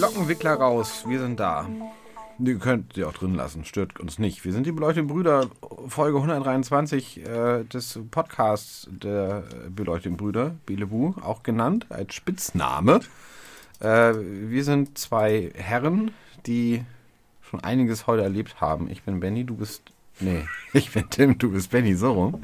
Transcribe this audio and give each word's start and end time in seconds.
Lockenwickler 0.00 0.54
raus, 0.54 1.04
wir 1.06 1.20
sind 1.20 1.38
da. 1.38 1.68
Ihr 2.38 2.58
könnt 2.58 2.94
sie 2.94 3.04
auch 3.04 3.12
drin 3.12 3.36
lassen, 3.36 3.64
stört 3.64 4.00
uns 4.00 4.18
nicht. 4.18 4.44
Wir 4.44 4.52
sind 4.52 4.66
die 4.66 4.72
beleuchteten 4.72 5.06
Brüder, 5.06 5.46
Folge 5.86 6.16
123 6.16 7.24
äh, 7.24 7.62
des 7.64 8.00
Podcasts 8.10 8.88
der 8.90 9.44
äh, 9.66 9.70
beleuchteten 9.70 10.16
Brüder, 10.16 10.56
Belebu, 10.66 11.14
auch 11.22 11.44
genannt 11.44 11.86
als 11.90 12.14
Spitzname. 12.14 13.00
Äh, 13.82 14.14
wir 14.16 14.64
sind 14.64 14.96
zwei 14.98 15.50
Herren, 15.54 16.12
die 16.46 16.84
schon 17.50 17.60
einiges 17.64 18.06
heute 18.06 18.22
erlebt 18.22 18.60
haben. 18.60 18.88
Ich 18.90 19.02
bin 19.02 19.20
Benny, 19.20 19.44
du 19.44 19.56
bist. 19.56 19.82
Nee, 20.20 20.44
ich 20.72 20.92
bin 20.92 21.08
Tim, 21.10 21.38
du 21.38 21.50
bist 21.52 21.70
Benny, 21.70 21.94
so 21.94 22.12
rum. 22.12 22.42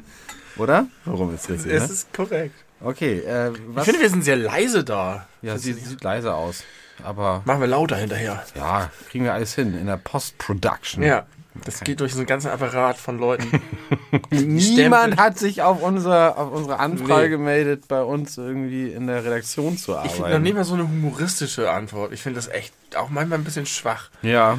Oder? 0.57 0.87
So 1.05 1.13
rum 1.15 1.33
ist 1.33 1.49
richtig. 1.49 1.71
Es 1.71 1.87
Ne? 1.87 1.93
ist 1.93 2.13
korrekt. 2.13 2.55
Okay, 2.81 3.19
äh, 3.19 3.51
Ich 3.51 3.59
was? 3.69 3.85
finde, 3.85 4.01
wir 4.01 4.09
sind 4.09 4.23
sehr 4.23 4.35
leise 4.37 4.83
da. 4.83 5.27
ja, 5.41 5.57
sie 5.57 5.73
sieht 5.73 6.03
leise 6.03 6.33
aus. 6.33 6.63
Aber 7.03 7.41
Machen 7.45 7.61
wir 7.61 7.67
lauter 7.67 7.95
hinterher. 7.95 8.43
ja, 8.55 8.91
kriegen 9.09 9.23
wir 9.23 9.33
alles 9.33 9.55
hin 9.55 9.73
in 9.77 9.85
der 9.85 9.95
Post-Production. 9.97 11.01
Ja. 11.03 11.25
Das 11.65 11.81
geht 11.81 11.99
durch 11.99 12.13
so 12.13 12.19
einen 12.19 12.27
ganzen 12.27 12.49
Apparat 12.49 12.97
von 12.97 13.17
Leuten. 13.19 13.61
Niemand 14.31 15.17
hat 15.17 15.37
sich 15.37 15.61
auf 15.61 15.81
unsere, 15.81 16.37
auf 16.37 16.51
unsere 16.51 16.79
Anfrage 16.79 17.23
Nee. 17.23 17.29
gemeldet, 17.29 17.87
bei 17.87 18.01
uns 18.01 18.37
irgendwie 18.37 18.91
in 18.91 19.07
der 19.07 19.23
Redaktion 19.25 19.77
zu 19.77 19.93
Ich 19.93 19.97
finde 20.11 20.17
noch 20.19 20.25
arbeiten. 20.27 20.43
nicht 20.43 20.55
mal 20.55 20.63
so 20.63 20.73
eine 20.75 20.83
humoristische 20.83 21.69
Antwort. 21.71 22.11
Ich 22.13 22.21
finde 22.21 22.37
das 22.37 22.47
echt 22.47 22.73
auch 22.95 23.09
manchmal 23.09 23.39
ein 23.39 23.43
bisschen 23.43 23.65
schwach, 23.65 24.09
ja, 24.21 24.57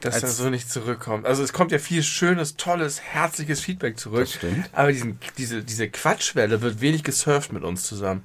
dass 0.00 0.14
Als- 0.14 0.22
da 0.22 0.28
so 0.44 0.50
nicht 0.50 0.70
zurückkommt. 0.70 1.26
Also 1.26 1.42
es 1.42 1.52
kommt 1.52 1.72
ja 1.72 1.78
viel 1.78 2.02
schönes, 2.02 2.56
tolles, 2.56 3.00
herzliches 3.00 3.60
Feedback 3.60 3.98
zurück. 3.98 4.20
Das 4.20 4.32
stimmt. 4.34 4.70
Aber 4.72 4.92
diesen, 4.92 5.18
diese, 5.38 5.62
diese 5.62 5.88
Quatschwelle 5.88 6.62
wird 6.62 6.80
wenig 6.80 7.04
gesurft 7.04 7.52
mit 7.52 7.62
uns 7.64 7.82
zusammen. 7.84 8.22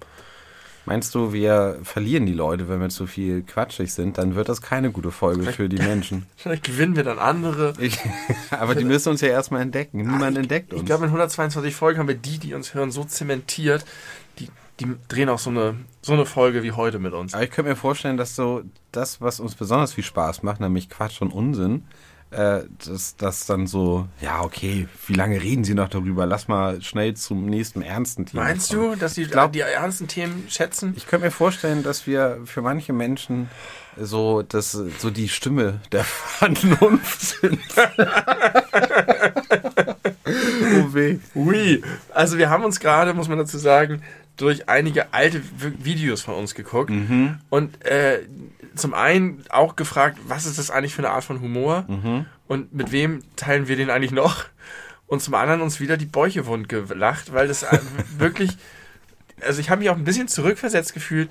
Meinst 0.85 1.15
du, 1.15 1.33
wir 1.33 1.79
verlieren 1.83 2.25
die 2.25 2.33
Leute, 2.33 2.67
wenn 2.69 2.79
wir 2.79 2.89
zu 2.89 3.07
viel 3.07 3.41
quatschig 3.43 3.93
sind? 3.93 4.17
Dann 4.17 4.35
wird 4.35 4.49
das 4.49 4.61
keine 4.61 4.91
gute 4.91 5.11
Folge 5.11 5.43
für 5.51 5.69
die 5.69 5.77
Menschen. 5.81 6.25
Vielleicht 6.35 6.63
gewinnen 6.63 6.95
wir 6.95 7.03
dann 7.03 7.19
andere. 7.19 7.73
Ich, 7.79 7.99
aber 8.51 8.75
die 8.75 8.85
müssen 8.85 9.09
uns 9.09 9.21
ja 9.21 9.29
erstmal 9.29 9.61
entdecken. 9.61 9.97
Niemand 9.97 10.37
entdeckt 10.37 10.73
uns. 10.73 10.81
Ich 10.81 10.85
glaube, 10.85 11.05
in 11.05 11.09
122 11.09 11.75
Folgen 11.75 11.99
haben 11.99 12.07
wir 12.07 12.15
die, 12.15 12.37
die 12.37 12.53
uns 12.53 12.73
hören, 12.73 12.91
so 12.91 13.03
zementiert, 13.03 13.85
die, 14.39 14.49
die 14.79 14.95
drehen 15.07 15.29
auch 15.29 15.39
so 15.39 15.49
eine, 15.49 15.75
so 16.01 16.13
eine 16.13 16.25
Folge 16.25 16.63
wie 16.63 16.71
heute 16.71 16.99
mit 16.99 17.13
uns. 17.13 17.33
aber 17.33 17.43
ich 17.43 17.51
könnte 17.51 17.69
mir 17.69 17.75
vorstellen, 17.75 18.17
dass 18.17 18.35
so 18.35 18.63
das, 18.91 19.21
was 19.21 19.39
uns 19.39 19.55
besonders 19.55 19.93
viel 19.93 20.03
Spaß 20.03 20.43
macht, 20.43 20.59
nämlich 20.59 20.89
Quatsch 20.89 21.21
und 21.21 21.31
Unsinn, 21.31 21.83
äh, 22.35 22.63
dass 22.85 23.15
das 23.15 23.45
dann 23.45 23.65
so, 23.67 24.07
ja, 24.21 24.41
okay, 24.41 24.87
wie 25.07 25.13
lange 25.13 25.41
reden 25.41 25.63
sie 25.63 25.73
noch 25.73 25.89
darüber? 25.89 26.25
Lass 26.25 26.47
mal 26.47 26.81
schnell 26.81 27.13
zum 27.15 27.45
nächsten 27.45 27.81
ernsten 27.81 28.25
Thema 28.25 28.43
Meinst 28.43 28.71
kommen. 28.71 28.91
du, 28.91 28.95
dass 28.97 29.13
die 29.13 29.25
glaub- 29.25 29.53
die 29.53 29.61
ernsten 29.61 30.07
Themen 30.07 30.45
schätzen? 30.49 30.93
Ich 30.97 31.07
könnte 31.07 31.25
mir 31.27 31.31
vorstellen, 31.31 31.83
dass 31.83 32.05
wir 32.07 32.39
für 32.45 32.61
manche 32.61 32.91
Menschen 32.93 33.49
so, 33.97 34.41
das, 34.41 34.71
so 34.73 35.09
die 35.09 35.29
Stimme 35.29 35.79
der 35.91 36.03
Vernunft 36.05 37.21
sind. 37.21 37.59
oh 40.25 40.93
weh. 40.93 41.17
Ui. 41.35 41.81
Also 42.13 42.37
wir 42.37 42.49
haben 42.49 42.63
uns 42.63 42.79
gerade, 42.79 43.13
muss 43.13 43.27
man 43.29 43.37
dazu 43.37 43.57
sagen, 43.57 44.01
durch 44.37 44.67
einige 44.67 45.13
alte 45.13 45.41
Videos 45.83 46.21
von 46.21 46.35
uns 46.35 46.55
geguckt 46.55 46.91
und 47.49 47.85
äh, 47.85 48.19
zum 48.75 48.93
einen 48.93 49.43
auch 49.49 49.75
gefragt, 49.75 50.17
was 50.27 50.45
ist 50.45 50.57
das 50.57 50.71
eigentlich 50.71 50.93
für 50.93 51.01
eine 51.01 51.11
Art 51.11 51.23
von 51.23 51.41
Humor 51.41 51.85
und 52.47 52.73
mit 52.73 52.91
wem 52.91 53.23
teilen 53.35 53.67
wir 53.67 53.75
den 53.75 53.89
eigentlich 53.89 54.11
noch? 54.11 54.45
Und 55.07 55.21
zum 55.21 55.35
anderen 55.35 55.61
uns 55.61 55.79
wieder 55.79 55.97
die 55.97 56.05
Bäuche 56.05 56.47
wund 56.47 56.67
gelacht, 56.67 57.31
weil 57.33 57.47
das 57.47 57.63
äh, 57.63 57.79
wirklich, 58.17 58.57
also 59.41 59.59
ich 59.61 59.69
habe 59.69 59.79
mich 59.79 59.89
auch 59.89 59.95
ein 59.95 60.03
bisschen 60.03 60.27
zurückversetzt 60.27 60.93
gefühlt. 60.93 61.29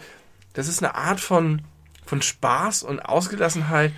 Das 0.53 0.69
ist 0.69 0.83
eine 0.83 0.95
Art 0.95 1.21
von, 1.21 1.63
von 2.07 2.23
Spaß 2.23 2.85
und 2.85 3.01
Ausgelassenheit, 3.01 3.93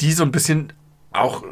die 0.00 0.12
so 0.12 0.24
ein 0.24 0.32
bisschen 0.32 0.72
auch 1.12 1.44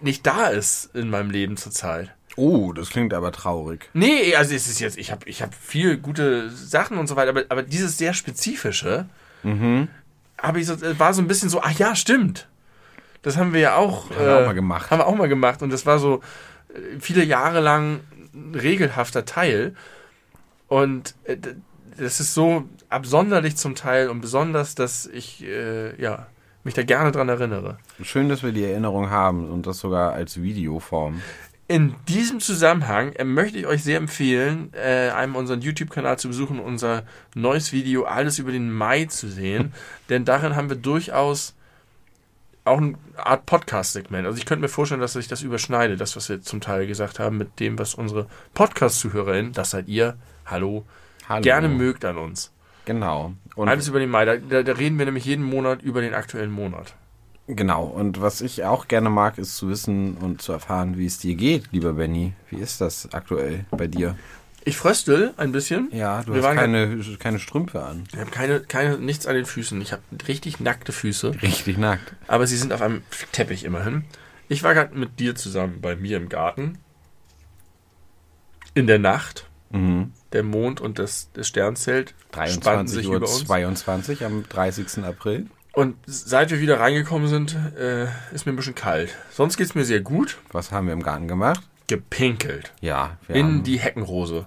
nicht 0.00 0.26
da 0.26 0.46
ist 0.46 0.94
in 0.94 1.10
meinem 1.10 1.30
Leben 1.30 1.56
zurzeit. 1.56 2.14
Oh, 2.36 2.72
das 2.72 2.90
klingt 2.90 3.14
aber 3.14 3.32
traurig. 3.32 3.88
Nee, 3.92 4.34
also 4.34 4.54
es 4.54 4.66
ist 4.66 4.80
jetzt, 4.80 4.98
ich 4.98 5.12
habe 5.12 5.28
ich 5.28 5.42
hab 5.42 5.54
viel 5.54 5.96
gute 5.96 6.50
Sachen 6.50 6.98
und 6.98 7.06
so 7.06 7.16
weiter, 7.16 7.30
aber, 7.30 7.44
aber 7.48 7.62
dieses 7.62 7.96
sehr 7.96 8.14
spezifische, 8.14 9.06
habe 10.38 10.60
ich 10.60 10.66
so, 10.66 10.74
äh, 10.74 10.98
war 10.98 11.12
so 11.12 11.22
ein 11.22 11.28
bisschen 11.28 11.48
so, 11.48 11.60
ach 11.62 11.72
ja, 11.72 11.94
stimmt. 11.94 12.48
Das 13.22 13.36
haben 13.36 13.52
wir 13.52 13.60
ja 13.60 13.76
auch, 13.76 14.10
Haben 14.10 14.26
wir 14.26 14.38
auch 14.38 14.46
mal 14.46 14.54
gemacht. 14.54 14.90
Haben 14.90 14.98
wir 15.00 15.06
auch 15.06 15.16
mal 15.16 15.28
gemacht 15.28 15.62
und 15.62 15.70
das 15.70 15.86
war 15.86 15.98
so 15.98 16.20
äh, 16.68 16.98
viele 17.00 17.24
Jahre 17.24 17.60
lang 17.60 18.00
ein 18.34 18.54
regelhafter 18.54 19.24
Teil. 19.24 19.74
Und 20.68 21.14
äh, 21.24 21.36
das 21.98 22.20
ist 22.20 22.34
so 22.34 22.64
absonderlich 22.88 23.56
zum 23.56 23.74
Teil 23.74 24.08
und 24.08 24.20
besonders, 24.20 24.74
dass 24.74 25.06
ich 25.06 25.44
äh, 25.44 26.00
ja, 26.00 26.26
mich 26.64 26.74
da 26.74 26.82
gerne 26.82 27.12
dran 27.12 27.28
erinnere. 27.28 27.78
Schön, 28.02 28.28
dass 28.28 28.42
wir 28.42 28.52
die 28.52 28.64
Erinnerung 28.64 29.10
haben 29.10 29.50
und 29.50 29.66
das 29.66 29.78
sogar 29.78 30.12
als 30.12 30.42
Videoform. 30.42 31.22
In 31.66 31.94
diesem 32.08 32.40
Zusammenhang 32.40 33.12
äh, 33.14 33.24
möchte 33.24 33.58
ich 33.58 33.66
euch 33.66 33.82
sehr 33.82 33.96
empfehlen, 33.96 34.70
äh, 34.74 35.10
einmal 35.10 35.40
unseren 35.40 35.62
YouTube-Kanal 35.62 36.18
zu 36.18 36.28
besuchen, 36.28 36.60
unser 36.60 37.04
neues 37.34 37.72
Video 37.72 38.04
Alles 38.04 38.38
über 38.38 38.52
den 38.52 38.70
Mai 38.70 39.06
zu 39.06 39.28
sehen. 39.28 39.72
Denn 40.10 40.26
darin 40.26 40.56
haben 40.56 40.68
wir 40.68 40.76
durchaus 40.76 41.54
auch 42.64 42.78
eine 42.78 42.94
Art 43.16 43.46
Podcast-Segment. 43.46 44.26
Also 44.26 44.38
ich 44.38 44.46
könnte 44.46 44.62
mir 44.62 44.68
vorstellen, 44.68 45.00
dass 45.00 45.14
sich 45.14 45.28
das 45.28 45.42
überschneidet, 45.42 46.00
das, 46.00 46.16
was 46.16 46.28
wir 46.28 46.42
zum 46.42 46.60
Teil 46.60 46.86
gesagt 46.86 47.18
haben, 47.18 47.38
mit 47.38 47.60
dem, 47.60 47.78
was 47.78 47.94
unsere 47.94 48.26
Podcast-ZuhörerInnen, 48.54 49.52
das 49.52 49.70
seid 49.70 49.88
ihr, 49.88 50.16
hallo, 50.46 50.84
Hallo. 51.28 51.42
gerne 51.42 51.68
mögt 51.68 52.04
an 52.04 52.18
uns. 52.18 52.52
Genau. 52.84 53.32
Und 53.54 53.68
Alles 53.68 53.88
über 53.88 53.98
den 53.98 54.10
Mai. 54.10 54.24
Da, 54.24 54.62
da 54.62 54.72
reden 54.72 54.98
wir 54.98 55.06
nämlich 55.06 55.24
jeden 55.24 55.44
Monat 55.44 55.82
über 55.82 56.02
den 56.02 56.12
aktuellen 56.12 56.50
Monat. 56.50 56.94
Genau. 57.46 57.84
Und 57.84 58.20
was 58.20 58.40
ich 58.40 58.64
auch 58.64 58.88
gerne 58.88 59.10
mag, 59.10 59.38
ist 59.38 59.56
zu 59.56 59.68
wissen 59.68 60.16
und 60.16 60.42
zu 60.42 60.52
erfahren, 60.52 60.96
wie 60.98 61.06
es 61.06 61.18
dir 61.18 61.34
geht, 61.34 61.64
lieber 61.72 61.94
Benny. 61.94 62.32
Wie 62.50 62.58
ist 62.58 62.80
das 62.80 63.12
aktuell 63.12 63.64
bei 63.70 63.86
dir? 63.86 64.16
Ich 64.66 64.78
fröstel 64.78 65.34
ein 65.36 65.52
bisschen. 65.52 65.88
Ja, 65.92 66.22
du 66.22 66.34
Wir 66.34 66.42
hast 66.42 66.56
keine, 66.56 66.98
keine 67.18 67.38
Strümpfe 67.38 67.82
an. 67.82 68.04
Ich 68.12 68.18
habe 68.18 68.30
keine, 68.30 68.60
keine, 68.60 68.98
nichts 68.98 69.26
an 69.26 69.34
den 69.34 69.44
Füßen. 69.44 69.80
Ich 69.82 69.92
habe 69.92 70.02
richtig 70.26 70.58
nackte 70.58 70.92
Füße. 70.92 71.42
Richtig 71.42 71.76
nackt. 71.76 72.14
Aber 72.28 72.46
sie 72.46 72.56
sind 72.56 72.72
auf 72.72 72.80
einem 72.80 73.02
Teppich 73.32 73.64
immerhin. 73.64 74.04
Ich 74.48 74.62
war 74.62 74.72
gerade 74.74 74.96
mit 74.96 75.20
dir 75.20 75.34
zusammen 75.34 75.80
bei 75.82 75.96
mir 75.96 76.16
im 76.16 76.30
Garten. 76.30 76.78
In 78.72 78.86
der 78.86 78.98
Nacht. 78.98 79.48
Mhm. 79.70 80.12
Der 80.32 80.42
Mond 80.42 80.80
und 80.80 80.98
das, 80.98 81.28
das 81.34 81.48
Sternzelt 81.48 82.14
spannten 82.30 82.60
23 82.60 82.96
sich 82.96 83.08
Uhr 83.08 83.16
über 83.16 83.26
uns. 83.26 83.44
22 83.44 84.24
am 84.24 84.48
30. 84.48 85.04
April. 85.04 85.46
Und 85.74 85.96
seit 86.06 86.50
wir 86.50 86.60
wieder 86.60 86.78
reingekommen 86.78 87.26
sind, 87.28 87.56
äh, 87.76 88.04
ist 88.32 88.46
mir 88.46 88.52
ein 88.52 88.56
bisschen 88.56 88.74
kalt. 88.76 89.14
Sonst 89.30 89.56
geht's 89.56 89.74
mir 89.74 89.84
sehr 89.84 90.00
gut. 90.00 90.38
Was 90.52 90.70
haben 90.70 90.86
wir 90.86 90.92
im 90.92 91.02
Garten 91.02 91.26
gemacht? 91.26 91.62
Gepinkelt. 91.88 92.72
Ja, 92.80 93.18
In 93.28 93.62
die 93.64 93.78
Heckenrose. 93.78 94.46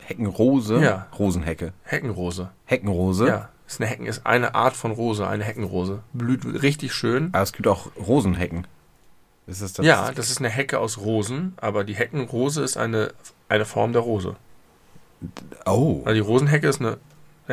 Heckenrose. 0.00 0.78
Ja. 0.80 1.06
Rosenhecke. 1.18 1.72
Heckenrose. 1.84 2.50
Heckenrose. 2.64 3.28
Ja. 3.28 3.48
Ist 3.66 3.80
eine 3.80 3.90
Hecken 3.90 4.06
ist 4.06 4.24
eine 4.26 4.54
Art 4.54 4.76
von 4.76 4.92
Rose, 4.92 5.26
eine 5.26 5.42
Heckenrose. 5.42 6.02
Blüht 6.12 6.44
richtig 6.62 6.92
schön. 6.92 7.30
Aber 7.32 7.42
es 7.42 7.52
gibt 7.52 7.66
auch 7.66 7.88
Rosenhecken. 7.96 8.66
Ist 9.48 9.60
es 9.60 9.72
das? 9.72 9.84
Ja, 9.86 10.12
das 10.12 10.30
ist 10.30 10.38
eine 10.38 10.48
Hecke 10.48 10.78
aus 10.78 10.98
Rosen, 10.98 11.54
aber 11.56 11.82
die 11.84 11.94
Heckenrose 11.94 12.62
ist 12.62 12.76
eine, 12.76 13.12
eine 13.48 13.64
Form 13.64 13.92
der 13.92 14.02
Rose. 14.02 14.36
Oh, 15.64 16.02
Also 16.04 16.14
die 16.14 16.20
Rosenhecke 16.20 16.68
ist 16.68 16.80
eine, 16.80 16.98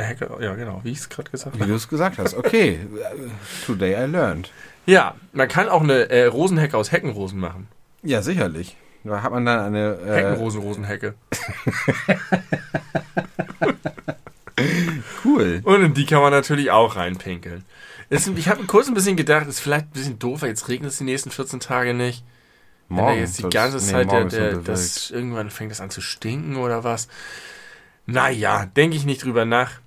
Hecke, 0.02 0.30
ja 0.42 0.56
genau, 0.56 0.82
wie 0.84 0.92
ich 0.92 1.00
es 1.00 1.10
gerade 1.10 1.30
gesagt 1.30 1.56
wie 1.56 1.62
habe. 1.62 1.72
du 1.72 1.76
es 1.76 1.88
gesagt 1.88 2.18
hast. 2.18 2.36
Okay, 2.36 2.80
today 3.66 3.94
I 3.94 4.06
learned. 4.10 4.52
Ja, 4.86 5.16
man 5.32 5.48
kann 5.48 5.70
auch 5.70 5.82
eine 5.82 6.10
äh, 6.10 6.26
Rosenhecke 6.26 6.76
aus 6.78 6.92
Heckenrosen 6.92 7.40
machen. 7.40 7.68
Ja, 8.02 8.22
sicherlich. 8.22 8.76
Da 9.04 9.22
hat 9.22 9.32
man 9.32 9.46
dann 9.46 9.60
eine... 9.60 9.98
Äh, 10.06 10.16
Heckenrosen-Rosenhecke. 10.16 11.14
cool. 15.26 15.62
Und 15.64 15.84
in 15.84 15.94
die 15.94 16.06
kann 16.06 16.22
man 16.22 16.32
natürlich 16.32 16.72
auch 16.72 16.96
reinpinkeln. 16.96 17.66
Es, 18.10 18.28
ich 18.28 18.48
habe 18.48 18.64
kurz 18.66 18.88
ein 18.88 18.94
bisschen 18.94 19.18
gedacht, 19.18 19.48
ist 19.48 19.60
vielleicht 19.60 19.88
ein 19.88 19.92
bisschen 19.92 20.20
doof, 20.20 20.42
weil 20.42 20.50
jetzt 20.50 20.70
regnet 20.70 20.92
es 20.92 20.98
die 21.00 21.04
nächsten 21.04 21.32
14 21.32 21.60
Tage 21.60 21.94
nicht. 21.94 22.24
Morgen. 22.90 23.20
jetzt 23.20 23.40
die 23.40 23.50
ganze 23.50 23.78
nee, 23.78 23.92
Zeit 23.92 24.12
der, 24.12 24.26
ist 24.26 24.36
der, 24.36 24.58
unterwegs. 24.58 24.66
das, 24.66 25.12
irgendwann 25.12 25.50
fängt 25.50 25.72
das 25.72 25.82
an 25.82 25.90
zu 25.90 26.02
stinken 26.02 26.58
oder 26.58 26.84
was. 26.84 27.08
Naja, 28.06 28.66
denke 28.66 28.96
ich 28.98 29.06
nicht 29.06 29.24
drüber 29.24 29.46
nach. 29.46 29.80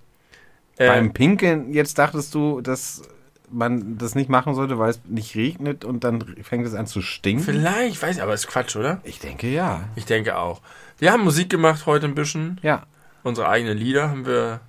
Äh, 0.77 0.89
Beim 0.89 1.13
Pinkeln, 1.13 1.73
jetzt 1.73 1.99
dachtest 1.99 2.35
du, 2.35 2.61
dass 2.61 3.03
man 3.51 3.99
das 3.99 4.15
nicht 4.15 4.29
machen 4.29 4.55
sollte, 4.55 4.79
weil 4.79 4.91
es 4.91 5.01
nicht 5.07 5.35
regnet 5.37 5.85
und 5.85 6.05
dann 6.05 6.37
fängt 6.43 6.67
es 6.67 6.75
an 6.75 6.87
zu 6.87 7.01
stinken? 7.01 7.45
vielleicht, 7.45 8.03
weiß 8.03 8.17
ich, 8.17 8.23
aber 8.23 8.35
ist 8.35 8.49
Quatsch, 8.49 8.77
oder? 8.77 9.01
Ich 9.05 9.19
denke 9.19 9.49
ja. 9.49 9.85
Ich 9.95 10.05
denke 10.05 10.37
auch. 10.37 10.61
Wir 10.99 11.13
haben 11.13 11.25
Musik 11.25 11.51
gemacht 11.51 11.87
heute 11.87 12.07
ein 12.07 12.15
bisschen. 12.15 12.59
Ja. 12.63 12.85
Unsere 13.23 13.49
eigenen 13.49 13.77
Lieder 13.77 14.11
haben 14.11 14.27
wir. 14.27 14.61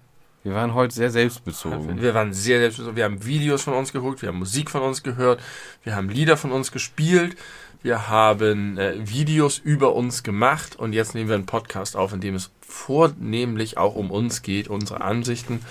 Wir 0.43 0.53
waren 0.53 0.73
heute 0.73 0.93
sehr 0.93 1.09
selbstbezogen. 1.09 2.01
Wir 2.01 2.13
waren 2.13 2.31
sehr 2.31 2.59
selbstbezogen. 2.59 2.95
Wir 2.95 3.03
haben 3.03 3.25
Videos 3.25 3.63
von 3.63 3.73
uns 3.73 3.91
geguckt, 3.91 4.21
wir 4.21 4.29
haben 4.29 4.39
Musik 4.39 4.69
von 4.69 4.81
uns 4.81 5.03
gehört, 5.03 5.41
wir 5.83 5.95
haben 5.95 6.07
Lieder 6.09 6.37
von 6.37 6.51
uns 6.53 6.71
gespielt, 6.71 7.35
wir 7.83 8.07
haben 8.07 8.77
äh, 8.77 8.93
Videos 8.97 9.57
über 9.57 9.93
uns 9.93 10.23
gemacht 10.23 10.77
und 10.77 10.93
jetzt 10.93 11.15
nehmen 11.15 11.27
wir 11.27 11.35
einen 11.35 11.45
Podcast 11.45 11.97
auf, 11.97 12.13
in 12.13 12.21
dem 12.21 12.35
es 12.35 12.49
vornehmlich 12.67 13.77
auch 13.77 13.95
um 13.95 14.11
uns 14.11 14.41
geht, 14.41 14.67
unsere 14.67 15.01
Ansichten 15.01 15.61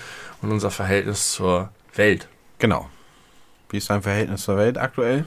und 0.41 0.51
unser 0.51 0.71
Verhältnis 0.71 1.31
zur 1.31 1.69
Welt. 1.95 2.27
Genau. 2.59 2.89
Wie 3.69 3.77
ist 3.77 3.89
dein 3.89 4.01
Verhältnis 4.01 4.43
zur 4.43 4.57
Welt 4.57 4.77
aktuell? 4.77 5.25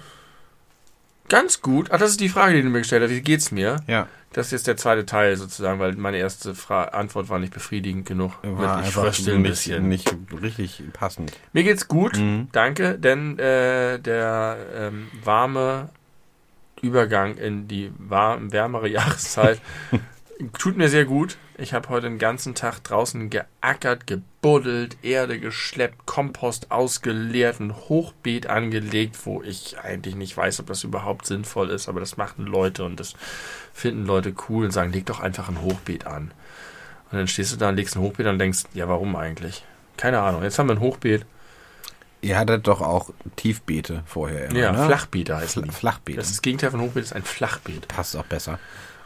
Ganz 1.29 1.63
gut. 1.63 1.91
Ach, 1.93 1.99
das 1.99 2.11
ist 2.11 2.21
die 2.21 2.29
Frage, 2.29 2.55
die 2.57 2.63
du 2.63 2.69
mir 2.71 2.79
gestellt 2.81 3.05
hast. 3.05 3.11
Wie 3.11 3.21
geht's 3.21 3.53
mir? 3.53 3.77
Ja. 3.87 4.09
Das 4.33 4.47
ist 4.47 4.53
jetzt 4.53 4.67
der 4.67 4.77
zweite 4.77 5.07
Teil 5.07 5.37
sozusagen, 5.37 5.79
weil 5.81 5.93
meine 5.95 6.19
erste 6.19 6.55
Fra 6.55 6.85
Antwort 6.85 7.29
war 7.29 7.39
nicht 7.39 7.53
befriedigend 7.53 8.07
genug. 8.07 8.33
War 8.43 8.83
ich 8.83 8.91
fröstel 8.93 9.35
ein 9.35 9.43
nicht, 9.43 9.51
bisschen. 9.51 9.89
nicht 9.89 10.13
richtig 10.43 10.83
passend. 10.93 11.33
Mir 11.53 11.65
geht's 11.65 11.89
gut, 11.89 12.17
Mhm. 12.17 12.49
danke, 12.53 12.99
denn 12.99 13.39
äh, 13.39 13.99
der 13.99 14.57
ähm, 14.75 15.09
warme 15.25 15.89
Übergang 16.81 17.37
in 17.37 17.67
die 17.69 17.93
warm, 17.99 18.53
wärmere 18.53 18.89
Jahreszeit 18.89 19.61
tut 20.59 20.77
mir 20.77 20.89
sehr 20.89 21.05
gut. 21.05 21.37
Ich 21.61 21.75
habe 21.75 21.91
heute 21.91 22.09
den 22.09 22.19
ganzen 22.19 22.55
Tag 22.55 22.83
draußen 22.85 23.29
geackert, 23.29 24.07
gebuddelt, 24.07 24.97
Erde 25.03 25.39
geschleppt, 25.39 26.07
Kompost 26.07 26.71
ausgeleert, 26.71 27.61
ein 27.61 27.77
Hochbeet 27.77 28.47
angelegt, 28.47 29.19
wo 29.27 29.43
ich 29.43 29.79
eigentlich 29.79 30.15
nicht 30.15 30.35
weiß, 30.35 30.61
ob 30.61 30.69
das 30.69 30.85
überhaupt 30.85 31.27
sinnvoll 31.27 31.69
ist, 31.69 31.87
aber 31.91 32.01
das 32.01 32.17
machen 32.17 32.47
Leute 32.47 32.83
und 32.85 32.99
das 32.99 33.13
finden 33.75 34.07
Leute 34.07 34.33
cool 34.49 34.65
und 34.65 34.71
sagen, 34.71 34.91
leg 34.91 35.05
doch 35.05 35.21
einfach 35.21 35.51
ein 35.51 35.61
Hochbeet 35.61 36.07
an. 36.07 36.31
Und 37.13 37.19
dann 37.19 37.29
stehst 37.29 37.53
du 37.53 37.59
da 37.59 37.69
und 37.69 37.77
legst 37.77 37.95
ein 37.95 38.01
Hochbeet 38.01 38.27
und 38.29 38.39
denkst, 38.39 38.63
ja, 38.73 38.89
warum 38.89 39.15
eigentlich? 39.15 39.63
Keine 39.99 40.21
Ahnung. 40.21 40.43
Jetzt 40.43 40.59
haben 40.59 40.69
wir 40.69 40.77
ein 40.77 40.81
Hochbeet. 40.81 41.27
Ihr 42.23 42.39
hattet 42.39 42.67
doch 42.69 42.81
auch 42.81 43.11
Tiefbeete 43.37 44.03
vorher. 44.07 44.49
Immer, 44.49 44.59
Ja, 44.59 44.73
ne? 44.73 44.87
Flachbeete 44.87 45.37
Fl 45.37 45.63
die. 45.63 45.71
Flachbeete. 45.71 46.17
Das 46.17 46.29
ist 46.29 46.37
das 46.37 46.43
Gegenteil 46.43 46.71
von 46.71 46.81
Hochbeet, 46.81 47.05
ist 47.05 47.13
ein 47.13 47.23
Flachbeet. 47.23 47.87
passt 47.89 48.17
auch 48.17 48.25
besser. 48.25 48.59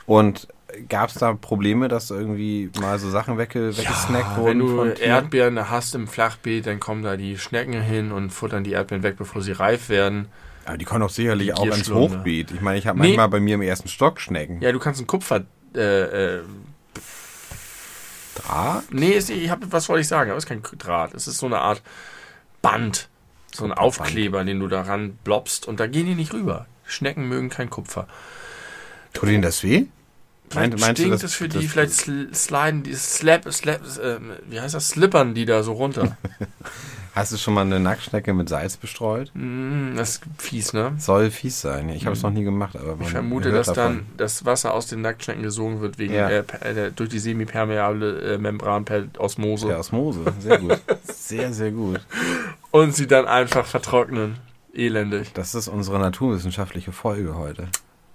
Und 0.07 0.47
gab 0.89 1.11
es 1.11 1.17
da 1.17 1.33
Probleme, 1.35 1.89
dass 1.89 2.11
irgendwie 2.11 2.71
mal 2.81 2.99
so 2.99 3.11
Sachen 3.11 3.39
wegge 3.39 3.77
weggesnackt 3.77 4.37
wurden? 4.37 4.61
wenn 4.61 4.95
du? 4.95 5.01
Erdbeeren 5.03 5.71
hast 5.71 5.95
im 5.95 6.07
Flachbeet, 6.07 6.67
dann 6.67 6.81
kommen 6.81 7.03
da 7.03 7.17
die 7.17 7.39
Schnecken 7.39 7.81
hin 7.81 8.13
und 8.13 8.31
futtern 8.31 8.65
die 8.65 8.73
Erdbeeren 8.73 9.03
weg, 9.03 9.17
bevor 9.17 9.43
sie 9.43 9.53
reif 9.53 9.89
werden. 9.89 10.27
Aber 10.67 10.79
die 10.79 10.85
kommen 10.85 11.01
doch 11.01 11.11
sicherlich 11.11 11.55
auch 11.55 11.67
ins. 11.67 11.91
Hochbeet. 11.91 12.51
Ich 12.53 12.61
meine, 12.61 12.79
ich 12.79 12.87
habe 12.87 12.99
Nee. 12.99 13.09
manchmal 13.09 13.29
bei 13.29 13.41
mir 13.41 13.57
im 13.57 13.63
ersten 13.63 13.89
Stock 13.89 14.21
Schnecken. 14.21 14.61
Ja, 14.63 14.73
du 14.73 14.79
kannst 14.79 15.01
einen 15.01 15.07
Kupfer. 15.07 15.45
Äh, 15.75 16.37
äh, 16.37 16.41
Draht? 18.35 18.85
nee, 18.91 19.11
ist, 19.13 19.31
ich 19.31 19.51
hab, 19.51 19.61
was 19.73 19.89
wollte 19.89 20.01
ich 20.03 20.09
sagen? 20.09 20.31
Aber 20.31 20.39
es 20.39 20.45
ist 20.45 20.49
kein 20.49 20.63
Draht. 20.79 21.15
Es 21.15 21.27
ist 21.29 21.39
so 21.39 21.47
eine 21.47 21.59
Art 21.61 21.83
Band. 22.63 23.09
So 23.53 23.65
ein. 23.65 23.73
Aufkleber, 23.73 24.43
den 24.45 24.59
du 24.59 24.67
daran 24.69 25.17
blobst 25.23 25.69
und 25.69 25.79
da 25.79 25.87
gehen 25.87 26.07
die 26.07 26.15
nicht 26.15 26.33
rüber. 26.33 26.67
Schnecken 26.87 27.29
mögen 27.29 27.51
kein 27.51 27.71
Kupfer. 27.71 28.09
Tut 29.13 29.29
Ihnen 29.29 29.43
das 29.43 29.63
weh? 29.63 29.87
Meint- 30.53 30.79
meinst 30.81 30.83
du, 30.99 31.03
stinkt 31.03 31.15
das- 31.15 31.23
es 31.25 31.35
für 31.35 31.49
das- 31.49 31.61
die, 31.61 31.69
vielleicht 31.69 31.93
sl 31.93 32.29
sliden 32.35 32.83
die, 32.83 32.95
slap, 32.95 33.51
slap, 33.53 33.81
äh, 33.99 34.19
wie 34.49 34.61
heißt 34.61 34.75
das, 34.75 34.89
slippern 34.91 35.35
die 35.35 35.45
da 35.47 35.63
so 35.63 35.73
runter. 35.73 36.17
Hast 37.15 37.33
du 37.33 37.37
schon 37.37 37.55
mal 37.55 37.61
eine 37.61 37.79
Nacktschnecke 37.79 38.35
mit 38.35 38.49
Salz 38.49 38.77
bestreut? 38.77 39.31
mm, 39.35 39.95
das 39.97 40.17
ist 40.17 40.23
fies, 40.39 40.73
ne? 40.73 40.95
Soll 40.99 41.31
fies 41.31 41.61
sein. 41.61 41.89
Ich 41.91 42.07
habe 42.07 42.17
es 42.17 42.23
noch 42.25 42.31
nie 42.33 42.43
gemacht, 42.43 42.75
aber 42.77 42.97
Ich 43.01 43.09
vermute, 43.11 43.53
dass 43.53 43.69
davon. 43.69 43.99
dann 43.99 44.07
das 44.17 44.45
Wasser 44.45 44.75
aus 44.75 44.89
den 44.89 45.01
Nacktschnecken 45.01 45.45
gesogen 45.45 45.81
wird 45.81 45.99
wegen 45.99 46.13
Ja. 46.15 46.29
äh, 46.29 46.43
äh, 46.63 46.91
durch 46.91 47.11
die 47.11 47.21
semipermeable 47.21 48.35
äh, 48.35 48.39
Membran 48.39 48.85
per 48.85 49.05
Osmose 49.19 49.69
Per 49.69 49.79
Osmose. 49.79 50.25
Sehr 50.41 50.59
gut. 50.59 50.81
sehr, 51.05 51.53
sehr 51.53 51.71
gut. 51.71 52.01
und 52.73 52.97
sie 52.97 53.07
dann 53.07 53.27
einfach 53.27 53.65
vertrocknen. 53.65 54.37
Elendig. 54.75 55.33
Das 55.35 55.55
ist 55.55 55.69
unsere 55.69 56.01
naturwissenschaftliche 56.01 56.91
Folge 56.91 57.37
heute. 57.37 57.69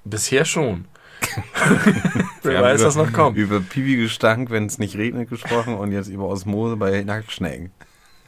Bisher 0.04 0.44
schon. 0.44 0.84
Wer 2.44 2.62
weiß, 2.62 2.80
über, 2.82 2.88
was 2.88 2.96
noch 2.96 3.14
kommt. 3.14 3.38
Über 3.38 3.60
Pipi-Gestank, 3.60 4.50
wenn 4.50 4.66
es 4.66 4.78
nicht 4.78 4.96
regnet, 4.96 5.30
gesprochen 5.30 5.76
und 5.76 5.92
jetzt 5.92 6.08
über 6.08 6.26
Osmose 6.28 6.78
bei 6.78 7.04
Nacktschnecken. 7.04 7.72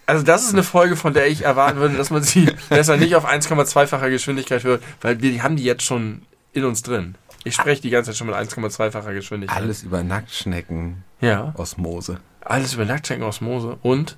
Also 0.06 0.24
das 0.24 0.44
ist 0.44 0.54
eine 0.54 0.64
Folge, 0.64 0.96
von 0.96 1.14
der 1.14 1.28
ich 1.28 1.44
erwarten 1.46 1.80
würde, 1.80 1.96
dass 1.96 2.10
man 2.10 2.22
sie 2.24 2.50
besser 2.70 2.98
nicht 2.98 3.16
auf 3.16 3.26
1,2-facher 3.26 4.10
Geschwindigkeit 4.10 4.64
hört, 4.64 4.84
weil 5.02 5.22
wir 5.22 5.42
haben 5.44 5.56
die 5.56 5.64
jetzt 5.64 5.84
schon 5.84 6.24
in 6.54 6.66
uns 6.66 6.82
drin. 6.82 7.16
Ich 7.44 7.56
spreche 7.56 7.82
die 7.82 7.90
ganze 7.90 8.12
Zeit 8.12 8.18
schon 8.18 8.28
mit 8.28 8.36
1,2-facher 8.36 9.14
Geschwindigkeit. 9.14 9.58
Alles 9.58 9.84
über 9.84 10.04
Nacktschnecken, 10.04 11.04
Ja. 11.22 11.54
Osmose. 11.58 12.20
Alles 12.42 12.74
über 12.74 12.86
Nacktschnecken, 12.86 13.24
Osmose 13.24 13.78
und 13.82 14.18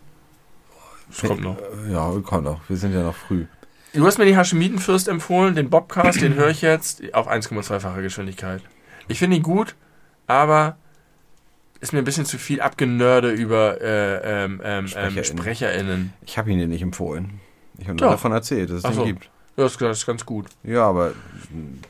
es 1.12 1.22
kommt 1.22 1.42
noch. 1.42 1.58
Ja, 1.90 2.12
kommt 2.24 2.46
noch. 2.46 2.62
Wir 2.68 2.78
sind 2.78 2.94
ja 2.94 3.04
noch 3.04 3.16
früh. 3.16 3.46
Du 3.94 4.06
hast 4.06 4.18
mir 4.18 4.25
die 4.25 4.36
Hashemitenfürst 4.36 5.07
empfohlen, 5.07 5.56
den 5.56 5.69
Bobcast, 5.69 6.19
den 6.22 6.34
höre 6.36 6.50
ich 6.50 6.62
jetzt 6.62 7.13
auf 7.13 7.30
1,2-facher 7.30 8.01
Geschwindigkeit. 8.01 8.62
Ich 9.07 9.19
finde 9.19 9.38
ihn 9.38 9.44
gut, 9.44 9.75
aber 10.25 10.78
ist 11.80 11.94
mir 11.94 12.00
ein 12.00 12.06
bisschen 12.06 12.25
zu 12.25 12.38
viel 12.38 12.60
Abgenörde 12.62 13.31
über 13.31 13.80
äh, 13.81 14.45
ähm, 14.45 14.62
ähm, 14.63 14.88
SprecherInnen. 14.88 15.18
ähm, 15.18 15.24
SprecherInnen. 15.24 16.13
Ich 16.25 16.38
habe 16.38 16.51
ihn 16.51 16.57
dir 16.57 16.68
nicht 16.68 16.81
empfohlen. 16.81 17.40
Ich 17.78 17.88
habe 17.88 18.00
nur 18.00 18.10
davon 18.10 18.31
erzählt, 18.31 18.69
dass 18.69 18.78
es 18.78 18.86
Ach 18.86 18.92
den 18.92 18.95
so. 18.95 19.06
gibt. 19.06 19.25
Ja, 19.57 19.63
das 19.66 19.78
das 19.78 20.00
ist 20.00 20.06
ganz 20.07 20.25
gut. 20.25 20.48
Ja, 20.63 20.88
aber 20.88 21.13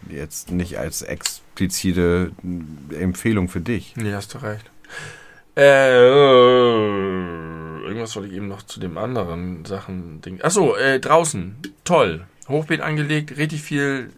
jetzt 0.10 0.52
nicht 0.52 0.78
als 0.78 1.04
explizite 1.04 2.32
Empfehlung 3.00 3.48
für 3.48 3.62
dich. 3.62 3.94
Nee, 3.96 4.14
hast 4.14 4.34
du 4.34 4.40
recht. 4.40 4.70
Äh, 5.56 5.62
irgendwas 7.84 8.16
wollte 8.16 8.30
ich 8.30 8.36
eben 8.36 8.48
noch 8.48 8.64
zu 8.64 8.80
dem 8.80 8.98
anderen 8.98 9.66
Sachen. 9.66 10.22
Ding. 10.22 10.42
Achso, 10.42 10.76
äh, 10.76 11.00
draußen. 11.00 11.56
Toll. 11.84 12.26
Hochbeet 12.48 12.82
angelegt, 12.82 13.38
richtig 13.38 13.62
viel. 13.62 14.12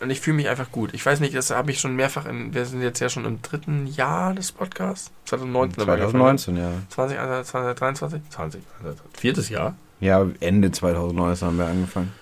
Und 0.00 0.10
ich 0.10 0.20
fühle 0.20 0.36
mich 0.36 0.48
einfach 0.48 0.72
gut. 0.72 0.94
Ich 0.94 1.04
weiß 1.06 1.20
nicht, 1.20 1.34
das 1.34 1.50
habe 1.50 1.70
ich 1.70 1.78
schon 1.78 1.94
mehrfach 1.94 2.26
in. 2.26 2.54
Wir 2.54 2.64
sind 2.64 2.82
jetzt 2.82 2.98
ja 3.00 3.08
schon 3.08 3.24
im 3.24 3.40
dritten 3.40 3.86
Jahr 3.86 4.34
des 4.34 4.50
Podcasts. 4.50 5.12
2019. 5.26 5.80
haben 5.80 5.86
wir 5.86 5.92
angefangen. 5.92 6.38
2019, 6.38 6.56
ja. 6.56 6.72
20, 6.88 7.18
also 7.18 7.50
2023? 7.50 8.22
20. 8.30 8.62
also 8.82 8.96
Viertes 9.16 9.48
Jahr? 9.48 9.76
Ja, 10.00 10.26
Ende 10.40 10.72
2019 10.72 11.46
haben 11.46 11.58
wir 11.58 11.66
angefangen. 11.66 12.12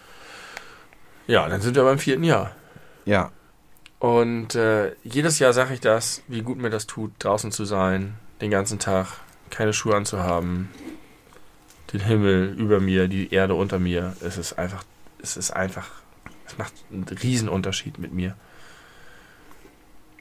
Ja, 1.27 1.49
dann 1.49 1.61
sind 1.63 1.75
wir 1.77 1.85
beim 1.85 1.99
vierten 1.99 2.25
Jahr. 2.25 2.51
Ja, 3.07 3.31
Und 3.99 4.55
äh, 4.55 4.93
jedes 5.05 5.39
Jahr 5.39 5.53
sage 5.53 5.75
ich 5.75 5.81
das, 5.81 6.23
wie 6.29 6.43
gut 6.43 6.59
mir 6.59 6.71
das 6.71 6.87
tut, 6.87 7.13
draußen 7.19 7.51
zu 7.53 7.65
sein, 7.65 8.15
den 8.41 8.51
ganzen 8.51 8.79
Tag, 8.79 9.07
keine 9.51 9.73
Schuhe 9.73 9.97
anzuhaben, 9.97 10.69
den 11.93 12.01
Himmel 12.01 12.55
über 12.59 12.81
mir, 12.81 13.09
die 13.09 13.33
Erde 13.33 13.55
unter 13.55 13.79
mir. 13.79 14.17
Es 14.21 14.39
ist 14.39 14.55
einfach, 14.55 14.85
es 15.23 15.37
ist 15.37 15.51
einfach, 15.51 15.91
es 16.47 16.59
macht 16.59 16.73
einen 16.93 17.05
riesen 17.05 17.49
Unterschied 17.49 17.99
mit 17.99 18.13
mir. 18.13 18.37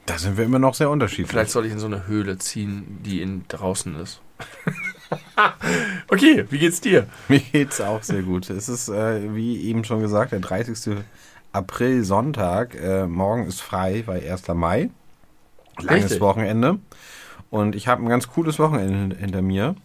da 0.05 0.17
sind 0.17 0.37
wir 0.37 0.45
immer 0.45 0.59
noch 0.59 0.73
sehr 0.73 0.89
unterschiedlich. 0.89 1.29
Vielleicht 1.29 1.51
soll 1.51 1.65
ich 1.65 1.71
in 1.71 1.79
so 1.79 1.85
eine 1.85 2.07
Höhle 2.07 2.37
ziehen, 2.39 2.99
die 3.03 3.21
in 3.21 3.45
draußen 3.47 3.95
ist. 3.95 4.21
okay, 6.07 6.45
wie 6.49 6.57
geht's 6.57 6.81
dir? 6.81 7.07
Mir 7.27 7.39
geht's 7.39 7.81
auch 7.81 8.03
sehr 8.03 8.23
gut. 8.23 8.49
Es 8.49 8.69
ist, 8.69 8.89
äh, 8.89 9.35
wie 9.35 9.63
eben 9.63 9.83
schon 9.83 10.01
gesagt, 10.01 10.31
der 10.31 10.39
30. 10.39 10.97
April, 11.51 12.03
Sonntag. 12.03 12.75
Äh, 12.75 13.07
morgen 13.07 13.47
ist 13.47 13.61
frei, 13.61 14.03
weil 14.05 14.27
1. 14.27 14.47
Mai. 14.49 14.89
Langes 15.77 16.05
Richtig. 16.05 16.21
Wochenende. 16.21 16.79
Und 17.49 17.75
ich 17.75 17.87
habe 17.87 18.03
ein 18.03 18.09
ganz 18.09 18.27
cooles 18.27 18.59
Wochenende 18.59 19.15
hinter 19.15 19.41
mir. 19.41 19.75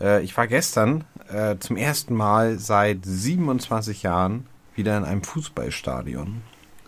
Äh, 0.00 0.22
ich 0.22 0.36
war 0.36 0.46
gestern 0.46 1.04
äh, 1.32 1.56
zum 1.58 1.76
ersten 1.76 2.14
Mal 2.14 2.58
seit 2.58 3.04
27 3.04 4.02
Jahren 4.02 4.46
wieder 4.74 4.96
in 4.96 5.04
einem 5.04 5.22
Fußballstadion 5.22 6.42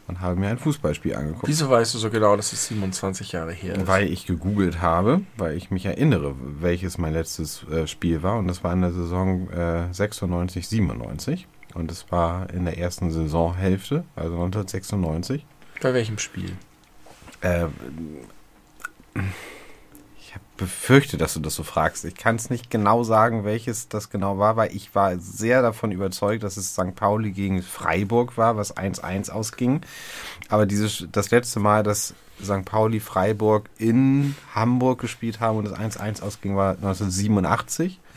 und 0.08 0.20
habe 0.20 0.36
mir 0.36 0.48
ein 0.48 0.58
Fußballspiel 0.58 1.14
angeguckt. 1.14 1.48
Wieso 1.48 1.70
weißt 1.70 1.94
du 1.94 1.98
so 1.98 2.10
genau, 2.10 2.36
dass 2.36 2.52
es 2.52 2.66
27 2.68 3.32
Jahre 3.32 3.52
her 3.52 3.76
ist? 3.76 3.86
Weil 3.86 4.10
ich 4.10 4.26
gegoogelt 4.26 4.80
habe, 4.80 5.22
weil 5.36 5.56
ich 5.56 5.70
mich 5.70 5.86
erinnere, 5.86 6.34
welches 6.38 6.98
mein 6.98 7.12
letztes 7.12 7.64
äh, 7.68 7.86
Spiel 7.86 8.22
war. 8.22 8.38
Und 8.38 8.48
das 8.48 8.62
war 8.64 8.72
in 8.72 8.82
der 8.82 8.92
Saison 8.92 9.48
äh, 9.50 9.92
96, 9.92 10.68
97. 10.68 11.46
Und 11.74 11.90
es 11.90 12.10
war 12.10 12.50
in 12.50 12.66
der 12.66 12.78
ersten 12.78 13.10
Saisonhälfte, 13.10 14.04
also 14.14 14.34
1996. 14.34 15.46
Bei 15.80 15.94
welchem 15.94 16.18
Spiel? 16.18 16.52
Äh, 17.40 17.66
befürchte, 20.62 21.16
dass 21.16 21.34
du 21.34 21.40
das 21.40 21.54
so 21.54 21.62
fragst. 21.62 22.04
Ich 22.04 22.14
kann 22.14 22.36
es 22.36 22.50
nicht 22.50 22.70
genau 22.70 23.02
sagen, 23.02 23.44
welches 23.44 23.88
das 23.88 24.10
genau 24.10 24.38
war, 24.38 24.56
weil 24.56 24.74
ich 24.74 24.94
war 24.94 25.18
sehr 25.18 25.62
davon 25.62 25.92
überzeugt, 25.92 26.42
dass 26.42 26.56
es 26.56 26.72
St. 26.72 26.94
Pauli 26.94 27.32
gegen 27.32 27.62
Freiburg 27.62 28.36
war, 28.36 28.56
was 28.56 28.76
1-1 28.76 29.30
ausging. 29.30 29.82
Aber 30.48 30.66
dieses, 30.66 31.06
das 31.10 31.30
letzte 31.30 31.60
Mal, 31.60 31.82
dass 31.82 32.14
St. 32.42 32.64
Pauli 32.64 33.00
Freiburg 33.00 33.68
in 33.78 34.34
Hamburg 34.54 35.00
gespielt 35.00 35.40
haben 35.40 35.58
und 35.58 35.66
es 35.66 35.72
1-1 35.72 36.22
ausging, 36.22 36.56
war 36.56 36.72
1987. 36.76 37.98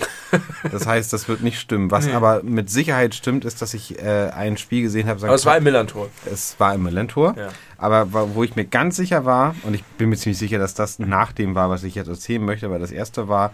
Das 0.69 0.85
heißt, 0.85 1.13
das 1.13 1.29
wird 1.29 1.41
nicht 1.43 1.57
stimmen. 1.59 1.91
Was 1.91 2.07
Nee. 2.07 2.11
aber 2.13 2.43
mit 2.43 2.69
Sicherheit 2.69 3.15
stimmt, 3.15 3.45
ist, 3.45 3.61
dass 3.61 3.73
ich 3.73 4.01
äh, 4.03 4.31
ein 4.35 4.57
Spiel 4.57 4.81
gesehen 4.81 5.07
habe. 5.07 5.19
St. 5.19 5.25
Aber 5.25 5.35
es 5.35 5.45
war 5.45 5.55
im 5.55 5.63
Millantor. 5.63 6.09
es 6.29 6.59
war 6.59 6.73
im 6.73 6.83
Millentor. 6.83 7.35
Ja. 7.37 7.49
Aber 7.77 8.11
wo 8.35 8.43
ich 8.43 8.55
mir 8.57 8.65
ganz 8.65 8.97
sicher 8.97 9.23
war, 9.23 9.55
und 9.63 9.75
ich 9.75 9.83
bin 9.83 10.09
mir 10.09 10.17
ziemlich 10.17 10.37
sicher, 10.39 10.57
dass 10.59 10.73
das 10.73 10.99
nach 10.99 11.31
dem 11.31 11.55
war, 11.55 11.69
was 11.69 11.83
ich 11.83 11.95
jetzt 11.95 12.09
erzählen 12.09 12.43
möchte, 12.43 12.69
weil 12.69 12.79
das 12.79 12.91
erste 12.91 13.29
war 13.29 13.53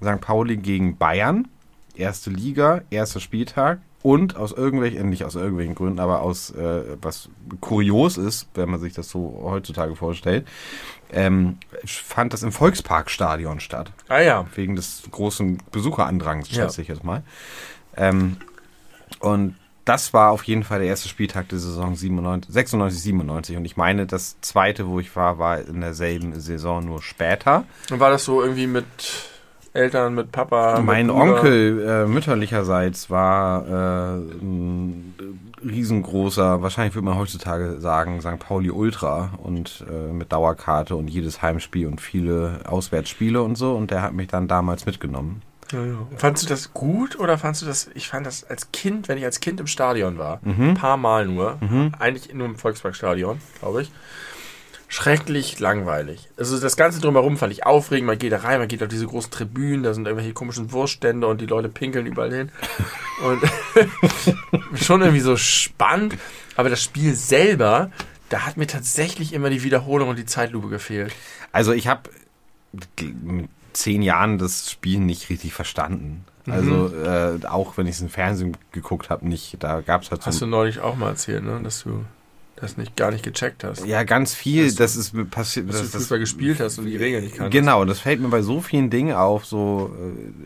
St. 0.00 0.20
Pauli 0.20 0.56
gegen 0.58 0.96
Bayern, 0.98 1.48
erste 1.96 2.30
Liga, 2.30 2.82
erster 2.90 3.18
Spieltag. 3.18 3.80
Und 4.02 4.36
aus 4.36 4.52
irgendwelchen, 4.52 5.10
nicht 5.10 5.24
aus 5.24 5.34
irgendwelchen 5.34 5.74
Gründen, 5.74 6.00
aber 6.00 6.22
aus, 6.22 6.50
äh, 6.52 6.96
was 7.02 7.28
kurios 7.60 8.16
ist, 8.16 8.48
wenn 8.54 8.70
man 8.70 8.80
sich 8.80 8.94
das 8.94 9.10
so 9.10 9.40
heutzutage 9.44 9.94
vorstellt, 9.94 10.46
ähm, 11.12 11.58
fand 11.84 12.32
das 12.32 12.42
im 12.42 12.50
Volksparkstadion 12.52 13.60
statt. 13.60 13.92
Ah 14.08 14.20
ja. 14.20 14.46
Wegen 14.54 14.74
des 14.76 15.02
großen 15.10 15.58
Besucherandrangs, 15.70 16.48
Ja. 16.50 16.62
schätze 16.62 16.80
ich 16.82 16.88
jetzt 16.88 17.04
mal. 17.04 17.22
Ähm, 17.96 18.38
und 19.18 19.56
das 19.84 20.14
war 20.14 20.30
auf 20.30 20.44
jeden 20.44 20.62
Fall 20.62 20.78
der 20.78 20.88
erste 20.88 21.08
Spieltag 21.08 21.48
der 21.48 21.58
Saison 21.58 21.96
97, 21.96 22.52
96, 22.52 23.02
97. 23.02 23.56
Und 23.56 23.64
ich 23.64 23.76
meine, 23.76 24.06
das 24.06 24.40
zweite, 24.40 24.86
wo 24.86 25.00
ich 25.00 25.14
war, 25.16 25.38
war 25.38 25.58
in 25.60 25.80
derselben 25.80 26.38
Saison 26.40 26.84
nur 26.84 27.02
später. 27.02 27.64
Und 27.90 27.98
war 28.00 28.10
das 28.10 28.24
so 28.24 28.40
irgendwie 28.40 28.66
mit 28.68 28.86
Eltern, 29.72 30.14
mit 30.14 30.32
Papa? 30.32 30.78
mit 30.78 30.86
mein 30.86 31.08
Bruder? 31.08 31.36
Onkel 31.36 31.86
äh, 31.86 32.06
mütterlicherseits 32.06 33.08
war 33.10 33.66
äh, 33.66 34.18
ein 34.18 35.14
riesengroßer, 35.64 36.62
wahrscheinlich 36.62 36.94
würde 36.94 37.04
man 37.06 37.18
heutzutage 37.18 37.80
sagen, 37.80 38.20
St. 38.20 38.38
Pauli 38.38 38.70
Ultra 38.70 39.30
und 39.42 39.84
äh, 39.88 40.12
mit 40.12 40.32
Dauerkarte 40.32 40.96
und 40.96 41.08
jedes 41.08 41.42
Heimspiel 41.42 41.86
und 41.86 42.00
viele 42.00 42.60
Auswärtsspiele 42.64 43.42
und 43.42 43.56
so. 43.56 43.74
Und 43.74 43.90
der 43.90 44.02
hat 44.02 44.12
mich 44.12 44.28
dann 44.28 44.48
damals 44.48 44.86
mitgenommen. 44.86 45.42
Ja, 45.70 45.84
ja. 45.84 45.98
Fandst 46.16 46.42
du 46.42 46.48
das 46.48 46.72
gut 46.72 47.18
oder 47.20 47.38
fandst 47.38 47.62
du 47.62 47.66
das, 47.66 47.90
ich 47.94 48.08
fand 48.08 48.26
das 48.26 48.42
als 48.42 48.72
Kind, 48.72 49.08
wenn 49.08 49.18
ich 49.18 49.24
als 49.24 49.38
Kind 49.38 49.60
im 49.60 49.68
Stadion 49.68 50.18
war, 50.18 50.40
ein 50.44 50.74
paar 50.74 50.96
Mal 50.96 51.26
nur, 51.26 51.58
eigentlich 51.96 52.34
nur 52.34 52.48
im 52.48 52.56
Volksparkstadion, 52.56 53.40
glaube 53.60 53.82
ich, 53.82 53.92
schrecklich 54.90 55.60
langweilig. 55.60 56.28
Also 56.36 56.58
das 56.58 56.76
Ganze 56.76 57.00
drumherum 57.00 57.38
fand 57.38 57.52
ich 57.52 57.64
aufregend, 57.64 58.08
man 58.08 58.18
geht 58.18 58.32
da 58.32 58.38
rein, 58.38 58.58
man 58.58 58.66
geht 58.66 58.82
auf 58.82 58.88
diese 58.88 59.06
großen 59.06 59.30
Tribünen, 59.30 59.84
da 59.84 59.94
sind 59.94 60.06
irgendwelche 60.06 60.34
komischen 60.34 60.72
Wurststände 60.72 61.28
und 61.28 61.40
die 61.40 61.46
Leute 61.46 61.68
pinkeln 61.68 62.06
überall 62.06 62.34
hin. 62.34 62.50
Und 63.24 63.40
schon 64.82 65.00
irgendwie 65.00 65.20
so 65.20 65.36
spannend, 65.36 66.18
aber 66.56 66.70
das 66.70 66.82
Spiel 66.82 67.14
selber, 67.14 67.92
da 68.30 68.44
hat 68.44 68.56
mir 68.56 68.66
tatsächlich 68.66 69.32
immer 69.32 69.48
die 69.48 69.62
Wiederholung 69.62 70.08
und 70.08 70.18
die 70.18 70.26
Zeitlupe 70.26 70.68
gefehlt. 70.68 71.14
Also 71.52 71.72
ich 71.72 71.86
habe 71.86 72.10
mit 73.22 73.48
zehn 73.72 74.02
Jahren 74.02 74.38
das 74.38 74.72
Spiel 74.72 74.98
nicht 74.98 75.30
richtig 75.30 75.54
verstanden. 75.54 76.24
Also 76.46 76.92
äh, 76.96 77.38
auch 77.46 77.76
wenn 77.76 77.86
ich 77.86 77.94
es 77.94 78.00
im 78.00 78.08
Fernsehen 78.08 78.56
geguckt 78.72 79.08
habe, 79.08 79.28
nicht. 79.28 79.56
Da 79.60 79.82
gab 79.82 80.02
es 80.02 80.10
halt 80.10 80.26
Hast 80.26 80.40
du 80.40 80.46
neulich 80.46 80.80
auch 80.80 80.96
mal 80.96 81.10
erzählt, 81.10 81.44
ne? 81.44 81.60
dass 81.62 81.84
du 81.84 82.04
das 82.60 82.76
nicht 82.76 82.96
gar 82.96 83.10
nicht 83.10 83.22
gecheckt 83.24 83.64
hast. 83.64 83.86
ja 83.86 84.02
ganz 84.04 84.34
viel. 84.34 84.66
Dass 84.66 84.74
Das 84.76 84.96
ist 84.96 85.30
passiert. 85.30 85.68
dass 85.68 85.76
du 85.76 85.82
das- 85.82 85.90
das- 85.92 86.02
Fußball 86.02 86.18
gespielt 86.18 86.60
hast 86.60 86.78
und 86.78 86.86
die 86.86 86.96
Regeln 86.96 87.24
nicht 87.24 87.36
kanntest. 87.36 87.52
Genau, 87.52 87.84
das 87.84 88.00
fällt 88.00 88.20
mir 88.20 88.28
bei 88.28 88.42
so 88.42 88.60
vielen 88.60 88.90
Dingen 88.90 89.14
auf, 89.14 89.44
so 89.46 89.94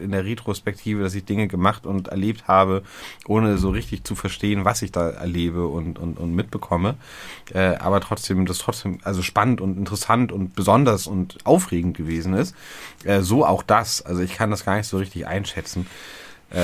äh, 0.01 0.05
in 0.05 0.11
der 0.13 0.25
Retrospektive, 0.25 1.03
dass 1.03 1.15
ich 1.15 1.25
Dinge 1.25 1.49
gemacht 1.49 1.87
und 1.87 2.09
erlebt 2.09 2.47
habe, 2.49 2.83
ohne 3.27 3.59
so 3.59 3.71
richtig 3.71 4.05
zu 4.05 4.15
verstehen, 4.15 4.65
was 4.65 4.83
ich 4.83 4.93
da 4.93 5.11
erlebe 5.11 5.67
und, 5.67 5.99
und, 5.99 6.19
und 6.19 6.35
mitbekomme. 6.35 6.97
Äh, 7.53 7.77
aber 7.77 8.01
trotzdem, 8.01 8.47
das 8.47 8.59
trotzdem, 8.59 8.99
also 9.03 9.23
spannend 9.23 9.61
und 9.61 9.77
interessant 9.77 10.31
und 10.33 10.55
besonders 10.55 11.07
und 11.07 11.39
aufregend 11.45 11.97
gewesen 11.97 12.35
ist. 12.35 12.55
Äh, 13.05 13.21
so 13.23 13.45
auch 13.45 13.63
das. 13.63 14.03
Also 14.03 14.23
ich 14.23 14.35
kann 14.35 14.51
das 14.51 14.65
gar 14.65 14.77
nicht 14.77 14.87
so 14.87 14.99
richtig 14.99 15.27
einschätzen. 15.27 15.87
Äh, 16.51 16.63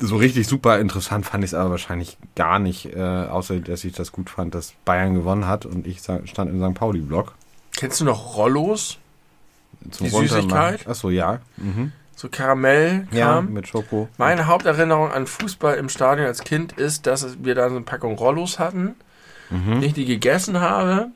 so 0.00 0.16
richtig 0.16 0.46
super 0.46 0.78
interessant 0.78 1.26
fand 1.26 1.44
ich 1.44 1.50
es 1.50 1.54
aber 1.54 1.70
wahrscheinlich 1.70 2.16
gar 2.34 2.58
nicht, 2.58 2.86
äh, 2.94 2.98
außer 3.00 3.60
dass 3.60 3.84
ich 3.84 3.92
das 3.92 4.12
gut 4.12 4.30
fand, 4.30 4.54
dass 4.54 4.72
Bayern 4.84 5.14
gewonnen 5.14 5.46
hat 5.46 5.66
und 5.66 5.86
ich 5.86 6.00
stand 6.00 6.50
im 6.50 6.60
St. 6.62 6.74
Pauli-Block. 6.74 7.34
Kennst 7.76 8.00
du 8.00 8.04
noch 8.04 8.36
Rollos? 8.36 8.98
Zum 9.90 10.06
Die. 10.06 10.12
Süßigkeit? 10.12 10.84
Ach 10.88 10.94
so, 10.94 11.10
ja. 11.10 11.40
Mhm. 11.56 11.92
So 12.16 12.28
Karamell 12.28 13.08
Ja, 13.12 13.34
kam. 13.36 13.52
mit 13.52 13.68
Schoko. 13.68 14.08
Meine 14.18 14.46
Haupterinnerung 14.46 15.10
an 15.10 15.26
Fußball 15.26 15.76
im 15.76 15.88
Stadion 15.88 16.26
als 16.26 16.44
Kind 16.44 16.72
ist, 16.72 17.06
dass 17.06 17.42
wir 17.42 17.54
da 17.54 17.68
so 17.70 17.76
eine 17.76 17.84
Packung 17.84 18.14
Rollos 18.16 18.58
hatten, 18.58 18.94
Mhm. 19.50 19.82
ich 19.82 19.94
die 19.94 20.04
gegessen 20.04 20.60
habe 20.60 21.08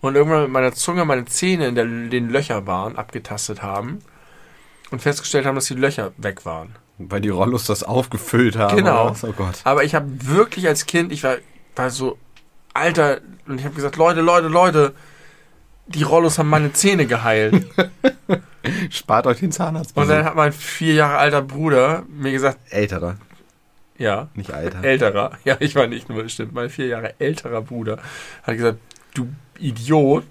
und 0.00 0.14
irgendwann 0.14 0.42
mit 0.44 0.50
meiner 0.52 0.72
Zunge 0.72 1.04
meine 1.04 1.24
Zähne 1.26 1.66
in 1.66 1.74
der, 1.74 1.84
den 1.86 2.30
Löcher 2.30 2.66
waren, 2.66 2.96
abgetastet 2.96 3.62
haben 3.62 3.98
und 4.90 5.02
festgestellt 5.02 5.44
haben, 5.46 5.56
dass 5.56 5.66
die 5.66 5.74
Löcher 5.74 6.12
weg 6.16 6.44
waren. 6.46 6.76
Weil 6.98 7.20
die 7.20 7.28
Rollos 7.28 7.64
das 7.66 7.82
aufgefüllt 7.82 8.56
haben. 8.56 8.76
Genau. 8.76 9.10
was? 9.10 9.24
Oh 9.24 9.32
Gott. 9.32 9.60
Aber 9.64 9.82
ich 9.84 9.94
habe 9.94 10.06
wirklich 10.26 10.66
als 10.68 10.86
Kind, 10.86 11.10
ich 11.12 11.24
war, 11.24 11.36
war 11.76 11.90
so 11.90 12.18
alter 12.72 13.20
und 13.46 13.58
ich 13.58 13.64
habe 13.64 13.74
gesagt, 13.74 13.96
Leute, 13.96 14.20
Leute, 14.20 14.48
Leute, 14.48 14.94
die 15.86 16.02
Rollos 16.02 16.38
haben 16.38 16.48
meine 16.48 16.72
Zähne 16.72 17.06
geheilt. 17.06 17.66
Spart 18.90 19.26
euch 19.26 19.40
den 19.40 19.52
Zahnarzt. 19.52 19.96
Und 19.96 20.08
dann 20.08 20.24
hat 20.24 20.34
mein 20.36 20.52
vier 20.52 20.94
Jahre 20.94 21.18
alter 21.18 21.42
Bruder 21.42 22.04
mir 22.08 22.32
gesagt, 22.32 22.58
Älterer, 22.70 23.16
ja, 23.98 24.28
nicht 24.34 24.52
alter. 24.52 24.82
älterer, 24.82 25.32
ja, 25.44 25.56
ich 25.60 25.74
war 25.74 25.86
nicht 25.86 26.08
nur, 26.08 26.28
stimmt, 26.28 26.54
mein 26.54 26.70
vier 26.70 26.86
Jahre 26.86 27.14
älterer 27.18 27.60
Bruder 27.60 27.98
hat 28.44 28.56
gesagt, 28.56 28.78
du 29.14 29.28
Idiot, 29.58 30.24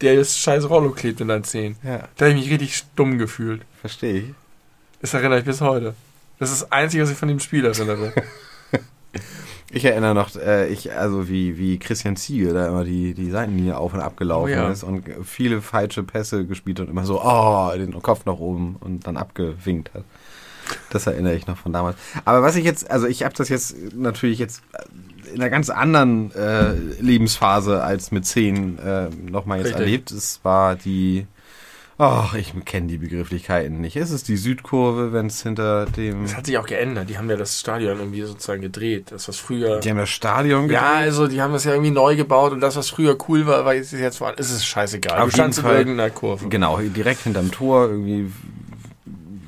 der 0.00 0.16
das 0.16 0.36
scheiß 0.38 0.68
Rollo 0.68 0.90
klebt 0.90 1.20
in 1.20 1.28
deinen 1.28 1.44
Zähnen. 1.44 1.76
ja, 1.82 2.08
Da 2.16 2.26
habe 2.26 2.36
ich 2.36 2.42
mich 2.44 2.50
richtig 2.50 2.76
stumm 2.76 3.16
gefühlt. 3.18 3.62
verstehe 3.80 4.18
ich. 4.18 4.24
Das 5.04 5.12
erinnere 5.12 5.40
ich 5.40 5.44
bis 5.44 5.60
heute. 5.60 5.94
Das 6.38 6.50
ist 6.50 6.62
das 6.62 6.72
Einzige, 6.72 7.02
was 7.02 7.10
ich 7.10 7.18
von 7.18 7.28
dem 7.28 7.38
Spiel 7.38 7.66
erinnere. 7.66 8.10
Ich 9.70 9.84
erinnere 9.84 10.14
noch, 10.14 10.34
äh, 10.36 10.68
ich, 10.68 10.92
also 10.92 11.28
wie, 11.28 11.58
wie 11.58 11.78
Christian 11.78 12.14
Ziege 12.16 12.52
da 12.52 12.68
immer 12.68 12.84
die, 12.84 13.12
die 13.12 13.30
Seitenlinie 13.30 13.76
auf 13.76 13.92
und 13.92 14.00
ab 14.00 14.16
gelaufen 14.16 14.52
Oh 14.52 14.54
ja. 14.54 14.68
ist 14.70 14.84
und 14.84 15.04
viele 15.24 15.60
falsche 15.62 16.04
Pässe 16.04 16.46
gespielt 16.46 16.78
und 16.78 16.88
immer 16.88 17.04
so, 17.04 17.20
oh, 17.20 17.72
den 17.74 18.00
Kopf 18.00 18.24
nach 18.24 18.38
oben 18.38 18.76
und 18.78 19.06
dann 19.06 19.16
abgewinkt 19.16 19.92
hat. 19.92 20.04
Das 20.90 21.08
erinnere 21.08 21.34
ich 21.34 21.48
noch 21.48 21.56
von 21.56 21.72
damals. 21.72 21.96
Aber 22.24 22.42
was 22.42 22.54
ich 22.54 22.64
jetzt, 22.64 22.88
also 22.88 23.08
ich 23.08 23.24
habe 23.24 23.34
das 23.34 23.48
jetzt 23.48 23.94
natürlich 23.94 24.38
jetzt 24.38 24.62
in 25.32 25.40
einer 25.40 25.50
ganz 25.50 25.70
anderen 25.70 26.30
äh, 26.32 26.74
Lebensphase 27.00 27.82
als 27.82 28.12
mit 28.12 28.26
zehn 28.26 28.78
äh, 28.78 29.08
nochmal 29.10 29.58
jetzt 29.58 29.68
Richtig. 29.70 29.80
erlebt. 29.80 30.10
Es 30.12 30.38
war 30.44 30.76
die, 30.76 31.26
ach, 31.98 32.34
ich 32.34 32.52
kenne 32.64 32.86
die 32.88 32.98
Begrifflichkeiten 32.98 33.80
nicht. 33.80 33.96
Ist 33.96 34.10
es 34.10 34.22
die 34.24 34.36
Südkurve, 34.36 35.12
wenn 35.12 35.26
es 35.26 35.42
hinter 35.42 35.86
dem, 35.86 36.22
Das 36.22 36.36
hat 36.36 36.46
sich 36.46 36.58
auch 36.58 36.66
geändert. 36.66 37.08
Die 37.08 37.16
haben 37.18 37.30
ja 37.30 37.36
das 37.36 37.60
Stadion 37.60 37.98
irgendwie 37.98 38.22
sozusagen 38.22 38.62
gedreht. 38.62 39.12
Das, 39.12 39.28
was 39.28 39.36
früher. 39.38 39.80
die 39.80 39.90
haben 39.90 39.98
das 39.98 40.10
Stadion 40.10 40.62
gedreht? 40.68 40.82
Ja, 40.82 40.92
also 40.94 41.26
die 41.28 41.40
haben 41.40 41.52
das 41.52 41.64
ja 41.64 41.72
irgendwie 41.72 41.90
neu 41.92 42.16
gebaut 42.16 42.52
und 42.52 42.60
das, 42.60 42.76
was 42.76 42.90
früher 42.90 43.16
cool 43.28 43.46
war, 43.46 43.64
war 43.64 43.74
jetzt, 43.74 43.92
jetzt 43.92 44.20
war, 44.20 44.36
ist 44.38 44.50
es 44.50 44.64
scheißegal. 44.66 45.18
Auf 45.20 45.26
du 45.30 45.34
standst 45.34 45.60
in 45.60 45.66
irgendeiner 45.66 46.10
Kurve. 46.10 46.48
Genau, 46.48 46.78
direkt 46.78 47.22
hinterm 47.22 47.50
Tor, 47.50 47.88
irgendwie 47.88 48.30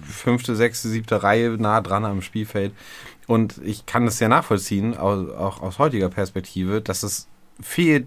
fünfte, 0.09 0.57
sechste, 0.57 0.89
siebte 0.89 1.23
Reihe, 1.23 1.51
nah 1.59 1.81
dran 1.81 2.05
am 2.05 2.23
Spielfeld. 2.23 2.73
Und 3.27 3.61
ich 3.65 3.87
kann 3.87 4.05
das 4.07 4.19
sehr 4.19 4.29
nachvollziehen, 4.29 4.97
au- 4.97 5.33
auch 5.37 5.61
aus 5.61 5.79
heutiger 5.79 6.09
Perspektive, 6.09 6.81
dass 6.81 7.03
es 7.03 7.27
fehlt, 7.61 8.07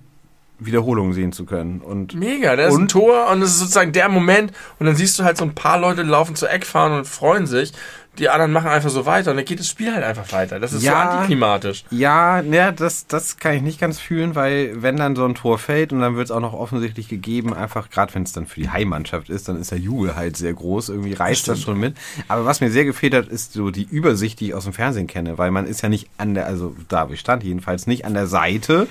Wiederholungen 0.60 1.14
sehen 1.14 1.32
zu 1.32 1.46
können. 1.46 1.80
Und 1.82 2.14
Mega, 2.16 2.56
da 2.56 2.64
ist 2.68 2.76
ein 2.76 2.82
Und? 2.84 2.92
Tor 2.92 3.30
und 3.32 3.42
das 3.42 3.52
ist 3.52 3.60
sozusagen 3.60 3.92
der 3.94 4.10
Moment 4.10 4.52
und 4.80 4.86
dann 4.86 4.96
siehst 4.96 5.18
du 5.20 5.24
halt 5.24 5.38
so 5.38 5.46
ein 5.46 5.56
paar 5.56 5.80
Leute 5.80 6.04
laufen 6.04 6.36
zur 6.36 6.52
Eckfahne 6.52 6.98
und 7.00 7.06
freuen 7.08 7.48
sich. 7.48 7.72
Die 8.18 8.28
anderen 8.28 8.52
machen 8.52 8.68
einfach 8.68 8.90
so 8.90 9.06
weiter 9.06 9.32
und 9.32 9.38
dann 9.38 9.46
geht 9.46 9.60
das 9.62 9.70
Spiel 9.70 9.94
halt 9.94 10.04
einfach 10.04 10.30
weiter. 10.34 10.60
Das 10.60 10.74
ist 10.74 10.84
Ja. 10.84 10.92
so 10.92 10.98
antiklimatisch. 11.18 11.86
ja, 11.90 12.42
ja 12.42 12.74
das, 12.74 13.08
das 13.08 13.38
kann 13.38 13.54
ich 13.54 13.62
nicht 13.62 13.80
ganz 13.80 14.00
fühlen, 14.00 14.36
weil 14.36 14.82
wenn 14.82 14.98
dann 14.98 15.16
so 15.16 15.24
ein 15.24 15.36
Tor 15.36 15.58
fällt 15.58 15.94
und 15.94 16.02
dann 16.02 16.18
wird 16.18 16.26
es 16.26 16.32
auch 16.32 16.42
noch 16.42 16.52
offensichtlich 16.54 17.08
gegeben, 17.08 17.54
einfach 17.54 17.90
gerade 17.90 18.14
wenn 18.16 18.24
es 18.24 18.34
dann 18.34 18.46
für 18.46 18.60
die 18.60 18.70
Heimmannschaft 18.70 19.30
ist, 19.30 19.48
dann 19.48 19.62
ist 19.62 19.72
der 19.72 19.78
Jubel 19.78 20.18
halt 20.18 20.36
sehr 20.36 20.52
groß, 20.52 20.90
irgendwie 20.90 21.14
reißt 21.14 21.48
das, 21.48 21.60
stimmt. 21.62 21.76
schon 21.76 21.80
mit. 21.80 21.96
Aber 22.28 22.44
was 22.44 22.60
mir 22.60 22.72
sehr 22.72 22.84
gefehlt 22.84 23.14
hat, 23.14 23.28
ist 23.28 23.54
so 23.54 23.70
die 23.72 23.88
Übersicht, 23.90 24.42
die 24.42 24.48
ich 24.48 24.54
aus 24.54 24.66
dem 24.66 24.74
Fernsehen 24.74 25.08
kenne, 25.08 25.38
weil 25.38 25.52
man 25.52 25.66
ist 25.66 25.82
ja 25.82 25.88
nicht 25.88 26.10
an 26.18 26.34
der, 26.34 26.46
also 26.48 26.76
da 26.90 27.08
ich 27.10 27.22
stand 27.22 27.44
jedenfalls, 27.46 27.88
nicht 27.88 28.04
an 28.04 28.16
der 28.16 28.28
Seite 28.28 28.88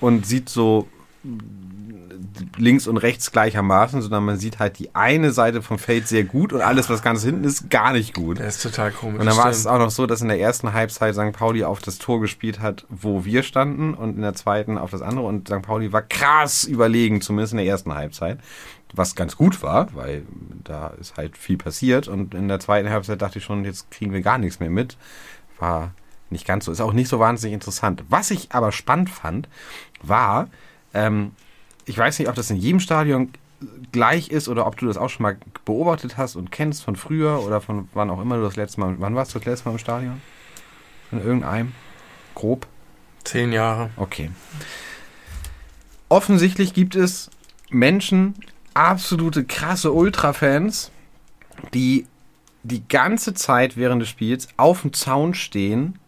und 0.00 0.26
sieht 0.26 0.50
so 0.50 0.86
links 2.56 2.86
und 2.86 2.96
rechts 2.96 3.32
gleichermaßen, 3.32 4.00
sondern 4.00 4.24
man 4.24 4.38
sieht 4.38 4.58
halt 4.58 4.78
die 4.78 4.94
eine 4.94 5.32
Seite 5.32 5.62
vom 5.62 5.78
Feld 5.78 6.08
sehr 6.08 6.24
gut 6.24 6.52
und 6.52 6.60
alles, 6.60 6.88
was 6.88 7.02
ganz 7.02 7.22
hinten 7.22 7.44
ist, 7.44 7.68
gar 7.70 7.92
nicht 7.92 8.14
gut. 8.14 8.38
Das 8.38 8.56
ist 8.56 8.62
total 8.62 8.92
komisch. 8.92 9.20
Und 9.20 9.26
dann 9.26 9.36
war 9.36 9.48
es 9.48 9.66
auch 9.66 9.78
noch 9.78 9.90
so, 9.90 10.06
dass 10.06 10.22
in 10.22 10.28
der 10.28 10.40
ersten 10.40 10.72
Halbzeit 10.72 11.14
St. 11.14 11.32
Pauli 11.32 11.64
auf 11.64 11.80
das 11.80 11.98
Tor 11.98 12.20
gespielt 12.20 12.60
hat, 12.60 12.86
wo 12.88 13.24
wir 13.24 13.42
standen 13.42 13.94
und 13.94 14.16
in 14.16 14.22
der 14.22 14.34
zweiten 14.34 14.78
auf 14.78 14.90
das 14.90 15.02
andere 15.02 15.26
und 15.26 15.48
St. 15.48 15.62
Pauli 15.62 15.92
war 15.92 16.02
krass 16.02 16.64
überlegen, 16.64 17.20
zumindest 17.20 17.52
in 17.52 17.58
der 17.58 17.66
ersten 17.66 17.94
Halbzeit. 17.94 18.38
Was 18.94 19.16
ganz 19.16 19.36
gut 19.36 19.62
war, 19.62 19.94
weil 19.94 20.22
da 20.64 20.88
ist 21.00 21.16
halt 21.16 21.36
viel 21.36 21.58
passiert 21.58 22.08
und 22.08 22.34
in 22.34 22.48
der 22.48 22.60
zweiten 22.60 22.88
Halbzeit 22.88 23.20
dachte 23.20 23.40
ich 23.40 23.44
schon, 23.44 23.64
jetzt 23.64 23.90
kriegen 23.90 24.12
wir 24.12 24.20
gar 24.20 24.38
nichts 24.38 24.60
mehr 24.60 24.70
mit. 24.70 24.96
War 25.58 25.92
nicht 26.30 26.46
ganz 26.46 26.64
so, 26.64 26.72
ist 26.72 26.80
auch 26.80 26.92
nicht 26.92 27.08
so 27.08 27.18
wahnsinnig 27.18 27.54
interessant. 27.54 28.04
Was 28.08 28.30
ich 28.30 28.52
aber 28.52 28.72
spannend 28.72 29.10
fand, 29.10 29.48
war, 30.02 30.48
ähm, 30.96 31.32
ich 31.84 31.96
weiß 31.96 32.18
nicht, 32.18 32.28
ob 32.28 32.34
das 32.34 32.50
in 32.50 32.56
jedem 32.56 32.80
Stadion 32.80 33.30
gleich 33.92 34.28
ist 34.28 34.48
oder 34.48 34.66
ob 34.66 34.76
du 34.76 34.86
das 34.86 34.96
auch 34.96 35.08
schon 35.08 35.22
mal 35.22 35.36
beobachtet 35.64 36.16
hast 36.16 36.36
und 36.36 36.50
kennst 36.50 36.82
von 36.82 36.96
früher 36.96 37.42
oder 37.42 37.60
von 37.60 37.88
wann 37.94 38.10
auch 38.10 38.20
immer 38.20 38.36
du 38.36 38.42
das 38.42 38.56
letzte 38.56 38.80
Mal. 38.80 38.96
Wann 38.98 39.14
warst 39.14 39.34
du 39.34 39.38
das 39.38 39.46
letzte 39.46 39.68
Mal 39.68 39.72
im 39.72 39.78
Stadion? 39.78 40.20
In 41.12 41.20
irgendeinem? 41.20 41.72
Grob? 42.34 42.66
Zehn 43.24 43.52
Jahre. 43.52 43.90
Okay. 43.96 44.30
Offensichtlich 46.08 46.74
gibt 46.74 46.94
es 46.94 47.30
Menschen, 47.70 48.34
absolute 48.74 49.44
krasse 49.44 49.92
Ultra-Fans, 49.92 50.90
die 51.74 52.06
die 52.62 52.86
ganze 52.88 53.34
Zeit 53.34 53.76
während 53.76 54.02
des 54.02 54.08
Spiels 54.08 54.48
auf 54.56 54.82
dem 54.82 54.92
Zaun 54.92 55.34
stehen 55.34 55.98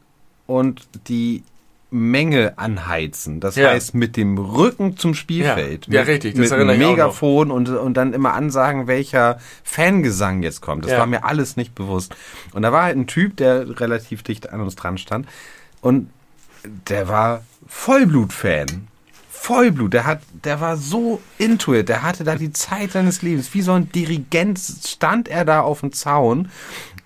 und 0.47 0.88
die 1.09 1.42
Menge 1.90 2.59
anheizen. 2.59 3.40
Das 3.40 3.57
Ja. 3.57 3.71
heißt, 3.71 3.95
mit 3.95 4.16
dem 4.16 4.37
Rücken 4.37 4.97
zum 4.99 5.14
Spielfeld. 5.14 5.87
Ja, 5.87 5.95
ja, 5.95 6.00
mit, 6.00 6.09
richtig, 6.09 6.35
das 6.35 6.50
Mit 6.50 6.52
einem 6.52 6.78
noch. 6.80 6.90
Megafon 6.90 7.50
und, 7.50 7.68
und 7.71 7.95
dann 7.95 8.12
immer 8.12 8.35
ansagen, 8.35 8.87
welcher 8.87 9.38
Fangesang 9.64 10.42
jetzt 10.42 10.61
kommt. 10.61 10.85
Das 10.85 10.92
Ja. 10.92 10.99
war 10.99 11.07
mir 11.07 11.25
alles 11.25 11.57
nicht 11.57 11.75
bewusst. 11.75 12.14
Und 12.52 12.62
da 12.62 12.73
war 12.73 12.83
halt 12.85 12.97
ein 12.97 13.07
Typ, 13.07 13.37
der 13.38 13.80
relativ 13.80 14.23
dicht 14.23 14.50
an 14.50 14.61
uns 14.61 14.76
dran 14.76 14.99
stand. 14.99 15.26
Und 15.80 16.11
der 16.88 17.09
war 17.09 17.42
Vollblut-Fan. 17.68 18.88
Vollblut. 19.30 19.95
Der 19.95 20.04
hat, 20.04 20.21
der 20.45 20.61
war 20.61 20.76
so 20.76 21.21
into 21.38 21.73
it. 21.75 21.88
Der 21.88 22.02
hatte 22.02 22.23
da 22.25 22.35
die 22.35 22.52
Zeit 22.52 22.92
seines 22.92 23.23
Lebens. 23.23 23.54
Wie 23.54 23.62
so 23.62 23.73
ein 23.73 23.90
Dirigent 23.92 24.59
stand 24.59 25.28
er 25.28 25.45
da 25.45 25.61
auf 25.61 25.80
dem 25.80 25.92
Zaun 25.92 26.50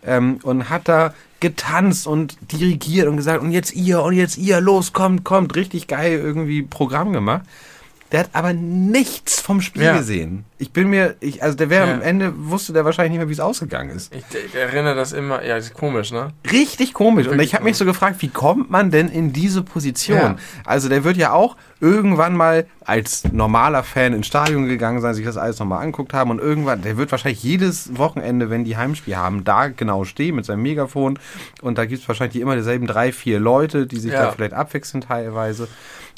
ähm, 0.05 0.39
und 0.43 0.69
hat 0.71 0.89
da 0.89 1.15
getanzt 1.43 2.07
und 2.07 2.39
dirigiert 2.53 3.07
und 3.09 3.19
gesagt, 3.19 3.43
und 3.43 3.53
jetzt 3.53 3.75
ihr, 3.75 4.03
und 4.03 4.15
jetzt 4.15 4.39
ihr, 4.39 4.61
los, 4.63 4.95
kommt, 4.95 5.25
kommt. 5.25 5.55
Richtig 5.55 5.89
geil 5.89 6.13
irgendwie 6.13 6.63
Programm 6.63 7.13
gemacht. 7.13 7.43
Der 8.13 8.21
hat 8.21 8.31
aber 8.35 8.53
nichts 8.53 9.41
vom 9.41 9.61
Spiel 9.63 9.83
Ja. 9.85 9.97
gesehen. 9.97 10.45
Ich 10.59 10.71
bin 10.73 10.89
mir, 10.91 11.17
ich, 11.21 11.43
also 11.43 11.57
der 11.57 11.71
wäre 11.71 11.89
Ja. 11.89 11.95
am 11.95 12.03
Ende, 12.03 12.33
wusste 12.37 12.73
der 12.75 12.85
wahrscheinlich 12.85 13.13
nicht 13.13 13.19
mehr, 13.19 13.29
wie 13.29 13.33
es 13.33 13.41
ausgegangen 13.41 13.89
ist. 13.91 14.15
Ich, 14.15 14.23
ich 14.47 14.55
erinnere 14.55 14.95
das 14.95 15.13
immer, 15.13 15.43
ja, 15.43 15.57
das 15.57 15.67
ist 15.69 15.75
komisch, 15.75 16.13
ne? 16.13 16.29
Richtig 16.53 16.93
komisch. 16.93 17.27
Und 17.27 17.41
ich 17.41 17.55
habe 17.55 17.65
mich 17.65 17.77
so 17.79 17.85
gefragt, 17.87 18.17
wie 18.21 18.29
kommt 18.29 18.71
man 18.71 18.91
denn 18.91 19.09
in 19.09 19.33
diese 19.33 19.63
Position? 19.63 20.19
Ja. 20.19 20.37
Also 20.67 20.91
der 20.91 21.05
wird 21.05 21.17
ja 21.17 21.33
auch 21.33 21.57
irgendwann 21.81 22.37
mal 22.37 22.67
als 22.85 23.25
normaler 23.33 23.83
Fan 23.83 24.13
ins 24.13 24.27
Stadion 24.27 24.67
gegangen 24.69 25.01
sein, 25.01 25.15
sich 25.15 25.25
das 25.25 25.37
alles 25.39 25.59
nochmal 25.59 25.83
anguckt 25.83 26.13
haben 26.13 26.31
und 26.31 26.39
irgendwann, 26.39 26.83
der 26.83 26.99
wird 26.99 27.11
wahrscheinlich 27.11 27.43
jedes 27.43 27.97
Wochenende, 27.97 28.51
wenn 28.51 28.65
die 28.65 28.77
Heimspiel 28.77 29.17
haben, 29.17 29.43
da 29.45 29.69
genau 29.69 30.05
stehen 30.05 30.37
mit 30.37 30.45
seinem 30.45 30.63
Megafon 30.63 31.19
und 31.63 31.79
da 31.79 31.87
gibt 31.87 32.03
es 32.03 32.09
wahrscheinlich 32.09 32.41
immer 32.43 32.57
dieselben 32.57 32.87
drei, 32.87 33.11
vier 33.11 33.41
Leute, 33.41 33.87
die 33.87 33.99
sich 33.99 34.13
Ja. 34.13 34.27
da 34.27 34.33
vielleicht 34.33 34.53
abwechseln 34.53 35.01
teilweise 35.01 35.67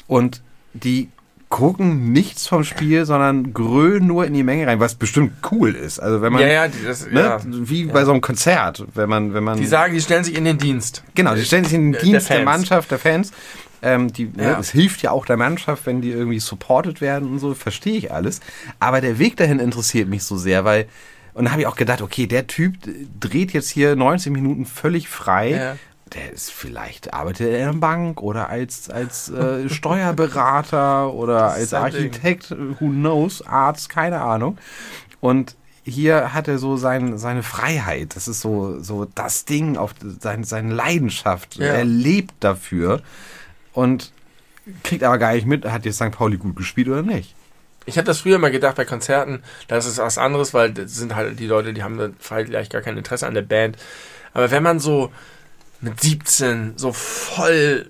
und 0.07 0.41
die 0.73 1.09
gucken 1.49 2.11
nichts 2.11 2.47
vom 2.47 2.63
Spiel, 2.63 3.05
sondern 3.05 3.53
grölen 3.53 4.07
nur 4.07 4.25
in 4.25 4.33
die 4.33 4.43
Menge 4.43 4.67
rein, 4.67 4.79
was 4.79 4.95
bestimmt 4.95 5.33
cool 5.51 5.73
ist. 5.75 5.99
Also 5.99 6.21
wenn 6.21 6.33
man, 6.33 6.41
ja, 6.41 6.47
ja, 6.47 6.67
das, 6.85 7.09
ne, 7.09 7.19
ja. 7.21 7.39
wie 7.45 7.85
bei 7.85 8.03
so 8.03 8.11
einem 8.11 8.21
Konzert, 8.21 8.83
wenn 8.95 9.07
man, 9.09 9.33
wenn 9.33 9.43
man 9.43 9.57
Die 9.57 9.65
sagen, 9.65 9.93
die 9.93 10.01
stellen 10.01 10.23
sich 10.23 10.35
in 10.35 10.43
den 10.45 10.57
Dienst. 10.57 11.03
Genau, 11.13 11.35
die 11.35 11.45
stellen 11.45 11.63
sich 11.63 11.73
in 11.73 11.91
den 11.93 12.01
Dienst 12.01 12.29
der 12.29 12.37
der. 12.37 12.45
Mannschaft, 12.45 12.91
der 12.91 12.99
Fans. 12.99 13.31
Ähm, 13.81 14.11
die, 14.11 14.25
ne, 14.25 14.43
Ja. 14.43 14.59
es 14.59 14.71
hilft 14.71 15.01
ja 15.03 15.11
auch 15.11 15.25
der 15.25 15.37
Mannschaft, 15.37 15.85
wenn 15.85 16.01
die 16.01 16.09
irgendwie 16.11 16.39
supported 16.39 16.99
werden 17.01 17.29
und 17.29 17.39
so, 17.39 17.53
verstehe 17.53 17.97
ich 17.97 18.11
alles. 18.11 18.39
Aber 18.79 18.99
der 18.99 19.19
Weg 19.19 19.37
dahin 19.37 19.59
interessiert 19.59 20.09
mich 20.09 20.23
so 20.23 20.37
sehr, 20.37 20.65
weil, 20.65 20.87
und 21.35 21.45
da 21.45 21.51
habe 21.51 21.61
ich 21.61 21.67
auch 21.67 21.75
gedacht, 21.75 22.01
okay, 22.01 22.25
der 22.25 22.47
Typ 22.47 22.73
dreht 23.19 23.53
jetzt 23.53 23.69
hier 23.69 23.95
19 23.95 24.33
Minuten 24.33 24.65
völlig 24.65 25.07
frei. 25.07 25.51
Ja. 25.51 25.75
Der 26.13 26.31
ist 26.31 26.51
vielleicht, 26.51 27.13
arbeitet 27.13 27.47
er 27.47 27.57
in 27.57 27.69
einer 27.69 27.77
Bank 27.79 28.21
oder 28.21 28.49
als, 28.49 28.89
als 28.89 29.29
äh, 29.29 29.67
Steuerberater 29.69 31.11
oder 31.13 31.51
als 31.51 31.71
sein 31.71 31.91
Ding. 31.91 32.05
Architekt, 32.05 32.51
who 32.51 32.89
knows, 32.89 33.41
Arzt, 33.41 33.89
keine 33.89 34.21
Ahnung. 34.21 34.57
Und 35.19 35.55
hier 35.83 36.33
hat 36.33 36.47
er 36.47 36.57
so 36.57 36.77
sein, 36.77 37.17
seine 37.17 37.43
Freiheit. 37.43 38.15
Das 38.15 38.27
ist 38.27 38.41
so, 38.41 38.79
so 38.81 39.05
das 39.15 39.45
Ding, 39.45 39.77
auf 39.77 39.93
sein, 40.19 40.43
seine 40.43 40.73
Leidenschaft. 40.73 41.55
Ja. 41.55 41.67
Er 41.67 41.85
lebt 41.85 42.33
dafür 42.39 43.01
und 43.73 44.11
kriegt 44.83 45.03
aber 45.03 45.17
gar 45.17 45.33
nicht 45.33 45.45
mit, 45.45 45.65
hat 45.65 45.85
jetzt 45.85 45.97
St. 45.97 46.11
Pauli 46.11 46.37
gut 46.37 46.55
gespielt 46.55 46.87
oder 46.87 47.03
nicht. 47.03 47.35
Ich 47.85 47.97
habe 47.97 48.05
das 48.05 48.21
früher 48.21 48.39
mal 48.39 48.49
gedacht 48.49 48.75
bei 48.75 48.85
Konzerten, 48.85 49.43
das 49.67 49.85
ist 49.85 49.99
was 49.99 50.17
anderes, 50.17 50.55
weil 50.55 50.73
das 50.73 50.95
sind 50.95 51.15
halt 51.15 51.39
die 51.39 51.45
Leute, 51.45 51.71
die 51.71 51.83
haben 51.83 52.15
vielleicht 52.19 52.71
gar 52.71 52.81
kein 52.81 52.97
Interesse 52.97 53.27
an 53.27 53.35
der 53.35 53.43
Band. 53.43 53.77
Aber 54.33 54.49
wenn 54.49 54.63
man 54.63 54.79
so 54.79 55.11
mit 55.81 55.99
17 56.01 56.73
so 56.77 56.91
voll 56.93 57.87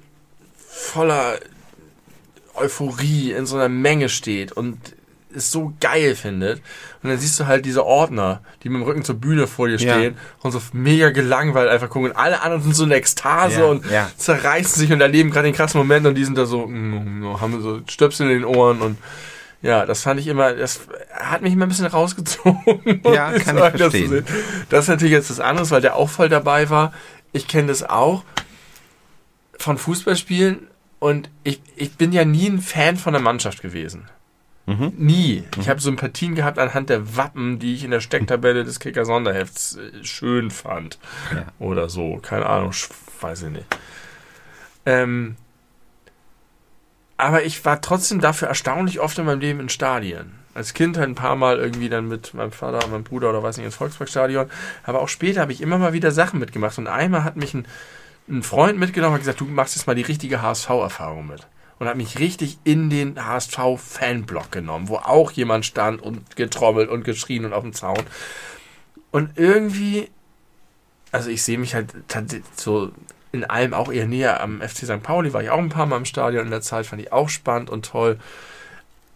voller 0.68 1.36
Euphorie 2.56 3.32
in 3.32 3.46
so 3.46 3.56
einer 3.56 3.70
Menge 3.70 4.10
steht 4.10 4.52
und 4.52 4.78
es 5.36 5.52
so 5.52 5.74
geil 5.82 6.16
findet 6.16 6.62
und 7.04 7.10
dann 7.10 7.20
siehst 7.20 7.38
du 7.40 7.46
halt 7.46 7.66
diese 7.66 7.86
Ordner, 7.86 8.42
die 8.64 8.70
mit 8.70 8.80
dem 8.82 8.84
Rücken 8.86 9.04
zur 9.04 9.16
Bühne 9.16 9.48
vor 9.48 9.68
dir 9.68 9.76
Ja. 9.78 9.96
stehen 9.96 10.16
und 10.42 10.52
so 10.52 10.62
mega 10.72 11.10
gelangweilt 11.10 11.70
einfach 11.70 11.90
gucken 11.90 12.12
und 12.12 12.16
alle 12.18 12.42
anderen 12.42 12.64
sind 12.64 12.74
so 12.76 12.86
in 12.86 12.92
Ekstase 12.92 13.60
Ja, 13.60 13.66
und 13.66 13.90
ja. 13.92 14.10
zerreißen 14.16 14.80
sich 14.80 14.92
und 14.94 15.02
erleben 15.02 15.32
gerade 15.32 15.48
den 15.50 15.56
krassen 15.56 15.78
Moment 15.78 16.08
und 16.08 16.16
die 16.16 16.24
sind 16.24 16.38
da 16.38 16.46
so, 16.46 16.66
mm, 16.68 17.20
mm, 17.22 17.42
haben 17.42 17.62
so 17.62 17.82
Stöpsel 17.90 18.30
in 18.30 18.40
den 18.42 18.46
Ohren 18.46 18.82
und 18.82 18.98
ja, 19.62 19.86
das 19.86 20.04
fand 20.04 20.20
ich 20.20 20.28
immer, 20.28 20.54
das 20.54 20.82
hat 21.12 21.42
mich 21.42 21.52
immer 21.54 21.66
ein 21.66 21.70
bisschen 21.70 21.88
rausgezogen. 21.88 23.02
Ja, 23.04 23.32
kann 23.40 23.58
ich 23.58 23.64
das 23.64 23.80
verstehen. 23.80 24.10
sehen. 24.10 24.26
Das 24.70 24.84
ist 24.86 24.90
natürlich 24.90 25.14
jetzt 25.14 25.30
das 25.32 25.40
andere, 25.40 25.70
weil 25.72 25.82
der 25.82 25.96
auch 25.96 26.10
voll 26.10 26.30
dabei 26.30 26.70
war. 26.70 26.94
Ich 27.36 27.50
kenne 27.50 27.68
das 27.68 27.84
auch 27.84 28.24
von 29.60 29.78
Fußballspielen 29.78 30.68
und 31.00 31.30
ich, 31.44 31.62
ich 31.76 31.92
bin 31.96 32.14
ja 32.14 32.24
nie 32.24 32.48
ein 32.48 32.62
Fan 32.62 32.96
von 32.96 33.12
der 33.12 33.22
Mannschaft 33.22 33.62
gewesen. 33.62 34.08
Mhm. 34.68 34.94
Nie. 34.96 35.44
Ich 35.60 35.68
habe 35.68 35.82
Sympathien 35.82 36.34
gehabt 36.34 36.58
anhand 36.58 36.90
der 36.90 37.18
Wappen, 37.18 37.60
die 37.60 37.76
ich 37.76 37.84
in 37.84 37.92
der 37.92 38.00
Stecktabelle 38.00 38.64
des 38.64 38.80
Kicker 38.80 39.04
Sonderhefts 39.04 39.76
äh, 39.76 40.02
schön 40.06 40.50
fand. 40.50 40.98
Ja. 41.34 41.48
Oder 41.60 41.90
so. 41.90 42.20
Keine 42.22 42.46
Ahnung, 42.46 42.72
weiß 43.20 43.44
ich 43.44 43.50
nicht. 43.50 43.66
Ähm, 44.86 45.36
aber 47.18 47.44
ich 47.44 47.66
war 47.66 47.82
trotzdem 47.82 48.22
dafür 48.22 48.48
erstaunlich 48.48 49.02
oft 49.02 49.20
in 49.20 49.26
meinem 49.26 49.42
Leben 49.42 49.60
in 49.60 49.68
Stadien. 49.70 50.32
Als 50.56 50.74
Kind 50.74 50.98
halt 50.98 51.10
ein 51.10 51.16
paar 51.16 51.36
Mal 51.36 51.58
irgendwie 51.58 51.90
dann 51.90 52.08
mit 52.08 52.34
meinem 52.34 52.52
Vater 52.52 52.88
meinem 52.88 53.04
Bruder 53.04 53.30
oder 53.30 53.44
weiß 53.44 53.58
nicht 53.58 53.66
ins 53.66 53.76
Volksparkstadion. 53.76 54.50
Aber 54.84 55.02
auch 55.02 55.10
später 55.10 55.42
habe 55.42 55.52
ich 55.52 55.62
immer 55.62 55.78
mal 55.78 55.94
wieder 55.94 56.12
Sachen 56.12 56.40
mitgemacht. 56.40 56.78
Und 56.78 56.88
einmal 56.88 57.24
hat 57.24 57.36
mich 57.36 57.54
ein, 57.54 57.68
ein 58.30 58.42
Freund 58.42 58.80
mitgenommen 58.80 59.16
und 59.16 59.20
gesagt, 59.20 59.42
du 59.42 59.46
machst 59.46 59.76
jetzt 59.76 59.86
mal 59.86 59.96
die 59.96 60.02
richtige 60.02 60.42
HSV-Erfahrung 60.42 61.28
mit. 61.28 61.46
Und 61.78 61.88
hat 61.88 61.98
mich 61.98 62.20
richtig 62.20 62.58
in 62.64 62.90
den 62.90 63.24
HSV-Fanblock 63.24 64.50
genommen, 64.50 64.88
wo 64.88 64.96
auch 64.96 65.32
jemand 65.32 65.66
stand 65.66 66.02
und 66.02 66.38
getrommelt 66.38 66.90
und 66.90 67.04
geschrien 67.04 67.44
und 67.44 67.52
auf 67.52 67.64
dem 67.64 67.74
Zaun. 67.74 68.00
Und 69.12 69.38
irgendwie, 69.38 70.10
also 71.12 71.30
ich 71.30 71.44
sehe 71.44 71.58
mich 71.58 71.76
halt 71.76 71.94
so 72.56 72.92
in 73.34 73.44
allem 73.44 73.74
auch 73.74 73.92
eher 73.92 74.08
näher 74.08 74.42
am 74.42 74.62
FC 74.62 74.86
St. 74.86 75.04
Pauli, 75.04 75.34
war 75.34 75.44
ich 75.44 75.50
auch 75.50 75.60
ein 75.60 75.70
paar 75.70 75.86
Mal 75.86 75.98
im 75.98 76.06
Stadion 76.06 76.46
in 76.46 76.52
der 76.52 76.62
Zeit, 76.62 76.86
fand 76.86 77.02
ich 77.02 77.12
auch 77.12 77.28
spannend 77.30 77.70
und 77.70 77.86
toll. 77.86 78.18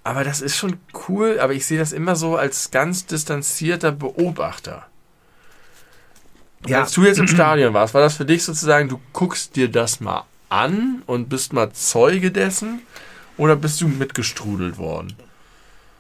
Aber 0.04 0.24
das 0.24 0.42
ist 0.42 0.56
schon 0.56 0.78
cool, 1.08 1.40
aber 1.40 1.54
ich 1.54 1.66
sehe 1.66 1.78
das 1.78 1.92
immer 1.92 2.16
so 2.16 2.38
als 2.38 2.72
ganz 2.72 3.06
distanzierter 3.06 3.92
Beobachter. 3.92 4.86
Ja. 6.68 6.82
Als 6.82 6.92
du 6.92 7.04
jetzt 7.04 7.20
im 7.20 7.28
Stadion 7.28 7.74
warst, 7.74 7.94
war 7.94 8.02
das 8.02 8.16
für 8.16 8.26
dich 8.26 8.44
sozusagen, 8.44 8.90
du 8.90 9.00
guckst 9.14 9.56
dir 9.56 9.70
das 9.70 10.00
mal 10.00 10.24
an 10.50 11.04
und 11.06 11.30
bist 11.30 11.54
mal 11.54 11.72
Zeuge 11.72 12.32
dessen? 12.32 12.82
Oder 13.38 13.56
bist 13.56 13.80
du 13.80 13.88
mitgestrudelt 13.88 14.78
worden? 14.78 15.16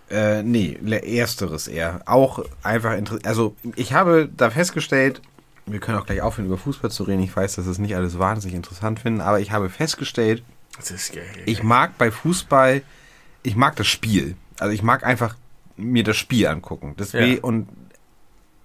Äh, 0.09 0.43
nee, 0.43 0.77
ersteres 0.91 1.67
eher. 1.67 2.01
Auch 2.05 2.43
einfach 2.63 2.97
interessant. 2.97 3.27
Also, 3.27 3.55
ich 3.75 3.93
habe 3.93 4.27
da 4.35 4.49
festgestellt, 4.49 5.21
wir 5.65 5.79
können 5.79 5.97
auch 5.97 6.05
gleich 6.05 6.21
aufhören, 6.21 6.47
über 6.47 6.57
Fußball 6.57 6.91
zu 6.91 7.03
reden. 7.03 7.23
Ich 7.23 7.35
weiß, 7.35 7.55
dass 7.55 7.65
das 7.65 7.77
nicht 7.77 7.95
alles 7.95 8.19
wahnsinnig 8.19 8.55
interessant 8.55 8.99
finden, 8.99 9.21
aber 9.21 9.39
ich 9.39 9.51
habe 9.51 9.69
festgestellt, 9.69 10.43
ich 11.45 11.63
mag 11.63 11.97
bei 11.97 12.09
Fußball, 12.09 12.81
ich 13.43 13.55
mag 13.55 13.75
das 13.75 13.87
Spiel. 13.87 14.35
Also, 14.59 14.73
ich 14.73 14.83
mag 14.83 15.03
einfach 15.05 15.35
mir 15.77 16.03
das 16.03 16.17
Spiel 16.17 16.47
angucken. 16.47 16.95
Deswegen, 16.99 17.35
Ja. 17.37 17.43
und 17.43 17.67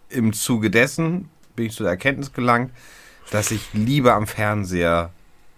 im 0.08 0.32
Zuge 0.32 0.70
dessen 0.70 1.28
bin 1.56 1.66
ich 1.66 1.72
zu 1.74 1.82
der 1.84 1.90
Erkenntnis 1.92 2.32
gelangt, 2.32 2.70
dass 3.30 3.50
ich 3.50 3.72
lieber 3.72 4.14
am 4.14 4.26
Fernseher 4.26 5.10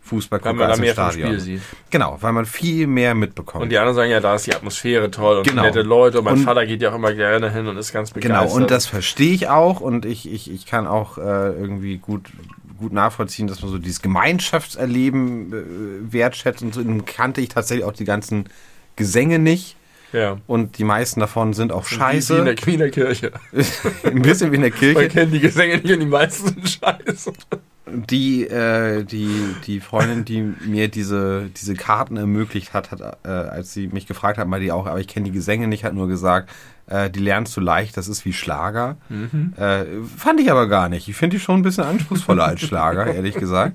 Fußball 0.02 0.38
gucke 0.38 0.64
als 0.64 0.78
im 0.78 0.84
mehr 0.84 0.92
Stadion. 0.92 1.28
Spiel 1.28 1.40
sieht. 1.40 1.60
Genau, 1.90 2.16
weil 2.20 2.32
man 2.32 2.46
viel 2.46 2.86
mehr 2.86 3.14
mitbekommt. 3.16 3.64
Und 3.64 3.70
die 3.70 3.78
anderen 3.78 3.96
sagen 3.96 4.10
ja, 4.10 4.20
da 4.20 4.36
ist 4.36 4.46
die 4.46 4.54
Atmosphäre 4.54 5.10
toll 5.10 5.38
und 5.38 5.48
Genau. 5.48 5.62
nette 5.62 5.82
Leute. 5.82 6.18
Und 6.18 6.26
mein 6.26 6.34
Und- 6.34 6.44
Vater 6.44 6.64
geht 6.64 6.80
ja 6.80 6.90
auch 6.90 6.94
immer 6.94 7.12
gerne 7.12 7.50
hin 7.52 7.66
und 7.66 7.76
ist 7.76 7.92
ganz 7.92 8.12
Genau, 8.12 8.22
begeistert. 8.42 8.62
und 8.62 8.70
das 8.70 8.86
verstehe 8.86 9.32
ich 9.32 9.48
auch 9.48 9.80
und 9.80 10.04
ich, 10.04 10.30
ich, 10.32 10.48
ich 10.50 10.64
kann 10.66 10.86
auch 10.86 11.18
äh, 11.18 11.22
irgendwie 11.22 11.98
gut, 11.98 12.30
gut 12.78 12.92
nachvollziehen, 12.92 13.48
dass 13.48 13.62
man 13.62 13.70
so 13.72 13.78
dieses 13.78 14.00
Gemeinschaftserleben 14.00 15.52
äh, 15.52 16.12
wertschätzt 16.12 16.62
und 16.62 16.72
so 16.74 16.82
Nun 16.82 17.04
kannte 17.04 17.40
ich 17.40 17.48
tatsächlich 17.48 17.84
auch 17.84 17.92
die 17.92 18.04
ganzen 18.04 18.48
Gesänge 18.96 19.38
nicht 19.38 19.76
ja. 20.12 20.38
und 20.46 20.78
die 20.78 20.84
meisten 20.84 21.20
davon 21.20 21.52
sind 21.52 21.72
auch 21.72 21.84
Wie, 21.86 21.90
wie 21.90 21.94
in 21.94 22.00
scheiße. 22.00 22.44
der 22.44 22.54
Queener 22.54 22.88
Kirche. 22.88 23.32
Ein 24.04 24.22
bisschen 24.22 24.50
wie 24.52 24.56
in 24.56 24.62
der 24.62 24.70
Man 24.70 24.78
Kirche. 24.78 25.08
kennt 25.08 25.32
die 25.32 25.40
Gesänge 25.40 25.78
nicht 25.78 25.92
und 25.92 26.00
die 26.00 26.06
meisten 26.06 26.48
sind 26.48 26.68
scheiße. 26.68 27.32
Die, 28.10 28.44
äh, 28.48 29.04
die, 29.04 29.30
die 29.64 29.78
Freundin, 29.78 30.24
die 30.24 30.42
mir 30.66 30.88
diese, 30.88 31.48
diese 31.56 31.74
Karten 31.74 32.16
ermöglicht 32.16 32.74
hat, 32.74 32.90
hat 32.90 33.00
äh, 33.24 33.28
als 33.28 33.72
sie 33.72 33.86
mich 33.86 34.08
gefragt 34.08 34.38
hat, 34.38 34.48
mal 34.48 34.58
die 34.58 34.72
auch, 34.72 34.86
aber 34.86 34.98
ich 34.98 35.06
kenne 35.06 35.26
die 35.26 35.30
Gesänge 35.30 35.68
nicht, 35.68 35.84
hat 35.84 35.94
nur 35.94 36.08
gesagt, 36.08 36.50
äh, 36.88 37.08
die 37.10 37.20
lernst 37.20 37.56
du 37.56 37.60
leicht, 37.60 37.96
das 37.96 38.08
ist 38.08 38.24
wie 38.24 38.32
Schlager. 38.32 38.96
Äh, 39.56 39.84
fand 40.16 40.40
ich 40.40 40.50
aber 40.50 40.66
gar 40.66 40.88
nicht. 40.88 41.08
Ich 41.08 41.14
finde 41.14 41.36
die 41.36 41.40
schon 41.40 41.60
ein 41.60 41.62
bisschen 41.62 41.84
anspruchsvoller 41.84 42.44
als 42.44 42.60
Schlager, 42.60 43.06
ehrlich 43.06 43.36
gesagt. 43.36 43.74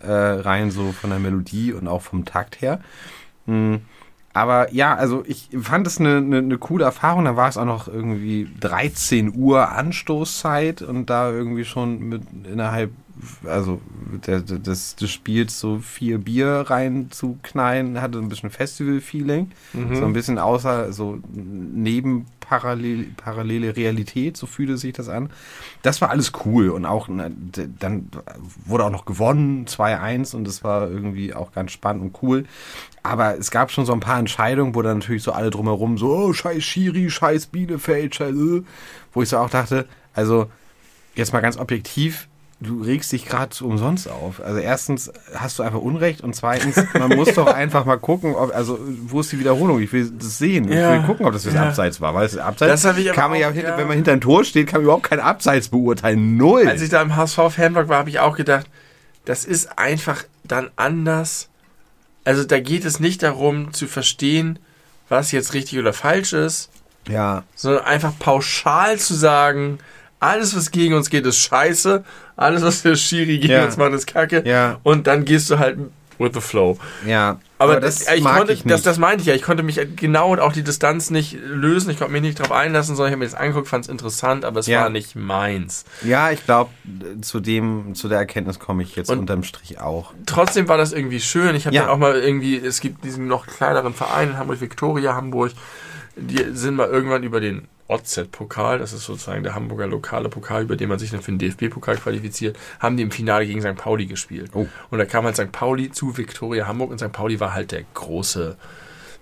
Äh, 0.00 0.10
rein 0.10 0.70
so 0.70 0.92
von 0.92 1.10
der 1.10 1.18
Melodie 1.18 1.72
und 1.72 1.86
auch 1.86 2.02
vom 2.02 2.24
Takt 2.24 2.60
her. 2.62 2.80
Hm. 3.46 3.82
Aber 4.34 4.72
ja, 4.74 4.96
also 4.96 5.22
ich 5.26 5.48
fand 5.62 5.86
es 5.86 6.00
eine, 6.00 6.16
eine, 6.16 6.38
eine 6.38 6.58
coole 6.58 6.84
Erfahrung. 6.84 7.24
Da 7.24 7.36
war 7.36 7.48
es 7.48 7.56
auch 7.56 7.64
noch 7.64 7.86
irgendwie 7.86 8.48
13 8.60 9.32
Uhr 9.36 9.70
Anstoßzeit 9.70 10.82
und 10.82 11.08
da 11.08 11.30
irgendwie 11.30 11.64
schon 11.64 12.00
mit 12.00 12.22
innerhalb 12.44 12.90
also 13.44 13.80
des, 14.26 14.96
des 14.96 15.10
Spiels 15.10 15.60
so 15.60 15.78
vier 15.78 16.18
Bier 16.18 16.64
reinzuknallen, 16.66 18.00
hatte 18.00 18.18
ein 18.18 18.28
bisschen 18.28 18.50
Festival-Feeling. 18.50 19.50
Mhm. 19.72 19.96
So 19.96 20.04
ein 20.04 20.12
bisschen 20.12 20.38
außer, 20.38 20.92
so 20.92 21.18
neben 21.32 22.26
parallel, 22.40 23.06
parallele 23.16 23.76
Realität, 23.76 24.36
so 24.36 24.46
fühlte 24.46 24.76
sich 24.76 24.92
das 24.92 25.08
an. 25.08 25.30
Das 25.82 26.00
war 26.00 26.10
alles 26.10 26.32
cool 26.44 26.70
und 26.70 26.84
auch 26.84 27.08
dann 27.08 28.08
wurde 28.64 28.84
auch 28.84 28.90
noch 28.90 29.04
gewonnen, 29.04 29.66
2-1 29.66 30.36
und 30.36 30.44
das 30.44 30.62
war 30.62 30.90
irgendwie 30.90 31.34
auch 31.34 31.52
ganz 31.52 31.72
spannend 31.72 32.02
und 32.02 32.22
cool. 32.22 32.44
Aber 33.02 33.36
es 33.38 33.50
gab 33.50 33.70
schon 33.70 33.86
so 33.86 33.92
ein 33.92 34.00
paar 34.00 34.18
Entscheidungen, 34.18 34.74
wo 34.74 34.82
dann 34.82 34.98
natürlich 34.98 35.22
so 35.22 35.32
alle 35.32 35.50
drumherum 35.50 35.98
so, 35.98 36.08
oh, 36.08 36.32
scheiß 36.32 36.62
Schiri, 36.62 37.10
scheiß 37.10 37.46
Bielefeld, 37.46 38.14
scheiß, 38.14 38.34
äh, 38.34 38.62
wo 39.12 39.22
ich 39.22 39.28
so 39.28 39.38
auch 39.38 39.50
dachte, 39.50 39.86
also 40.14 40.50
jetzt 41.14 41.32
mal 41.32 41.40
ganz 41.40 41.56
objektiv, 41.56 42.28
du 42.60 42.82
regst 42.82 43.12
dich 43.12 43.26
gerade 43.26 43.52
umsonst 43.64 44.08
auf. 44.08 44.40
Also 44.40 44.58
erstens 44.58 45.12
hast 45.34 45.58
du 45.58 45.62
einfach 45.62 45.80
Unrecht 45.80 46.22
und 46.22 46.34
zweitens, 46.34 46.80
man 46.94 47.10
muss 47.10 47.34
doch 47.34 47.46
einfach 47.54 47.84
mal 47.84 47.98
gucken, 47.98 48.34
ob, 48.34 48.54
also 48.54 48.78
wo 49.06 49.20
ist 49.20 49.32
die 49.32 49.38
Wiederholung? 49.38 49.80
Ich 49.80 49.92
will 49.92 50.10
das 50.10 50.38
sehen. 50.38 50.70
Ja. 50.70 50.94
Ich 50.94 51.00
will 51.00 51.06
gucken, 51.06 51.26
ob 51.26 51.32
das 51.32 51.44
das 51.44 51.54
ja. 51.54 51.68
Abseits 51.68 52.00
war. 52.00 52.14
Weil 52.14 52.24
das 52.24 52.36
Abseits 52.36 52.82
das 52.82 52.98
ich 52.98 53.12
kann 53.12 53.30
man 53.30 53.40
ja, 53.40 53.50
auch, 53.50 53.52
hinter, 53.52 53.76
wenn 53.76 53.86
man 53.86 53.96
hinter 53.96 54.12
ein 54.12 54.20
Tor 54.20 54.44
steht, 54.44 54.68
kann 54.68 54.80
man 54.80 54.84
überhaupt 54.84 55.04
kein 55.04 55.20
Abseits 55.20 55.68
beurteilen. 55.68 56.36
Null. 56.36 56.66
Als 56.66 56.82
ich 56.82 56.90
da 56.90 57.02
im 57.02 57.16
HSV-Fanblock 57.16 57.88
war, 57.88 57.98
habe 57.98 58.10
ich 58.10 58.20
auch 58.20 58.36
gedacht, 58.36 58.66
das 59.24 59.44
ist 59.44 59.78
einfach 59.78 60.24
dann 60.44 60.70
anders. 60.76 61.48
Also 62.24 62.44
da 62.44 62.60
geht 62.60 62.84
es 62.84 63.00
nicht 63.00 63.22
darum 63.22 63.72
zu 63.72 63.86
verstehen, 63.86 64.58
was 65.08 65.32
jetzt 65.32 65.54
richtig 65.54 65.78
oder 65.78 65.92
falsch 65.92 66.32
ist. 66.32 66.70
Ja. 67.08 67.44
Sondern 67.54 67.84
einfach 67.84 68.12
pauschal 68.18 68.98
zu 68.98 69.14
sagen, 69.14 69.78
alles, 70.24 70.56
was 70.56 70.70
gegen 70.70 70.94
uns 70.94 71.10
geht, 71.10 71.26
ist 71.26 71.38
scheiße. 71.38 72.04
Alles, 72.36 72.62
was 72.62 72.82
der 72.82 72.96
Schiri 72.96 73.38
gegen 73.38 73.52
ja. 73.52 73.64
uns 73.64 73.76
macht, 73.76 73.92
ist 73.92 74.06
kacke. 74.06 74.42
Ja. 74.46 74.78
Und 74.82 75.06
dann 75.06 75.24
gehst 75.24 75.50
du 75.50 75.58
halt 75.58 75.78
with 76.18 76.32
the 76.34 76.40
flow. 76.40 76.78
Ja. 77.06 77.38
Aber, 77.58 77.72
aber 77.72 77.80
das, 77.80 78.04
das, 78.04 78.14
ich 78.14 78.24
konnte, 78.24 78.52
ich 78.52 78.62
das, 78.64 78.82
das 78.82 78.98
meinte 78.98 79.22
ich 79.22 79.26
ja. 79.26 79.34
Ich 79.34 79.42
konnte 79.42 79.62
mich 79.62 79.80
genau 79.96 80.32
und 80.32 80.40
auch 80.40 80.52
die 80.52 80.62
Distanz 80.62 81.10
nicht 81.10 81.36
lösen. 81.44 81.90
Ich 81.90 81.98
konnte 81.98 82.12
mich 82.12 82.22
nicht 82.22 82.38
darauf 82.38 82.52
einlassen, 82.52 82.96
sondern 82.96 83.10
ich 83.10 83.12
habe 83.12 83.24
mir 83.24 83.30
das 83.30 83.34
angeguckt, 83.34 83.68
fand 83.68 83.84
es 83.84 83.90
interessant, 83.90 84.44
aber 84.44 84.60
es 84.60 84.66
ja. 84.66 84.82
war 84.82 84.90
nicht 84.90 85.14
meins. 85.14 85.84
Ja, 86.02 86.30
ich 86.30 86.44
glaube, 86.44 86.70
zu 87.20 87.40
dem, 87.40 87.94
zu 87.94 88.08
der 88.08 88.18
Erkenntnis 88.18 88.58
komme 88.58 88.82
ich 88.82 88.96
jetzt 88.96 89.10
und 89.10 89.18
unterm 89.20 89.44
Strich 89.44 89.80
auch. 89.80 90.12
Trotzdem 90.26 90.68
war 90.68 90.76
das 90.76 90.92
irgendwie 90.92 91.20
schön. 91.20 91.54
Ich 91.54 91.66
habe 91.66 91.76
ja. 91.76 91.82
dann 91.82 91.90
auch 91.90 91.98
mal 91.98 92.16
irgendwie, 92.16 92.56
es 92.56 92.80
gibt 92.80 93.04
diesen 93.04 93.28
noch 93.28 93.46
kleineren 93.46 93.94
Verein 93.94 94.30
in 94.30 94.38
Hamburg, 94.38 94.60
Victoria 94.60 95.14
Hamburg, 95.14 95.52
die 96.16 96.44
sind 96.52 96.76
mal 96.76 96.88
irgendwann 96.88 97.22
über 97.22 97.40
den 97.40 97.68
OZ-Pokal, 97.88 98.78
das 98.78 98.92
ist 98.92 99.04
sozusagen 99.04 99.42
der 99.42 99.54
Hamburger 99.54 99.86
lokale 99.86 100.28
Pokal, 100.28 100.62
über 100.62 100.76
den 100.76 100.88
man 100.88 100.98
sich 100.98 101.10
dann 101.10 101.20
für 101.20 101.32
den 101.32 101.38
DFB-Pokal 101.38 101.96
qualifiziert, 101.96 102.56
haben 102.80 102.96
die 102.96 103.02
im 103.02 103.10
Finale 103.10 103.46
gegen 103.46 103.60
St. 103.60 103.76
Pauli 103.76 104.06
gespielt. 104.06 104.50
Oh. 104.54 104.66
Und 104.90 104.98
da 104.98 105.04
kam 105.04 105.24
halt 105.24 105.36
St. 105.36 105.52
Pauli 105.52 105.90
zu 105.90 106.16
Viktoria 106.16 106.66
Hamburg 106.66 106.90
und 106.90 106.98
St. 106.98 107.12
Pauli 107.12 107.40
war 107.40 107.52
halt 107.52 107.72
der 107.72 107.84
große 107.94 108.56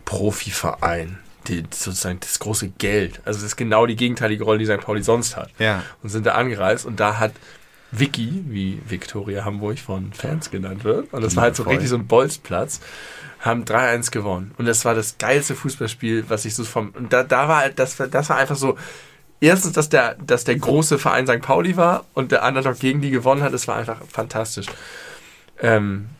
Profiverein. 0.04 1.18
Die, 1.48 1.64
sozusagen 1.70 2.20
das 2.20 2.38
große 2.38 2.68
Geld. 2.78 3.20
Also 3.24 3.38
das 3.38 3.46
ist 3.46 3.56
genau 3.56 3.86
die 3.86 3.96
gegenteilige 3.96 4.44
Rolle, 4.44 4.60
die 4.60 4.66
St. 4.66 4.78
Pauli 4.78 5.02
sonst 5.02 5.36
hat. 5.36 5.50
Ja. 5.58 5.82
Und 6.00 6.10
sind 6.10 6.24
da 6.24 6.34
angereist 6.34 6.86
und 6.86 7.00
da 7.00 7.18
hat 7.18 7.32
Vicky, 7.90 8.44
wie 8.48 8.80
Viktoria 8.88 9.44
Hamburg 9.44 9.78
von 9.78 10.12
Fans 10.12 10.50
genannt 10.50 10.82
wird, 10.84 11.12
und 11.12 11.22
das 11.22 11.36
war 11.36 11.42
halt 11.42 11.56
so 11.56 11.64
richtig 11.64 11.90
so 11.90 11.96
ein 11.96 12.06
Bolzplatz, 12.06 12.80
haben 13.42 13.64
3-1 13.64 14.10
gewonnen. 14.10 14.52
Und 14.56 14.66
das 14.66 14.84
war 14.84 14.94
das 14.94 15.18
geilste 15.18 15.54
Fußballspiel, 15.54 16.24
was 16.28 16.44
ich 16.44 16.54
so 16.54 16.64
vom. 16.64 16.90
Und 16.90 17.12
da, 17.12 17.24
da 17.24 17.48
war 17.48 17.58
halt, 17.58 17.78
das, 17.78 17.96
das 17.96 18.30
war 18.30 18.36
einfach 18.36 18.56
so. 18.56 18.78
Erstens, 19.40 19.72
dass 19.72 19.88
der, 19.88 20.14
dass 20.24 20.44
der 20.44 20.56
große 20.56 21.00
Verein 21.00 21.26
St. 21.26 21.42
Pauli 21.42 21.76
war 21.76 22.04
und 22.14 22.30
der 22.30 22.44
Underdog 22.44 22.78
gegen 22.78 23.00
die 23.00 23.10
gewonnen 23.10 23.42
hat, 23.42 23.52
das 23.52 23.66
war 23.66 23.74
einfach 23.74 23.98
fantastisch. 24.08 24.66
Ähm, 25.60 26.10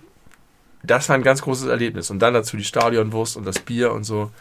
das 0.82 1.08
war 1.08 1.14
ein 1.14 1.22
ganz 1.22 1.42
großes 1.42 1.68
Erlebnis. 1.68 2.11
Und 2.11 2.18
dann 2.18 2.35
dazu 2.35 2.56
die 2.56 2.64
Stadionwurst 2.64 3.37
und 3.37 3.46
das 3.46 3.61
Bier 3.61 3.92
und 3.92 4.02
so. 4.02 4.32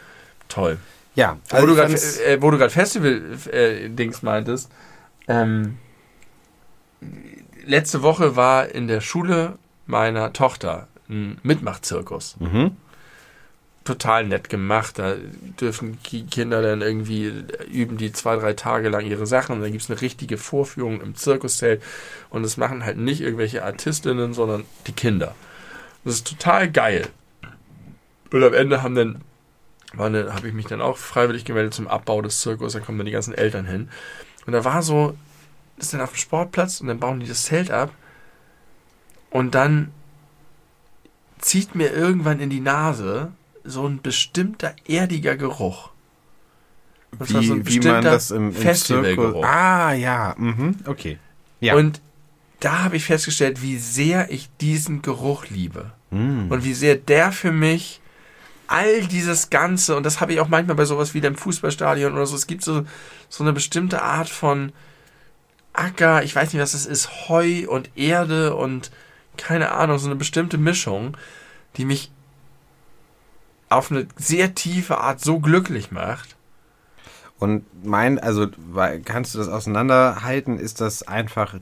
Toll. 0.49 0.79
Ja, 1.13 1.37
also 1.51 1.63
wo, 1.63 1.67
du 1.67 1.75
grad, 1.75 1.91
äh, 1.91 2.41
wo 2.41 2.49
du 2.49 2.57
gerade 2.57 2.71
Festival-Dings 2.71 4.23
äh, 4.23 4.25
meintest, 4.25 4.71
ähm, 5.27 5.77
letzte 7.63 8.01
Woche 8.01 8.35
war 8.35 8.69
in 8.69 8.87
der 8.87 9.01
Schule 9.01 9.59
meiner 9.85 10.33
Tochter 10.33 10.87
ein 11.11 11.39
Mitmachzirkus. 11.43 12.37
Mhm. 12.39 12.71
Total 13.83 14.25
nett 14.25 14.49
gemacht. 14.49 14.99
Da 14.99 15.15
dürfen 15.59 15.97
die 16.11 16.25
Kinder 16.25 16.61
dann 16.61 16.81
irgendwie 16.81 17.33
üben 17.71 17.97
die 17.97 18.11
zwei, 18.11 18.35
drei 18.35 18.53
Tage 18.53 18.89
lang 18.89 19.05
ihre 19.05 19.25
Sachen 19.25 19.55
und 19.55 19.61
dann 19.61 19.71
gibt 19.71 19.83
es 19.83 19.89
eine 19.89 20.01
richtige 20.01 20.37
Vorführung 20.37 21.01
im 21.01 21.15
Zirkuszelt 21.15 21.81
und 22.29 22.43
das 22.43 22.57
machen 22.57 22.85
halt 22.85 22.97
nicht 22.97 23.21
irgendwelche 23.21 23.63
Artistinnen, 23.63 24.33
sondern 24.33 24.65
die 24.87 24.93
Kinder. 24.93 25.35
Das 26.03 26.15
ist 26.15 26.27
total 26.27 26.71
geil. 26.71 27.07
Und 28.31 28.43
am 28.43 28.53
Ende 28.53 28.81
haben 28.81 28.95
dann 28.95 29.23
habe 29.97 30.47
ich 30.47 30.53
mich 30.53 30.67
dann 30.67 30.81
auch 30.81 30.97
freiwillig 30.97 31.43
gemeldet 31.43 31.73
zum 31.73 31.87
Abbau 31.87 32.21
des 32.21 32.39
Zirkus, 32.39 32.73
da 32.73 32.79
kommen 32.79 32.97
dann 32.97 33.05
die 33.05 33.11
ganzen 33.11 33.33
Eltern 33.33 33.65
hin. 33.65 33.89
Und 34.45 34.53
da 34.53 34.63
war 34.63 34.81
so, 34.81 35.17
das 35.75 35.87
ist 35.87 35.93
dann 35.93 36.01
auf 36.01 36.11
dem 36.11 36.17
Sportplatz 36.17 36.81
und 36.81 36.87
dann 36.87 36.99
bauen 36.99 37.19
die 37.19 37.27
das 37.27 37.43
Zelt 37.43 37.71
ab. 37.71 37.91
Und 39.29 39.55
dann 39.55 39.91
zieht 41.41 41.75
mir 41.75 41.91
irgendwann 41.91 42.39
in 42.39 42.49
die 42.49 42.61
Nase 42.61 43.31
so 43.63 43.85
ein 43.85 44.01
bestimmter 44.01 44.75
erdiger 44.87 45.35
Geruch. 45.35 45.89
Das 47.19 47.33
wie, 47.33 47.45
so 47.45 47.53
ein 47.53 47.67
wie 47.67 47.79
man 47.79 48.03
das 48.03 48.31
im, 48.31 48.47
im 48.47 48.53
Festivalgeruch. 48.53 49.43
Ah, 49.43 49.93
ja, 49.93 50.35
mhm. 50.37 50.77
okay. 50.85 51.17
Ja. 51.59 51.75
Und 51.75 52.01
da 52.59 52.83
habe 52.83 52.95
ich 52.95 53.05
festgestellt, 53.05 53.61
wie 53.61 53.77
sehr 53.77 54.31
ich 54.31 54.49
diesen 54.61 55.01
Geruch 55.01 55.47
liebe. 55.49 55.91
Mm. 56.11 56.51
Und 56.51 56.63
wie 56.63 56.73
sehr 56.73 56.95
der 56.95 57.31
für 57.31 57.51
mich 57.51 58.01
all 58.67 59.01
dieses 59.07 59.49
Ganze, 59.49 59.97
und 59.97 60.05
das 60.05 60.21
habe 60.21 60.33
ich 60.33 60.39
auch 60.39 60.47
manchmal 60.47 60.75
bei 60.75 60.85
sowas 60.85 61.13
wie 61.13 61.21
dem 61.21 61.35
Fußballstadion 61.35 62.13
oder 62.13 62.25
so, 62.25 62.35
es 62.35 62.47
gibt 62.47 62.63
so, 62.63 62.85
so 63.29 63.43
eine 63.43 63.51
bestimmte 63.51 64.01
Art 64.01 64.29
von 64.29 64.71
Acker, 65.73 66.23
ich 66.23 66.35
weiß 66.35 66.53
nicht, 66.53 66.61
was 66.61 66.71
das 66.71 66.85
ist, 66.85 67.27
Heu 67.27 67.67
und 67.67 67.89
Erde 67.97 68.55
und 68.55 68.91
keine 69.37 69.71
Ahnung, 69.71 69.97
so 69.97 70.07
eine 70.07 70.15
bestimmte 70.15 70.57
Mischung, 70.57 71.17
die 71.77 71.85
mich 71.85 72.11
auf 73.69 73.91
eine 73.91 74.07
sehr 74.17 74.53
tiefe 74.53 74.99
Art 74.99 75.21
so 75.21 75.39
glücklich 75.39 75.91
macht. 75.91 76.35
Und 77.39 77.63
mein, 77.83 78.19
also 78.19 78.47
kannst 79.05 79.33
du 79.33 79.39
das 79.39 79.47
auseinanderhalten? 79.47 80.59
Ist 80.59 80.81
das 80.81 81.07
einfach 81.07 81.55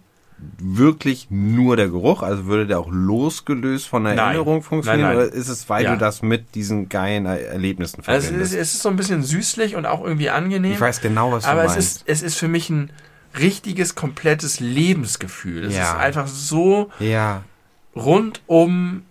wirklich 0.58 1.28
nur 1.30 1.78
der 1.78 1.88
Geruch? 1.88 2.22
Also 2.22 2.46
würde 2.46 2.68
der 2.68 2.80
auch 2.80 2.90
losgelöst 2.90 3.88
von 3.88 4.04
der 4.04 4.16
nein. 4.16 4.26
Erinnerung 4.26 4.62
funktionieren? 4.62 5.02
Nein, 5.08 5.18
nein. 5.18 5.28
Oder 5.28 5.34
ist 5.34 5.48
es, 5.48 5.70
weil 5.70 5.86
ja. 5.86 5.94
du 5.94 5.98
das 5.98 6.22
mit 6.22 6.56
diesen 6.56 6.90
geilen 6.90 7.26
Erlebnissen 7.26 8.04
verbindest? 8.04 8.34
Also 8.34 8.44
es, 8.44 8.52
ist, 8.52 8.60
es 8.60 8.74
ist 8.74 8.82
so 8.82 8.90
ein 8.90 8.96
bisschen 8.96 9.24
süßlich 9.24 9.76
und 9.76 9.86
auch 9.86 10.04
irgendwie 10.04 10.30
angenehm. 10.30 10.74
Ich 10.74 10.82
weiß 10.82 11.02
genau, 11.02 11.32
was 11.32 11.44
du 11.44 11.50
aber 11.50 11.62
meinst. 11.62 11.76
Aber 11.76 11.80
es 11.80 11.96
ist, 11.96 12.04
es 12.08 12.22
ist 12.24 12.36
für 12.36 12.48
mich 12.48 12.70
ein 12.70 12.92
richtiges, 13.38 13.96
komplettes 13.96 14.60
Lebensgefühl. 14.60 15.66
Es 15.66 15.76
ja. 15.76 15.84
ist 15.84 15.96
einfach 15.96 16.28
so 16.28 16.92
ja 17.00 17.44
rundum 17.96 19.04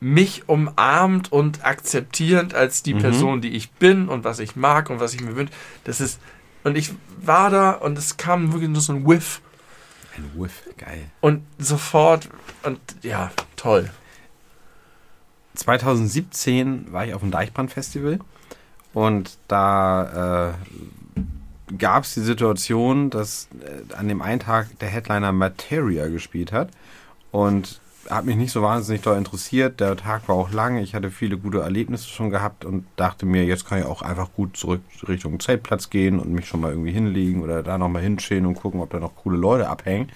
mich 0.00 0.48
umarmt 0.48 1.30
und 1.30 1.64
akzeptierend 1.64 2.54
als 2.54 2.82
die 2.82 2.94
mhm. 2.94 2.98
Person, 2.98 3.40
die 3.40 3.50
ich 3.50 3.70
bin 3.70 4.08
und 4.08 4.24
was 4.24 4.40
ich 4.40 4.56
mag 4.56 4.90
und 4.90 4.98
was 4.98 5.14
ich 5.14 5.20
mir 5.20 5.36
wünsche. 5.36 5.52
Das 5.84 6.00
ist, 6.00 6.20
und 6.64 6.76
ich 6.76 6.92
war 7.20 7.50
da 7.50 7.70
und 7.70 7.96
es 7.96 8.16
kam 8.16 8.52
wirklich 8.52 8.68
nur 8.68 8.82
so 8.82 8.92
ein 8.92 9.06
Whiff. 9.06 9.40
Ein 10.16 10.30
Whiff, 10.34 10.68
geil. 10.76 11.04
Und 11.20 11.44
sofort, 11.58 12.28
und 12.64 12.80
ja, 13.02 13.30
toll. 13.54 13.90
2017 15.54 16.92
war 16.92 17.06
ich 17.06 17.14
auf 17.14 17.20
dem 17.20 17.30
Deichbrand-Festival 17.30 18.18
und 18.92 19.38
da 19.46 20.50
äh, 20.50 21.74
gab 21.78 22.04
es 22.04 22.14
die 22.14 22.20
Situation, 22.20 23.10
dass 23.10 23.48
äh, 23.60 23.94
an 23.94 24.08
dem 24.08 24.20
einen 24.20 24.40
Tag 24.40 24.78
der 24.80 24.88
Headliner 24.88 25.30
Materia 25.30 26.08
gespielt 26.08 26.50
hat 26.50 26.70
und 27.30 27.80
hat 28.10 28.24
mich 28.24 28.36
nicht 28.36 28.52
so 28.52 28.62
wahnsinnig 28.62 29.02
doll 29.02 29.16
interessiert. 29.16 29.80
Der 29.80 29.96
Tag 29.96 30.28
war 30.28 30.36
auch 30.36 30.52
lang. 30.52 30.78
Ich 30.78 30.94
hatte 30.94 31.10
viele 31.10 31.38
gute 31.38 31.60
Erlebnisse 31.60 32.08
schon 32.08 32.30
gehabt 32.30 32.64
und 32.64 32.86
dachte 32.96 33.26
mir, 33.26 33.44
jetzt 33.44 33.66
kann 33.66 33.78
ich 33.78 33.84
auch 33.84 34.02
einfach 34.02 34.32
gut 34.34 34.56
zurück 34.56 34.80
Richtung 35.06 35.38
Zeltplatz 35.40 35.90
gehen 35.90 36.18
und 36.18 36.32
mich 36.32 36.46
schon 36.46 36.60
mal 36.60 36.70
irgendwie 36.70 36.92
hinlegen 36.92 37.42
oder 37.42 37.62
da 37.62 37.78
nochmal 37.78 38.02
hinstehen 38.02 38.46
und 38.46 38.54
gucken, 38.54 38.80
ob 38.80 38.90
da 38.90 38.98
noch 38.98 39.16
coole 39.16 39.38
Leute 39.38 39.68
abhängen. 39.68 40.10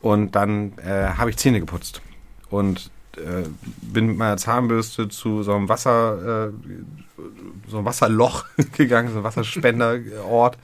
Und 0.00 0.34
dann 0.34 0.72
äh, 0.78 1.08
habe 1.16 1.30
ich 1.30 1.36
Zähne 1.36 1.60
geputzt 1.60 2.02
und 2.50 2.90
äh, 3.16 3.48
bin 3.80 4.06
mit 4.06 4.16
meiner 4.16 4.36
Zahnbürste 4.36 5.08
zu 5.08 5.42
so 5.42 5.54
einem 5.54 5.68
Wasser, 5.68 6.48
äh, 6.48 6.52
so 7.68 7.78
einem 7.78 7.86
Wasserloch 7.86 8.44
gegangen, 8.76 9.12
so 9.12 9.18
ein 9.18 9.24
Wasserspenderort 9.24 10.58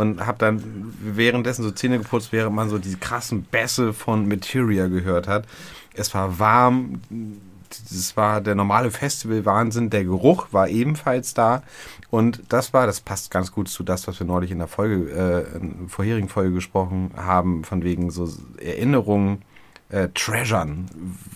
und 0.00 0.26
habe 0.26 0.38
dann 0.38 0.94
währenddessen 1.00 1.62
so 1.62 1.70
Zähne 1.70 1.98
geputzt, 1.98 2.32
während 2.32 2.56
man 2.56 2.68
so 2.68 2.78
die 2.78 2.96
krassen 2.96 3.42
Bässe 3.42 3.92
von 3.92 4.26
Materia 4.26 4.86
gehört 4.88 5.28
hat. 5.28 5.46
Es 5.94 6.14
war 6.14 6.38
warm, 6.38 7.00
das 7.68 8.16
war 8.16 8.40
der 8.40 8.54
normale 8.54 8.90
Festival-Wahnsinn. 8.90 9.90
Der 9.90 10.04
Geruch 10.04 10.48
war 10.52 10.68
ebenfalls 10.68 11.34
da. 11.34 11.62
Und 12.10 12.42
das 12.48 12.72
war, 12.72 12.86
das 12.86 13.00
passt 13.00 13.30
ganz 13.30 13.52
gut 13.52 13.68
zu 13.68 13.82
das, 13.82 14.08
was 14.08 14.18
wir 14.18 14.26
neulich 14.26 14.50
in 14.50 14.58
der 14.58 14.66
Folge, 14.66 15.10
äh, 15.10 15.56
in 15.56 15.80
der 15.80 15.88
vorherigen 15.88 16.28
Folge 16.28 16.54
gesprochen 16.54 17.12
haben, 17.16 17.64
von 17.64 17.84
wegen 17.84 18.10
so 18.10 18.28
Erinnerungen 18.58 19.42
äh, 19.90 20.08
treasuren, 20.14 20.86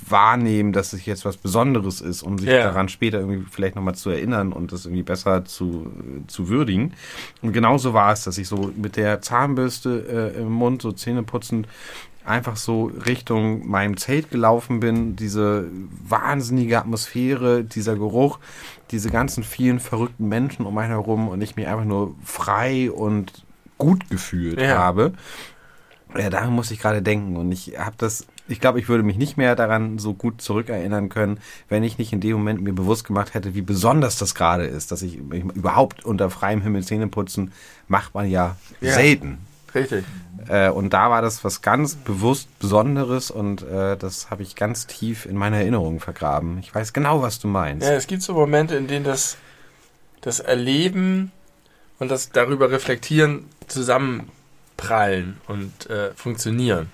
wahrnehmen, 0.08 0.72
dass 0.72 0.92
es 0.92 1.04
jetzt 1.06 1.24
was 1.24 1.36
Besonderes 1.36 2.00
ist, 2.00 2.22
um 2.22 2.38
sich 2.38 2.50
Ja. 2.50 2.64
daran 2.64 2.88
später 2.88 3.18
irgendwie 3.18 3.44
vielleicht 3.50 3.74
nochmal 3.74 3.94
zu 3.94 4.10
erinnern 4.10 4.52
und 4.52 4.72
das 4.72 4.84
irgendwie 4.86 5.02
besser 5.02 5.44
zu, 5.44 5.90
zu 6.28 6.48
würdigen. 6.48 6.92
Und 7.42 7.52
genauso 7.52 7.94
war 7.94 8.12
es, 8.12 8.24
dass 8.24 8.38
ich 8.38 8.46
so 8.48 8.70
mit 8.76 8.96
der 8.96 9.20
Zahnbürste 9.20 10.32
äh, 10.36 10.40
im 10.40 10.52
Mund, 10.52 10.82
so 10.82 10.92
Zähneputzend, 10.92 11.66
einfach 12.24 12.56
so 12.56 12.84
Richtung 13.04 13.68
meinem 13.68 13.96
Zelt 13.98 14.30
gelaufen 14.30 14.80
bin, 14.80 15.14
diese 15.16 15.68
wahnsinnige 16.08 16.78
Atmosphäre, 16.78 17.64
dieser 17.64 17.96
Geruch, 17.96 18.38
diese 18.92 19.10
ganzen 19.10 19.42
vielen 19.44 19.78
verrückten 19.80 20.28
Menschen 20.28 20.64
um 20.64 20.78
einen 20.78 20.90
herum 20.90 21.28
und 21.28 21.42
ich 21.42 21.56
mich 21.56 21.66
einfach 21.66 21.84
nur 21.84 22.14
frei 22.24 22.90
und 22.90 23.44
gut 23.78 24.08
gefühlt 24.08 24.58
Ja. 24.60 24.78
habe. 24.78 25.12
Ja, 26.16 26.30
daran 26.30 26.52
muss 26.54 26.70
ich 26.70 26.78
gerade 26.78 27.02
denken 27.02 27.36
und 27.36 27.50
ich 27.52 27.78
habe 27.78 27.96
das, 27.98 28.26
ich 28.46 28.60
glaube, 28.60 28.78
ich 28.78 28.88
würde 28.88 29.02
mich 29.02 29.16
nicht 29.16 29.36
mehr 29.36 29.56
daran 29.56 29.98
so 29.98 30.12
gut 30.14 30.40
zurückerinnern 30.42 31.08
können, 31.08 31.38
wenn 31.68 31.82
ich 31.82 31.98
nicht 31.98 32.12
in 32.12 32.20
dem 32.20 32.36
Moment 32.36 32.60
mir 32.60 32.74
bewusst 32.74 33.04
gemacht 33.04 33.34
hätte, 33.34 33.54
wie 33.54 33.62
besonders 33.62 34.18
das 34.18 34.34
gerade 34.34 34.64
ist, 34.64 34.92
dass 34.92 35.02
ich 35.02 35.16
überhaupt 35.16 36.04
unter 36.04 36.28
freiem 36.30 36.60
Himmel 36.60 36.84
Zähne 36.84 37.08
putzen, 37.08 37.52
macht 37.88 38.14
man 38.14 38.28
ja, 38.28 38.56
Ja. 38.80 38.94
selten. 38.94 39.38
Richtig. 39.74 40.04
Äh, 40.48 40.68
und 40.70 40.92
da 40.92 41.10
war 41.10 41.20
das 41.22 41.42
was 41.42 41.62
ganz 41.62 41.96
bewusst 41.96 42.48
Besonderes 42.58 43.30
und 43.30 43.62
äh, 43.62 43.96
das 43.96 44.30
habe 44.30 44.42
ich 44.42 44.54
ganz 44.54 44.86
tief 44.86 45.26
in 45.26 45.36
meiner 45.36 45.56
Erinnerung 45.56 45.98
vergraben. 46.00 46.58
Ich 46.60 46.72
weiß 46.72 46.92
genau, 46.92 47.22
was 47.22 47.40
du 47.40 47.48
meinst. 47.48 47.86
Ja, 47.86 47.94
es 47.94 48.06
gibt 48.06 48.22
so 48.22 48.34
Momente, 48.34 48.76
in 48.76 48.86
denen 48.86 49.04
das, 49.04 49.36
das 50.20 50.38
Erleben 50.38 51.32
und 51.98 52.10
das 52.10 52.30
darüber 52.30 52.70
reflektieren 52.70 53.46
zusammenprallen 53.66 55.38
und 55.48 55.88
äh, 55.90 56.12
funktionieren. 56.14 56.88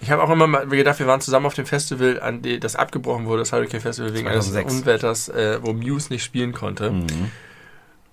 Ich 0.00 0.10
habe 0.10 0.22
auch 0.22 0.30
immer 0.30 0.46
mal 0.46 0.66
gedacht, 0.66 0.98
wir 0.98 1.06
waren 1.06 1.20
zusammen 1.20 1.46
auf 1.46 1.54
dem 1.54 1.66
Festival, 1.66 2.20
an 2.20 2.42
die, 2.42 2.58
das 2.58 2.74
abgebrochen 2.76 3.26
wurde, 3.26 3.40
das 3.40 3.52
Hurricane 3.52 3.80
Festival 3.80 4.14
wegen 4.14 4.28
eines 4.28 4.46
2006. 4.46 4.74
Unwetters, 4.80 5.28
äh, 5.28 5.58
wo 5.62 5.72
Muse 5.72 6.10
nicht 6.12 6.24
spielen 6.24 6.52
konnte. 6.52 6.90
Mhm. 6.90 7.30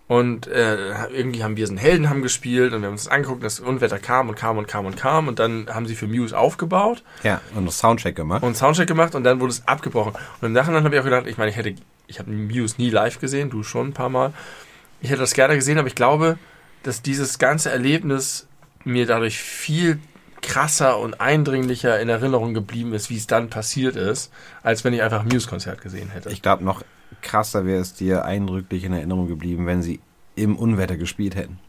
Und 0.07 0.47
äh, 0.47 1.07
irgendwie 1.09 1.43
haben 1.43 1.57
wir 1.57 1.67
so 1.67 1.71
einen 1.71 1.79
Helden 1.79 2.09
haben 2.09 2.21
gespielt 2.21 2.71
und 2.73 2.79
wir 2.81 2.87
haben 2.87 2.93
uns 2.93 3.03
das 3.03 3.11
angeguckt, 3.11 3.43
das 3.43 3.59
Unwetter 3.59 3.99
kam 3.99 4.29
und 4.29 4.35
kam 4.35 4.57
und 4.57 4.65
kam 4.67 4.85
und 4.85 4.95
kam 4.95 5.27
und 5.27 5.37
dann 5.39 5.67
haben 5.73 5.85
sie 5.85 5.95
für 5.95 6.07
Muse 6.07 6.37
aufgebaut 6.37 7.03
Ja, 7.23 7.41
und 7.55 7.65
noch 7.65 7.73
Soundcheck 7.73 8.15
gemacht. 8.15 8.41
und 8.41 8.55
Soundcheck 8.55 8.87
gemacht 8.87 9.15
und 9.15 9.25
dann 9.25 9.41
wurde 9.41 9.51
es 9.51 9.67
abgebrochen. 9.67 10.13
Und 10.39 10.45
im 10.47 10.53
Nachhinein 10.53 10.85
habe 10.85 10.95
ich 10.95 11.01
auch 11.01 11.05
gedacht, 11.05 11.27
ich 11.27 11.37
meine, 11.37 11.51
ich 11.51 11.57
hätte, 11.57 11.75
ich 12.07 12.19
habe 12.19 12.31
Muse 12.31 12.75
nie 12.77 12.89
live 12.89 13.19
gesehen, 13.19 13.49
du 13.49 13.63
schon 13.63 13.87
ein 13.89 13.93
paar 13.93 14.07
Mal. 14.07 14.31
Ich 15.01 15.09
hätte 15.09 15.19
das 15.19 15.33
gerne 15.33 15.55
gesehen, 15.55 15.77
aber 15.77 15.89
ich 15.89 15.95
glaube, 15.95 16.37
dass 16.83 17.01
dieses 17.01 17.37
ganze 17.37 17.69
Erlebnis 17.69 18.47
mir 18.85 19.05
dadurch 19.07 19.37
viel 19.39 19.99
krasser 20.47 20.97
und 20.97 21.19
eindringlicher 21.19 21.99
in 21.99 22.07
Erinnerung 22.07 22.53
geblieben 22.53 22.93
ist, 22.93 23.09
wie 23.09 23.17
es 23.17 23.27
dann 23.27 23.49
passiert 23.49 23.97
ist, 23.97 24.31
als 24.63 24.85
wenn 24.85 24.93
ich 24.93 25.03
einfach 25.03 25.19
ein 25.19 25.27
Muse-Konzert 25.27 25.81
gesehen 25.81 26.09
hätte. 26.09 26.29
Ich 26.29 26.41
glaube, 26.41 26.63
noch 26.63 26.83
krasser 27.21 27.65
wäre 27.65 27.81
es 27.81 27.93
dir 27.93 28.23
eindrücklich 28.23 28.85
in 28.85 28.93
Erinnerung 28.93 29.27
geblieben, 29.27 29.65
wenn 29.65 29.81
sie 29.81 29.99
im 30.35 30.55
Unwetter 30.55 30.95
gespielt 30.95 31.35
hätten. 31.35 31.59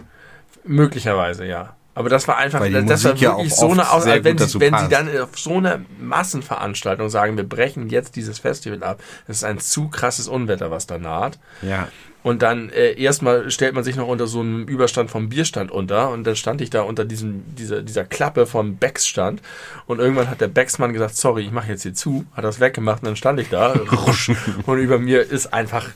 Möglicherweise, 0.63 1.45
ja. 1.45 1.75
Aber 1.99 2.09
das 2.09 2.29
war 2.29 2.39
einfach, 2.39 2.61
das 2.61 2.73
war 3.03 3.11
Musik 3.13 3.21
ja 3.21 3.31
wirklich 3.37 3.53
auch 3.53 3.57
so 3.59 3.71
eine 3.73 3.91
Aus 3.91 4.05
sehr 4.05 4.23
wenn, 4.23 4.39
sie, 4.39 4.61
wenn 4.61 4.79
sie 4.79 4.89
dann 4.89 5.09
auf 5.21 5.37
so 5.37 5.57
eine 5.57 5.85
Massenveranstaltung 6.01 7.09
sagen, 7.11 7.37
wir 7.37 7.43
brechen 7.43 7.89
jetzt 7.89 8.15
dieses 8.15 8.39
Festival 8.39 8.85
ab, 8.85 9.03
es 9.27 9.39
ist 9.39 9.45
ein 9.45 9.59
zu 9.59 9.89
krasses 9.89 10.29
Unwetter, 10.29 10.71
was 10.71 10.87
da 10.87 10.97
naht. 10.99 11.41
Ja. 11.61 11.89
Und 12.23 12.43
dann 12.43 12.71
äh, 12.71 12.93
erstmal 13.01 13.51
stellt 13.51 13.75
man 13.75 13.83
sich 13.83 13.97
noch 13.97 14.07
unter 14.07 14.27
so 14.29 14.41
einem 14.41 14.69
Überstand 14.69 15.11
vom 15.11 15.29
Bierstand 15.29 15.71
unter 15.73 16.11
und 16.11 16.23
dann 16.25 16.37
stand 16.37 16.61
ich 16.61 16.71
da 16.71 16.83
unter 16.83 17.05
diesem, 17.05 17.43
dieser, 17.57 17.83
dieser 17.83 18.05
Klappe 18.05 18.47
vom 18.47 18.77
Becks-Stand 18.77 19.41
und 19.87 19.99
irgendwann 19.99 20.29
hat 20.31 20.41
der 20.41 20.49
Becksmann 20.49 20.93
gesagt, 20.93 21.17
sorry, 21.17 21.43
ich 21.43 21.51
mache 21.53 21.69
jetzt 21.69 21.83
hier 21.83 21.95
zu, 21.95 22.27
hat 22.33 22.45
das 22.45 22.61
weggemacht 22.61 23.03
und 23.03 23.07
dann 23.07 23.17
stand 23.17 23.41
ich 23.41 23.49
da 23.49 23.73
rusch, 24.07 24.31
und 24.67 24.79
über 24.79 24.99
mir 24.99 25.23
ist 25.23 25.53
einfach 25.53 25.87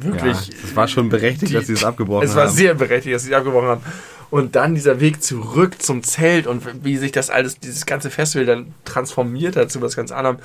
wirklich 0.00 0.48
ja. 0.48 0.54
Es 0.64 0.76
war 0.76 0.88
schon 0.88 1.08
berechtigt, 1.08 1.50
die- 1.50 1.54
dass 1.54 1.66
sie 1.66 1.72
es 1.72 1.84
abgebrochen 1.84 2.26
es 2.26 2.34
war 2.34 2.44
haben. 2.46 2.54
sehr 2.54 2.74
berechtigt, 2.74 3.14
dass 3.14 3.22
sie 3.22 3.34
abgebrochen 3.34 3.68
haben. 3.68 3.82
Und 4.30 4.56
dann 4.56 4.74
dieser 4.74 5.00
Weg 5.00 5.22
zurück 5.22 5.80
zum 5.80 6.02
Zelt 6.02 6.46
und 6.46 6.84
wie 6.84 6.96
sich 6.98 7.12
das 7.12 7.30
alles, 7.30 7.58
dieses 7.58 7.86
ganze 7.86 8.10
Festival 8.10 8.46
dann 8.46 8.74
transformiert 8.84 9.56
hat 9.56 9.70
zu 9.70 9.80
was 9.80 9.96
ganz 9.96 10.12
anderem. 10.12 10.38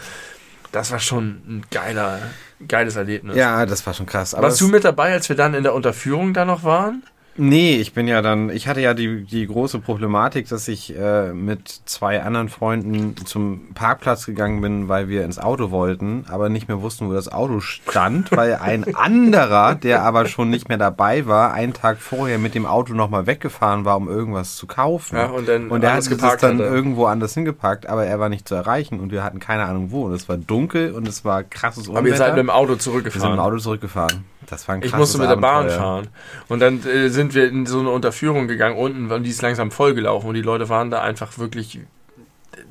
Das 0.72 0.92
war 0.92 1.00
schon 1.00 1.42
ein 1.48 1.66
geiler, 1.70 2.20
geiles 2.68 2.96
Erlebnis. 2.96 3.36
ja, 3.36 3.66
das 3.66 3.86
war 3.86 3.94
schon 3.94 4.06
krass. 4.06 4.34
Aber 4.34 4.48
Warst 4.48 4.62
du 4.62 4.68
mit 4.68 4.84
dabei, 4.84 5.14
als 5.14 5.30
wir 5.30 5.36
dann 5.36 5.54
in 5.54 5.64
der 5.64 5.74
Unterführung 5.74 6.34
da 6.34 6.46
noch 6.46 6.64
waren? 6.64 7.04
Nee, 7.36 7.78
ich 7.78 7.94
bin 7.94 8.08
ja 8.08 8.22
dann, 8.22 8.50
ich 8.50 8.68
hatte 8.68 8.82
ja 8.82 8.94
die, 8.94 9.24
die 9.24 9.48
große 9.48 9.80
Problematik, 9.80 10.48
dass 10.50 10.68
ich 10.68 10.96
äh, 10.96 11.34
mit 11.34 11.68
zwei 11.86 12.22
anderen 12.22 12.48
Freunden 12.48 13.16
zum 13.26 13.74
Parkplatz 13.74 14.28
gegangen 14.28 14.62
bin, 14.62 14.88
weil 14.88 15.08
wir 15.08 15.26
ins 15.26 15.40
Auto 15.40 15.72
wollten, 15.72 16.26
aber 16.30 16.50
nicht 16.50 16.68
mehr 16.68 16.82
wussten, 16.82 17.10
wo 17.10 17.14
das 17.14 17.32
Auto 17.32 17.60
stand, 17.60 18.32
weil 18.32 18.56
ein 18.56 18.96
anderer, 18.96 19.74
der 19.74 20.04
aber 20.04 20.28
schon 20.28 20.52
nicht 20.52 20.70
mehr 20.70 20.78
dabei 20.78 21.26
war, 21.26 21.54
einen 21.54 21.74
Tag 21.74 21.98
vorher 21.98 22.38
mit 22.38 22.54
dem 22.54 22.68
Auto 22.68 22.94
nochmal 22.94 23.26
weggefahren 23.26 23.84
war, 23.84 23.98
um 23.98 24.08
irgendwas 24.08 24.56
zu 24.56 24.68
kaufen. 24.68 25.16
Ja, 25.16 25.26
und 25.26 25.48
dann 25.48 25.70
und 25.70 25.82
der 25.82 25.94
hat 25.94 26.00
es 26.00 26.10
dann 26.10 26.60
hatte. 26.60 26.64
irgendwo 26.64 27.06
anders 27.06 27.34
hingepackt, 27.34 27.88
aber 27.88 28.06
er 28.06 28.20
war 28.20 28.30
nicht 28.30 28.48
zu 28.48 28.54
erreichen 28.54 29.00
und 29.00 29.12
wir 29.12 29.24
hatten 29.24 29.40
keine 29.40 29.66
Ahnung 29.66 29.90
wo. 29.90 30.06
Und 30.06 30.14
es 30.14 30.30
war 30.30 30.38
dunkel 30.38 30.92
und 30.92 31.08
es 31.08 31.26
war 31.26 31.44
krasses 31.44 31.88
Unwetter. 31.88 32.00
Aber 32.00 32.08
ihr 32.10 32.18
seid 32.18 32.36
mit 32.36 32.44
dem 32.44 32.50
Auto 32.52 32.64
wir 32.64 32.74
sind 32.74 32.82
zurückgefahren. 32.84 33.32
mit 33.32 33.40
dem 33.40 33.44
Auto 33.44 33.58
zurückgefahren. 33.58 34.33
Das 34.48 34.68
war 34.68 34.76
ein 34.76 34.82
ich 34.82 34.92
krasses 34.92 35.00
musste 35.00 35.18
mit 35.20 35.30
der 35.30 35.36
Bahn 35.36 35.66
Abenteuer. 35.66 35.78
fahren. 35.78 36.08
Und 36.48 36.60
dann 36.60 36.86
äh, 36.86 37.10
sind 37.10 37.34
wir 37.34 37.48
in 37.48 37.66
so 37.66 37.80
eine 37.80 37.90
Unterführung 37.90 38.48
gegangen 38.48 38.78
unten, 38.78 39.12
und 39.12 39.24
die 39.24 39.30
ist 39.30 39.42
langsam 39.42 39.72
vollgelaufen 39.72 40.30
und 40.30 40.36
die 40.36 40.42
Leute 40.42 40.70
waren 40.70 40.92
da 40.92 41.02
einfach 41.02 41.38
wirklich. 41.38 41.80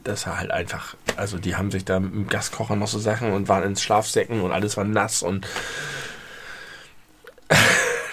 Das 0.05 0.27
war 0.27 0.39
halt 0.39 0.51
einfach. 0.51 0.97
Also, 1.17 1.39
die 1.39 1.57
haben 1.57 1.71
sich 1.71 1.85
da 1.85 2.01
mit 2.01 2.13
dem 2.13 2.29
Gaskocher 2.29 2.77
noch 2.77 2.89
so 2.89 2.99
Sachen 2.99 3.33
und 3.33 3.49
waren 3.49 3.63
ins 3.63 3.83
Schlafsäcken 3.83 4.41
und 4.41 4.53
alles 4.53 4.77
war 4.77 4.85
nass 4.85 5.23
und. 5.23 5.47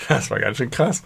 das 0.07 0.29
war 0.29 0.39
ganz 0.39 0.57
schön 0.57 0.71
krass. 0.71 1.03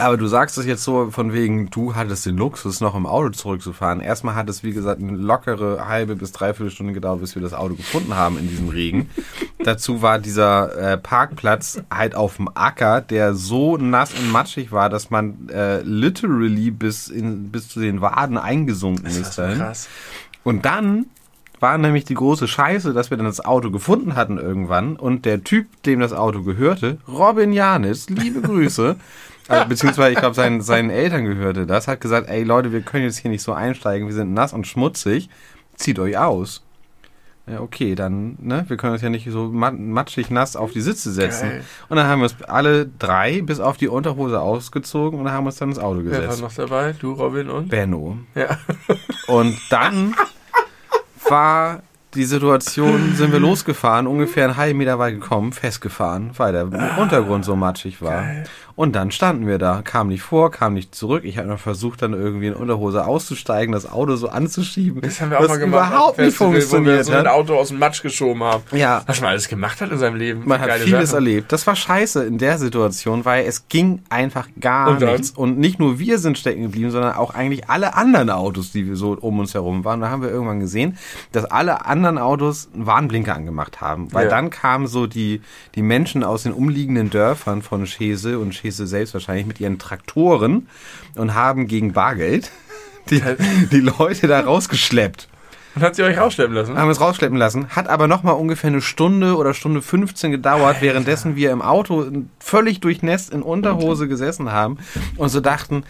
Aber 0.00 0.16
du 0.16 0.26
sagst 0.26 0.56
es 0.58 0.66
jetzt 0.66 0.82
so 0.82 1.10
von 1.10 1.32
wegen, 1.32 1.68
du 1.70 1.94
hattest 1.94 2.26
den 2.26 2.36
Luxus, 2.36 2.80
noch 2.80 2.94
im 2.94 3.06
Auto 3.06 3.30
zurückzufahren. 3.30 4.00
Erstmal 4.00 4.34
hat 4.34 4.48
es, 4.48 4.62
wie 4.64 4.72
gesagt, 4.72 5.00
eine 5.00 5.16
lockere 5.16 5.86
halbe 5.86 6.16
bis 6.16 6.32
dreiviertel 6.32 6.70
Stunde 6.70 6.92
gedauert, 6.92 7.20
bis 7.20 7.34
wir 7.34 7.42
das 7.42 7.54
Auto 7.54 7.74
gefunden 7.74 8.14
haben 8.14 8.38
in 8.38 8.48
diesem 8.48 8.68
Regen. 8.68 9.10
Dazu 9.62 10.00
war 10.02 10.18
dieser 10.18 10.76
äh, 10.76 10.96
Parkplatz 10.98 11.82
halt 11.90 12.14
auf 12.14 12.36
dem 12.36 12.48
Acker, 12.54 13.00
der 13.02 13.34
so 13.34 13.76
nass 13.76 14.14
und 14.14 14.32
matschig 14.32 14.72
war, 14.72 14.88
dass 14.88 15.10
man 15.10 15.48
äh, 15.50 15.82
literally 15.82 16.70
bis, 16.70 17.08
in, 17.08 17.50
bis 17.50 17.68
zu 17.68 17.80
den 17.80 18.00
Waden 18.00 18.38
eingesunken 18.38 19.04
Das 19.04 19.16
ist 19.16 19.38
dahin. 19.38 19.58
krass. 19.58 19.88
Und 20.44 20.64
dann 20.64 21.06
war 21.60 21.76
nämlich 21.76 22.04
die 22.04 22.14
große 22.14 22.48
Scheiße, 22.48 22.94
dass 22.94 23.10
wir 23.10 23.18
dann 23.18 23.26
das 23.26 23.44
Auto 23.44 23.70
gefunden 23.70 24.16
hatten 24.16 24.38
irgendwann 24.38 24.96
und 24.96 25.26
der 25.26 25.44
Typ, 25.44 25.82
dem 25.82 26.00
das 26.00 26.12
Auto 26.12 26.42
gehörte, 26.42 26.98
Robin 27.06 27.52
Janis, 27.52 28.08
liebe 28.08 28.40
Grüße, 28.42 28.96
also, 29.50 29.68
beziehungsweise 29.68 30.12
ich 30.12 30.18
glaube 30.18 30.34
seinen, 30.34 30.60
seinen 30.60 30.90
Eltern 30.90 31.24
gehörte 31.24 31.66
das, 31.66 31.88
hat 31.88 32.00
gesagt, 32.00 32.28
ey 32.28 32.42
Leute, 32.44 32.72
wir 32.72 32.80
können 32.82 33.04
jetzt 33.04 33.18
hier 33.18 33.30
nicht 33.30 33.42
so 33.42 33.52
einsteigen, 33.52 34.06
wir 34.08 34.14
sind 34.14 34.32
nass 34.32 34.52
und 34.52 34.66
schmutzig, 34.66 35.28
zieht 35.76 35.98
euch 35.98 36.16
aus. 36.16 36.62
Ja, 37.46 37.60
okay, 37.62 37.94
dann, 37.96 38.36
ne, 38.40 38.64
wir 38.68 38.76
können 38.76 38.92
uns 38.92 39.02
ja 39.02 39.08
nicht 39.08 39.28
so 39.28 39.48
mat- 39.48 39.76
matschig 39.78 40.30
nass 40.30 40.54
auf 40.54 40.70
die 40.72 40.80
Sitze 40.82 41.10
setzen. 41.10 41.48
Geil. 41.48 41.64
Und 41.88 41.96
dann 41.96 42.06
haben 42.06 42.20
wir 42.20 42.24
uns 42.24 42.36
alle 42.42 42.86
drei 42.98 43.42
bis 43.42 43.58
auf 43.58 43.76
die 43.76 43.88
Unterhose 43.88 44.40
ausgezogen 44.40 45.18
und 45.18 45.24
dann 45.24 45.34
haben 45.34 45.44
wir 45.44 45.48
uns 45.48 45.56
dann 45.56 45.70
ins 45.70 45.78
Auto 45.80 46.00
Wer 46.04 46.12
war 46.12 46.20
gesetzt. 46.20 46.42
noch 46.42 46.52
dabei? 46.54 46.94
Du, 46.96 47.12
Robin 47.12 47.50
und? 47.50 47.68
Benno. 47.68 48.18
Ja. 48.36 48.56
Und 49.26 49.58
dann 49.70 50.14
war 51.28 51.82
die 52.14 52.24
Situation, 52.24 53.14
sind 53.14 53.32
wir 53.32 53.38
losgefahren, 53.40 54.06
ungefähr 54.06 54.44
einen 54.44 54.56
halben 54.56 54.78
Meter 54.78 54.98
weit 54.98 55.14
gekommen, 55.14 55.52
festgefahren, 55.52 56.32
weil 56.36 56.52
der 56.52 56.98
Untergrund 56.98 57.44
so 57.44 57.54
matschig 57.56 58.02
war. 58.02 58.22
Geil. 58.22 58.44
Und 58.80 58.92
dann 58.96 59.10
standen 59.10 59.46
wir 59.46 59.58
da, 59.58 59.82
kam 59.84 60.08
nicht 60.08 60.22
vor, 60.22 60.50
kam 60.50 60.72
nicht 60.72 60.94
zurück. 60.94 61.24
Ich 61.26 61.36
habe 61.36 61.46
noch 61.46 61.58
versucht, 61.58 62.00
dann 62.00 62.14
irgendwie 62.14 62.46
in 62.46 62.54
Unterhose 62.54 63.04
auszusteigen, 63.06 63.72
das 63.72 63.84
Auto 63.84 64.16
so 64.16 64.30
anzuschieben. 64.30 65.02
Das 65.02 65.20
haben 65.20 65.30
wir 65.30 65.36
auch 65.38 65.42
was 65.42 65.48
mal 65.50 65.58
gemacht. 65.58 65.90
überhaupt 65.90 66.16
nicht 66.18 66.26
Festival, 66.28 66.48
Wo 66.48 66.54
wir 66.54 66.62
funktioniert 66.62 67.04
so 67.04 67.12
ein. 67.12 67.26
Auto 67.26 67.56
aus 67.58 67.68
dem 67.68 67.78
Matsch 67.78 68.00
geschoben 68.02 68.42
haben. 68.42 68.62
Ja, 68.72 69.02
Was 69.06 69.20
man 69.20 69.32
alles 69.32 69.48
gemacht 69.48 69.82
hat 69.82 69.90
in 69.92 69.98
seinem 69.98 70.16
Leben. 70.16 70.44
man 70.46 70.62
hat 70.62 70.70
vieles 70.78 71.10
Sachen. 71.10 71.26
erlebt. 71.26 71.52
Das 71.52 71.66
war 71.66 71.76
scheiße 71.76 72.24
in 72.24 72.38
der 72.38 72.56
Situation, 72.56 73.26
weil 73.26 73.44
es 73.44 73.68
ging 73.68 74.00
einfach 74.08 74.48
gar 74.58 74.88
Und 74.92 75.02
nichts. 75.02 75.30
Und 75.32 75.58
nicht 75.58 75.78
nur 75.78 75.98
wir 75.98 76.18
sind 76.18 76.38
stecken 76.38 76.62
geblieben, 76.62 76.90
sondern 76.90 77.12
auch 77.16 77.34
eigentlich 77.34 77.68
alle 77.68 77.94
anderen 77.96 78.30
Autos, 78.30 78.72
die 78.72 78.86
wir 78.86 78.96
so 78.96 79.12
um 79.20 79.40
uns 79.40 79.52
herum 79.52 79.84
waren. 79.84 80.00
Da 80.00 80.08
haben 80.08 80.22
wir 80.22 80.30
irgendwann 80.30 80.60
gesehen, 80.60 80.96
dass 81.32 81.44
alle 81.44 81.84
anderen 81.84 82.16
Autos 82.16 82.70
einen 82.72 82.86
Warnblinker 82.86 83.34
angemacht 83.34 83.82
haben. 83.82 84.10
Weil 84.14 84.24
Ja. 84.24 84.30
dann 84.30 84.48
kamen 84.48 84.86
so 84.86 85.06
die, 85.06 85.42
die 85.74 85.82
Menschen 85.82 86.24
aus 86.24 86.44
den 86.44 86.54
umliegenden 86.54 87.10
Dörfern 87.10 87.60
von 87.60 87.84
Schese 87.86 88.38
und 88.38 88.54
Schese 88.54 88.69
selbst 88.70 89.14
wahrscheinlich 89.14 89.46
mit 89.46 89.60
ihren 89.60 89.78
Traktoren 89.78 90.68
und 91.16 91.34
haben 91.34 91.66
gegen 91.66 91.92
Bargeld 91.92 92.50
die, 93.10 93.22
die 93.70 93.80
Leute 93.80 94.26
da 94.26 94.40
rausgeschleppt. 94.40 95.28
Und 95.76 95.82
hat 95.82 95.94
sie 95.94 96.02
euch 96.02 96.18
rausschleppen 96.18 96.54
lassen? 96.54 96.76
Haben 96.76 96.88
uns 96.88 97.00
rausschleppen 97.00 97.38
lassen. 97.38 97.68
Hat 97.68 97.88
aber 97.88 98.08
nochmal 98.08 98.34
ungefähr 98.34 98.68
eine 98.68 98.80
Stunde 98.80 99.36
oder 99.36 99.54
Stunde 99.54 99.82
15 99.82 100.32
gedauert, 100.32 100.66
Alter. 100.66 100.80
währenddessen 100.80 101.36
wir 101.36 101.52
im 101.52 101.62
Auto 101.62 102.10
völlig 102.40 102.80
durchnässt 102.80 103.30
in 103.30 103.42
Unterhose 103.42 104.08
gesessen 104.08 104.50
haben 104.50 104.78
und 105.16 105.28
so 105.28 105.40
dachten, 105.40 105.84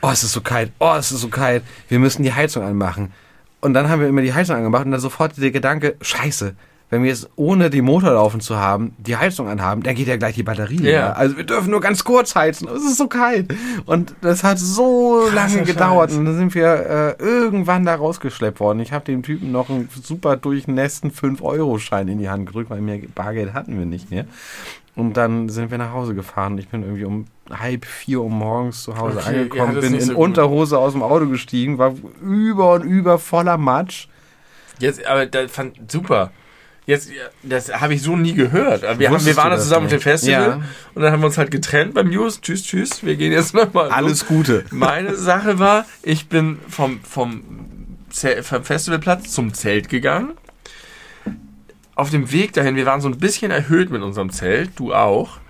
oh, 0.00 0.10
es 0.10 0.22
ist 0.22 0.32
so 0.32 0.40
kalt, 0.40 0.72
oh, 0.78 0.94
es 0.96 1.12
ist 1.12 1.20
so 1.20 1.28
kalt, 1.28 1.62
wir 1.88 1.98
müssen 1.98 2.22
die 2.22 2.32
Heizung 2.32 2.62
anmachen. 2.62 3.12
Und 3.60 3.74
dann 3.74 3.88
haben 3.88 4.00
wir 4.00 4.08
immer 4.08 4.22
die 4.22 4.32
Heizung 4.32 4.56
angemacht 4.56 4.86
und 4.86 4.92
dann 4.92 5.00
sofort 5.00 5.36
der 5.36 5.50
Gedanke, 5.50 5.96
scheiße, 6.00 6.54
wenn 6.90 7.02
wir 7.02 7.10
jetzt 7.10 7.28
ohne 7.36 7.68
die 7.68 7.82
Motor 7.82 8.12
laufen 8.12 8.40
zu 8.40 8.56
haben, 8.56 8.94
die 8.98 9.16
Heizung 9.16 9.48
anhaben, 9.48 9.82
dann 9.82 9.94
geht 9.94 10.08
ja 10.08 10.16
gleich 10.16 10.36
die 10.36 10.42
Batterie. 10.42 10.82
Ja. 10.82 10.90
ja. 10.90 11.12
Also 11.12 11.36
wir 11.36 11.44
dürfen 11.44 11.70
nur 11.70 11.80
ganz 11.80 12.02
kurz 12.02 12.34
heizen. 12.34 12.66
Es 12.68 12.82
ist 12.82 12.96
so 12.96 13.08
kalt. 13.08 13.54
Und 13.84 14.14
das 14.22 14.42
hat 14.42 14.58
so 14.58 15.26
Krasser 15.28 15.34
lange 15.34 15.62
gedauert. 15.64 16.10
Scheiß. 16.10 16.18
Und 16.18 16.24
dann 16.24 16.36
sind 16.36 16.54
wir 16.54 17.16
äh, 17.18 17.22
irgendwann 17.22 17.84
da 17.84 17.94
rausgeschleppt 17.94 18.58
worden. 18.60 18.80
Ich 18.80 18.92
habe 18.92 19.04
dem 19.04 19.22
Typen 19.22 19.52
noch 19.52 19.68
einen 19.68 19.90
super 20.02 20.36
durchnässten 20.36 21.10
5-Euro-Schein 21.10 22.08
in 22.08 22.18
die 22.18 22.30
Hand 22.30 22.46
gedrückt, 22.46 22.70
weil 22.70 22.80
mehr 22.80 23.00
Bargeld 23.14 23.52
hatten 23.52 23.78
wir 23.78 23.84
nicht 23.84 24.10
mehr. 24.10 24.24
Und 24.94 25.16
dann 25.16 25.48
sind 25.48 25.70
wir 25.70 25.78
nach 25.78 25.92
Hause 25.92 26.14
gefahren. 26.14 26.58
Ich 26.58 26.68
bin 26.68 26.82
irgendwie 26.82 27.04
um 27.04 27.26
halb 27.50 27.84
vier 27.84 28.20
Uhr 28.20 28.30
morgens 28.30 28.82
zu 28.82 28.96
Hause 28.96 29.18
okay, 29.18 29.28
angekommen, 29.28 29.74
ja, 29.74 29.80
bin 29.80 29.94
in 29.94 30.00
so 30.00 30.16
Unterhose 30.16 30.78
aus 30.78 30.92
dem 30.92 31.02
Auto 31.02 31.26
gestiegen, 31.26 31.78
war 31.78 31.94
über 32.20 32.72
und 32.72 32.82
über 32.82 33.18
voller 33.18 33.58
Matsch. 33.58 34.08
Jetzt, 34.80 35.06
aber 35.06 35.26
das 35.26 35.52
fand 35.52 35.90
super. 35.90 36.32
Jetzt, 36.88 37.10
das 37.42 37.70
habe 37.70 37.92
ich 37.92 38.00
so 38.00 38.16
nie 38.16 38.32
gehört. 38.32 38.80
Wir, 38.98 39.10
haben, 39.10 39.22
wir 39.22 39.36
waren 39.36 39.50
da 39.50 39.58
zusammen 39.58 39.84
mit 39.84 39.92
dem 39.92 40.00
Festival 40.00 40.48
ja. 40.48 40.62
und 40.94 41.02
dann 41.02 41.12
haben 41.12 41.20
wir 41.20 41.26
uns 41.26 41.36
halt 41.36 41.50
getrennt 41.50 41.92
beim 41.92 42.08
News. 42.08 42.40
Tschüss, 42.40 42.62
tschüss. 42.62 43.04
Wir 43.04 43.16
gehen 43.16 43.30
jetzt 43.30 43.52
nochmal. 43.52 43.90
Alles 43.90 44.24
Gute. 44.24 44.64
Meine 44.70 45.14
Sache 45.14 45.58
war, 45.58 45.84
ich 46.02 46.30
bin 46.30 46.58
vom, 46.66 47.00
vom, 47.02 47.42
vom 48.40 48.64
Festivalplatz 48.64 49.30
zum 49.32 49.52
Zelt 49.52 49.90
gegangen. 49.90 50.30
Auf 51.94 52.08
dem 52.08 52.32
Weg 52.32 52.54
dahin, 52.54 52.74
wir 52.74 52.86
waren 52.86 53.02
so 53.02 53.08
ein 53.08 53.18
bisschen 53.18 53.50
erhöht 53.50 53.90
mit 53.90 54.00
unserem 54.00 54.30
Zelt, 54.30 54.70
du 54.76 54.94
auch 54.94 55.40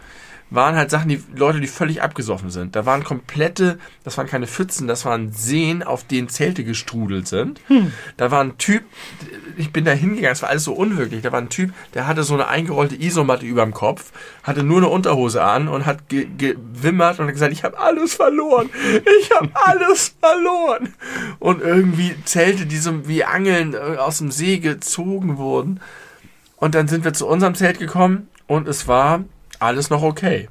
waren 0.51 0.77
halt 0.77 0.91
Sachen, 0.91 1.09
die 1.09 1.23
Leute, 1.35 1.61
die 1.61 1.67
völlig 1.67 2.03
abgesoffen 2.03 2.51
sind. 2.51 2.75
Da 2.75 2.87
waren 2.87 3.05
komplette, 3.05 3.79
das 4.05 4.17
waren 4.17 4.27
keine 4.27 4.47
Pfützen, 4.47 4.89
das 4.89 5.05
waren 5.05 5.33
Seen, 5.33 5.83
auf 5.83 6.05
denen 6.05 6.29
Zelte 6.29 6.65
gestrudelt 6.65 7.29
sind. 7.29 7.61
Hm. 7.69 7.93
Da 8.17 8.31
war 8.31 8.43
ein 8.43 8.57
Typ, 8.57 8.85
ich 9.57 9.73
bin 9.73 9.85
da 9.85 9.93
hingegangen, 9.93 10.33
es 10.33 10.43
war 10.43 10.49
alles 10.49 10.65
so 10.65 10.73
unwirklich. 10.73 11.23
Da 11.23 11.33
war 11.33 11.41
ein 11.41 11.51
Typ, 11.51 11.73
der 11.95 12.07
hatte 12.07 12.23
so 12.23 12.35
eine 12.35 12.49
eingerollte 12.49 12.97
Isomatte 12.97 13.45
über 13.45 13.63
dem 13.63 13.75
Kopf, 13.75 14.13
hatte 14.43 14.63
nur 14.63 14.79
eine 14.79 14.89
Unterhose 14.89 15.43
an 15.43 15.69
und 15.69 15.85
hat 15.85 16.09
ge 16.09 16.29
gewimmert 16.39 17.19
und 17.19 17.27
hat 17.27 17.35
gesagt, 17.35 17.53
ich 17.53 17.65
habe 17.65 17.79
alles 17.79 18.15
verloren. 18.15 18.71
Ich 19.21 19.31
habe 19.31 19.51
alles 19.55 20.15
verloren. 20.21 20.95
Und 21.39 21.61
irgendwie 21.61 22.15
Zelte, 22.25 22.67
die 22.67 22.79
so 22.79 23.07
wie 23.07 23.25
Angeln 23.25 23.75
äh, 23.75 23.97
aus 23.99 24.19
dem 24.19 24.31
See 24.31 24.59
gezogen 24.59 25.37
wurden. 25.37 25.81
Und 26.57 26.75
dann 26.75 26.89
sind 26.89 27.05
wir 27.05 27.13
zu 27.13 27.27
unserem 27.27 27.55
Zelt 27.55 27.79
gekommen 27.79 28.29
und 28.47 28.67
es 28.67 28.89
war 28.89 29.25
alles 29.59 29.91
noch 29.91 30.03
okay. 30.03 30.49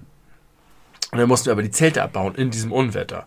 Und 1.12 1.20
dann 1.20 1.28
mussten 1.28 1.48
wir 1.48 1.54
aber 1.54 1.64
die 1.64 1.72
Zelte 1.72 2.04
abbauen 2.04 2.36
in 2.36 2.52
diesem 2.52 2.72
Unwetter. 2.72 3.26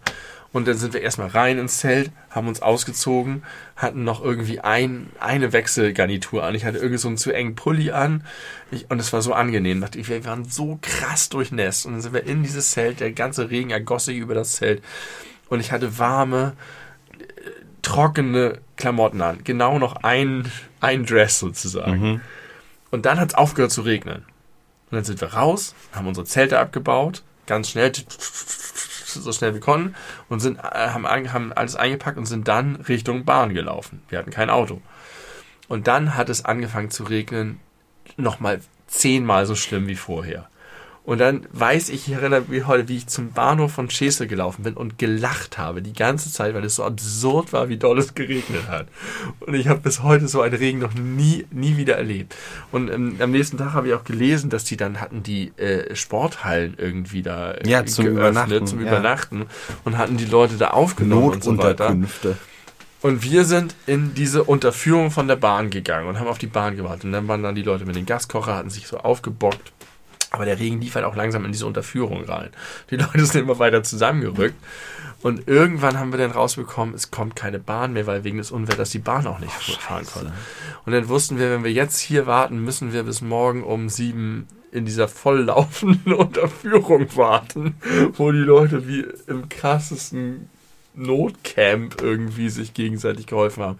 Und 0.52 0.66
dann 0.66 0.76
sind 0.76 0.94
wir 0.94 1.00
erstmal 1.00 1.28
rein 1.28 1.58
ins 1.58 1.78
Zelt, 1.78 2.10
haben 2.28 2.48
uns 2.48 2.60
ausgezogen, 2.60 3.44
hatten 3.76 4.02
noch 4.02 4.22
irgendwie 4.22 4.58
ein, 4.58 5.08
eine 5.20 5.52
Wechselgarnitur 5.52 6.42
an. 6.42 6.56
Ich 6.56 6.64
hatte 6.64 6.78
irgendwie 6.78 6.98
so 6.98 7.06
einen 7.06 7.18
zu 7.18 7.30
engen 7.30 7.54
Pulli 7.54 7.92
an. 7.92 8.24
Ich, 8.72 8.90
und 8.90 8.98
es 8.98 9.12
war 9.12 9.22
so 9.22 9.32
angenehm. 9.32 9.84
Ich, 9.94 10.08
wir 10.08 10.24
waren 10.24 10.44
so 10.44 10.78
krass 10.82 11.28
durchnässt. 11.28 11.86
Und 11.86 11.92
dann 11.92 12.00
sind 12.00 12.14
wir 12.14 12.24
in 12.24 12.42
dieses 12.42 12.72
Zelt, 12.72 12.98
der 12.98 13.12
ganze 13.12 13.48
Regen 13.48 13.70
ergoss 13.70 14.06
sich 14.06 14.18
über 14.18 14.34
das 14.34 14.52
Zelt. 14.52 14.82
Und 15.48 15.60
ich 15.60 15.70
hatte 15.70 15.98
warme, 15.98 16.54
trockene 17.82 18.58
Klamotten 18.76 19.22
an. 19.22 19.44
Genau 19.44 19.78
noch 19.78 19.96
ein, 20.02 20.50
ein 20.80 21.06
Dress 21.06 21.38
sozusagen. 21.38 22.00
Mhm. 22.00 22.20
Und 22.90 23.06
dann 23.06 23.20
hat 23.20 23.30
es 23.30 23.34
aufgehört 23.36 23.70
zu 23.70 23.82
regnen. 23.82 24.24
Und 24.90 24.96
dann 24.96 25.05
sind 25.05 25.20
wir 25.20 25.35
raus, 25.35 25.74
haben 25.92 26.09
unsere 26.09 26.26
Zelte 26.26 26.59
abgebaut, 26.59 27.22
ganz 27.46 27.70
schnell, 27.70 27.92
so 29.07 29.33
schnell 29.33 29.55
wir 29.55 29.61
konnten, 29.61 29.94
und 30.29 30.40
sind, 30.40 30.59
äh, 30.59 30.62
haben, 30.62 31.07
haben 31.07 31.53
alles 31.53 31.76
eingepackt 31.76 32.18
und 32.18 32.26
sind 32.26 32.48
dann 32.48 32.76
Richtung 32.76 33.24
Bahn 33.24 33.55
gelaufen. 33.55 34.03
Wir 34.09 34.18
hatten 34.18 34.31
kein 34.31 34.50
Auto. 34.50 34.83
Und 35.68 35.87
dann 35.87 36.16
hat 36.16 36.29
es 36.29 36.44
angefangen 36.44 36.90
zu 36.90 37.05
regnen, 37.05 37.61
nochmal 38.16 38.61
zehnmal 38.88 39.46
so 39.46 39.55
schlimm 39.55 39.87
wie 39.87 39.94
vorher. 39.94 40.49
Und 41.02 41.18
dann 41.18 41.46
weiß 41.52 41.88
ich, 41.88 42.08
ich 42.08 42.12
erinnere 42.12 42.42
mich 42.46 42.66
heute, 42.66 42.88
wie 42.88 42.98
ich 42.98 43.06
zum 43.06 43.32
Bahnhof 43.32 43.72
von 43.72 43.88
Schesel 43.88 44.26
gelaufen 44.26 44.64
bin 44.64 44.74
und 44.74 44.98
gelacht 44.98 45.56
habe 45.56 45.80
die 45.80 45.94
ganze 45.94 46.30
Zeit, 46.30 46.54
weil 46.54 46.64
es 46.64 46.76
so 46.76 46.84
absurd 46.84 47.54
war, 47.54 47.70
wie 47.70 47.78
doll 47.78 47.98
es 47.98 48.14
geregnet 48.14 48.68
hat. 48.68 48.86
Und 49.40 49.54
ich 49.54 49.68
habe 49.68 49.80
bis 49.80 50.02
heute 50.02 50.28
so 50.28 50.42
einen 50.42 50.54
Regen 50.54 50.78
noch 50.78 50.92
nie, 50.92 51.46
nie 51.50 51.78
wieder 51.78 51.96
erlebt. 51.96 52.36
Und 52.70 52.90
ähm, 52.90 53.16
am 53.18 53.30
nächsten 53.30 53.56
Tag 53.56 53.72
habe 53.72 53.88
ich 53.88 53.94
auch 53.94 54.04
gelesen, 54.04 54.50
dass 54.50 54.64
die 54.64 54.76
dann 54.76 55.00
hatten 55.00 55.22
die 55.22 55.56
äh, 55.56 55.94
Sporthallen 55.96 56.74
irgendwie 56.76 57.22
da 57.22 57.52
äh, 57.52 57.68
ja, 57.68 57.84
zum 57.86 58.04
geöffnet, 58.04 58.20
Übernachten, 58.20 58.66
zum 58.66 58.80
ja. 58.80 58.88
Übernachten 58.88 59.46
und 59.84 59.96
hatten 59.96 60.18
die 60.18 60.26
Leute 60.26 60.58
da 60.58 60.68
aufgenommen 60.68 61.30
und 61.30 61.42
so 61.42 61.56
weiter. 61.56 61.96
Und 63.02 63.22
wir 63.22 63.46
sind 63.46 63.74
in 63.86 64.12
diese 64.12 64.44
Unterführung 64.44 65.10
von 65.10 65.26
der 65.26 65.36
Bahn 65.36 65.70
gegangen 65.70 66.06
und 66.06 66.20
haben 66.20 66.28
auf 66.28 66.36
die 66.36 66.46
Bahn 66.46 66.76
gewartet. 66.76 67.06
Und 67.06 67.12
dann 67.12 67.26
waren 67.26 67.42
dann 67.42 67.54
die 67.54 67.62
Leute 67.62 67.86
mit 67.86 67.96
den 67.96 68.04
Gaskocher, 68.04 68.54
hatten 68.54 68.68
sich 68.68 68.86
so 68.86 68.98
aufgebockt 68.98 69.72
aber 70.30 70.44
der 70.44 70.58
Regen 70.58 70.80
lief 70.80 70.94
halt 70.94 71.04
auch 71.04 71.16
langsam 71.16 71.44
in 71.44 71.52
diese 71.52 71.66
Unterführung 71.66 72.24
rein. 72.24 72.50
Die 72.90 72.96
Leute 72.96 73.26
sind 73.26 73.42
immer 73.42 73.58
weiter 73.58 73.82
zusammengerückt. 73.82 74.56
Und 75.22 75.48
irgendwann 75.48 75.98
haben 75.98 76.12
wir 76.12 76.18
dann 76.18 76.30
rausbekommen, 76.30 76.94
es 76.94 77.10
kommt 77.10 77.36
keine 77.36 77.58
Bahn 77.58 77.92
mehr, 77.92 78.06
weil 78.06 78.24
wegen 78.24 78.38
des 78.38 78.50
Unwetters 78.50 78.90
die 78.90 79.00
Bahn 79.00 79.26
auch 79.26 79.38
nicht 79.38 79.52
oh, 79.68 79.72
fahren 79.72 80.06
konnte. 80.06 80.32
Und 80.86 80.92
dann 80.92 81.08
wussten 81.08 81.38
wir, 81.38 81.50
wenn 81.50 81.64
wir 81.64 81.72
jetzt 81.72 81.98
hier 81.98 82.26
warten, 82.26 82.64
müssen 82.64 82.94
wir 82.94 83.02
bis 83.02 83.20
morgen 83.20 83.62
um 83.62 83.90
sieben 83.90 84.46
in 84.72 84.86
dieser 84.86 85.08
volllaufenden 85.08 86.12
Unterführung 86.14 87.14
warten, 87.16 87.74
wo 88.14 88.32
die 88.32 88.38
Leute 88.38 88.88
wie 88.88 89.04
im 89.26 89.48
krassesten 89.48 90.48
Notcamp 90.94 92.00
irgendwie 92.00 92.48
sich 92.48 92.72
gegenseitig 92.72 93.26
geholfen 93.26 93.62
haben. 93.62 93.78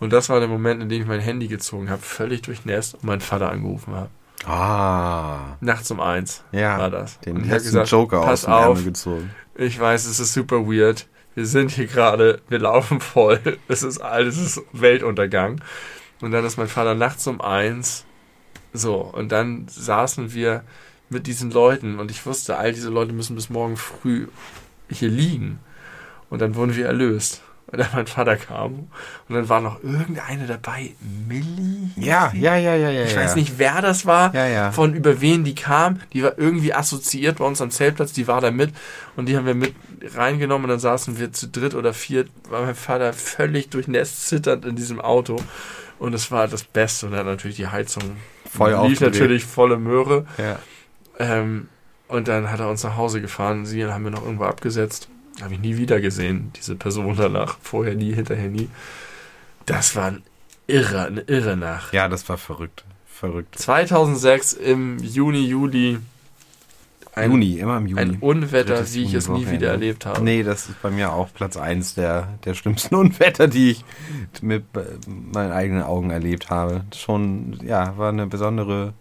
Und 0.00 0.12
das 0.12 0.28
war 0.28 0.40
der 0.40 0.48
Moment, 0.48 0.82
in 0.82 0.88
dem 0.88 1.02
ich 1.02 1.08
mein 1.08 1.20
Handy 1.20 1.46
gezogen 1.46 1.90
habe, 1.90 2.02
völlig 2.02 2.42
durchnässt 2.42 2.94
und 2.94 3.04
meinen 3.04 3.20
Vater 3.20 3.50
angerufen 3.50 3.94
habe. 3.94 4.10
Ah. 4.46 5.56
Nachts 5.60 5.90
um 5.90 6.00
eins 6.00 6.44
ja, 6.52 6.78
war 6.78 6.90
das. 6.90 7.20
Den 7.20 7.46
gesagt, 7.46 7.90
Joker 7.90 8.22
pass 8.22 8.46
aus 8.46 8.78
auf, 8.78 8.84
gezogen. 8.84 9.30
ich 9.56 9.78
weiß, 9.78 10.06
es 10.06 10.18
ist 10.18 10.32
super 10.32 10.66
weird. 10.66 11.06
Wir 11.34 11.46
sind 11.46 11.70
hier 11.70 11.86
gerade, 11.86 12.40
wir 12.48 12.58
laufen 12.58 13.00
voll. 13.00 13.40
Es 13.68 13.82
ist 13.82 13.98
alles 13.98 14.38
ist 14.38 14.62
Weltuntergang. 14.72 15.60
Und 16.20 16.32
dann 16.32 16.44
ist 16.44 16.56
mein 16.56 16.68
Vater 16.68 16.94
nachts 16.94 17.26
um 17.26 17.40
eins. 17.40 18.04
So, 18.72 18.96
und 19.00 19.30
dann 19.32 19.66
saßen 19.68 20.32
wir 20.34 20.64
mit 21.08 21.26
diesen 21.26 21.50
Leuten 21.50 21.98
und 21.98 22.10
ich 22.10 22.24
wusste, 22.24 22.56
all 22.56 22.72
diese 22.72 22.88
Leute 22.88 23.12
müssen 23.12 23.34
bis 23.34 23.50
morgen 23.50 23.76
früh 23.76 24.28
hier 24.88 25.08
liegen. 25.08 25.58
Und 26.28 26.40
dann 26.40 26.54
wurden 26.54 26.76
wir 26.76 26.86
erlöst 26.86 27.42
weil 27.80 27.80
dann 27.80 27.88
mein 27.94 28.06
Vater 28.06 28.36
kam. 28.36 28.88
Und 29.28 29.34
dann 29.34 29.48
war 29.48 29.60
noch 29.60 29.82
irgendeine 29.82 30.46
dabei, 30.46 30.92
Millie? 31.28 31.90
Ja, 31.96 32.32
ja, 32.34 32.56
ja, 32.56 32.74
ja, 32.74 32.90
ja. 32.90 33.04
Ich 33.04 33.16
weiß 33.16 33.36
nicht, 33.36 33.58
wer 33.58 33.80
das 33.80 34.06
war, 34.06 34.34
ja, 34.34 34.46
ja. 34.46 34.72
von 34.72 34.94
über 34.94 35.20
wen 35.20 35.44
die 35.44 35.54
kam. 35.54 36.00
Die 36.12 36.22
war 36.22 36.36
irgendwie 36.36 36.74
assoziiert 36.74 37.38
bei 37.38 37.44
uns 37.44 37.60
am 37.60 37.70
Zeltplatz, 37.70 38.12
die 38.12 38.26
war 38.26 38.40
da 38.40 38.50
mit. 38.50 38.72
Und 39.16 39.26
die 39.26 39.36
haben 39.36 39.46
wir 39.46 39.54
mit 39.54 39.74
reingenommen 40.14 40.64
und 40.64 40.70
dann 40.70 40.80
saßen 40.80 41.18
wir 41.18 41.32
zu 41.32 41.48
dritt 41.48 41.74
oder 41.74 41.92
viert, 41.92 42.30
war 42.48 42.62
mein 42.62 42.74
Vater 42.74 43.12
völlig 43.12 43.70
durchnässt 43.70 44.28
zitternd 44.28 44.64
in 44.64 44.76
diesem 44.76 45.00
Auto. 45.00 45.36
Und 45.98 46.14
es 46.14 46.30
war 46.30 46.48
das 46.48 46.64
Beste. 46.64 47.06
Und 47.06 47.12
er 47.12 47.20
hat 47.20 47.26
natürlich 47.26 47.56
die 47.56 47.68
Heizung 47.68 48.16
voll 48.48 48.74
lief 48.88 49.00
natürlich 49.00 49.44
volle 49.44 49.76
Möhre. 49.76 50.26
Ja. 50.38 50.58
Ähm, 51.18 51.68
und 52.08 52.26
dann 52.26 52.50
hat 52.50 52.58
er 52.58 52.68
uns 52.68 52.82
nach 52.82 52.96
Hause 52.96 53.20
gefahren. 53.20 53.66
Sie 53.66 53.84
haben 53.84 54.02
wir 54.02 54.10
noch 54.10 54.24
irgendwo 54.24 54.44
abgesetzt. 54.44 55.08
Habe 55.42 55.54
ich 55.54 55.60
nie 55.60 55.76
wieder 55.76 56.00
gesehen, 56.00 56.52
diese 56.56 56.76
Person 56.76 57.16
danach. 57.16 57.58
Vorher 57.62 57.94
nie, 57.94 58.12
hinterher 58.14 58.48
nie. 58.48 58.68
Das 59.66 59.96
war 59.96 60.06
ein 60.06 60.22
irre, 60.66 61.06
eine 61.06 61.20
irre 61.22 61.56
Nacht. 61.56 61.92
Ja, 61.92 62.08
das 62.08 62.28
war 62.28 62.38
verrückt. 62.38 62.84
Verrückt. 63.06 63.58
2006 63.58 64.54
im 64.54 64.98
Juni, 64.98 65.46
Juli. 65.46 65.98
Ein, 67.14 67.32
Juni, 67.32 67.58
immer 67.58 67.76
im 67.76 67.86
Juni. 67.86 68.00
Ein 68.00 68.16
Unwetter, 68.20 68.84
wie 68.92 69.02
ich 69.04 69.14
es 69.14 69.28
nie 69.28 69.50
wieder 69.50 69.70
erlebt 69.70 70.06
habe. 70.06 70.22
Nee, 70.22 70.42
das 70.42 70.68
ist 70.68 70.80
bei 70.80 70.90
mir 70.90 71.12
auch 71.12 71.28
Platz 71.34 71.56
1 71.56 71.94
der, 71.94 72.38
der 72.44 72.54
schlimmsten 72.54 72.94
Unwetter, 72.96 73.48
die 73.48 73.72
ich 73.72 73.84
mit 74.40 74.64
meinen 75.06 75.52
eigenen 75.52 75.82
Augen 75.82 76.10
erlebt 76.10 76.50
habe. 76.50 76.84
Schon, 76.94 77.58
ja, 77.64 77.96
war 77.98 78.10
eine 78.10 78.26
besondere 78.26 78.94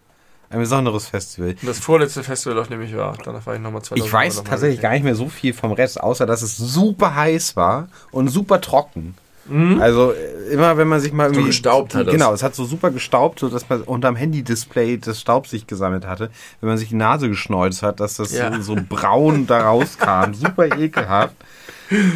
ein 0.49 0.59
besonderes 0.59 1.07
Festival. 1.07 1.49
Und 1.49 1.67
das 1.67 1.79
vorletzte 1.79 2.23
Festival, 2.23 2.57
auf 2.59 2.67
dem 2.67 2.81
ich 2.81 2.95
war. 2.95 3.15
Danach 3.23 3.45
war 3.45 3.55
ich 3.55 3.61
nochmal 3.61 3.81
2000 3.81 4.05
Ich 4.05 4.11
weiß 4.11 4.43
tatsächlich 4.43 4.81
gar 4.81 4.91
nicht 4.91 5.03
mehr 5.03 5.15
so 5.15 5.29
viel 5.29 5.53
vom 5.53 5.71
Rest, 5.71 6.01
außer 6.01 6.25
dass 6.25 6.41
es 6.41 6.57
super 6.57 7.15
heiß 7.15 7.55
war 7.55 7.87
und 8.11 8.29
super 8.29 8.59
trocken. 8.59 9.15
Mhm. 9.49 9.81
Also 9.81 10.11
äh, 10.13 10.53
immer 10.53 10.77
wenn 10.77 10.87
man 10.87 10.99
sich 10.99 11.11
mal 11.11 11.25
irgendwie 11.25 11.41
so 11.41 11.47
gestaubt 11.47 11.95
hat. 11.95 12.07
Genau, 12.07 12.33
es 12.33 12.43
hat 12.43 12.55
so 12.55 12.65
super 12.65 12.91
gestaubt, 12.91 13.39
so 13.39 13.49
dass 13.49 13.67
man 13.69 13.81
unterm 13.81 14.15
Handy-Display 14.15 14.97
das 14.97 15.19
Staub 15.19 15.47
sich 15.47 15.67
gesammelt 15.67 16.05
hatte. 16.05 16.29
Wenn 16.61 16.69
man 16.69 16.77
sich 16.77 16.89
die 16.89 16.95
Nase 16.95 17.29
geschneuzt 17.29 17.83
hat, 17.83 17.99
dass 17.99 18.15
das 18.15 18.31
ja. 18.31 18.53
so, 18.55 18.75
so 18.75 18.81
braun 18.87 19.47
da 19.47 19.61
rauskam. 19.61 20.33
super 20.33 20.77
ekelhaft. 20.77 21.35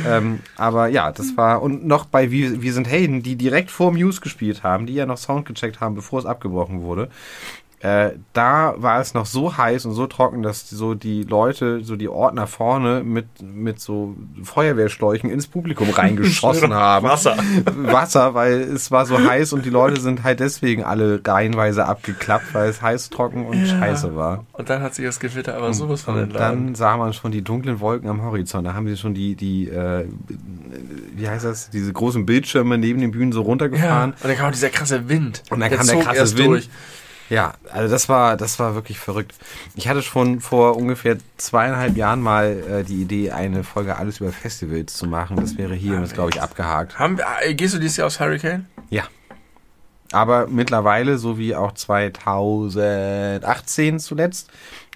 ähm, 0.08 0.42
aber 0.56 0.88
ja, 0.88 1.12
das 1.12 1.36
war, 1.36 1.64
und 1.64 1.86
noch 1.86 2.06
bei 2.06 2.30
Wir, 2.30 2.62
Wir 2.62 2.74
sind 2.74 2.88
Helden, 2.88 3.24
die 3.24 3.36
direkt 3.36 3.72
vor 3.72 3.92
Muse 3.92 4.22
gespielt 4.22 4.62
haben, 4.62 4.86
die 4.86 4.94
ja 4.94 5.08
noch 5.08 5.18
Sound 5.18 5.48
gecheckt 5.48 5.80
haben, 5.80 5.96
bevor 5.96 6.20
es 6.20 6.26
abgebrochen 6.28 6.84
wurde. 6.84 7.10
Äh, 7.84 8.12
da 8.32 8.76
war 8.78 9.02
es 9.02 9.14
noch 9.14 9.26
so 9.26 9.58
heiß 9.58 9.86
und 9.86 9.92
so 9.92 10.08
trocken, 10.08 10.42
dass 10.42 10.70
so 10.70 10.94
die 10.94 11.24
Leute, 11.24 11.84
so 11.84 11.98
die 11.98 12.08
Ordner 12.08 12.48
vorne 12.48 13.04
mit, 13.04 13.26
mit 13.42 13.82
so 13.82 14.16
Feuerwehrschläuchen 14.42 15.30
ins 15.30 15.48
Publikum 15.48 15.90
reingeschossen 15.94 16.74
haben. 16.74 17.06
Wasser. 17.08 17.36
Wasser, 17.66 18.34
weil 18.36 18.62
es 18.62 18.90
war 18.90 19.06
so 19.06 19.20
heiß 19.20 19.52
und 19.52 19.66
die 19.66 19.70
Leute 19.70 20.00
sind 20.00 20.24
halt 20.24 20.40
deswegen 20.40 20.86
alle 20.86 21.20
reihenweise 21.28 21.86
abgeklappt, 21.86 22.54
weil 22.54 22.70
es 22.70 22.82
heiß, 22.82 23.10
trocken 23.10 23.46
und 23.46 23.58
Ja. 23.60 23.66
scheiße 23.66 24.16
war. 24.16 24.46
Und 24.54 24.70
dann 24.70 24.82
hat 24.82 24.96
sich 24.96 25.04
das 25.04 25.20
Gewitter 25.20 25.56
aber 25.58 25.74
sowas 25.74 26.04
von 26.04 26.16
Und 26.16 26.22
entladen. 26.24 26.68
dann 26.68 26.76
sah 26.76 26.96
man 26.96 27.12
schon 27.12 27.34
die 27.34 27.42
dunklen 27.42 27.82
Wolken 27.82 28.08
am 28.10 28.22
Horizont. 28.22 28.66
Da 28.66 28.74
haben 28.76 28.88
sie 28.88 28.96
schon 28.96 29.14
die, 29.14 29.36
die 29.36 29.68
äh, 29.68 30.06
wie 31.16 31.28
heißt 31.28 31.44
das, 31.44 31.70
diese 31.70 31.92
großen 31.92 32.26
Bildschirme 32.26 32.78
neben 32.78 33.02
den 33.02 33.12
Bühnen 33.12 33.34
so 33.34 33.42
Ja, 33.42 33.46
runtergefahren. 33.48 34.12
und 34.12 34.24
dann 34.24 34.38
kam 34.38 34.48
auch 34.48 34.52
dieser 34.52 34.70
krasse 34.70 35.10
Wind. 35.10 35.44
Und 35.50 35.60
dann 35.60 35.70
kam 35.70 35.86
der 35.86 35.98
krasse 35.98 36.38
Wind. 36.38 36.48
durch. 36.48 36.70
Ja, 37.34 37.56
also 37.72 37.92
das 37.92 38.10
war, 38.10 38.38
das 38.38 38.60
war 38.60 38.76
wirklich 38.76 39.00
verrückt. 39.00 39.34
Ich 39.76 39.88
hatte 39.88 40.04
schon 40.04 40.40
vor 40.40 40.78
ungefähr 40.78 41.18
zweieinhalb 41.38 41.98
Jahren 41.98 42.22
mal 42.22 42.46
äh, 42.70 42.84
die 42.84 43.02
Idee, 43.02 43.32
eine 43.32 43.64
Folge 43.64 43.96
alles 43.98 44.20
über 44.20 44.32
Festivals 44.32 44.94
zu 44.94 45.08
machen. 45.08 45.38
Das 45.38 45.58
wäre 45.58 45.74
hier 45.74 46.00
jetzt, 46.00 46.14
glaube 46.14 46.30
ich, 46.32 46.40
abgehakt. 46.42 47.00
Haben, 47.00 47.18
wir- 47.18 47.26
äh, 47.42 47.56
gehst 47.56 47.74
du 47.74 47.80
dieses 47.80 47.98
Jahr 47.98 48.06
aufs 48.06 48.20
Hurricane? 48.20 48.68
Ja. 48.92 49.06
Aber 50.12 50.46
mittlerweile, 50.46 51.18
so 51.18 51.40
wie 51.40 51.56
auch 51.56 51.72
2018 51.72 54.00
zuletzt, 54.00 54.52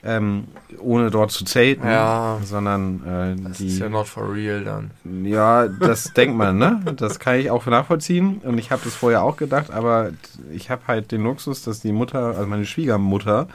ähm, 0.08 0.46
ohne 0.80 1.12
dort 1.12 1.32
zu 1.32 1.44
zelten, 1.44 1.86
Ja. 1.86 2.40
sondern 2.44 3.04
äh, 3.06 3.44
Das 3.50 3.58
die. 3.58 3.68
ist 3.68 3.80
ja 3.80 3.90
not 3.90 4.08
for 4.08 4.34
real 4.34 4.64
dann. 4.64 4.92
Ja, 5.26 5.68
das 5.68 6.14
denkt 6.16 6.38
man, 6.38 6.58
ne? 6.58 6.82
Das 6.96 7.20
kann 7.20 7.36
ich 7.40 7.52
auch 7.52 7.66
nachvollziehen. 7.66 8.38
Und 8.44 8.58
ich 8.58 8.72
habe 8.72 8.82
das 8.86 8.96
vorher 8.96 9.22
auch 9.24 9.36
gedacht, 9.38 9.70
aber 9.72 10.12
ich 10.52 10.70
habe 10.70 10.84
halt 10.88 11.12
den 11.12 11.24
Luxus, 11.24 11.62
dass 11.64 11.82
die 11.82 11.92
Mutter, 11.92 12.20
also 12.38 12.48
meine 12.48 12.66
Schwiegermutter, 12.66 13.48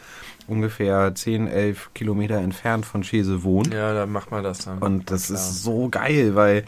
ungefähr 0.47 1.15
10, 1.15 1.47
11 1.49 1.91
Kilometer 1.95 2.37
entfernt 2.37 2.85
von 2.85 3.03
Schese 3.05 3.43
wohnt. 3.45 3.73
Ja, 3.73 3.95
da 3.95 4.07
macht 4.07 4.31
man 4.31 4.45
das 4.45 4.59
dann. 4.67 4.79
Und 4.79 5.11
das 5.11 5.29
Klar. 5.29 5.39
ist 5.39 5.63
so 5.63 5.89
geil, 5.89 6.35
weil, 6.35 6.65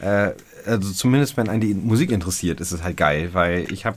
äh, 0.00 0.30
also 0.66 0.92
zumindest 0.92 1.36
wenn 1.36 1.48
einen 1.48 1.60
die 1.60 1.74
Musik 1.74 2.10
interessiert, 2.12 2.60
ist 2.60 2.72
es 2.72 2.82
halt 2.84 2.96
geil, 2.96 3.30
weil 3.32 3.66
ich 3.72 3.84
habe 3.86 3.96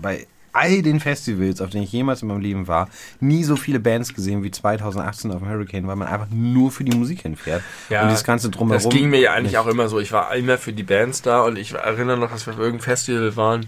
bei 0.00 0.26
all 0.54 0.82
den 0.82 1.00
Festivals, 1.00 1.60
auf 1.60 1.70
denen 1.70 1.84
ich 1.84 1.92
jemals 1.92 2.22
in 2.22 2.28
meinem 2.28 2.40
Leben 2.40 2.68
war, 2.68 2.88
nie 3.20 3.44
so 3.44 3.56
viele 3.56 3.80
Bands 3.80 4.14
gesehen 4.14 4.42
wie 4.42 4.50
2018 4.50 5.30
auf 5.32 5.40
dem 5.40 5.48
Hurricane, 5.48 5.86
weil 5.86 5.96
man 5.96 6.08
einfach 6.08 6.28
nur 6.30 6.70
für 6.70 6.84
die 6.84 6.96
Musik 6.96 7.22
hinfährt. 7.22 7.62
Ja, 7.90 8.02
und 8.02 8.08
dieses 8.08 8.24
ganze 8.24 8.50
drumherum. 8.50 8.82
Das 8.82 8.92
ging 8.92 9.10
mir 9.10 9.20
ja 9.20 9.32
eigentlich 9.32 9.52
nicht. 9.52 9.58
auch 9.58 9.66
immer 9.66 9.88
so. 9.88 9.98
Ich 9.98 10.12
war 10.12 10.34
immer 10.34 10.56
für 10.56 10.72
die 10.72 10.84
Bands 10.84 11.22
da 11.22 11.42
und 11.42 11.58
ich 11.58 11.74
erinnere 11.74 12.16
noch, 12.16 12.30
dass 12.30 12.46
wir 12.46 12.54
auf 12.54 12.58
irgendeinem 12.58 12.84
Festival 12.84 13.36
waren, 13.36 13.66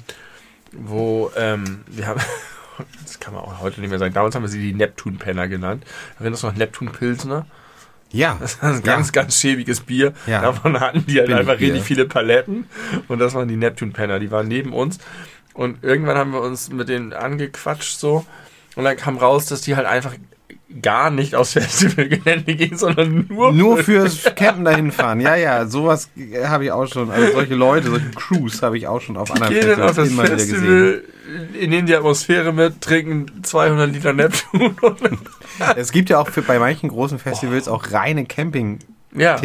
wo 0.72 1.30
ähm, 1.36 1.80
wir 1.88 2.06
haben, 2.06 2.20
das 3.02 3.18
kann 3.18 3.34
man 3.34 3.42
auch 3.42 3.60
heute 3.60 3.80
nicht 3.80 3.90
mehr 3.90 3.98
sagen, 3.98 4.14
damals 4.14 4.34
haben 4.34 4.42
wir 4.42 4.48
sie 4.48 4.60
die 4.60 4.74
Neptun-Penner 4.74 5.48
genannt. 5.48 5.84
Erinnerst 6.20 6.44
du 6.44 6.46
noch 6.46 6.56
Neptun-Pilsner? 6.56 7.46
Ja. 8.12 8.36
Das 8.40 8.62
war 8.62 8.72
ein 8.72 8.82
ganz, 8.82 9.12
ganz 9.12 9.40
schäbiges 9.40 9.80
Bier. 9.80 10.12
Ja. 10.26 10.40
Davon 10.40 10.78
hatten 10.78 11.04
die 11.06 11.18
halt 11.18 11.30
einfach 11.30 11.56
Billigbier. 11.56 11.74
richtig 11.74 11.84
viele 11.84 12.04
Paletten 12.06 12.66
und 13.08 13.18
das 13.18 13.34
waren 13.34 13.48
die 13.48 13.56
Neptun-Penner. 13.56 14.20
Die 14.20 14.30
waren 14.30 14.46
neben 14.46 14.72
uns 14.72 14.98
und 15.56 15.82
irgendwann 15.82 16.16
haben 16.16 16.32
wir 16.32 16.40
uns 16.40 16.70
mit 16.70 16.88
denen 16.88 17.12
angequatscht 17.12 17.98
so 17.98 18.24
und 18.76 18.84
dann 18.84 18.96
kam 18.96 19.16
raus, 19.16 19.46
dass 19.46 19.62
die 19.62 19.74
halt 19.74 19.86
einfach 19.86 20.14
gar 20.82 21.10
nicht 21.10 21.34
aufs 21.34 21.52
Festivalgelände 21.54 22.54
gehen, 22.54 22.76
sondern 22.76 23.26
nur, 23.28 23.52
Nur 23.52 23.78
fürs 23.78 24.24
Campen 24.36 24.64
dahin 24.64 24.92
fahren. 24.92 25.20
Ja, 25.20 25.36
ja, 25.36 25.66
sowas 25.66 26.10
habe 26.44 26.64
ich 26.64 26.72
auch 26.72 26.86
schon. 26.86 27.10
Also 27.10 27.32
solche 27.32 27.54
Leute, 27.54 27.90
solche 27.90 28.10
Crews 28.10 28.62
habe 28.62 28.76
ich 28.76 28.86
auch 28.86 29.00
schon 29.00 29.16
auf 29.16 29.30
anderen 29.30 29.60
dann 29.60 29.82
auf 29.82 29.96
das 29.96 30.08
immer 30.08 30.24
wieder 30.24 30.36
gesehen. 30.36 30.58
Festival, 30.58 31.02
nehmen 31.68 31.86
die 31.86 31.94
Atmosphäre 31.94 32.52
mit, 32.52 32.80
trinken 32.80 33.42
200 33.42 33.92
Liter 33.92 34.12
Neptun 34.12 34.76
Es 35.76 35.90
gibt 35.92 36.10
ja 36.10 36.18
auch 36.18 36.28
für, 36.28 36.42
bei 36.42 36.58
manchen 36.58 36.88
großen 36.88 37.18
Festivals 37.18 37.68
auch 37.68 37.92
reine 37.92 38.26
Camping-Tickets, 38.26 38.95
ja, 39.16 39.40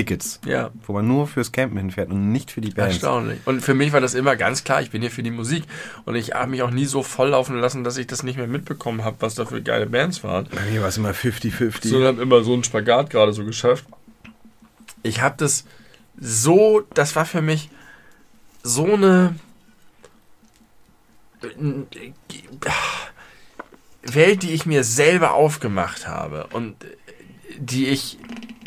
ja, 0.45 0.71
wo 0.85 0.93
man 0.93 1.07
nur 1.07 1.27
fürs 1.27 1.51
Campen 1.51 1.77
hinfährt 1.77 2.09
und 2.09 2.31
nicht 2.31 2.51
für 2.51 2.61
die 2.61 2.71
Bands. 2.71 2.95
erstaunlich. 2.95 3.39
Und 3.45 3.61
für 3.61 3.73
mich 3.73 3.93
war 3.93 4.01
das 4.01 4.13
immer 4.13 4.35
ganz 4.35 4.63
klar, 4.63 4.81
ich 4.81 4.91
bin 4.91 5.01
hier 5.01 5.11
für 5.11 5.23
die 5.23 5.31
Musik 5.31 5.63
und 6.05 6.15
ich 6.15 6.33
habe 6.33 6.51
mich 6.51 6.61
auch 6.61 6.71
nie 6.71 6.85
so 6.85 7.03
volllaufen 7.03 7.59
lassen, 7.59 7.83
dass 7.83 7.97
ich 7.97 8.07
das 8.07 8.23
nicht 8.23 8.37
mehr 8.37 8.47
mitbekommen 8.47 9.03
habe, 9.03 9.17
was 9.19 9.35
da 9.35 9.45
für 9.45 9.61
geile 9.61 9.85
Bands 9.87 10.23
waren. 10.23 10.47
Bei 10.53 10.61
mir 10.71 10.81
war 10.81 10.89
es 10.89 10.97
immer 10.97 11.11
50-50. 11.11 11.87
sondern 11.87 12.19
immer 12.19 12.43
so 12.43 12.53
einen 12.53 12.63
Spagat 12.63 13.09
gerade 13.09 13.33
so 13.33 13.45
geschafft. 13.45 13.85
Ich 15.03 15.21
habe 15.21 15.35
das 15.37 15.65
so, 16.19 16.83
das 16.93 17.15
war 17.15 17.25
für 17.25 17.41
mich 17.41 17.69
so 18.63 18.93
eine 18.93 19.35
Welt, 24.03 24.43
die 24.43 24.51
ich 24.51 24.65
mir 24.65 24.83
selber 24.83 25.33
aufgemacht 25.33 26.07
habe 26.07 26.47
und 26.51 26.75
die 27.57 27.87
ich 27.87 28.17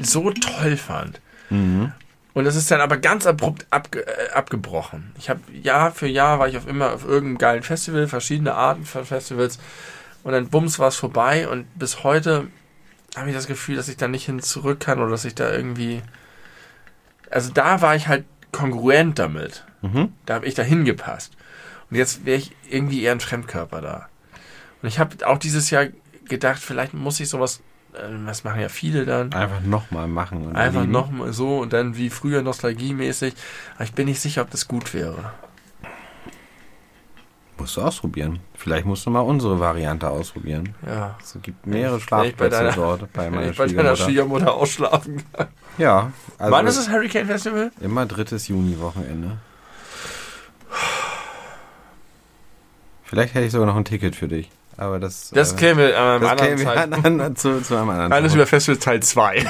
so 0.01 0.31
toll 0.31 0.77
fand. 0.77 1.21
Mhm. 1.51 1.93
Und 2.33 2.45
das 2.45 2.57
ist 2.57 2.71
dann 2.71 2.81
aber 2.81 2.97
ganz 2.97 3.27
abrupt 3.27 3.67
abge 3.71 4.07
äh, 4.07 4.31
abgebrochen. 4.33 5.13
Ich 5.19 5.31
habe 5.31 5.41
Jahr 5.53 5.93
für 5.93 6.09
Jahr 6.09 6.41
war 6.41 6.49
ich 6.49 6.57
auf 6.57 6.67
immer 6.67 6.93
auf 6.93 7.05
irgendeinem 7.05 7.39
geilen 7.39 7.63
Festival, 7.63 8.09
verschiedene 8.09 8.55
Arten 8.55 8.85
von 8.85 9.05
Festivals. 9.05 9.59
Und 10.25 10.33
dann 10.33 10.49
bums 10.49 10.79
war 10.79 10.89
es 10.89 10.97
vorbei 10.97 11.49
und 11.49 11.67
bis 11.79 12.03
heute 12.03 12.49
habe 13.17 13.29
ich 13.29 13.37
das 13.37 13.47
Gefühl, 13.47 13.77
dass 13.77 13.89
ich 13.89 13.97
da 13.97 14.09
nicht 14.09 14.27
hin 14.27 14.41
zurück 14.41 14.81
kann 14.81 15.01
oder 15.01 15.11
dass 15.11 15.25
ich 15.25 15.35
da 15.35 15.53
irgendwie. 15.53 16.03
Also 17.31 17.53
da 17.53 17.81
war 17.81 17.95
ich 17.95 18.09
halt 18.09 18.25
kongruent 18.51 19.19
damit. 19.19 19.65
Mhm. 19.83 20.13
Da 20.27 20.35
habe 20.35 20.47
ich 20.47 20.55
da 20.55 20.63
hingepasst. 20.63 21.37
Und 21.91 21.97
jetzt 21.97 22.25
wäre 22.25 22.39
ich 22.39 22.53
irgendwie 22.69 23.03
eher 23.03 23.13
ein 23.13 23.21
Fremdkörper 23.21 23.81
da. 23.81 24.09
Und 24.83 24.89
ich 24.89 24.99
habe 24.99 25.27
auch 25.27 25.39
dieses 25.39 25.71
Jahr 25.71 25.87
gedacht, 26.25 26.61
vielleicht 26.61 26.95
muss 26.95 27.21
ich 27.21 27.29
sowas, 27.29 27.61
äh, 27.95 28.27
das 28.27 28.45
machen 28.45 28.61
ja 28.61 28.69
viele 28.69 29.05
dann, 29.07 29.33
Einfach 29.33 29.61
nochmal 29.61 30.07
machen. 30.09 30.47
Und 30.47 30.57
Einfach 30.57 30.85
nochmal 30.87 31.33
so 31.33 31.59
und 31.59 31.73
dann 31.73 31.97
wie 31.97 32.11
früher 32.11 32.43
nostalgiemäßig. 32.43 33.35
Aber 33.77 33.85
ich 33.85 33.93
bin 33.93 34.07
nicht 34.07 34.21
sicher, 34.21 34.43
ob 34.43 34.51
das 34.51 34.69
gut 34.69 34.93
wäre. 34.95 35.33
Musst 37.57 37.77
du 37.77 37.83
ausprobieren. 37.83 38.41
Vielleicht 38.57 38.85
musst 38.85 39.07
du 39.07 39.11
mal 39.11 39.21
unsere 39.21 39.61
Variante 39.61 40.09
ausprobieren. 40.11 40.75
Ja. 40.87 41.17
Es 41.23 41.39
gibt 41.41 41.67
mehrere 41.67 41.99
ich 41.99 42.07
bei 42.07 42.23
Schlafplätze 42.25 42.51
deiner- 42.65 42.73
dort 42.73 43.13
bei 43.13 43.31
meiner 43.31 43.51
ich 43.51 43.57
bei 43.57 43.67
deiner 43.67 43.95
Schwiegermutter. 43.95 43.97
Schwiegermutter 44.05 44.55
ausschlafen 44.55 45.23
kann. 45.33 45.47
Ja, 45.79 46.13
also 46.39 46.53
Wann 46.53 46.67
ist 46.67 46.79
das 46.79 46.89
Hurricane 46.91 47.27
Festival? 47.27 47.71
immer 47.81 48.07
drittes 48.07 48.49
Juni-Wochenende. 48.49 49.39
Vielleicht 53.05 53.35
hätte 53.35 53.47
ich 53.47 53.53
sogar 53.53 53.67
noch 53.67 53.77
ein 53.77 53.85
Ticket 53.85 54.17
für 54.17 54.29
dich. 54.29 54.51
Aber 54.77 54.99
das. 54.99 55.31
Das 55.31 55.53
äh, 55.53 55.57
kämen 55.57 55.79
wir 55.79 55.99
an 55.99 56.05
einem 56.05 56.23
das 56.23 56.31
anderen 56.31 56.57
käme 56.57 56.65
Zeit. 56.65 57.05
an, 57.05 57.21
an, 57.21 57.37
zu, 57.37 57.61
zu 57.63 57.77
einem 57.77 57.91
anderen. 57.91 58.13
Alles 58.13 58.35
über 58.35 58.47
Festival 58.47 58.79
Teil 58.79 59.03
2. 59.03 59.45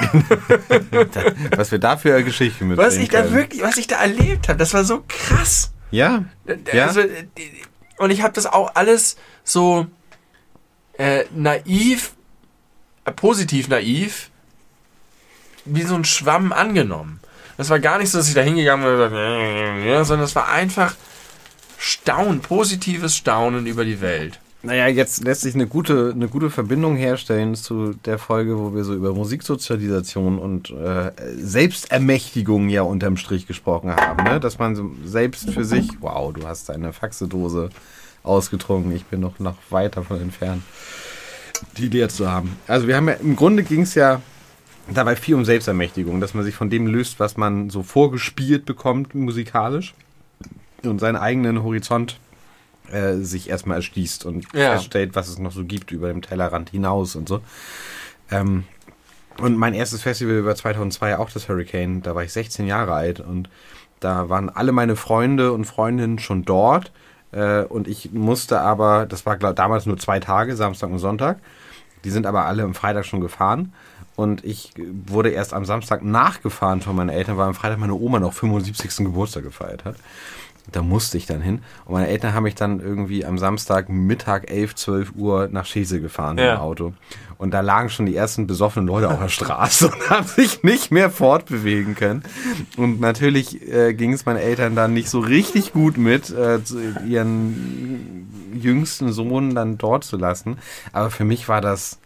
Was 1.56 1.72
wir 1.72 1.78
da 1.78 1.96
für 1.96 2.14
eine 2.14 2.24
Geschichte 2.24 2.64
mitbringen 2.64 2.86
Was 2.86 2.96
ich 2.96 3.08
da 3.08 3.22
können. 3.22 3.34
wirklich, 3.34 3.62
was 3.62 3.76
ich 3.76 3.86
da 3.86 3.96
erlebt 3.96 4.48
habe, 4.48 4.58
das 4.58 4.74
war 4.74 4.84
so 4.84 5.02
krass. 5.08 5.72
Ja, 5.90 6.24
Ja? 6.72 6.86
Also, 6.86 7.00
äh, 7.00 7.26
und 7.98 8.10
ich 8.10 8.22
habe 8.22 8.32
das 8.32 8.46
auch 8.46 8.74
alles 8.74 9.16
so 9.44 9.86
äh, 10.98 11.24
naiv, 11.34 12.12
äh, 13.04 13.12
positiv 13.12 13.68
naiv, 13.68 14.30
wie 15.64 15.82
so 15.82 15.94
ein 15.94 16.04
Schwamm 16.04 16.52
angenommen. 16.52 17.20
Das 17.56 17.70
war 17.70 17.78
gar 17.78 17.98
nicht 17.98 18.10
so, 18.10 18.18
dass 18.18 18.28
ich 18.28 18.34
da 18.34 18.42
hingegangen 18.42 18.84
bin 18.84 18.94
und 18.94 19.10
gesagt, 19.10 19.86
ja, 19.86 20.04
sondern 20.04 20.24
es 20.24 20.34
war 20.34 20.48
einfach 20.48 20.94
Staunen, 21.78 22.40
positives 22.40 23.16
Staunen 23.16 23.66
über 23.66 23.84
die 23.84 24.00
Welt. 24.00 24.40
Naja, 24.64 24.86
jetzt 24.86 25.22
lässt 25.22 25.42
sich 25.42 25.54
eine 25.54 25.66
gute, 25.66 26.12
eine 26.14 26.26
gute 26.26 26.48
Verbindung 26.48 26.96
herstellen 26.96 27.54
zu 27.54 27.92
der 28.06 28.18
Folge, 28.18 28.58
wo 28.58 28.74
wir 28.74 28.82
so 28.84 28.94
über 28.94 29.12
Musiksozialisation 29.12 30.38
und 30.38 30.70
äh, 30.70 31.12
Selbstermächtigung 31.36 32.70
ja 32.70 32.80
unterm 32.80 33.18
Strich 33.18 33.46
gesprochen 33.46 33.94
haben. 33.94 34.24
Ne? 34.24 34.40
Dass 34.40 34.58
man 34.58 34.96
selbst 35.04 35.50
für 35.50 35.66
sich, 35.66 35.90
wow, 36.00 36.32
du 36.32 36.48
hast 36.48 36.70
deine 36.70 36.94
Faxedose 36.94 37.68
ausgetrunken, 38.22 38.96
ich 38.96 39.04
bin 39.04 39.20
noch, 39.20 39.38
noch 39.38 39.56
weit 39.68 39.98
davon 39.98 40.18
entfernt, 40.22 40.62
die 41.76 41.88
leer 41.88 42.08
zu 42.08 42.30
haben. 42.30 42.56
Also 42.66 42.88
wir 42.88 42.96
haben 42.96 43.08
ja, 43.08 43.14
im 43.14 43.36
Grunde 43.36 43.64
ging 43.64 43.82
es 43.82 43.94
ja 43.94 44.22
dabei 44.90 45.14
viel 45.14 45.34
um 45.34 45.44
Selbstermächtigung, 45.44 46.22
dass 46.22 46.32
man 46.32 46.42
sich 46.42 46.54
von 46.54 46.70
dem 46.70 46.86
löst, 46.86 47.20
was 47.20 47.36
man 47.36 47.68
so 47.68 47.82
vorgespielt 47.82 48.64
bekommt 48.64 49.14
musikalisch 49.14 49.92
und 50.82 51.00
seinen 51.00 51.16
eigenen 51.16 51.62
Horizont 51.62 52.18
äh, 52.92 53.14
sich 53.16 53.48
erstmal 53.48 53.76
erschließt 53.78 54.24
und 54.24 54.46
Ja. 54.54 54.72
feststellt, 54.72 55.14
was 55.14 55.28
es 55.28 55.38
noch 55.38 55.52
so 55.52 55.64
gibt 55.64 55.90
über 55.90 56.08
dem 56.08 56.22
Tellerrand 56.22 56.70
hinaus 56.70 57.16
und 57.16 57.28
so. 57.28 57.40
Ähm, 58.30 58.64
und 59.38 59.56
mein 59.56 59.74
erstes 59.74 60.02
Festival 60.02 60.44
war 60.44 60.54
2002 60.54 61.18
auch 61.18 61.30
das 61.30 61.48
Hurricane. 61.48 62.02
Da 62.02 62.14
war 62.14 62.22
ich 62.22 62.32
16 62.32 62.66
Jahre 62.66 62.92
alt 62.94 63.20
und 63.20 63.48
da 64.00 64.28
waren 64.28 64.48
alle 64.48 64.72
meine 64.72 64.96
Freunde 64.96 65.52
und 65.52 65.64
Freundinnen 65.64 66.18
schon 66.18 66.44
dort. 66.44 66.92
Äh, 67.32 67.62
und 67.62 67.88
ich 67.88 68.12
musste 68.12 68.60
aber, 68.60 69.06
das 69.06 69.26
war 69.26 69.36
glaub, 69.36 69.56
damals 69.56 69.86
nur 69.86 69.98
zwei 69.98 70.20
Tage, 70.20 70.54
Samstag 70.56 70.90
und 70.90 70.98
Sonntag. 70.98 71.38
Die 72.04 72.10
sind 72.10 72.26
aber 72.26 72.44
alle 72.44 72.62
am 72.62 72.74
Freitag 72.74 73.06
schon 73.06 73.20
gefahren. 73.20 73.72
Und 74.14 74.44
ich 74.44 74.72
wurde 75.06 75.30
erst 75.30 75.52
am 75.52 75.64
Samstag 75.64 76.04
nachgefahren 76.04 76.80
von 76.82 76.94
meinen 76.94 77.08
Eltern, 77.08 77.36
weil 77.36 77.48
am 77.48 77.54
Freitag 77.54 77.78
meine 77.78 77.94
Oma 77.94 78.20
noch 78.20 78.32
75. 78.34 78.98
Geburtstag 78.98 79.42
gefeiert 79.42 79.84
hat. 79.84 79.96
Da 80.72 80.82
musste 80.82 81.18
ich 81.18 81.26
dann 81.26 81.40
hin. 81.40 81.60
Und 81.84 81.94
meine 81.94 82.08
Eltern 82.08 82.32
haben 82.34 82.44
mich 82.44 82.54
dann 82.54 82.80
irgendwie 82.80 83.24
am 83.24 83.38
Samstag 83.38 83.88
Mittag 83.88 84.50
11, 84.50 84.74
12 84.74 85.12
Uhr 85.14 85.48
nach 85.50 85.66
Schese 85.66 86.00
gefahren 86.00 86.38
ja. 86.38 86.54
im 86.54 86.60
Auto. 86.60 86.94
Und 87.36 87.50
da 87.52 87.60
lagen 87.60 87.90
schon 87.90 88.06
die 88.06 88.16
ersten 88.16 88.46
besoffenen 88.46 88.86
Leute 88.86 89.10
auf 89.10 89.18
der 89.18 89.28
Straße 89.28 89.88
und 89.92 90.10
haben 90.10 90.26
sich 90.26 90.62
nicht 90.62 90.90
mehr 90.90 91.10
fortbewegen 91.10 91.94
können. 91.94 92.22
Und 92.76 93.00
natürlich 93.00 93.60
äh, 93.68 93.92
ging 93.92 94.12
es 94.12 94.24
meinen 94.24 94.38
Eltern 94.38 94.74
dann 94.74 94.94
nicht 94.94 95.10
so 95.10 95.20
richtig 95.20 95.72
gut 95.72 95.98
mit, 95.98 96.30
äh, 96.30 96.60
ihren 97.06 98.30
jüngsten 98.54 99.12
Sohn 99.12 99.54
dann 99.54 99.78
dort 99.78 100.04
zu 100.04 100.16
lassen. 100.16 100.58
Aber 100.92 101.10
für 101.10 101.24
mich 101.24 101.48
war 101.48 101.60
das 101.60 101.98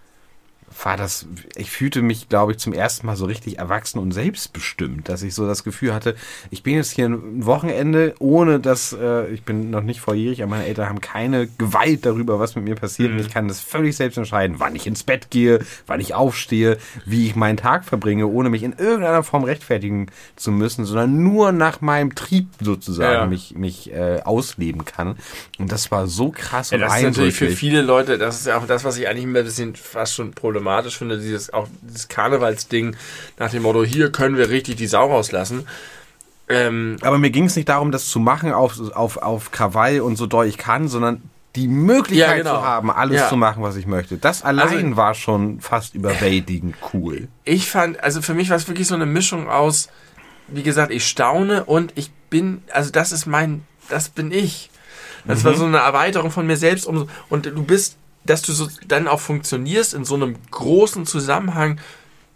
war 0.85 0.97
das, 0.97 1.27
ich 1.57 1.71
fühlte 1.71 2.03
mich, 2.03 2.29
glaube 2.29 2.53
ich, 2.53 2.59
zum 2.59 2.73
ersten 2.73 3.07
Mal 3.07 3.17
so 3.17 3.25
richtig 3.25 3.59
erwachsen 3.59 3.99
und 3.99 4.13
selbstbestimmt, 4.13 5.09
dass 5.09 5.23
ich 5.23 5.35
so 5.35 5.47
das 5.47 5.65
Gefühl 5.65 5.93
hatte, 5.93 6.15
ich 6.51 6.63
bin 6.63 6.75
jetzt 6.75 6.93
hier 6.93 7.07
ein 7.07 7.45
Wochenende, 7.45 8.15
ohne 8.19 8.61
dass, 8.61 8.93
äh, 8.93 9.27
ich 9.29 9.43
bin 9.43 9.71
noch 9.71 9.83
nicht 9.83 10.01
volljährig, 10.01 10.43
aber 10.43 10.51
meine 10.51 10.67
Eltern 10.67 10.89
haben 10.89 11.01
keine 11.01 11.49
Gewalt 11.59 12.07
darüber, 12.07 12.39
was 12.39 12.55
mit 12.55 12.65
mir 12.65 12.77
passiert. 12.77 13.11
Mhm. 13.11 13.19
Und 13.19 13.27
ich 13.27 13.33
kann 13.33 13.49
das 13.49 13.61
völlig 13.61 13.97
selbst 13.97 14.19
entscheiden, 14.19 14.61
wann 14.61 14.77
ich 14.77 14.87
ins 14.87 15.03
Bett 15.03 15.31
gehe, 15.31 15.61
wann 15.87 16.01
ich 16.01 16.15
aufstehe, 16.15 16.79
wie 17.05 17.27
ich 17.27 17.35
meinen 17.35 17.57
Tag 17.57 17.85
verbringe, 17.85 18.27
ohne 18.27 18.49
mich 18.49 18.63
in 18.63 18.73
irgendeiner 18.73 19.23
Form 19.23 19.45
rechtfertigen 19.45 20.07
zu 20.37 20.53
müssen, 20.53 20.85
sondern 20.85 21.23
nur 21.23 21.51
nach 21.53 21.81
meinem 21.81 22.15
Trieb 22.15 22.49
sozusagen 22.61 23.13
ja. 23.13 23.27
mich, 23.27 23.55
mich 23.57 23.93
äh, 23.93 24.21
ausleben 24.25 24.85
kann. 24.85 25.17
Und 25.59 25.73
das 25.73 25.91
war 25.91 26.07
so 26.07 26.31
krass 26.31 26.71
ja, 26.71 26.77
und 26.77 26.83
Das 26.83 26.97
ist 26.97 27.03
natürlich 27.03 27.35
für 27.35 27.51
viele 27.51 27.83
Leute, 27.83 28.19
das 28.19 28.41
ist 28.41 28.47
ja 28.47 28.59
auch 28.59 28.67
das, 28.67 28.85
was 28.85 28.97
ich 28.97 29.09
eigentlich 29.09 29.25
immer 29.25 29.41
ein 29.41 29.45
bisschen 29.45 29.75
fast 29.75 30.15
schon 30.15 30.31
problematisch 30.33 30.68
problematisch 30.69 30.99
finde, 30.99 31.19
dieses, 31.19 31.53
auch 31.53 31.67
dieses 31.83 32.09
Karnevalsding 32.09 32.97
nach 33.39 33.51
dem 33.51 33.63
Motto, 33.63 33.85
hier 33.85 34.13
können 34.13 34.37
wir 34.37 34.51
richtig 34.51 34.77
die 34.77 34.87
Sau 34.87 35.07
rauslassen. 35.07 35.67
Ähm, 36.49 36.97
Aber 37.01 37.19
mir 37.19 37.31
ging 37.31 37.45
es 37.45 37.57
nicht 37.57 37.69
darum, 37.69 37.91
das 37.91 38.09
zu 38.09 38.21
machen 38.21 38.53
auf, 38.53 38.79
auf, 38.95 39.17
auf 39.19 39.51
Krawall 39.51 40.01
und 40.01 40.17
so 40.17 40.27
doll 40.27 40.47
ich 40.47 40.59
kann, 40.59 40.89
sondern 40.89 41.23
die 41.57 41.69
Möglichkeit 41.69 42.29
ja, 42.29 42.37
genau. 42.37 42.57
zu 42.57 42.63
haben, 42.63 42.91
alles 42.91 43.21
ja. 43.21 43.29
zu 43.29 43.37
machen, 43.37 43.63
was 43.63 43.77
ich 43.77 43.87
möchte. 43.87 44.19
Das 44.19 44.43
allein 44.43 44.87
also, 44.87 44.97
war 44.97 45.15
schon 45.15 45.61
fast 45.61 45.95
überwältigend 45.95 46.77
cool. 46.93 47.29
Ich 47.45 47.69
fand, 47.71 48.03
also 48.03 48.23
für 48.23 48.35
mich 48.35 48.51
war 48.51 48.57
es 48.57 48.69
wirklich 48.69 48.87
so 48.87 48.95
eine 48.95 49.07
Mischung 49.07 49.49
aus, 49.49 49.89
wie 50.47 50.63
gesagt, 50.63 50.93
ich 50.93 51.07
staune 51.07 51.65
und 51.65 51.93
ich 51.97 52.11
bin, 52.31 52.63
also 52.73 52.91
das 52.91 53.13
ist 53.13 53.27
mein, 53.27 53.63
das 53.89 54.09
bin 54.09 54.31
ich. 54.31 54.71
Das 55.27 55.41
mhm. 55.41 55.45
war 55.45 55.55
so 55.55 55.65
eine 55.65 55.79
Erweiterung 55.79 56.31
von 56.31 56.47
mir 56.47 56.57
selbst. 56.57 56.87
Und 56.87 57.09
du 57.31 57.63
bist 57.65 57.97
dass 58.29 58.43
du 58.43 58.53
so 58.53 58.69
dann 58.87 59.09
auch 59.09 59.21
funktionierst 59.21 59.95
in 59.95 60.05
so 60.05 60.15
einem 60.15 60.37
großen 60.51 61.07
Zusammenhang, 61.07 61.81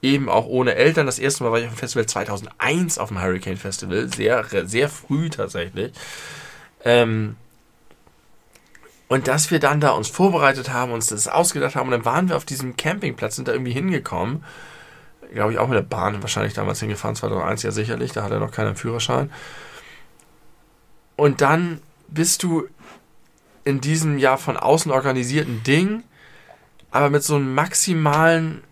eben 0.01 0.29
auch 0.29 0.47
ohne 0.47 0.75
Eltern. 0.75 1.07
Das 1.07 1.19
erste 1.19 1.45
Mal 1.45 1.53
war 1.53 1.61
ich 1.61 1.67
auf 1.67 1.75
dem 1.75 1.79
Festival 1.79 2.07
2001 2.07 2.99
auf 2.99 3.09
dem 3.09 3.21
Hurricane 3.21 3.57
Festival, 3.57 4.13
sehr, 4.13 4.45
sehr 4.67 4.89
früh 4.89 5.31
tatsächlich. 5.31 5.93
Ähm, 6.85 7.37
und 9.09 9.29
dass 9.29 9.51
wir 9.51 9.61
dann 9.61 9.81
da 9.81 9.91
uns 9.91 10.09
vorbereitet 10.09 10.73
haben, 10.73 10.91
uns 10.91 11.09
das 11.09 11.29
ausgedacht 11.29 11.77
haben, 11.77 11.89
und 11.89 11.93
dann 11.93 12.05
waren 12.07 12.31
wir 12.31 12.37
auf 12.37 12.47
diesem 12.47 12.77
Campingplatz, 12.77 13.37
sind 13.37 13.47
da 13.47 13.53
irgendwie 13.53 13.73
hingekommen. 13.73 14.43
Glaube 15.35 15.53
ich 15.53 15.59
auch 15.59 15.69
mit 15.69 15.77
der 15.77 15.83
Bahn 15.83 16.23
wahrscheinlich 16.23 16.55
damals 16.55 16.81
hingefahren, 16.81 17.15
2001 17.15 17.63
ja 17.63 17.71
sicherlich, 17.71 18.13
da 18.13 18.23
hat 18.23 18.33
er 18.33 18.41
noch 18.41 18.51
keinen 18.51 18.75
Führerschein. 18.75 19.31
Und 21.17 21.43
dann 21.43 21.83
bist 22.09 22.43
du 22.43 22.69
in 23.65 23.81
diesem 23.81 24.19
ja 24.19 24.37
von 24.37 24.57
außen 24.57 24.91
organisierten 24.91 25.63
Ding, 25.63 26.03
aber 26.91 27.11
mit 27.11 27.23
so 27.23 27.37
einem 27.37 27.55
maximalen 27.55 28.63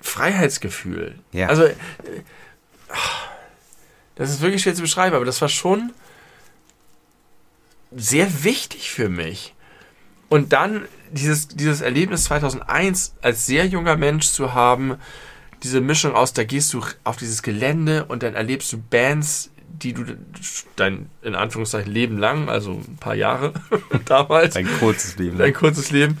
Freiheitsgefühl. 0.00 1.18
Ja. 1.32 1.48
Also, 1.48 1.64
äh, 1.64 1.76
das 4.16 4.30
ist 4.30 4.40
wirklich 4.40 4.62
schwer 4.62 4.74
zu 4.74 4.82
beschreiben, 4.82 5.14
aber 5.14 5.24
das 5.24 5.40
war 5.40 5.48
schon 5.48 5.92
sehr 7.92 8.44
wichtig 8.44 8.90
für 8.90 9.08
mich. 9.08 9.54
Und 10.28 10.52
dann 10.52 10.86
dieses, 11.10 11.48
dieses 11.48 11.80
Erlebnis 11.80 12.24
2001 12.24 13.14
als 13.22 13.46
sehr 13.46 13.66
junger 13.66 13.96
Mensch 13.96 14.28
zu 14.28 14.52
haben, 14.54 14.96
diese 15.62 15.80
Mischung 15.80 16.14
aus, 16.14 16.32
da 16.32 16.44
gehst 16.44 16.72
du 16.72 16.84
auf 17.04 17.16
dieses 17.16 17.42
Gelände 17.42 18.04
und 18.04 18.22
dann 18.22 18.34
erlebst 18.34 18.72
du 18.72 18.78
Bands, 18.78 19.50
die 19.68 19.92
du 19.92 20.04
dein, 20.76 21.08
in 21.22 21.34
Anführungszeichen, 21.34 21.92
Leben 21.92 22.18
lang, 22.18 22.48
also 22.48 22.72
ein 22.72 22.96
paar 22.98 23.14
Jahre 23.14 23.52
damals. 24.04 24.56
Ein 24.56 24.68
kurzes 24.78 25.16
Leben. 25.18 25.38
Dein 25.38 25.54
kurzes 25.54 25.90
Leben. 25.90 26.18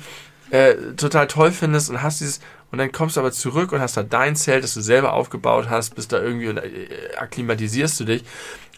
Äh, 0.50 0.74
total 0.96 1.26
toll 1.26 1.50
findest 1.50 1.90
und 1.90 2.02
hast 2.02 2.20
dieses, 2.20 2.40
und 2.70 2.78
dann 2.78 2.92
kommst 2.92 3.16
du 3.16 3.20
aber 3.20 3.32
zurück 3.32 3.72
und 3.72 3.80
hast 3.80 3.96
da 3.96 4.02
dein 4.02 4.36
Zelt, 4.36 4.64
das 4.64 4.74
du 4.74 4.80
selber 4.80 5.12
aufgebaut 5.12 5.68
hast, 5.68 5.94
bist 5.94 6.12
da 6.12 6.20
irgendwie 6.20 6.48
und 6.48 6.58
äh, 6.58 6.88
akklimatisierst 7.16 8.00
du 8.00 8.04
dich. 8.04 8.24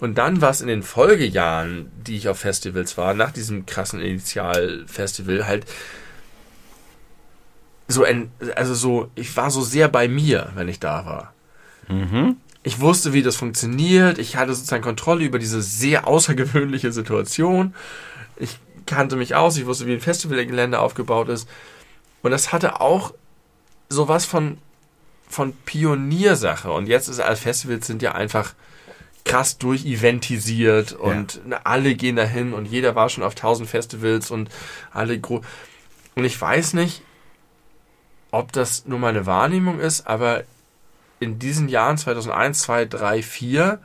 Und 0.01 0.17
dann 0.17 0.41
war 0.41 0.51
es 0.51 0.63
in 0.63 0.69
den 0.69 0.83
Folgejahren, 0.83 1.91
die 2.07 2.17
ich 2.17 2.29
auf 2.29 2.39
Festivals 2.39 2.97
war, 2.97 3.15
nach 3.15 3.33
diesem 3.33 3.67
krassen 3.67 4.01
Initialfestival, 4.01 5.47
halt 5.47 5.67
so 7.87 8.05
ein, 8.05 8.31
also 8.57 8.75
so, 8.75 9.11
ich 9.15 9.37
war 9.37 9.51
so 9.51 9.61
sehr 9.63 9.89
bei 9.89 10.09
mir, 10.09 10.51
wenn 10.55 10.69
ich 10.69 10.81
da 10.81 11.05
war. 11.05 11.35
Mhm 11.89 12.37
ich 12.63 12.81
wusste, 12.81 13.13
wie 13.13 13.23
das 13.23 13.37
funktioniert. 13.37 14.19
Ich 14.19 14.37
hatte 14.37 14.55
sozusagen 14.55 14.83
Kontrolle 14.83 15.25
über 15.25 15.39
diese 15.39 15.63
sehr 15.63 16.07
außergewöhnliche 16.07 16.93
Situation. 16.93 17.75
Ich 18.37 18.59
kannte 18.87 19.17
mich 19.17 19.35
aus. 19.35 19.57
Ich 19.57 19.67
wusste, 19.67 19.87
wie 19.87 19.95
ein 19.95 20.01
Festivalgelände 20.01 20.79
aufgebaut 20.79 21.29
ist. 21.29 21.49
Und 22.23 22.33
das 22.33 22.53
hatte 22.53 22.81
auch 22.81 23.15
sowas 23.89 24.27
von, 24.27 24.59
von 25.29 25.55
Pioniersache. 25.65 26.71
Und 26.71 26.87
jetzt 26.87 27.09
ist 27.09 27.21
als 27.21 27.41
Festivals 27.41 27.87
sind 27.87 28.03
ja 28.03 28.13
einfach 28.13 28.55
krass 29.25 29.59
durcheventisiert 29.59 30.93
und 30.93 31.41
ja. 31.49 31.61
alle 31.65 31.95
gehen 31.95 32.17
dahin 32.17 32.55
und 32.55 32.65
jeder 32.67 32.95
war 32.95 33.11
schon 33.11 33.23
auf 33.23 33.35
tausend 33.35 33.69
Festivals 33.69 34.31
und 34.31 34.49
alle 34.93 35.21
gro 35.21 35.43
und 36.15 36.25
ich 36.25 36.41
weiß 36.41 36.73
nicht, 36.73 37.03
ob 38.31 38.51
das 38.53 38.87
nur 38.87 38.99
meine 38.99 39.27
Wahrnehmung 39.27 39.79
ist, 39.79 40.07
aber 40.07 40.45
in 41.21 41.39
diesen 41.39 41.69
Jahren 41.69 41.99
2001, 41.99 42.61
2, 42.61 42.87
3, 42.87 43.23
4 43.23 43.79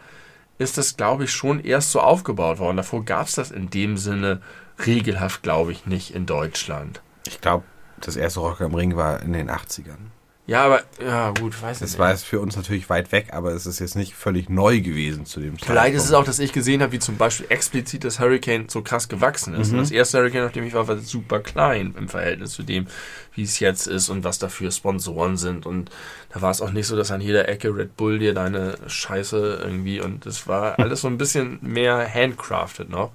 ist 0.57 0.77
das, 0.77 0.97
glaube 0.97 1.25
ich, 1.25 1.31
schon 1.31 1.59
erst 1.63 1.91
so 1.91 1.99
aufgebaut 1.99 2.59
worden. 2.59 2.77
Davor 2.77 3.03
gab 3.03 3.27
es 3.27 3.35
das 3.35 3.51
in 3.51 3.69
dem 3.69 3.97
Sinne 3.97 4.41
regelhaft, 4.85 5.43
glaube 5.43 5.73
ich, 5.73 5.85
nicht 5.85 6.15
in 6.15 6.25
Deutschland. 6.25 7.01
Ich 7.27 7.41
glaube, 7.41 7.65
das 7.99 8.15
erste 8.15 8.39
Rock 8.39 8.61
am 8.61 8.73
Ring 8.73 8.95
war 8.95 9.21
in 9.21 9.33
den 9.33 9.49
80ern. 9.49 10.11
Ja, 10.47 10.63
aber, 10.63 10.83
ja, 11.03 11.31
gut, 11.31 11.59
weiß 11.59 11.81
nicht. 11.81 11.93
Das 11.93 11.99
war 11.99 12.11
jetzt 12.11 12.23
für 12.23 12.39
uns 12.39 12.55
natürlich 12.55 12.87
weit 12.87 13.11
weg, 13.11 13.29
aber 13.31 13.53
es 13.53 13.65
ist 13.65 13.79
jetzt 13.79 13.95
nicht 13.95 14.13
völlig 14.13 14.47
neu 14.47 14.79
gewesen 14.79 15.25
zu 15.25 15.39
dem 15.39 15.53
Zeitpunkt. 15.53 15.65
Vielleicht 15.65 15.95
ist 15.95 16.05
es 16.05 16.13
auch, 16.13 16.23
dass 16.23 16.37
ich 16.37 16.53
gesehen 16.53 16.83
habe, 16.83 16.91
wie 16.91 16.99
zum 16.99 17.17
Beispiel 17.17 17.47
explizit 17.49 18.03
das 18.03 18.19
Hurricane 18.19 18.69
so 18.69 18.83
krass 18.83 19.09
gewachsen 19.09 19.55
ist. 19.55 19.71
Mhm. 19.71 19.79
Und 19.79 19.85
das 19.85 19.91
erste 19.91 20.19
Hurricane, 20.19 20.45
auf 20.45 20.51
dem 20.51 20.63
ich 20.63 20.75
war, 20.75 20.87
war 20.87 20.97
super 20.99 21.39
klein 21.39 21.95
im 21.97 22.09
Verhältnis 22.09 22.51
zu 22.51 22.61
dem, 22.61 22.85
wie 23.33 23.41
es 23.41 23.59
jetzt 23.59 23.87
ist 23.87 24.09
und 24.09 24.23
was 24.23 24.37
dafür 24.37 24.69
Sponsoren 24.69 25.37
sind. 25.37 25.65
Und 25.65 25.89
da 26.31 26.43
war 26.43 26.51
es 26.51 26.61
auch 26.61 26.71
nicht 26.71 26.85
so, 26.85 26.95
dass 26.95 27.09
an 27.09 27.21
jeder 27.21 27.49
Ecke 27.49 27.75
Red 27.75 27.97
Bull 27.97 28.19
dir 28.19 28.35
deine 28.35 28.77
Scheiße 28.85 29.61
irgendwie 29.63 29.99
und 29.99 30.27
es 30.27 30.47
war 30.47 30.77
alles 30.79 31.01
so 31.01 31.07
ein 31.07 31.17
bisschen 31.17 31.57
mehr 31.63 32.07
handcrafted 32.07 32.89
noch. 32.89 33.11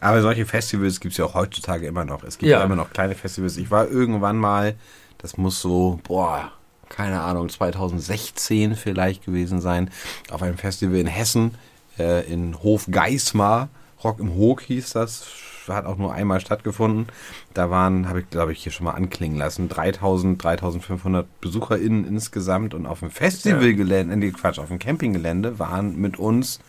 Aber 0.00 0.22
solche 0.22 0.46
Festivals 0.46 1.00
gibt 1.00 1.12
es 1.12 1.18
ja 1.18 1.26
auch 1.26 1.34
heutzutage 1.34 1.86
immer 1.86 2.06
noch. 2.06 2.22
Es 2.22 2.38
gibt 2.38 2.50
ja. 2.50 2.60
ja 2.60 2.64
immer 2.64 2.76
noch 2.76 2.90
kleine 2.90 3.14
Festivals. 3.14 3.58
Ich 3.58 3.70
war 3.70 3.88
irgendwann 3.88 4.38
mal 4.38 4.76
das 5.24 5.38
muss 5.38 5.62
so, 5.62 6.00
boah, 6.06 6.52
keine 6.90 7.22
Ahnung, 7.22 7.48
2016 7.48 8.76
vielleicht 8.76 9.24
gewesen 9.24 9.58
sein, 9.58 9.90
auf 10.30 10.42
einem 10.42 10.58
Festival 10.58 10.98
in 10.98 11.06
Hessen, 11.06 11.54
äh, 11.98 12.30
in 12.30 12.62
Hof 12.62 12.88
Geismar. 12.90 13.70
Rock 14.04 14.20
im 14.20 14.34
Hoog 14.34 14.60
hieß 14.60 14.90
das, 14.90 15.24
hat 15.66 15.86
auch 15.86 15.96
nur 15.96 16.12
einmal 16.12 16.42
stattgefunden. 16.42 17.06
Da 17.54 17.70
waren, 17.70 18.06
habe 18.06 18.20
ich 18.20 18.28
glaube 18.28 18.52
ich 18.52 18.62
hier 18.62 18.70
schon 18.70 18.84
mal 18.84 18.92
anklingen 18.92 19.38
lassen, 19.38 19.70
3000, 19.70 20.44
3500 20.44 21.40
BesucherInnen 21.40 22.06
insgesamt 22.06 22.74
und 22.74 22.84
auf 22.84 23.00
dem 23.00 23.10
Festivalgelände, 23.10 24.14
nee, 24.18 24.30
Quatsch, 24.30 24.58
auf 24.58 24.68
dem 24.68 24.78
Campinggelände 24.78 25.58
waren 25.58 25.98
mit 25.98 26.18
uns, 26.18 26.60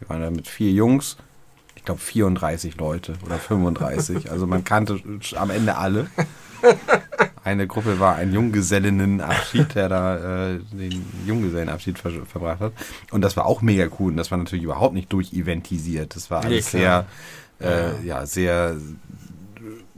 wir 0.00 0.08
waren 0.08 0.22
da 0.22 0.30
mit 0.32 0.48
vier 0.48 0.72
Jungs, 0.72 1.18
ich 1.76 1.84
glaube 1.84 2.00
34 2.00 2.78
Leute 2.78 3.14
oder 3.24 3.38
35. 3.38 4.28
Also 4.28 4.48
man 4.48 4.64
kannte 4.64 5.00
am 5.36 5.50
Ende 5.50 5.76
alle. 5.76 6.08
Eine 7.44 7.66
Gruppe 7.66 7.98
war 7.98 8.16
ein 8.16 8.32
Junggesellinnenabschied, 8.32 9.74
der 9.74 9.88
da 9.88 10.50
äh, 10.50 10.58
den 10.70 11.04
Junggesellenabschied 11.26 11.98
ver 11.98 12.12
verbracht 12.26 12.60
hat. 12.60 12.72
Und 13.10 13.22
das 13.22 13.36
war 13.36 13.46
auch 13.46 13.62
mega 13.62 13.88
cool. 13.98 14.12
Und 14.12 14.16
das 14.16 14.30
war 14.30 14.38
natürlich 14.38 14.64
überhaupt 14.64 14.94
nicht 14.94 15.12
durcheventisiert. 15.12 16.14
Das 16.14 16.30
war 16.30 16.44
alles 16.44 16.72
nee, 16.72 16.80
sehr, 16.80 17.06
äh, 17.60 18.06
ja, 18.06 18.26
sehr 18.26 18.76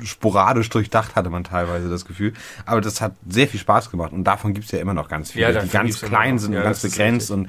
sporadisch 0.03 0.69
durchdacht, 0.71 1.17
hatte 1.17 1.31
man 1.31 1.45
teilweise 1.45 1.89
das 1.89 2.05
Gefühl. 2.05 2.33
Aber 2.67 2.81
das 2.81 3.01
hat 3.01 3.15
sehr 3.29 3.47
viel 3.47 3.61
Spaß 3.61 3.91
gemacht 3.91 4.13
und 4.13 4.25
davon 4.25 4.55
gibt 4.55 4.67
es 4.67 4.73
ja 4.73 4.79
immer 4.79 4.95
noch 4.95 5.09
ganz 5.09 5.33
viele, 5.33 5.53
ja, 5.53 5.63
die 5.63 5.69
ganz 5.69 6.01
klein 6.01 6.39
sind 6.39 6.53
ja, 6.53 6.61
und 6.61 6.65
ganz 6.65 6.83
begrenzt 6.83 7.31
und 7.31 7.49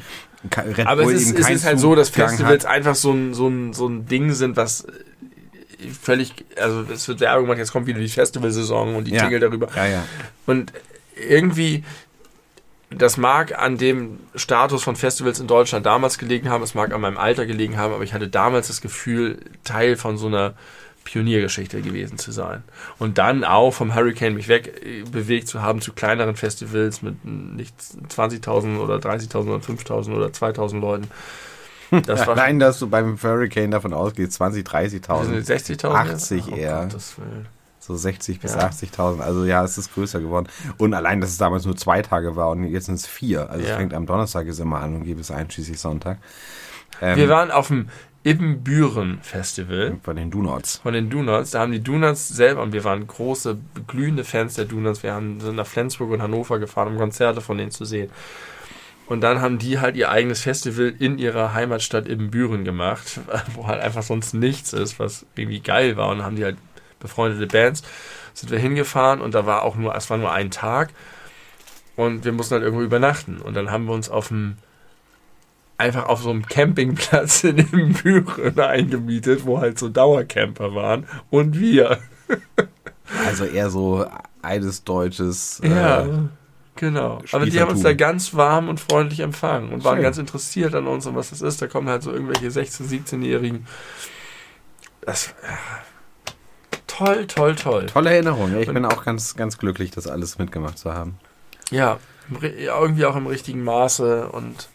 Red 0.55 0.85
Aber 0.85 1.03
Bull 1.03 1.13
es 1.13 1.23
ist, 1.23 1.39
es 1.39 1.49
ist 1.49 1.65
halt 1.65 1.79
so, 1.79 1.95
dass 1.95 2.09
Festivals 2.09 2.65
hat. 2.65 2.71
einfach 2.71 2.95
so 2.95 3.11
ein, 3.11 3.33
so, 3.33 3.47
ein, 3.47 3.73
so 3.73 3.87
ein 3.87 4.05
Ding 4.05 4.31
sind, 4.33 4.55
was 4.55 4.85
völlig, 5.89 6.45
also 6.57 6.85
es 6.91 7.07
wird 7.07 7.19
Werbung 7.19 7.45
gemacht, 7.45 7.59
jetzt 7.59 7.71
kommt 7.71 7.87
wieder 7.87 7.99
die 7.99 8.07
Festivalsaison 8.07 8.95
und 8.95 9.05
die 9.05 9.13
ja. 9.13 9.23
Jingle 9.23 9.39
darüber. 9.39 9.67
Ja, 9.75 9.85
ja. 9.85 10.03
Und 10.45 10.73
irgendwie, 11.29 11.83
das 12.89 13.17
mag 13.17 13.57
an 13.57 13.77
dem 13.77 14.19
Status 14.35 14.83
von 14.83 14.95
Festivals 14.95 15.39
in 15.39 15.47
Deutschland 15.47 15.85
damals 15.85 16.17
gelegen 16.17 16.49
haben, 16.49 16.63
es 16.63 16.75
mag 16.75 16.93
an 16.93 17.01
meinem 17.01 17.17
Alter 17.17 17.45
gelegen 17.45 17.77
haben, 17.77 17.93
aber 17.93 18.03
ich 18.03 18.13
hatte 18.13 18.27
damals 18.27 18.67
das 18.67 18.81
Gefühl, 18.81 19.39
Teil 19.63 19.95
von 19.95 20.17
so 20.17 20.27
einer 20.27 20.55
Pioniergeschichte 21.05 21.81
gewesen 21.81 22.17
zu 22.17 22.31
sein. 22.31 22.63
Und 22.99 23.17
dann 23.17 23.43
auch 23.43 23.71
vom 23.71 23.95
Hurricane 23.95 24.33
mich 24.33 24.47
wegbewegt 24.49 25.47
zu 25.47 25.61
haben 25.61 25.79
zu 25.79 25.93
kleineren 25.93 26.35
Festivals 26.35 27.01
mit 27.01 27.23
nicht 27.23 27.75
20.000 27.79 28.79
oder 28.79 28.95
30.000 28.95 29.37
oder 29.37 29.63
5.000 29.63 30.15
oder 30.15 30.27
2.000 30.27 30.79
Leuten. 30.79 31.07
Das 32.05 32.25
war 32.27 32.35
Nein, 32.35 32.59
dass 32.59 32.79
du 32.79 32.89
beim 32.89 33.17
Hurricane 33.21 33.71
davon 33.71 33.93
ausgehst, 33.93 34.33
20, 34.33 34.65
30.000. 34.65 35.45
60.000? 35.45 35.85
80 35.87 36.43
oh, 36.51 36.55
eher. 36.55 36.89
so 37.79 37.95
60 37.95 38.39
bis 38.39 38.55
ja. 38.55 38.67
80.000. 38.67 39.19
Also 39.19 39.45
ja, 39.45 39.63
es 39.63 39.77
ist 39.77 39.93
größer 39.93 40.19
geworden. 40.19 40.47
Und 40.77 40.93
allein, 40.93 41.21
dass 41.21 41.29
es 41.29 41.37
damals 41.37 41.65
nur 41.65 41.75
zwei 41.75 42.01
Tage 42.01 42.35
war 42.35 42.49
und 42.49 42.63
jetzt 42.65 42.85
sind 42.85 42.95
es 42.95 43.05
vier. 43.05 43.49
Also 43.49 43.63
ja. 43.63 43.71
es 43.71 43.77
fängt 43.77 43.93
am 43.93 44.05
Donnerstag 44.05 44.47
ist 44.47 44.59
immer 44.59 44.79
an 44.81 44.95
und 44.95 45.03
geht 45.03 45.17
bis 45.17 45.31
einschließlich 45.31 45.79
Sonntag. 45.79 46.17
Ähm, 47.01 47.17
Wir 47.17 47.29
waren 47.29 47.51
auf 47.51 47.67
dem 47.67 47.89
Ibbenbüren 48.25 49.19
Festival. 49.21 49.97
Von 50.01 50.15
den 50.15 50.31
Donuts. 50.31 50.77
Von 50.77 50.93
den 50.93 51.11
Donuts. 51.11 51.51
Da 51.51 51.59
haben 51.59 51.71
die 51.71 51.83
Donuts 51.83 52.27
selber, 52.27 52.63
und 52.63 52.73
wir 52.73 52.83
waren 52.83 53.05
große, 53.05 53.55
glühende 53.85 54.23
Fans 54.23 54.55
der 54.55 54.65
Donuts. 54.65 55.03
Wir 55.03 55.13
haben, 55.13 55.39
sind 55.39 55.55
nach 55.55 55.67
Flensburg 55.67 56.09
und 56.09 56.23
Hannover 56.23 56.57
gefahren, 56.57 56.93
um 56.93 56.97
Konzerte 56.97 57.39
von 57.41 57.59
denen 57.59 57.69
zu 57.69 57.85
sehen. 57.85 58.09
Und 59.07 59.21
dann 59.21 59.39
haben 59.39 59.59
die 59.59 59.79
halt 59.79 59.95
ihr 59.95 60.09
eigenes 60.09 60.41
Festival 60.41 60.93
in 60.97 61.19
ihrer 61.19 61.53
Heimatstadt 61.53 62.07
Ibbenbüren 62.07 62.65
gemacht, 62.65 63.19
wo 63.53 63.67
halt 63.67 63.81
einfach 63.81 64.03
sonst 64.03 64.33
nichts 64.33 64.73
ist, 64.73 64.99
was 64.99 65.25
irgendwie 65.35 65.59
geil 65.59 65.95
war. 65.97 66.09
Und 66.09 66.17
dann 66.17 66.25
haben 66.25 66.35
die 66.35 66.43
halt 66.43 66.57
befreundete 66.99 67.47
Bands. 67.47 67.83
Sind 68.33 68.51
wir 68.51 68.59
hingefahren 68.59 69.21
und 69.21 69.33
da 69.33 69.45
war 69.45 69.63
auch 69.63 69.75
nur, 69.75 69.95
es 69.95 70.09
war 70.09 70.17
nur 70.17 70.31
ein 70.31 70.51
Tag. 70.51 70.89
Und 71.95 72.25
wir 72.25 72.33
mussten 72.33 72.55
halt 72.55 72.63
irgendwo 72.63 72.83
übernachten. 72.83 73.39
Und 73.39 73.53
dann 73.53 73.71
haben 73.71 73.85
wir 73.85 73.93
uns 73.93 74.09
auf 74.09 74.29
dem 74.29 74.57
einfach 75.77 76.07
auf 76.07 76.21
so 76.21 76.29
einem 76.29 76.45
Campingplatz 76.45 77.43
in 77.43 77.93
Büren 77.93 78.59
eingemietet, 78.59 79.45
wo 79.45 79.59
halt 79.59 79.77
so 79.79 79.89
Dauercamper 79.89 80.73
waren 80.73 81.05
und 81.29 81.59
wir. 81.59 81.99
Also 83.23 83.45
eher 83.45 83.69
so 83.69 84.03
eines 84.41 84.83
deutsches. 84.83 85.61
Ja, 85.63 86.05
äh, 86.05 86.09
genau. 86.75 87.21
Aber 87.31 87.45
die 87.45 87.59
haben 87.59 87.71
uns 87.71 87.81
da 87.81 87.93
ganz 87.93 88.33
warm 88.33 88.69
und 88.69 88.79
freundlich 88.79 89.21
empfangen 89.21 89.71
und 89.71 89.81
Schön. 89.81 89.91
waren 89.91 90.01
ganz 90.01 90.17
interessiert 90.17 90.75
an 90.75 90.87
uns 90.87 91.05
und 91.05 91.15
was 91.15 91.29
das 91.29 91.41
ist. 91.41 91.61
Da 91.61 91.67
kommen 91.67 91.89
halt 91.89 92.03
so 92.03 92.11
irgendwelche 92.11 92.47
16-, 92.47 92.89
17-Jährigen. 92.89 93.67
Das. 95.01 95.33
Ja. 95.43 95.57
Toll, 96.87 97.27
toll, 97.27 97.55
toll. 97.55 97.87
Tolle 97.87 98.13
Erinnerung. 98.13 98.57
Ich 98.57 98.71
bin 98.71 98.85
auch 98.85 99.03
ganz, 99.03 99.35
ganz 99.35 99.57
glücklich, 99.57 99.91
das 99.91 100.07
alles 100.07 100.37
mitgemacht 100.37 100.77
zu 100.77 100.93
haben. 100.93 101.19
Ja, 101.69 101.99
irgendwie 102.29 103.05
auch 103.05 103.17
im 103.17 103.27
richtigen 103.27 103.65
Maße 103.65 104.29
und 104.29 104.69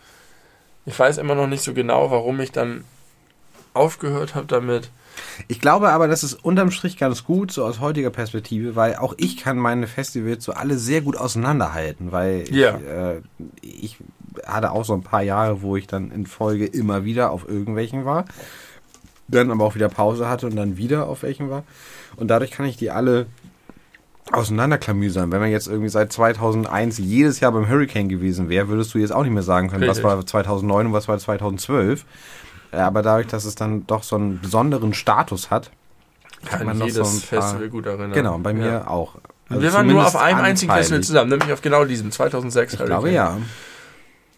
ich 0.84 0.98
weiß 0.98 1.16
immer 1.16 1.34
noch 1.34 1.46
nicht 1.46 1.62
so 1.62 1.72
genau, 1.72 2.10
warum 2.10 2.38
ich 2.40 2.52
dann 2.52 2.84
aufgehört 3.72 4.34
habe 4.34 4.46
damit. 4.46 4.90
Ich 5.48 5.60
glaube 5.60 5.90
aber, 5.90 6.08
das 6.08 6.22
ist 6.22 6.34
unterm 6.34 6.70
Strich 6.70 6.96
ganz 6.96 7.24
gut, 7.24 7.52
so 7.52 7.64
aus 7.64 7.80
heutiger 7.80 8.10
Perspektive, 8.10 8.76
weil 8.76 8.96
auch 8.96 9.14
ich 9.16 9.36
kann 9.36 9.58
meine 9.58 9.86
Festivals 9.86 10.44
so 10.44 10.52
alle 10.52 10.78
sehr 10.78 11.00
gut 11.00 11.16
auseinanderhalten, 11.16 12.12
weil 12.12 12.44
ja. 12.50 12.78
ich, 12.78 12.86
äh, 12.86 13.20
ich 13.62 13.96
hatte 14.46 14.72
auch 14.72 14.84
so 14.84 14.94
ein 14.94 15.02
paar 15.02 15.22
Jahre, 15.22 15.62
wo 15.62 15.76
ich 15.76 15.86
dann 15.86 16.10
in 16.10 16.26
Folge 16.26 16.66
immer 16.66 17.04
wieder 17.04 17.30
auf 17.30 17.48
irgendwelchen 17.48 18.04
war, 18.04 18.24
dann 19.28 19.50
aber 19.50 19.64
auch 19.64 19.74
wieder 19.74 19.88
Pause 19.88 20.28
hatte 20.28 20.46
und 20.46 20.56
dann 20.56 20.76
wieder 20.76 21.08
auf 21.08 21.22
welchen 21.22 21.50
war. 21.50 21.64
Und 22.16 22.28
dadurch 22.28 22.50
kann 22.50 22.66
ich 22.66 22.76
die 22.76 22.90
alle 22.90 23.26
auseinanderklamüsern. 24.32 25.32
Wenn 25.32 25.40
man 25.40 25.50
jetzt 25.50 25.66
irgendwie 25.66 25.88
seit 25.88 26.12
2001 26.12 26.98
jedes 26.98 27.40
Jahr 27.40 27.52
beim 27.52 27.68
Hurricane 27.68 28.08
gewesen 28.08 28.48
wäre, 28.48 28.68
würdest 28.68 28.94
du 28.94 28.98
jetzt 28.98 29.12
auch 29.12 29.22
nicht 29.22 29.32
mehr 29.32 29.42
sagen 29.42 29.68
können, 29.68 29.84
Richtig. 29.84 30.04
was 30.04 30.16
war 30.16 30.24
2009 30.24 30.86
und 30.86 30.92
was 30.92 31.08
war 31.08 31.18
2012. 31.18 32.04
Aber 32.72 33.02
dadurch, 33.02 33.26
dass 33.26 33.44
es 33.44 33.54
dann 33.54 33.86
doch 33.86 34.02
so 34.02 34.16
einen 34.16 34.40
besonderen 34.40 34.94
Status 34.94 35.50
hat, 35.50 35.70
kann, 36.46 36.58
kann 36.58 36.66
man 36.68 36.78
noch 36.78 36.88
so 36.88 37.02
ein 37.02 37.04
paar, 37.04 37.42
Festival 37.42 37.68
gut 37.68 37.86
erinnern. 37.86 38.12
Genau, 38.12 38.38
bei 38.38 38.52
mir 38.52 38.66
ja. 38.66 38.86
auch. 38.86 39.16
Also 39.48 39.62
wir 39.62 39.72
waren 39.72 39.86
nur 39.88 40.06
auf 40.06 40.16
einem 40.16 40.40
einzigen 40.40 40.72
Festival 40.72 41.02
zusammen, 41.02 41.30
nämlich 41.30 41.52
auf 41.52 41.60
genau 41.60 41.84
diesem 41.84 42.12
2006 42.12 42.74
ich 42.74 42.84
glaube 42.84 43.10
ja. 43.10 43.38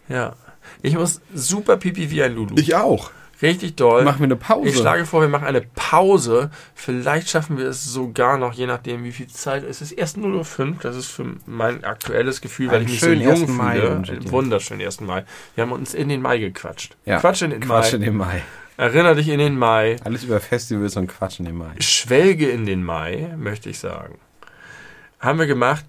Ja. 0.09 0.33
Ich 0.81 0.95
muss 0.95 1.21
super 1.33 1.77
pipi 1.77 2.09
wie 2.09 2.23
ein 2.23 2.35
Lulu. 2.35 2.55
Ich 2.57 2.75
auch. 2.75 3.11
Richtig 3.43 3.75
doll. 3.75 4.03
Machen 4.05 4.19
wir 4.19 4.25
eine 4.25 4.37
Pause. 4.37 4.69
Ich 4.69 4.77
schlage 4.77 5.05
vor, 5.05 5.19
wir 5.19 5.27
machen 5.27 5.45
eine 5.45 5.61
Pause. 5.61 6.49
Vielleicht 6.75 7.29
schaffen 7.29 7.57
wir 7.57 7.67
es 7.67 7.83
sogar 7.83 8.37
noch, 8.37 8.53
je 8.53 8.67
nachdem, 8.67 9.03
wie 9.03 9.11
viel 9.11 9.27
Zeit. 9.27 9.63
Es 9.63 9.81
ist 9.81 9.91
erst 9.91 10.17
0.05 10.17 10.59
Uhr. 10.59 10.75
Das 10.81 10.95
ist 10.95 11.07
für 11.07 11.25
mein 11.45 11.83
aktuelles 11.83 12.39
Gefühl, 12.39 12.69
weil 12.69 12.77
Einen 12.77 12.85
ich 12.85 12.91
mich 12.93 13.01
so 13.01 13.11
jung 13.11 13.47
fühle. 13.47 14.31
Wunderschönen 14.31 14.81
1. 14.81 15.01
Mai. 15.01 15.25
Wir 15.55 15.63
haben 15.63 15.73
uns 15.73 15.93
in 15.93 16.07
den 16.07 16.21
Mai 16.21 16.37
gequatscht. 16.37 16.95
Ja. 17.05 17.19
Quatsch 17.19 17.41
in 17.41 17.49
den 17.49 17.59
Quatsch 17.59 17.91
Mai. 17.91 17.95
in 17.97 18.01
den 18.01 18.15
Mai. 18.15 18.41
Erinner 18.77 19.13
dich 19.13 19.27
in 19.27 19.39
den 19.39 19.57
Mai. 19.57 19.97
Alles 20.05 20.23
über 20.23 20.39
Festivals 20.39 20.95
und 20.95 21.07
Quatsch 21.07 21.39
in 21.39 21.45
den 21.45 21.57
Mai. 21.57 21.71
Schwelge 21.79 22.49
in 22.49 22.65
den 22.65 22.81
Mai, 22.81 23.35
möchte 23.37 23.69
ich 23.69 23.77
sagen. 23.77 24.19
Haben 25.19 25.39
wir 25.39 25.47
gemacht. 25.47 25.85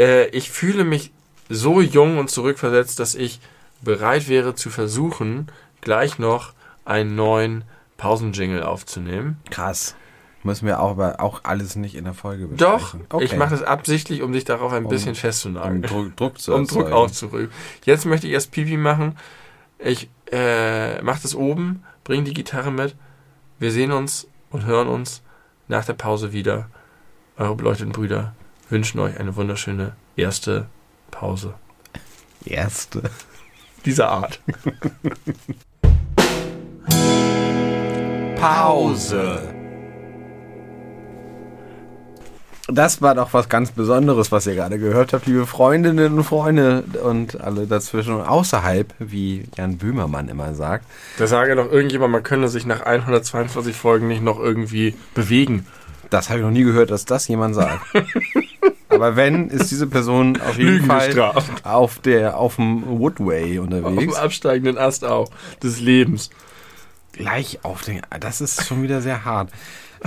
Äh, 0.00 0.28
ich 0.28 0.50
fühle 0.50 0.84
mich 0.84 1.12
so 1.50 1.82
jung 1.82 2.16
und 2.16 2.30
zurückversetzt, 2.30 2.98
dass 2.98 3.14
ich 3.14 3.38
bereit 3.82 4.28
wäre 4.28 4.54
zu 4.54 4.70
versuchen, 4.70 5.48
gleich 5.82 6.18
noch 6.18 6.54
einen 6.84 7.14
neuen 7.14 7.64
Pausenjingle 7.96 8.66
aufzunehmen. 8.66 9.38
Krass. 9.50 9.94
Müssen 10.42 10.66
wir 10.66 10.80
auch, 10.80 10.92
aber 10.92 11.20
auch 11.20 11.44
alles 11.44 11.76
nicht 11.76 11.94
in 11.94 12.04
der 12.04 12.14
Folge 12.14 12.46
besprechen. 12.46 13.04
Doch, 13.08 13.16
okay. 13.16 13.24
ich 13.24 13.36
mache 13.36 13.50
das 13.50 13.62
absichtlich, 13.62 14.22
um 14.22 14.32
dich 14.32 14.44
darauf 14.44 14.72
ein 14.72 14.84
um, 14.84 14.90
bisschen 14.90 15.14
festzunageln. 15.14 15.76
Um 15.76 15.82
Druck, 15.82 16.16
Druck 16.16 16.40
zu 16.40 16.54
Um 16.54 16.66
Druck 16.66 16.90
aufzurücken. 16.90 17.50
Jetzt 17.84 18.06
möchte 18.06 18.26
ich 18.26 18.32
erst 18.32 18.50
Pipi 18.50 18.78
machen. 18.78 19.18
Ich 19.78 20.08
äh, 20.32 21.02
mache 21.02 21.20
das 21.22 21.34
oben, 21.34 21.82
bringe 22.04 22.24
die 22.24 22.34
Gitarre 22.34 22.70
mit. 22.70 22.96
Wir 23.58 23.70
sehen 23.70 23.92
uns 23.92 24.28
und 24.48 24.64
hören 24.64 24.88
uns 24.88 25.22
nach 25.68 25.84
der 25.84 25.94
Pause 25.94 26.32
wieder. 26.32 26.70
Eure 27.36 27.56
beleuchteten 27.56 27.92
Brüder 27.92 28.34
wünschen 28.70 28.98
euch 29.00 29.18
eine 29.18 29.36
wunderschöne 29.36 29.94
erste 30.16 30.66
Pause. 31.10 31.54
Erste? 32.44 33.02
Dieser 33.84 34.10
Art. 34.10 34.40
Pause. 38.40 39.54
Das 42.68 43.02
war 43.02 43.14
doch 43.14 43.34
was 43.34 43.50
ganz 43.50 43.72
Besonderes, 43.72 44.32
was 44.32 44.46
ihr 44.46 44.54
gerade 44.54 44.78
gehört 44.78 45.12
habt, 45.12 45.26
liebe 45.26 45.44
Freundinnen 45.44 46.16
und 46.16 46.24
Freunde 46.24 46.84
und 47.02 47.38
alle 47.38 47.66
dazwischen 47.66 48.14
und 48.14 48.22
außerhalb, 48.22 48.94
wie 48.98 49.44
Jan 49.58 49.76
Böhmermann 49.76 50.28
immer 50.28 50.54
sagt. 50.54 50.86
Da 51.18 51.26
sage 51.26 51.54
doch 51.54 51.70
irgendjemand, 51.70 52.12
man 52.12 52.22
könne 52.22 52.48
sich 52.48 52.64
nach 52.64 52.80
142 52.80 53.76
Folgen 53.76 54.08
nicht 54.08 54.22
noch 54.22 54.38
irgendwie 54.38 54.94
bewegen. 55.14 55.66
Das 56.08 56.30
habe 56.30 56.38
ich 56.38 56.44
noch 56.44 56.52
nie 56.52 56.64
gehört, 56.64 56.90
dass 56.90 57.04
das 57.04 57.28
jemand 57.28 57.56
sagt. 57.56 57.84
Aber 58.88 59.16
wenn, 59.16 59.48
ist 59.50 59.70
diese 59.70 59.86
Person 59.86 60.40
auf 60.40 60.56
jeden 60.56 60.86
Fall 60.86 61.34
auf, 61.62 61.98
der, 61.98 62.38
auf 62.38 62.56
dem 62.56 62.84
Woodway 62.86 63.58
unterwegs. 63.58 63.86
Auf 63.86 63.98
dem 63.98 64.14
absteigenden 64.14 64.78
Ast 64.78 65.04
auch 65.04 65.28
des 65.62 65.80
Lebens 65.80 66.30
gleich 67.20 67.64
auf 67.64 67.82
den. 67.82 68.00
Das 68.18 68.40
ist 68.40 68.66
schon 68.66 68.82
wieder 68.82 69.02
sehr 69.02 69.24
hart. 69.24 69.50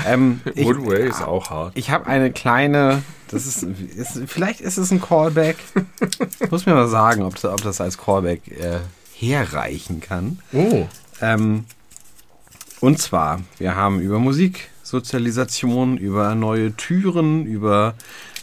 Ähm, 0.05 0.41
Woodway 0.55 1.07
ist 1.07 1.21
auch 1.21 1.49
hart. 1.49 1.73
Ich 1.75 1.91
habe 1.91 2.07
eine 2.07 2.31
kleine. 2.31 3.03
Das 3.29 3.45
ist, 3.45 3.63
ist, 3.63 4.21
Vielleicht 4.27 4.61
ist 4.61 4.77
es 4.77 4.91
ein 4.91 5.01
Callback. 5.01 5.57
Ich 6.39 6.51
muss 6.51 6.65
mir 6.65 6.73
mal 6.73 6.87
sagen, 6.87 7.23
ob, 7.23 7.41
ob 7.43 7.61
das 7.61 7.81
als 7.81 7.97
Callback 7.97 8.47
äh, 8.47 8.79
herreichen 9.15 10.01
kann. 10.01 10.39
Oh. 10.51 10.87
Ähm, 11.21 11.65
und 12.79 12.99
zwar, 12.99 13.41
wir 13.59 13.75
haben 13.75 14.01
über 14.01 14.19
Musiksozialisation, 14.19 15.97
über 15.97 16.35
neue 16.35 16.75
Türen, 16.75 17.45
über 17.45 17.95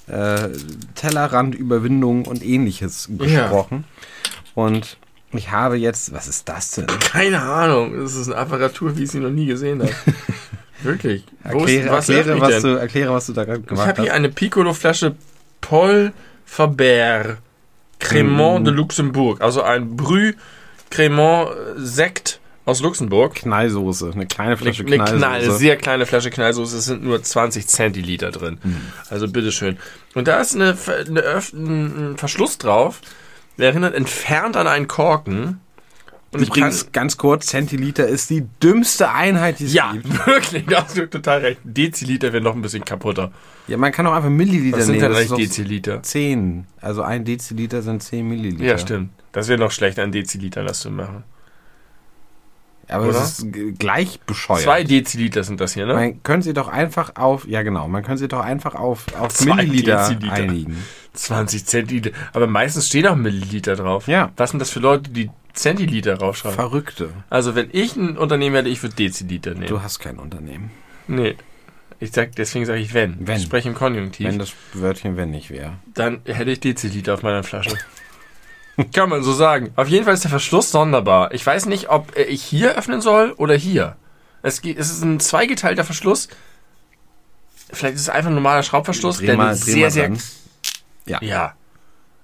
äh, 0.06 0.48
Tellerrandüberwindung 0.94 2.24
und 2.24 2.44
ähnliches 2.44 3.08
gesprochen. 3.16 3.84
Ja. 3.84 4.62
Und 4.64 4.96
ich 5.32 5.50
habe 5.50 5.76
jetzt, 5.76 6.12
was 6.12 6.28
ist 6.28 6.48
das 6.48 6.72
denn? 6.72 6.86
Keine 7.00 7.40
Ahnung. 7.40 8.00
Das 8.00 8.14
ist 8.14 8.28
eine 8.28 8.36
Apparatur, 8.36 8.96
wie 8.96 9.04
ich 9.04 9.10
sie 9.10 9.20
noch 9.20 9.30
nie 9.30 9.46
gesehen 9.46 9.82
habe. 9.82 9.92
Wirklich. 10.82 11.24
Erkläre, 11.44 11.86
ist, 11.86 11.90
was, 11.90 12.08
erkläre, 12.08 12.40
was 12.40 12.62
du, 12.62 12.68
erkläre, 12.68 13.12
was 13.12 13.26
du 13.26 13.32
da 13.34 13.44
gemacht 13.44 13.64
hast. 13.70 13.78
Ich 13.78 13.86
habe 13.86 14.02
hier 14.02 14.14
eine 14.14 14.30
Piccolo-Flasche 14.30 15.14
Paul 15.60 16.12
Faber 16.46 17.36
Cremant 17.98 18.62
mm. 18.62 18.64
de 18.64 18.74
Luxembourg. 18.74 19.40
Also 19.42 19.62
ein 19.62 19.96
Brü 19.96 20.34
Cremant 20.88 21.50
Sekt 21.76 22.40
aus 22.64 22.80
Luxemburg. 22.80 23.34
Knallsoße, 23.34 24.10
eine 24.14 24.26
kleine 24.26 24.56
Flasche 24.56 24.82
eine, 24.82 24.96
Knallsoße. 24.96 25.26
Eine 25.26 25.38
Knall, 25.38 25.58
sehr 25.58 25.76
kleine 25.76 26.06
Flasche 26.06 26.30
Knallsoße, 26.30 26.78
es 26.78 26.84
sind 26.86 27.04
nur 27.04 27.22
20 27.22 27.66
Zentiliter 27.66 28.30
drin. 28.30 28.58
Mm. 28.62 28.76
Also 29.10 29.28
bitteschön. 29.28 29.78
Und 30.14 30.28
da 30.28 30.40
ist 30.40 30.54
eine, 30.54 30.76
eine, 31.08 31.42
ein 31.52 32.16
Verschluss 32.16 32.58
drauf, 32.58 33.00
der 33.60 33.70
erinnert 33.70 33.94
entfernt 33.94 34.56
an 34.56 34.66
einen 34.66 34.88
Korken. 34.88 35.60
Und 36.32 36.42
ich 36.42 36.48
Übrigens, 36.48 36.92
ganz 36.92 37.16
kurz, 37.16 37.46
Zentiliter 37.46 38.06
ist 38.06 38.30
die 38.30 38.46
dümmste 38.62 39.10
Einheit, 39.10 39.58
die 39.58 39.64
es 39.64 39.74
ja, 39.74 39.92
gibt. 39.92 40.26
wirklich, 40.26 40.64
da 40.66 40.84
hast 40.84 40.96
du 40.96 41.10
total 41.10 41.40
recht. 41.40 41.60
Deziliter 41.64 42.32
wäre 42.32 42.42
noch 42.42 42.54
ein 42.54 42.62
bisschen 42.62 42.84
kaputter. 42.84 43.32
Ja, 43.66 43.76
man 43.76 43.90
kann 43.90 44.06
auch 44.06 44.12
einfach 44.12 44.30
Milliliter 44.30 44.78
Was 44.78 44.86
sind 44.86 44.96
nehmen. 44.96 45.02
denn 45.02 45.10
das 45.12 45.18
eigentlich 45.18 45.30
doch 45.30 45.36
Deziliter? 45.38 46.02
10. 46.02 46.66
Also 46.80 47.02
ein 47.02 47.24
Deziliter 47.24 47.82
sind 47.82 48.02
10 48.02 48.28
Milliliter. 48.28 48.64
Ja, 48.64 48.78
stimmt. 48.78 49.10
Das 49.32 49.48
wäre 49.48 49.58
noch 49.58 49.72
schlechter, 49.72 50.02
ein 50.04 50.12
Deziliter 50.12 50.62
das 50.62 50.80
zu 50.80 50.90
machen. 50.92 51.24
Aber 52.90 53.08
Oder? 53.08 53.22
es 53.22 53.40
ist 53.40 53.78
gleich 53.78 54.20
bescheuert. 54.20 54.62
Zwei 54.62 54.84
Deziliter 54.84 55.44
sind 55.44 55.60
das 55.60 55.74
hier, 55.74 55.86
ne? 55.86 55.94
Man 55.94 56.22
können 56.22 56.42
sie 56.42 56.52
doch 56.52 56.68
einfach 56.68 57.16
auf, 57.16 57.46
ja 57.46 57.62
genau, 57.62 57.86
man 57.88 58.02
kann 58.02 58.16
sie 58.16 58.28
doch 58.28 58.40
einfach 58.40 58.74
auf, 58.74 59.06
auf 59.14 59.32
Zwei 59.32 59.56
Milliliter 59.56 60.08
Deziliter. 60.08 60.32
einigen. 60.32 60.76
20 61.14 61.66
Zentiliter. 61.66 62.10
Aber 62.32 62.46
meistens 62.46 62.86
stehen 62.86 63.06
auch 63.06 63.16
Milliliter 63.16 63.76
drauf. 63.76 64.06
Ja. 64.08 64.32
Was 64.36 64.50
sind 64.50 64.58
das 64.60 64.70
für 64.70 64.80
Leute, 64.80 65.10
die 65.10 65.30
Zentiliter 65.52 66.16
draufschreiben? 66.16 66.54
Verrückte. 66.56 67.10
Also, 67.28 67.54
wenn 67.54 67.68
ich 67.72 67.96
ein 67.96 68.16
Unternehmen 68.16 68.56
hätte, 68.56 68.68
ich 68.68 68.82
würde 68.82 68.94
Deziliter 68.96 69.54
nehmen. 69.54 69.66
Du 69.66 69.82
hast 69.82 69.98
kein 69.98 70.18
Unternehmen. 70.18 70.70
Nee. 71.08 71.36
Ich 71.98 72.12
sag, 72.12 72.34
deswegen 72.36 72.64
sage 72.64 72.80
ich 72.80 72.94
wenn. 72.94 73.16
Wenn. 73.26 73.36
Ich 73.36 73.42
spreche 73.42 73.68
im 73.68 73.74
Konjunktiv. 73.74 74.26
Wenn 74.26 74.38
das 74.38 74.52
Wörtchen 74.72 75.16
wenn 75.16 75.30
nicht 75.30 75.50
wäre. 75.50 75.74
dann 75.92 76.20
hätte 76.24 76.50
ich 76.50 76.60
Deziliter 76.60 77.14
auf 77.14 77.22
meiner 77.22 77.42
Flasche. 77.42 77.76
Kann 78.94 79.10
man 79.10 79.22
so 79.22 79.32
sagen. 79.34 79.70
Auf 79.76 79.88
jeden 79.88 80.04
Fall 80.06 80.14
ist 80.14 80.24
der 80.24 80.30
Verschluss 80.30 80.70
sonderbar. 80.70 81.34
Ich 81.34 81.44
weiß 81.44 81.66
nicht, 81.66 81.90
ob 81.90 82.16
äh, 82.16 82.22
ich 82.22 82.42
hier 82.42 82.76
öffnen 82.78 83.02
soll 83.02 83.32
oder 83.32 83.54
hier. 83.54 83.96
Es, 84.42 84.60
ist 84.60 85.02
ein 85.02 85.20
zweigeteilter 85.20 85.84
Verschluss. 85.84 86.28
Vielleicht 87.70 87.96
ist 87.96 88.02
es 88.02 88.08
einfach 88.08 88.30
ein 88.30 88.34
normaler 88.34 88.62
Schraubverschluss, 88.62 89.18
Dreh 89.18 89.26
der 89.26 89.36
mal- 89.36 89.54
sehr, 89.54 89.90
sehr. 89.90 90.08
dran. 90.08 90.18
Ja. 91.10 91.18
Ja. 91.22 91.54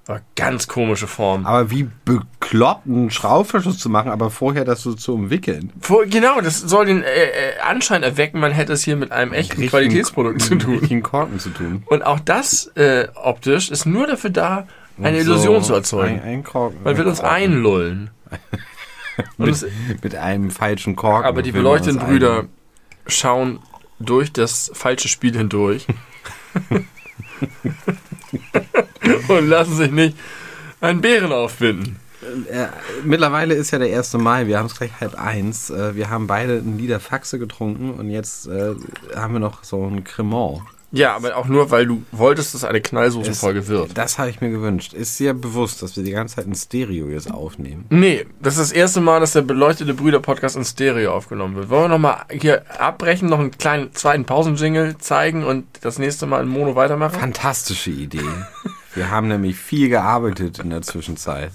Aber 0.08 0.20
ganz 0.36 0.68
komische 0.68 1.08
Form. 1.08 1.46
Aber 1.46 1.68
wie 1.72 1.88
bekloppt 2.04 2.86
einen 2.86 3.10
Schraubverschluss 3.10 3.78
zu 3.80 3.88
machen, 3.90 4.12
aber 4.12 4.30
vorher 4.30 4.64
das 4.64 4.82
so 4.82 4.94
zu 4.94 5.14
umwickeln. 5.14 5.72
Vor, 5.80 6.06
genau, 6.06 6.40
das 6.40 6.60
soll 6.60 6.86
den 6.86 7.02
äh, 7.02 7.06
äh, 7.06 7.58
Anschein 7.60 8.04
erwecken, 8.04 8.38
man 8.38 8.52
hätte 8.52 8.72
es 8.72 8.84
hier 8.84 8.94
mit 8.94 9.10
einem 9.10 9.32
echten 9.32 9.54
Richtigen- 9.60 9.70
Qualitätsprodukt 9.70 10.40
zu 10.42 10.54
tun. 10.54 10.78
Richtigen 10.78 11.02
Korken 11.02 11.40
zu 11.40 11.50
tun. 11.50 11.82
Und 11.86 12.04
auch 12.06 12.20
das 12.20 12.68
äh, 12.76 13.08
optisch 13.16 13.68
ist 13.72 13.84
nur 13.84 14.06
dafür 14.06 14.30
da, 14.30 14.68
eine 14.96 15.16
Und 15.18 15.22
Illusion 15.24 15.60
so 15.62 15.68
zu 15.68 15.74
erzeugen. 15.74 16.20
Ein, 16.20 16.28
ein 16.28 16.44
Korken. 16.44 16.84
Man 16.84 16.96
will 16.96 17.06
uns 17.06 17.18
Korken. 17.18 17.34
einlullen. 17.36 18.10
Und 19.38 19.48
es, 19.48 19.66
Mit 20.02 20.14
einem 20.14 20.50
falschen 20.52 20.94
Korken. 20.94 21.24
aber 21.26 21.42
die 21.42 21.50
beleuchteten 21.50 21.98
Brüder 21.98 22.40
ein- 22.42 22.48
schauen 23.08 23.58
durch 23.98 24.32
das 24.32 24.70
falsche 24.72 25.08
Spiel 25.08 25.36
hindurch. 25.36 25.86
und 29.28 29.48
lassen 29.48 29.76
sich 29.76 29.90
nicht 29.90 30.16
einen 30.80 31.00
Bären 31.00 31.32
aufbinden. 31.32 31.96
Äh, 32.50 32.66
mittlerweile 33.04 33.54
ist 33.54 33.70
ja 33.70 33.78
der 33.78 33.96
1. 33.96 34.14
Mai, 34.14 34.46
wir 34.46 34.58
haben 34.58 34.66
es 34.66 34.76
gleich 34.76 35.00
halb 35.00 35.14
eins. 35.14 35.70
Äh, 35.70 35.94
wir 35.94 36.10
haben 36.10 36.26
beide 36.26 36.54
ein 36.54 36.78
Lieder 36.78 36.98
Faxe 36.98 37.38
getrunken 37.38 37.90
und 37.90 38.10
jetzt 38.10 38.46
äh, 38.46 38.74
haben 39.14 39.34
wir 39.34 39.40
noch 39.40 39.64
so 39.64 39.86
ein 39.86 40.02
Cremant. 40.02 40.62
Ja, 40.92 41.16
aber 41.16 41.36
auch 41.36 41.46
nur, 41.46 41.70
weil 41.70 41.86
du 41.86 42.02
wolltest, 42.12 42.54
dass 42.54 42.64
eine 42.64 42.80
Knallsoßenfolge 42.80 43.66
wird. 43.66 43.98
Das 43.98 44.18
habe 44.18 44.30
ich 44.30 44.40
mir 44.40 44.50
gewünscht. 44.50 44.92
Ist 44.92 45.18
dir 45.18 45.34
bewusst, 45.34 45.82
dass 45.82 45.96
wir 45.96 46.04
die 46.04 46.12
ganze 46.12 46.36
Zeit 46.36 46.46
in 46.46 46.54
Stereo 46.54 47.08
jetzt 47.08 47.30
aufnehmen? 47.30 47.86
Nee, 47.90 48.26
das 48.40 48.54
ist 48.54 48.70
das 48.70 48.72
erste 48.72 49.00
Mal, 49.00 49.20
dass 49.20 49.32
der 49.32 49.42
beleuchtete 49.42 49.94
Brüder-Podcast 49.94 50.56
in 50.56 50.64
Stereo 50.64 51.12
aufgenommen 51.12 51.56
wird. 51.56 51.68
Wollen 51.70 51.84
wir 51.84 51.88
nochmal 51.88 52.24
hier 52.30 52.62
abbrechen, 52.80 53.28
noch 53.28 53.40
einen 53.40 53.50
kleinen 53.50 53.92
zweiten 53.94 54.24
Pausenjingle 54.24 54.96
zeigen 54.98 55.44
und 55.44 55.66
das 55.80 55.98
nächste 55.98 56.26
Mal 56.26 56.42
in 56.42 56.48
Mono 56.48 56.76
weitermachen? 56.76 57.18
Fantastische 57.18 57.90
Idee. 57.90 58.20
Wir 58.94 59.10
haben 59.10 59.28
nämlich 59.28 59.56
viel 59.56 59.90
gearbeitet 59.90 60.58
in 60.60 60.70
der 60.70 60.80
Zwischenzeit. 60.80 61.50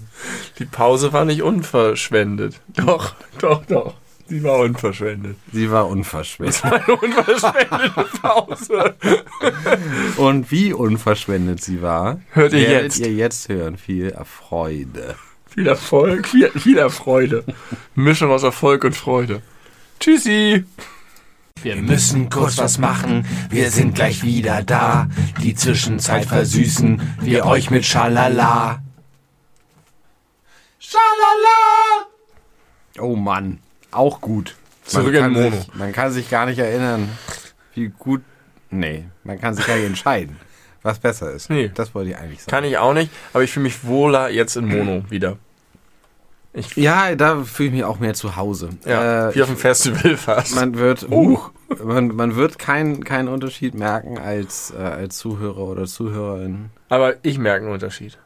Die 0.60 0.66
Pause 0.66 1.12
war 1.14 1.26
nicht 1.26 1.42
unverschwendet. 1.42 2.62
Doch, 2.68 3.16
doch, 3.40 3.66
doch. 3.66 3.96
Sie 4.32 4.42
war 4.44 4.60
unverschwendet. 4.60 5.36
Sie 5.52 5.70
war 5.70 5.90
unverschwendet. 5.90 6.64
Eine 6.64 6.96
unverschwendete 6.96 8.06
Pause. 8.22 8.96
Und 10.16 10.50
wie 10.52 10.72
unverschwendet 10.72 11.62
sie 11.62 11.82
war, 11.82 12.22
Hört 12.30 12.54
ihr 12.54 12.70
werdet 12.70 12.96
jetzt. 12.96 13.00
ihr 13.00 13.12
jetzt 13.14 13.50
hören. 13.50 13.76
Viel 13.76 14.16
Freude. 14.24 15.16
Viel 15.50 15.68
Erfolg, 15.68 16.30
viel, 16.30 16.50
viel 16.52 16.90
Freude. 16.90 17.44
Mischung 17.94 18.32
aus 18.32 18.44
Erfolg 18.44 18.86
und 18.86 18.96
Freude. 18.96 19.42
Tschüssi. 20.00 20.64
Wir 21.62 21.76
müssen 21.76 22.30
kurz 22.30 22.58
was 22.58 22.78
machen, 22.78 23.26
wir 23.50 23.70
sind 23.70 23.96
gleich 23.96 24.24
wieder 24.24 24.64
da. 24.64 25.10
Die 25.44 25.56
Zwischenzeit 25.56 26.24
versüßen 26.26 27.02
wir 27.20 27.46
euch 27.48 27.70
mit 27.70 27.86
Schalala. 27.86 28.82
Schalala! 30.80 32.08
Oh 32.98 33.18
Mann, 33.18 33.60
auch 33.92 34.22
gut. 34.22 34.56
Zurück 34.84 35.14
man 35.14 35.16
in 35.16 35.22
kann 35.22 35.34
Mono. 35.34 35.56
Sich, 35.56 35.74
man 35.76 35.92
kann 35.94 36.12
sich 36.12 36.30
gar 36.30 36.46
nicht 36.46 36.60
erinnern, 36.60 37.10
wie 37.76 37.90
gut. 37.90 38.22
Nee, 38.70 39.06
man 39.24 39.40
kann 39.40 39.54
sich 39.54 39.66
gar 39.68 39.76
nicht 39.76 39.86
entscheiden, 39.86 40.38
was 40.82 41.00
besser 41.00 41.32
ist. 41.32 41.50
Nee. 41.50 41.70
Das 41.74 41.94
wollte 41.94 42.12
ich 42.12 42.18
eigentlich 42.18 42.40
sagen. 42.42 42.52
Kann 42.52 42.64
ich 42.64 42.78
auch 42.78 42.94
nicht, 42.94 43.12
aber 43.34 43.44
ich 43.44 43.52
fühle 43.52 43.64
mich 43.66 43.84
wohler 43.86 44.30
jetzt 44.30 44.56
in 44.56 44.66
Mono 44.68 45.04
wieder. 45.10 45.38
ja, 46.76 47.16
da 47.16 47.44
fühle 47.44 47.68
ich 47.70 47.74
mich 47.76 47.84
auch 47.84 48.00
mehr 48.00 48.14
zu 48.14 48.36
Hause. 48.36 48.70
Ja, 48.86 49.30
Äh, 49.30 49.36
wie 49.36 49.42
auf 49.42 49.48
dem 49.50 49.58
Festival 49.58 50.18
fast. 50.18 50.56
man 50.56 50.78
wird, 50.78 51.08
huch, 51.10 51.52
man, 51.84 52.08
man 52.16 52.36
wird 52.36 52.60
keinen 52.60 53.04
keinen 53.06 53.28
Unterschied 53.30 53.74
merken 53.74 54.18
als, 54.18 54.74
äh, 54.78 54.82
als 54.82 55.18
Zuhörer 55.18 55.60
oder 55.60 55.86
Zuhörerin. 55.86 56.70
Aber 56.90 57.16
ich 57.24 57.38
merke 57.38 57.66
einen 57.66 57.74
Unterschied. 57.74 58.18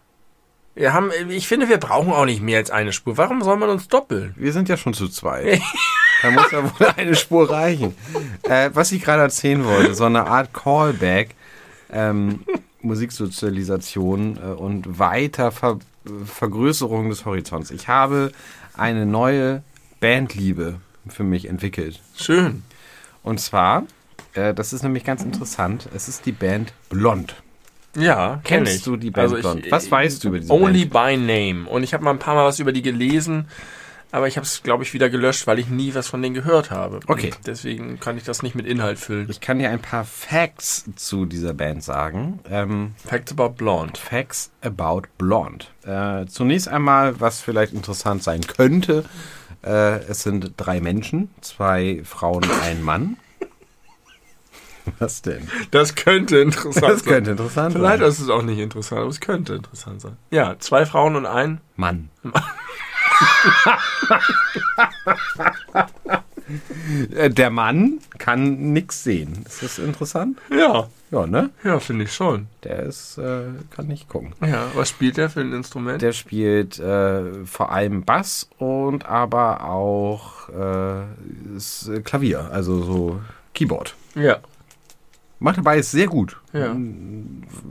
Wir 0.75 0.93
haben, 0.93 1.09
ich 1.29 1.47
finde, 1.47 1.69
wir 1.69 1.77
brauchen 1.77 2.11
auch 2.11 2.25
nicht 2.25 2.41
mehr 2.41 2.57
als 2.57 2.69
eine 2.69 2.91
Spur. 2.91 3.17
Warum 3.17 3.41
soll 3.41 3.55
man 3.55 3.69
uns 3.69 3.87
doppeln? 3.87 4.35
Wir 4.37 4.51
sind 4.51 4.67
ja 4.67 4.75
schon 4.75 4.93
zu 4.93 5.07
zweit. 5.07 5.61
da 6.21 6.31
muss 6.31 6.51
ja 6.51 6.63
wohl 6.63 6.87
eine 6.97 7.15
Spur 7.15 7.49
reichen. 7.49 7.95
Äh, 8.43 8.71
was 8.73 8.91
ich 8.91 9.01
gerade 9.01 9.21
erzählen 9.21 9.63
wollte, 9.63 9.95
so 9.95 10.03
eine 10.03 10.27
Art 10.27 10.53
Callback, 10.53 11.33
ähm, 11.91 12.41
Musiksozialisation 12.81 14.37
äh, 14.37 14.47
und 14.47 14.99
weiter 14.99 15.51
Ver 15.51 15.79
Vergrößerung 16.25 17.09
des 17.09 17.25
Horizonts. 17.25 17.71
Ich 17.71 17.87
habe 17.87 18.31
eine 18.75 19.07
neue 19.07 19.63
Bandliebe 20.01 20.79
für 21.07 21.23
mich 21.23 21.49
entwickelt. 21.49 21.99
Schön. 22.15 22.61
Und 23.23 23.39
zwar, 23.39 23.85
äh, 24.33 24.53
das 24.53 24.71
ist 24.71 24.83
nämlich 24.83 25.03
ganz 25.03 25.23
interessant, 25.23 25.89
es 25.95 26.07
ist 26.07 26.27
die 26.27 26.31
Band 26.31 26.73
Blond. 26.89 27.35
Ja, 27.95 28.39
kenn 28.43 28.63
Kennst 28.65 28.77
ich. 28.77 28.83
du 28.83 28.97
die 28.97 29.11
Band 29.11 29.23
Also 29.23 29.35
ich- 29.37 29.41
Blond? 29.41 29.71
Was 29.71 29.89
weißt 29.89 30.23
du 30.23 30.27
über 30.29 30.39
diese 30.39 30.51
Only 30.53 30.85
Band? 30.85 31.17
by 31.17 31.17
Name. 31.17 31.69
Und 31.69 31.83
ich 31.83 31.93
habe 31.93 32.03
mal 32.03 32.11
ein 32.11 32.19
paar 32.19 32.35
Mal 32.35 32.45
was 32.45 32.59
über 32.59 32.71
die 32.71 32.81
gelesen, 32.81 33.47
aber 34.11 34.27
ich 34.27 34.37
habe 34.37 34.45
es, 34.45 34.63
glaube 34.63 34.83
ich, 34.83 34.93
wieder 34.93 35.09
gelöscht, 35.09 35.45
weil 35.47 35.59
ich 35.59 35.67
nie 35.67 35.93
was 35.95 36.07
von 36.07 36.21
denen 36.21 36.35
gehört 36.35 36.71
habe. 36.71 36.99
Okay. 37.07 37.27
Und 37.35 37.47
deswegen 37.47 37.99
kann 37.99 38.17
ich 38.17 38.23
das 38.23 38.43
nicht 38.43 38.55
mit 38.55 38.65
Inhalt 38.65 38.97
füllen. 38.99 39.27
Ich 39.29 39.41
kann 39.41 39.59
dir 39.59 39.69
ein 39.69 39.81
paar 39.81 40.05
Facts 40.05 40.85
zu 40.95 41.25
dieser 41.25 41.53
Band 41.53 41.83
sagen. 41.83 42.39
Ähm, 42.49 42.93
Facts 43.05 43.31
about 43.33 43.55
Blonde. 43.57 43.99
Facts 43.99 44.51
about 44.61 45.03
Blonde. 45.17 45.65
Äh, 45.85 46.25
zunächst 46.27 46.67
einmal, 46.69 47.19
was 47.19 47.41
vielleicht 47.41 47.73
interessant 47.73 48.23
sein 48.23 48.41
könnte. 48.41 49.03
Äh, 49.63 49.99
es 50.07 50.21
sind 50.23 50.53
drei 50.57 50.79
Menschen, 50.79 51.29
zwei 51.41 52.01
Frauen, 52.05 52.45
ein 52.63 52.83
Mann. 52.83 53.17
Was 54.99 55.21
denn? 55.21 55.47
Das 55.71 55.95
könnte 55.95 56.37
interessant 56.39 56.87
Das 56.87 57.03
könnte 57.03 57.31
interessant 57.31 57.73
Vielleicht 57.73 57.99
sein. 57.99 58.07
ist 58.09 58.19
es 58.19 58.29
auch 58.29 58.41
nicht 58.43 58.59
interessant, 58.59 59.01
aber 59.01 59.09
es 59.09 59.19
könnte 59.19 59.53
interessant 59.55 60.01
sein. 60.01 60.17
Ja, 60.31 60.55
zwei 60.59 60.85
Frauen 60.85 61.15
und 61.15 61.25
ein. 61.25 61.61
Mann. 61.75 62.09
Der 67.27 67.49
Mann 67.49 67.99
kann 68.19 68.71
nichts 68.73 69.03
sehen. 69.03 69.43
Ist 69.47 69.63
das 69.63 69.79
interessant? 69.79 70.37
Ja, 70.51 70.87
Ja, 71.11 71.25
ne? 71.25 71.49
ja, 71.63 71.79
finde 71.79 72.03
ich 72.05 72.13
schon. 72.13 72.47
Der 72.63 72.83
ist, 72.83 73.17
äh, 73.17 73.45
kann 73.75 73.87
nicht 73.87 74.07
gucken. 74.09 74.33
Ja, 74.45 74.67
was 74.75 74.89
spielt 74.89 75.17
der 75.17 75.29
für 75.31 75.41
ein 75.41 75.53
Instrument? 75.53 76.01
Der 76.03 76.11
spielt 76.13 76.77
äh, 76.79 77.45
vor 77.45 77.71
allem 77.71 78.03
Bass 78.03 78.47
und 78.59 79.05
aber 79.05 79.63
auch 79.65 80.49
äh, 80.49 81.99
Klavier, 82.03 82.49
also 82.51 82.81
so 82.83 83.21
Keyboard. 83.53 83.95
ja. 84.15 84.37
Macht 85.45 85.57
dabei 85.59 85.77
ist 85.77 85.91
sehr 85.91 86.07
gut. 86.07 86.37
Ja. 86.53 86.75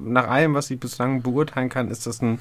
Nach 0.04 0.28
allem, 0.28 0.54
was 0.54 0.70
ich 0.70 0.78
bislang 0.78 1.22
beurteilen 1.22 1.68
kann, 1.70 1.90
ist 1.90 2.06
das 2.06 2.22
ein 2.22 2.38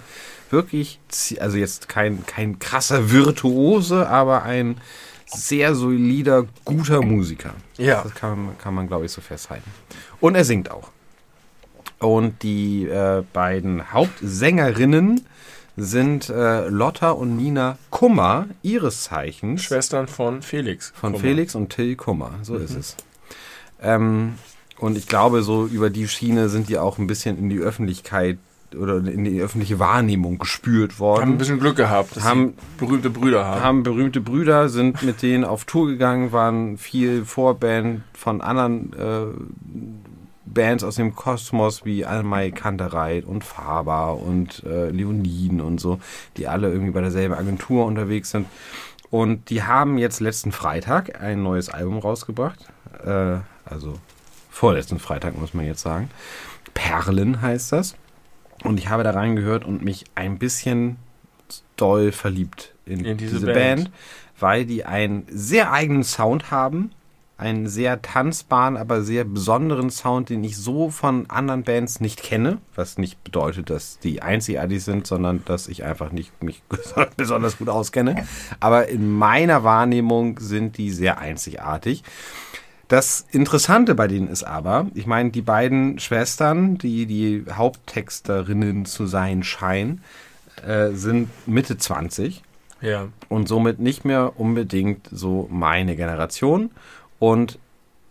wirklich, 0.52 1.00
also 1.40 1.58
jetzt 1.58 1.90
kein, 1.90 2.24
kein 2.28 2.60
krasser 2.60 3.10
Virtuose, 3.10 4.08
aber 4.08 4.44
ein 4.44 4.78
sehr 5.26 5.74
solider, 5.74 6.46
guter 6.66 7.02
Musiker. 7.02 7.56
Ja. 7.78 8.04
Das 8.04 8.14
kann, 8.14 8.46
man- 8.46 8.58
kann 8.60 8.76
man, 8.76 8.88
glaube 8.88 9.06
ich, 9.06 9.12
so 9.12 9.22
festhalten. 9.22 9.72
Und 10.20 10.36
er 10.36 10.46
singt 10.46 10.70
auch. 10.70 10.90
Und 11.98 12.44
die 12.44 12.84
äh, 12.86 13.24
beiden 13.34 13.92
Hauptsängerinnen 13.92 15.26
sind 15.78 16.30
äh, 16.30 16.68
Lotta 16.68 17.10
und 17.10 17.38
Nina 17.38 17.80
Kummer, 17.90 18.46
ihres 18.62 19.06
Zeichens 19.06 19.64
Schwestern 19.64 20.08
von 20.08 20.44
Felix. 20.44 20.94
von 20.96 21.14
Kummer. 21.14 21.24
Felix 21.24 21.56
und 21.56 21.70
Till 21.72 21.96
Kummer. 21.96 22.34
So 22.44 22.54
Mhm. 22.54 22.66
ist 22.66 22.76
es. 22.76 22.96
Ähm, 23.82 24.34
und 24.84 24.98
ich 24.98 25.08
glaube, 25.08 25.44
so 25.44 25.66
über 25.66 25.90
die 25.90 26.10
Schiene 26.10 26.50
sind 26.50 26.68
die 26.68 26.78
auch 26.78 26.98
ein 26.98 27.08
bisschen 27.08 27.38
in 27.38 27.50
die 27.50 27.60
Öffentlichkeit 27.60 28.38
oder 28.78 28.98
in 28.98 29.24
die 29.24 29.40
öffentliche 29.40 29.80
Wahrnehmung 29.80 30.40
gespült 30.40 31.00
worden. 31.00 31.22
Haben 31.22 31.32
ein 31.32 31.38
bisschen 31.38 31.62
Glück 31.62 31.78
gehabt, 31.78 32.18
dass 32.18 32.26
haben, 32.26 32.56
berühmte 32.78 33.10
Brüder 33.10 33.46
haben. 33.46 33.62
Haben 33.62 33.84
berühmte 33.84 34.20
Brüder, 34.20 34.68
sind 34.68 35.02
mit 35.02 35.22
denen 35.22 35.46
auf 35.46 35.64
Tour 35.64 35.88
gegangen, 35.88 36.34
waren 36.34 36.78
viel 36.78 37.24
Vorband 37.24 38.02
von 38.12 38.42
anderen 38.42 38.92
äh, 38.92 39.26
Bands 40.44 40.84
aus 40.84 40.96
dem 40.96 41.16
Kosmos 41.16 41.86
wie 41.86 42.06
Almai 42.06 42.52
Kantereit 42.52 43.24
und 43.24 43.46
Faber 43.46 44.18
und 44.18 44.66
äh, 44.66 44.90
Leoniden 44.90 45.62
und 45.62 45.80
so, 45.80 46.02
die 46.36 46.50
alle 46.50 46.70
irgendwie 46.70 46.92
bei 46.92 47.00
derselben 47.00 47.36
Agentur 47.36 47.86
unterwegs 47.86 48.32
sind. 48.32 48.48
Und 49.10 49.50
die 49.50 49.64
haben 49.64 49.98
jetzt 49.98 50.20
letzten 50.20 50.52
Freitag 50.52 51.22
ein 51.22 51.42
neues 51.42 51.70
Album 51.70 52.00
rausgebracht. 52.00 52.60
Äh, 53.06 53.38
also 53.64 53.94
vorletzten 54.54 55.00
Freitag 55.00 55.38
muss 55.38 55.54
man 55.54 55.66
jetzt 55.66 55.82
sagen. 55.82 56.10
Perlen 56.74 57.42
heißt 57.42 57.72
das. 57.72 57.96
Und 58.64 58.78
ich 58.78 58.90
habe 58.90 59.04
da 59.04 59.12
reingehört 59.12 59.66
und 59.66 59.84
mich 59.84 60.06
ein 60.16 60.38
bisschen 60.38 60.98
doll 61.76 62.12
verliebt 62.12 62.74
in, 62.86 63.04
in 63.04 63.18
diese, 63.18 63.36
diese 63.36 63.46
Band. 63.48 63.86
Band, 63.86 63.92
weil 64.40 64.66
die 64.66 64.86
einen 64.86 65.26
sehr 65.28 65.72
eigenen 65.72 66.04
Sound 66.04 66.52
haben 66.52 66.92
einen 67.44 67.68
sehr 67.68 68.02
tanzbaren, 68.02 68.78
aber 68.78 69.02
sehr 69.02 69.26
besonderen 69.26 69.90
Sound, 69.90 70.30
den 70.30 70.44
ich 70.44 70.56
so 70.56 70.90
von 70.90 71.30
anderen 71.30 71.64
Bands 71.64 72.00
nicht 72.00 72.22
kenne. 72.22 72.60
Was 72.76 72.98
nicht 72.98 73.24
bedeutet, 73.24 73.70
dass 73.70 74.00
die 74.00 74.22
einzigartig 74.22 74.84
sind, 74.84 75.08
sondern 75.08 75.44
dass 75.46 75.68
ich 75.68 75.84
einfach 75.84 76.12
nicht 76.12 76.44
mich 76.44 76.62
besonders 77.18 77.58
gut 77.58 77.70
auskenne. 77.70 78.26
Aber 78.60 78.88
in 78.88 79.12
meiner 79.12 79.64
Wahrnehmung 79.64 80.40
sind 80.40 80.78
die 80.78 80.92
sehr 80.92 81.18
einzigartig. 81.18 82.04
Das 82.88 83.26
Interessante 83.32 83.96
bei 83.96 84.08
denen 84.08 84.28
ist 84.28 84.44
aber, 84.44 84.88
ich 84.94 85.08
meine, 85.08 85.32
die 85.32 85.42
beiden 85.42 86.00
Schwestern, 86.00 86.78
die 86.78 87.06
die 87.06 87.46
Haupttexterinnen 87.52 88.86
zu 88.86 89.06
sein 89.08 89.44
scheinen, 89.44 90.02
äh, 90.66 90.92
sind 90.92 91.30
Mitte 91.48 91.78
20. 91.78 92.44
Ja. 92.82 93.08
Und 93.30 93.48
somit 93.48 93.80
nicht 93.80 94.04
mehr 94.04 94.34
unbedingt 94.38 95.08
so 95.10 95.48
meine 95.50 95.96
Generation. 95.96 96.72
Und 97.18 97.58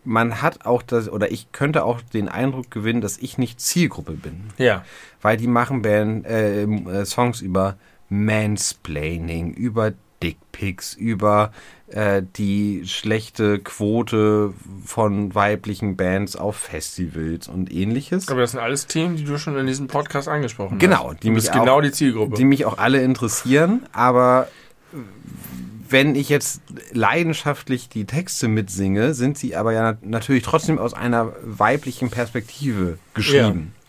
man 0.05 0.43
hat 0.43 0.67
auch 0.67 0.83
das, 0.83 1.09
oder 1.09 1.31
ich 1.31 1.53
könnte 1.53 1.85
auch 1.85 2.01
den 2.01 2.29
Eindruck 2.29 2.71
gewinnen, 2.71 3.01
dass 3.01 3.19
ich 3.19 3.39
nicht 3.39 3.61
Zielgruppe 3.61 4.13
bin. 4.13 4.45
Ja. 4.59 4.85
Weil 5.21 5.37
die 5.37 5.47
machen 5.47 5.83
Band, 5.83 6.27
äh, 6.27 6.63
äh, 6.63 7.05
Songs 7.05 7.41
über 7.41 7.77
Mansplaining, 8.09 9.53
über 9.53 9.93
Dickpics, 10.23 10.95
über 10.95 11.53
äh, 11.93 12.23
die 12.37 12.83
schlechte 12.87 13.59
Quote 13.59 14.55
von 14.85 15.35
weiblichen 15.35 15.97
Bands 15.97 16.37
auf 16.37 16.57
Festivals 16.57 17.49
und 17.49 17.73
ähnliches. 17.73 18.29
Aber 18.29 18.41
das 18.41 18.53
sind 18.53 18.61
alles 18.61 18.87
Themen, 18.87 19.17
die 19.17 19.25
du 19.25 19.39
schon 19.39 19.57
in 19.57 19.67
diesem 19.67 19.87
Podcast 19.87 20.29
angesprochen 20.29 20.79
genau, 20.79 20.97
hast. 20.97 21.03
Genau, 21.03 21.15
die 21.23 21.31
mich 21.31 21.51
genau 21.51 21.81
die 21.81 21.93
Zielgruppe. 21.93 22.37
Die 22.37 22.45
mich 22.45 22.65
auch 22.65 22.79
alle 22.79 23.03
interessieren, 23.03 23.87
aber 23.93 24.49
wenn 25.93 26.15
ich 26.15 26.29
jetzt 26.29 26.63
leidenschaftlich 26.93 27.89
die 27.89 28.07
Texte 28.07 28.49
mitsinge, 28.49 29.15
sind 29.15 29.37
sie 29.37 29.55
aber 29.55 29.73
ja 29.73 29.99
natürlich 30.03 30.43
trotzdem 30.43 30.79
aus 30.79 30.95
einer 30.95 31.33
weiblichen 31.43 32.11
Perspektive 32.11 32.99
geschrieben. 33.15 33.75
Ja. 33.75 33.82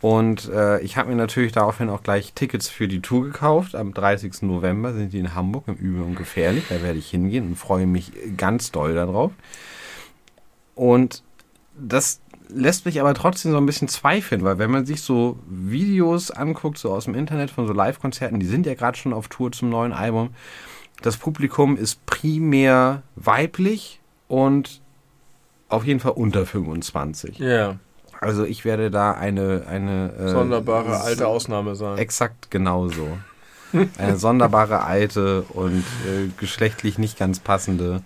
Und 0.00 0.48
äh, 0.48 0.80
ich 0.80 0.96
habe 0.96 1.08
mir 1.08 1.16
natürlich 1.16 1.52
daraufhin 1.52 1.90
auch 1.90 2.02
gleich 2.02 2.32
Tickets 2.32 2.68
für 2.68 2.86
die 2.86 3.00
Tour 3.00 3.24
gekauft. 3.24 3.74
Am 3.74 3.92
30. 3.92 4.42
November 4.42 4.92
sind 4.92 5.12
die 5.12 5.18
in 5.18 5.34
Hamburg 5.34 5.64
im 5.66 5.74
Übel 5.74 6.02
und 6.02 6.14
Gefährlich. 6.14 6.64
Da 6.68 6.82
werde 6.82 6.98
ich 6.98 7.10
hingehen 7.10 7.48
und 7.48 7.56
freue 7.56 7.86
mich 7.86 8.12
ganz 8.36 8.70
doll 8.70 8.94
darauf. 8.94 9.32
Und 10.76 11.24
das 11.76 12.20
lässt 12.48 12.86
mich 12.86 13.00
aber 13.00 13.12
trotzdem 13.14 13.50
so 13.52 13.58
ein 13.58 13.66
bisschen 13.66 13.88
zweifeln, 13.88 14.42
weil 14.42 14.58
wenn 14.58 14.70
man 14.70 14.86
sich 14.86 15.02
so 15.02 15.38
Videos 15.48 16.30
anguckt, 16.30 16.78
so 16.78 16.92
aus 16.92 17.04
dem 17.04 17.14
Internet 17.14 17.50
von 17.50 17.66
so 17.66 17.72
Live-Konzerten, 17.72 18.40
die 18.40 18.46
sind 18.46 18.66
ja 18.66 18.74
gerade 18.74 18.96
schon 18.96 19.12
auf 19.12 19.28
Tour 19.28 19.52
zum 19.52 19.68
neuen 19.68 19.92
Album, 19.92 20.30
das 21.02 21.16
Publikum 21.16 21.76
ist 21.76 22.04
primär 22.06 23.02
weiblich 23.16 24.00
und 24.28 24.80
auf 25.68 25.84
jeden 25.84 26.00
Fall 26.00 26.12
unter 26.12 26.46
25. 26.46 27.38
Ja. 27.38 27.76
Also 28.20 28.44
ich 28.44 28.64
werde 28.64 28.90
da 28.90 29.12
eine 29.12 29.64
eine 29.68 30.12
äh, 30.18 30.28
sonderbare 30.30 31.00
alte 31.00 31.26
Ausnahme 31.26 31.74
sein. 31.74 31.98
Exakt 31.98 32.50
genauso. 32.50 33.18
eine 33.98 34.16
sonderbare 34.16 34.82
alte 34.84 35.42
und 35.42 35.84
äh, 36.06 36.28
geschlechtlich 36.38 36.98
nicht 36.98 37.18
ganz 37.18 37.38
passende 37.38 38.02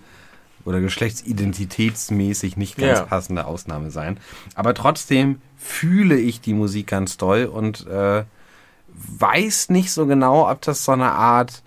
oder 0.65 0.81
geschlechtsidentitätsmäßig 0.81 2.57
nicht 2.57 2.77
ganz 2.77 2.99
ja. 3.01 3.05
passende 3.05 3.47
Ausnahme 3.47 3.91
sein. 3.91 4.19
Aber 4.55 4.75
trotzdem 4.75 5.41
fühle 5.57 6.17
ich 6.17 6.41
die 6.41 6.55
Musik 6.55 6.89
ganz 6.89 7.17
toll 7.17 7.47
und 7.47 7.87
äh, 7.87 8.25
weiß 8.89 9.71
nicht 9.71 9.93
so 9.93 10.07
genau, 10.07 10.51
ob 10.51 10.61
das 10.63 10.85
so 10.85 10.93
eine 10.93 11.13
Art 11.13 11.63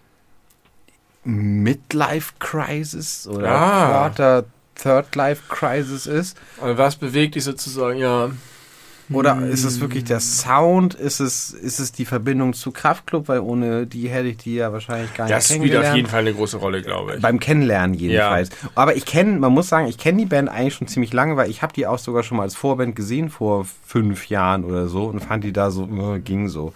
Midlife 1.23 2.33
Crisis 2.39 3.27
oder 3.27 3.51
ah. 3.51 3.87
Quarter 3.87 4.45
Third 4.81 5.15
Life 5.15 5.43
Crisis 5.49 6.05
ist. 6.05 6.37
Also 6.61 6.77
was 6.77 6.95
bewegt 6.95 7.35
dich 7.35 7.43
sozusagen, 7.43 7.97
ja. 7.99 8.31
Oder 9.11 9.45
ist 9.45 9.63
es 9.63 9.79
wirklich 9.81 10.03
der 10.05 10.19
Sound? 10.19 10.95
Ist 10.95 11.19
es, 11.19 11.51
ist 11.51 11.79
es 11.79 11.91
die 11.91 12.05
Verbindung 12.05 12.53
zu 12.53 12.71
Kraftklub? 12.71 13.27
Weil 13.27 13.39
ohne 13.39 13.85
die 13.85 14.09
hätte 14.09 14.29
ich 14.29 14.37
die 14.37 14.55
ja 14.55 14.73
wahrscheinlich 14.73 15.13
gar 15.13 15.27
das 15.27 15.49
nicht 15.49 15.59
kennengelernt. 15.59 15.83
Das 15.83 15.89
spielt 15.91 15.91
auf 15.91 15.95
jeden 15.95 16.09
Fall 16.09 16.19
eine 16.21 16.33
große 16.33 16.57
Rolle, 16.57 16.81
glaube 16.81 17.15
ich. 17.15 17.21
Beim 17.21 17.39
Kennenlernen 17.39 17.95
jedenfalls. 17.95 18.49
Ja. 18.49 18.69
Aber 18.73 18.95
ich 18.95 19.05
kenne, 19.05 19.39
man 19.39 19.51
muss 19.51 19.69
sagen, 19.69 19.87
ich 19.87 19.99
kenne 19.99 20.17
die 20.17 20.25
Band 20.25 20.49
eigentlich 20.49 20.73
schon 20.73 20.87
ziemlich 20.87 21.13
lange, 21.13 21.37
weil 21.37 21.51
ich 21.51 21.61
habe 21.61 21.71
die 21.73 21.85
auch 21.85 21.99
sogar 21.99 22.23
schon 22.23 22.37
mal 22.37 22.43
als 22.43 22.55
Vorband 22.55 22.95
gesehen 22.95 23.29
vor 23.29 23.67
fünf 23.85 24.27
Jahren 24.29 24.63
oder 24.63 24.87
so 24.87 25.05
und 25.05 25.19
fand 25.19 25.43
die 25.43 25.53
da 25.53 25.69
so, 25.69 25.83
äh, 25.83 26.19
ging 26.19 26.47
so. 26.47 26.73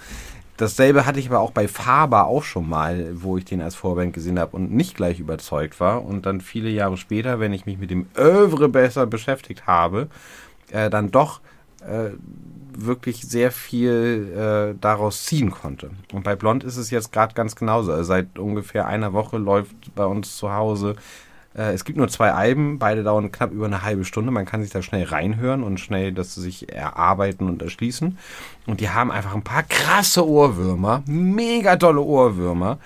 Dasselbe 0.60 1.06
hatte 1.06 1.22
ich 1.22 1.30
aber 1.30 1.40
auch 1.40 1.52
bei 1.52 1.70
Faber 1.70 2.28
auch 2.28 2.44
schon 2.44 2.68
mal, 2.68 3.12
wo 3.14 3.38
ich 3.38 3.46
den 3.46 3.62
als 3.62 3.76
Vorband 3.76 4.12
gesehen 4.12 4.38
habe 4.38 4.58
und 4.58 4.74
nicht 4.74 4.94
gleich 4.94 5.18
überzeugt 5.18 5.80
war. 5.80 6.04
Und 6.04 6.26
dann 6.26 6.42
viele 6.42 6.70
Jahre 6.70 6.98
später, 6.98 7.40
wenn 7.40 7.54
ich 7.54 7.66
mich 7.66 7.78
mit 7.78 7.90
dem 7.90 8.08
Övre 8.18 8.68
besser 8.68 9.08
beschäftigt 9.08 9.68
habe, 9.68 10.10
äh, 10.70 10.90
dann 10.90 11.12
doch 11.12 11.40
äh, 11.88 12.10
wirklich 12.74 13.22
sehr 13.22 13.54
viel 13.54 14.74
äh, 14.76 14.78
daraus 14.82 15.24
ziehen 15.24 15.50
konnte. 15.50 15.92
Und 16.12 16.26
bei 16.26 16.36
Blond 16.36 16.66
ist 16.66 16.76
es 16.76 16.92
jetzt 16.92 17.14
gerade 17.14 17.34
ganz 17.36 17.56
genauso. 17.56 17.94
Also 17.94 18.04
seit 18.04 18.38
ungefähr 18.38 18.86
einer 18.86 19.14
Woche 19.14 19.38
läuft 19.38 19.96
bei 19.96 20.06
uns 20.06 20.36
zu 20.36 20.52
Hause 20.52 20.98
es 21.54 21.84
gibt 21.84 21.98
nur 21.98 22.08
zwei 22.08 22.32
Alben, 22.32 22.78
beide 22.80 23.04
dauern 23.04 23.32
knapp 23.32 23.52
über 23.52 23.66
eine 23.66 23.82
halbe 23.82 24.06
Stunde. 24.06 24.32
Man 24.32 24.46
kann 24.46 24.62
sich 24.62 24.72
da 24.72 24.82
schnell 24.82 25.06
reinhören 25.06 25.64
und 25.64 25.80
schnell 25.80 26.12
das 26.12 26.36
sich 26.36 26.72
erarbeiten 26.72 27.48
und 27.48 27.62
erschließen. 27.62 28.18
Und 28.68 28.82
die 28.82 28.90
haben 28.90 29.12
einfach 29.12 29.34
ein 29.34 29.44
paar 29.44 29.64
krasse 29.64 30.28
Ohrwürmer, 30.28 31.04
mega 31.08 31.76
tolle 31.76 32.02
Ohrwürmer. 32.02 32.78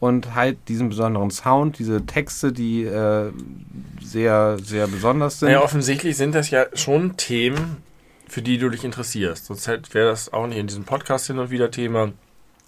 Und 0.00 0.34
halt 0.34 0.56
diesen 0.68 0.88
besonderen 0.88 1.30
Sound, 1.30 1.78
diese 1.78 2.06
Texte, 2.06 2.52
die 2.52 2.84
äh, 2.84 3.32
sehr, 4.02 4.58
sehr 4.58 4.86
besonders 4.86 5.40
sind. 5.40 5.50
Ja, 5.50 5.62
offensichtlich 5.62 6.16
sind 6.16 6.34
das 6.34 6.50
ja 6.50 6.66
schon 6.72 7.18
Themen, 7.18 7.78
für 8.26 8.40
die 8.40 8.56
du 8.56 8.70
dich 8.70 8.84
interessierst. 8.84 9.46
Sonst 9.46 9.66
wäre 9.66 10.08
das 10.08 10.32
auch 10.32 10.46
nicht 10.46 10.58
in 10.58 10.66
diesem 10.66 10.84
Podcast 10.84 11.26
hin 11.26 11.38
und 11.38 11.50
wieder 11.50 11.70
Thema. 11.70 12.12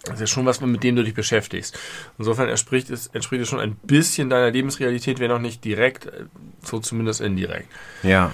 Das 0.03 0.15
ist 0.15 0.19
ja 0.19 0.27
schon 0.27 0.45
was, 0.45 0.59
mit 0.59 0.83
dem 0.83 0.97
du 0.97 1.03
dich 1.03 1.13
beschäftigst. 1.13 1.79
Insofern 2.17 2.49
entspricht 2.49 2.89
es, 2.89 3.07
entspricht 3.07 3.43
es 3.43 3.49
schon 3.49 3.61
ein 3.61 3.75
bisschen 3.75 4.29
deiner 4.29 4.51
Lebensrealität, 4.51 5.19
wenn 5.19 5.31
auch 5.31 5.39
nicht 5.39 5.63
direkt, 5.63 6.07
äh, 6.07 6.25
so 6.61 6.79
zumindest 6.79 7.21
indirekt. 7.21 7.69
Ja. 8.03 8.33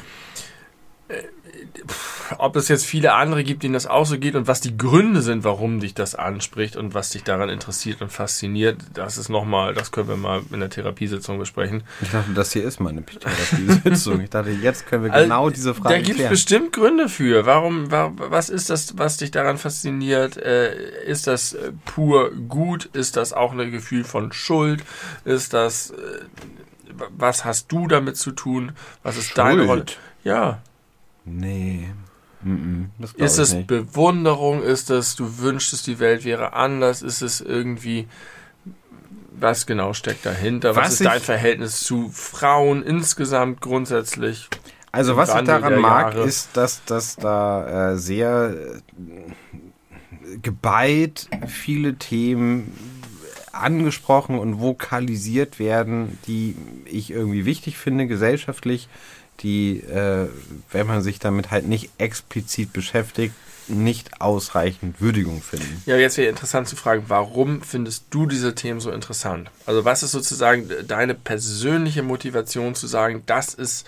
Äh, 1.75 2.35
ob 2.37 2.55
es 2.55 2.67
jetzt 2.67 2.85
viele 2.85 3.13
andere 3.13 3.43
gibt, 3.43 3.63
denen 3.63 3.73
das 3.73 3.87
auch 3.87 4.05
so 4.05 4.17
geht 4.19 4.35
und 4.35 4.47
was 4.47 4.61
die 4.61 4.77
Gründe 4.77 5.21
sind, 5.21 5.43
warum 5.43 5.79
dich 5.79 5.93
das 5.93 6.15
anspricht 6.15 6.75
und 6.75 6.93
was 6.93 7.09
dich 7.09 7.23
daran 7.23 7.49
interessiert 7.49 8.01
und 8.01 8.11
fasziniert, 8.11 8.77
das 8.93 9.17
ist 9.17 9.29
nochmal, 9.29 9.73
das 9.73 9.91
können 9.91 10.07
wir 10.07 10.17
mal 10.17 10.41
in 10.51 10.59
der 10.59 10.69
Therapiesitzung 10.69 11.39
besprechen. 11.39 11.83
Ich 12.01 12.11
dachte, 12.11 12.31
das 12.33 12.53
hier 12.53 12.63
ist 12.63 12.79
meine 12.79 13.03
Therapiesitzung. 13.03 14.21
Ich 14.21 14.29
dachte, 14.29 14.51
jetzt 14.51 14.85
können 14.87 15.03
wir 15.05 15.11
genau 15.11 15.45
also, 15.45 15.55
diese 15.55 15.73
Frage 15.73 15.95
Da 15.95 16.01
gibt 16.01 16.19
es 16.19 16.29
bestimmt 16.29 16.73
Gründe 16.73 17.09
für. 17.09 17.45
Warum, 17.45 17.91
was 17.91 18.49
ist 18.49 18.69
das, 18.69 18.97
was 18.97 19.17
dich 19.17 19.31
daran 19.31 19.57
fasziniert? 19.57 20.37
Äh, 20.37 21.03
ist 21.05 21.27
das 21.27 21.53
äh, 21.53 21.71
pur 21.85 22.31
gut? 22.31 22.85
Ist 22.93 23.17
das 23.17 23.33
auch 23.33 23.53
ein 23.53 23.71
Gefühl 23.71 24.03
von 24.03 24.31
Schuld? 24.31 24.83
Ist 25.25 25.53
das, 25.53 25.93
was 27.17 27.45
hast 27.45 27.71
du 27.71 27.87
damit 27.87 28.17
zu 28.17 28.31
tun? 28.31 28.73
Was 29.03 29.17
ist 29.17 29.27
Schuld? 29.27 29.37
deine 29.37 29.65
Rolle? 29.65 29.85
Ja. 30.23 30.61
Nee. 31.25 31.89
ist 33.15 33.37
es 33.37 33.53
nicht. 33.53 33.67
Bewunderung? 33.67 34.63
Ist 34.63 34.89
es, 34.89 35.15
du 35.15 35.39
wünschst, 35.39 35.85
die 35.87 35.99
Welt 35.99 36.25
wäre 36.25 36.53
anders? 36.53 37.01
Ist 37.01 37.21
es 37.21 37.41
irgendwie, 37.41 38.07
was 39.31 39.65
genau 39.65 39.93
steckt 39.93 40.25
dahinter? 40.25 40.75
Was, 40.75 40.85
was 40.85 40.93
ist 40.93 41.05
dein 41.05 41.21
Verhältnis 41.21 41.81
zu 41.81 42.09
Frauen 42.09 42.83
insgesamt 42.83 43.61
grundsätzlich? 43.61 44.49
Also 44.91 45.17
was 45.17 45.33
ich 45.35 45.41
daran 45.41 45.79
mag, 45.79 46.15
Jahre? 46.15 46.27
ist, 46.27 46.49
dass, 46.53 46.83
dass 46.85 47.15
da 47.15 47.91
äh, 47.91 47.97
sehr 47.97 48.55
äh, 48.55 50.37
geballt 50.41 51.27
viele 51.47 51.95
Themen 51.95 52.73
angesprochen 53.51 54.39
und 54.39 54.59
vokalisiert 54.59 55.59
werden, 55.59 56.17
die 56.27 56.55
ich 56.85 57.11
irgendwie 57.11 57.45
wichtig 57.45 57.77
finde, 57.77 58.07
gesellschaftlich 58.07 58.87
die, 59.41 59.79
äh, 59.79 60.27
wenn 60.71 60.87
man 60.87 61.01
sich 61.01 61.19
damit 61.19 61.51
halt 61.51 61.67
nicht 61.67 61.91
explizit 61.97 62.73
beschäftigt, 62.73 63.33
nicht 63.67 64.19
ausreichend 64.19 64.99
Würdigung 64.99 65.41
finden. 65.41 65.83
Ja, 65.85 65.95
jetzt 65.95 66.17
wäre 66.17 66.29
interessant 66.29 66.67
zu 66.67 66.75
fragen, 66.75 67.03
warum 67.07 67.61
findest 67.61 68.05
du 68.09 68.25
diese 68.25 68.55
Themen 68.55 68.79
so 68.79 68.91
interessant? 68.91 69.51
Also 69.65 69.85
was 69.85 70.01
ist 70.03 70.11
sozusagen 70.11 70.69
deine 70.87 71.13
persönliche 71.13 72.01
Motivation 72.01 72.73
zu 72.75 72.87
sagen, 72.87 73.23
das 73.27 73.53
ist 73.53 73.85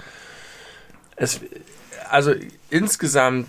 es, 1.16 1.39
also 2.10 2.34
insgesamt 2.70 3.47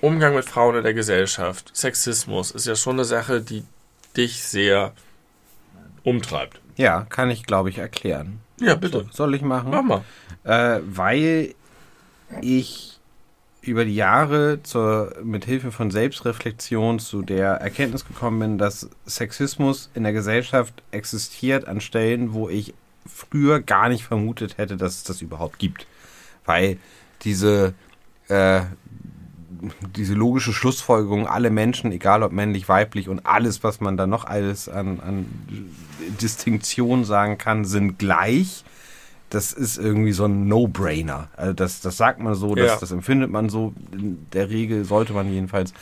Umgang 0.00 0.34
mit 0.34 0.44
Frauen 0.44 0.76
in 0.76 0.84
der 0.84 0.94
Gesellschaft, 0.94 1.70
Sexismus 1.74 2.50
ist 2.50 2.66
ja 2.66 2.76
schon 2.76 2.96
eine 2.96 3.04
Sache, 3.04 3.40
die 3.40 3.64
dich 4.16 4.44
sehr 4.44 4.92
umtreibt. 6.04 6.60
Ja, 6.76 7.06
kann 7.08 7.30
ich, 7.30 7.44
glaube 7.44 7.70
ich, 7.70 7.78
erklären. 7.78 8.40
Ja, 8.60 8.74
bitte. 8.74 9.00
So, 9.00 9.06
soll 9.12 9.34
ich 9.34 9.42
machen? 9.42 9.70
Mach 9.70 9.82
mal. 9.82 10.04
Äh, 10.44 10.80
weil 10.84 11.54
ich 12.40 12.98
über 13.60 13.84
die 13.84 13.94
Jahre 13.94 14.60
zur, 14.62 15.14
mit 15.22 15.44
Hilfe 15.44 15.72
von 15.72 15.90
Selbstreflexion 15.90 16.98
zu 16.98 17.22
der 17.22 17.54
Erkenntnis 17.54 18.06
gekommen 18.06 18.38
bin, 18.38 18.58
dass 18.58 18.88
Sexismus 19.06 19.90
in 19.94 20.04
der 20.04 20.12
Gesellschaft 20.12 20.82
existiert 20.90 21.66
an 21.66 21.80
Stellen, 21.80 22.32
wo 22.32 22.48
ich 22.48 22.74
früher 23.06 23.60
gar 23.60 23.88
nicht 23.88 24.04
vermutet 24.04 24.58
hätte, 24.58 24.76
dass 24.76 24.96
es 24.96 25.02
das 25.04 25.22
überhaupt 25.22 25.58
gibt. 25.58 25.86
Weil 26.44 26.78
diese, 27.22 27.74
äh, 28.28 28.62
diese 29.96 30.14
logische 30.14 30.52
Schlussfolgerung, 30.52 31.26
alle 31.26 31.50
Menschen, 31.50 31.92
egal 31.92 32.22
ob 32.22 32.32
männlich, 32.32 32.68
weiblich 32.68 33.08
und 33.08 33.26
alles, 33.26 33.62
was 33.64 33.80
man 33.80 33.96
da 33.96 34.06
noch 34.06 34.24
alles 34.24 34.68
an, 34.68 35.00
an 35.00 35.26
Distinktion 36.20 37.04
sagen 37.04 37.38
kann, 37.38 37.64
sind 37.64 37.98
gleich. 37.98 38.64
Das 39.30 39.52
ist 39.52 39.76
irgendwie 39.76 40.12
so 40.12 40.24
ein 40.24 40.48
No-Brainer. 40.48 41.28
Also 41.36 41.52
das, 41.52 41.80
das 41.80 41.96
sagt 41.96 42.20
man 42.20 42.34
so, 42.34 42.54
das, 42.54 42.66
Ja. 42.66 42.76
das 42.80 42.92
empfindet 42.92 43.30
man 43.30 43.48
so. 43.48 43.74
In 43.92 44.26
der 44.32 44.48
Regel 44.48 44.84
sollte 44.84 45.12
man 45.12 45.30
jedenfalls. 45.30 45.74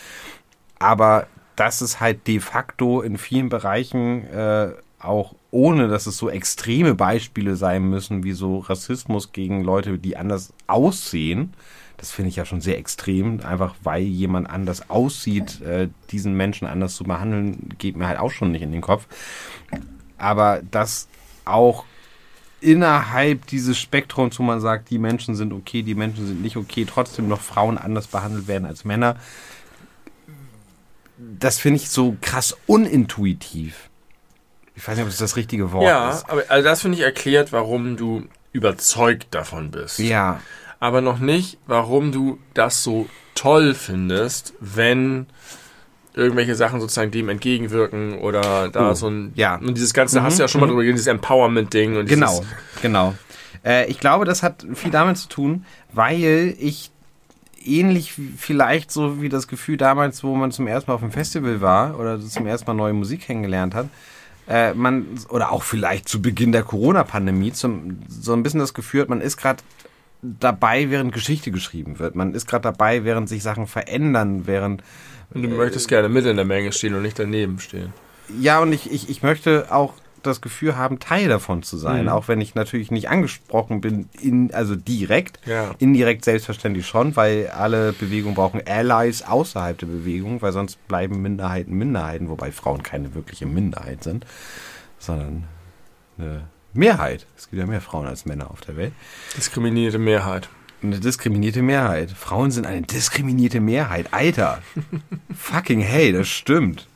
Aber 0.79 1.27
dass 1.55 1.81
es 1.81 2.01
halt 2.01 2.27
de 2.27 2.41
facto 2.41 3.01
in 3.03 3.17
vielen 3.19 3.49
Bereichen 3.49 4.27
äh, 4.27 4.73
auch 4.99 5.35
ohne, 5.51 5.89
dass 5.89 6.07
es 6.07 6.17
so 6.17 6.29
extreme 6.29 6.95
Beispiele 6.95 7.57
sein 7.57 7.89
müssen, 7.89 8.25
wie 8.25 8.33
so 8.33 8.59
Rassismus 8.59 9.33
gegen 9.33 9.63
Leute, 9.63 9.99
die 9.99 10.17
anders 10.17 10.53
aussehen, 10.67 11.55
das 11.99 12.11
finde 12.11 12.29
ich 12.29 12.37
ja 12.37 12.45
schon 12.45 12.61
sehr 12.61 12.79
extrem, 12.79 13.41
einfach 13.41 13.75
weil 13.83 14.03
jemand 14.03 14.51
anders 14.51 14.91
aussieht, 14.91 15.61
äh, 15.63 15.89
diesen 16.11 16.35
Menschen 16.35 16.67
anders 16.67 16.95
zu 16.95 17.05
behandeln, 17.05 17.71
geht 17.79 17.97
mir 17.97 18.07
halt 18.07 18.19
auch 18.19 18.31
schon 18.31 18.53
nicht 18.53 18.63
in 18.63 18.73
den 18.73 18.83
Kopf. 18.83 19.07
Aber 20.19 20.61
dass 20.71 21.09
auch 21.45 21.85
innerhalb 22.61 23.47
dieses 23.47 23.79
Spektrums, 23.79 24.39
wo 24.39 24.43
man 24.43 24.61
sagt, 24.61 24.91
die 24.91 24.99
Menschen 24.99 25.35
sind 25.35 25.53
okay, 25.53 25.83
die 25.83 25.95
Menschen 25.95 26.27
sind 26.27 26.43
nicht 26.43 26.57
okay, 26.57 26.87
trotzdem 26.89 27.29
noch 27.29 27.41
Frauen 27.41 27.79
anders 27.79 28.07
behandelt 28.07 28.49
werden 28.49 28.67
als 28.67 28.85
Männer, 28.85 29.17
das 31.19 31.59
finde 31.59 31.81
ich 31.81 31.89
so 31.91 32.17
krass 32.21 32.57
unintuitiv. 32.67 33.89
Ich 34.75 34.87
weiß 34.87 34.97
nicht, 34.97 35.05
ob 35.05 35.11
das 35.11 35.19
das 35.19 35.37
richtige 35.37 35.73
Wort 35.73 35.85
Ja, 35.85 36.11
ist. 36.11 36.29
aber 36.29 36.45
also 36.49 36.65
das 36.69 36.83
finde 36.83 36.99
ich 36.99 37.05
erklärt, 37.05 37.53
warum 37.53 37.97
du 37.97 38.25
überzeugt 38.53 39.29
davon 39.35 39.71
bist. 39.71 39.99
Ja, 39.99 40.41
aber 40.81 41.01
noch 41.01 41.19
nicht, 41.19 41.59
warum 41.67 42.13
du 42.13 42.39
das 42.55 42.83
so 42.83 43.09
toll 43.35 43.75
findest, 43.75 44.55
wenn 44.61 45.27
irgendwelche 46.15 46.55
Sachen 46.55 46.81
sozusagen 46.81 47.11
dem 47.11 47.29
entgegenwirken 47.29 48.19
oder 48.19 48.69
da 48.69 48.91
Oh, 48.91 48.95
so 48.95 49.09
ein 49.09 49.33
ja. 49.35 49.57
und 49.57 49.77
dieses 49.77 49.93
ganze, 49.93 50.17
da 50.17 50.23
hast 50.23 50.39
du 50.39 50.43
ja 50.43 50.49
schon 50.49 50.61
mal 50.63 50.67
drüber 50.67 50.81
geredet, 50.81 50.99
dieses 50.99 51.09
Empowerment 51.09 51.73
Ding 51.75 51.97
und 51.97 52.09
Genau, 52.09 52.43
genau. 52.81 53.15
Äh, 53.65 53.87
ich 53.91 54.01
glaube, 54.01 54.25
das 54.25 54.43
hat 54.43 54.67
viel 54.75 54.91
damit 54.91 55.19
zu 55.19 55.29
tun, 55.29 55.67
weil 55.93 56.55
ich 56.59 56.91
ähnlich 57.63 58.15
vielleicht 58.39 58.91
so 58.91 59.21
wie 59.21 59.29
das 59.29 59.49
Gefühl 59.49 59.77
damals, 59.77 60.25
wo 60.25 60.35
man 60.37 60.53
zum 60.53 60.67
ersten 60.67 60.91
Mal 60.91 60.95
auf 60.95 61.01
dem 61.01 61.11
Festival 61.11 61.61
war 61.61 61.99
oder 61.99 62.21
zum 62.21 62.47
ersten 62.47 62.67
Mal 62.67 62.75
neue 62.75 62.93
Musik 62.93 63.23
kennengelernt 63.23 63.75
hat, 63.75 63.89
äh, 64.49 64.73
man 64.73 65.07
oder 65.29 65.53
auch 65.53 65.65
vielleicht 65.65 66.09
zu 66.09 66.23
Beginn 66.23 66.53
der 66.53 66.63
Corona-Pandemie 66.63 67.53
zum 67.53 67.99
so 68.09 68.33
ein 68.33 68.43
bisschen 68.43 68.61
das 68.61 68.73
Gefühl 68.73 69.03
hat, 69.03 69.09
man 69.09 69.21
ist 69.21 69.37
gerade 69.37 69.63
dabei, 70.41 70.91
während 70.91 71.13
Geschichte 71.13 71.51
geschrieben 71.51 71.99
wird. 71.99 72.15
Man 72.15 72.35
ist 72.35 72.47
gerade 72.47 72.63
dabei, 72.63 73.05
während 73.05 73.29
sich 73.29 73.43
Sachen 73.43 73.67
verändern, 73.67 74.47
während 74.47 74.83
und 75.35 75.43
du 75.43 75.49
möchtest 75.49 75.89
gerne 75.89 76.09
mit 76.09 76.25
in 76.27 76.37
der 76.37 76.45
Menge 76.45 76.73
stehen 76.73 76.95
und 76.95 77.03
nicht 77.03 77.19
daneben 77.19 77.59
stehen. 77.59 77.93
ja, 78.41 78.61
und 78.61 78.73
ich, 78.73 78.91
ich, 78.93 79.09
ich 79.09 79.23
möchte 79.23 79.67
auch 79.71 79.95
das 80.23 80.41
Gefühl 80.41 80.77
haben, 80.77 80.99
Teil 80.99 81.29
davon 81.29 81.63
zu 81.63 81.77
sein, 81.77 82.05
Mhm. 82.05 82.09
auch 82.11 82.27
wenn 82.27 82.41
ich 82.41 82.55
natürlich 82.57 82.91
nicht 82.91 83.09
angesprochen 83.09 83.81
bin, 83.81 84.09
in, 84.21 84.53
also 84.53 84.75
direkt. 84.75 85.39
Ja. 85.47 85.75
Indirekt 85.79 86.25
selbstverständlich 86.25 86.87
schon, 86.87 87.15
weil 87.15 87.49
alle 87.49 87.93
Bewegungen 87.93 88.35
brauchen 88.35 88.61
Allies 88.67 89.23
außerhalb 89.23 89.79
der 89.79 89.87
Bewegung, 89.87 90.43
weil 90.43 90.53
sonst 90.53 90.85
bleiben 90.89 91.23
Minderheiten 91.23 91.75
Minderheiten, 91.75 92.29
wobei 92.29 92.51
Frauen 92.51 92.83
keine 92.83 93.15
wirkliche 93.15 93.47
Minderheit 93.47 94.03
sind, 94.03 94.27
sondern 94.99 95.45
eine 96.19 96.43
Mehrheit. 96.77 97.27
Es 97.37 97.49
gibt 97.49 97.61
ja 97.61 97.67
mehr 97.67 97.81
Frauen 97.81 98.07
als 98.07 98.25
Männer 98.25 98.51
auf 98.51 98.61
der 98.61 98.77
Welt. 98.77 98.93
Diskriminierte 99.37 99.99
Mehrheit. 99.99 100.49
Eine 100.83 101.01
diskriminierte 101.01 101.63
Mehrheit. 101.63 102.11
Frauen 102.11 102.51
sind 102.51 102.67
eine 102.67 102.83
diskriminierte 102.83 103.61
Mehrheit. 103.61 104.13
Alter. 104.13 104.63
Fucking 105.37 105.81
hey, 105.81 106.13
das 106.13 106.29
stimmt. 106.29 106.87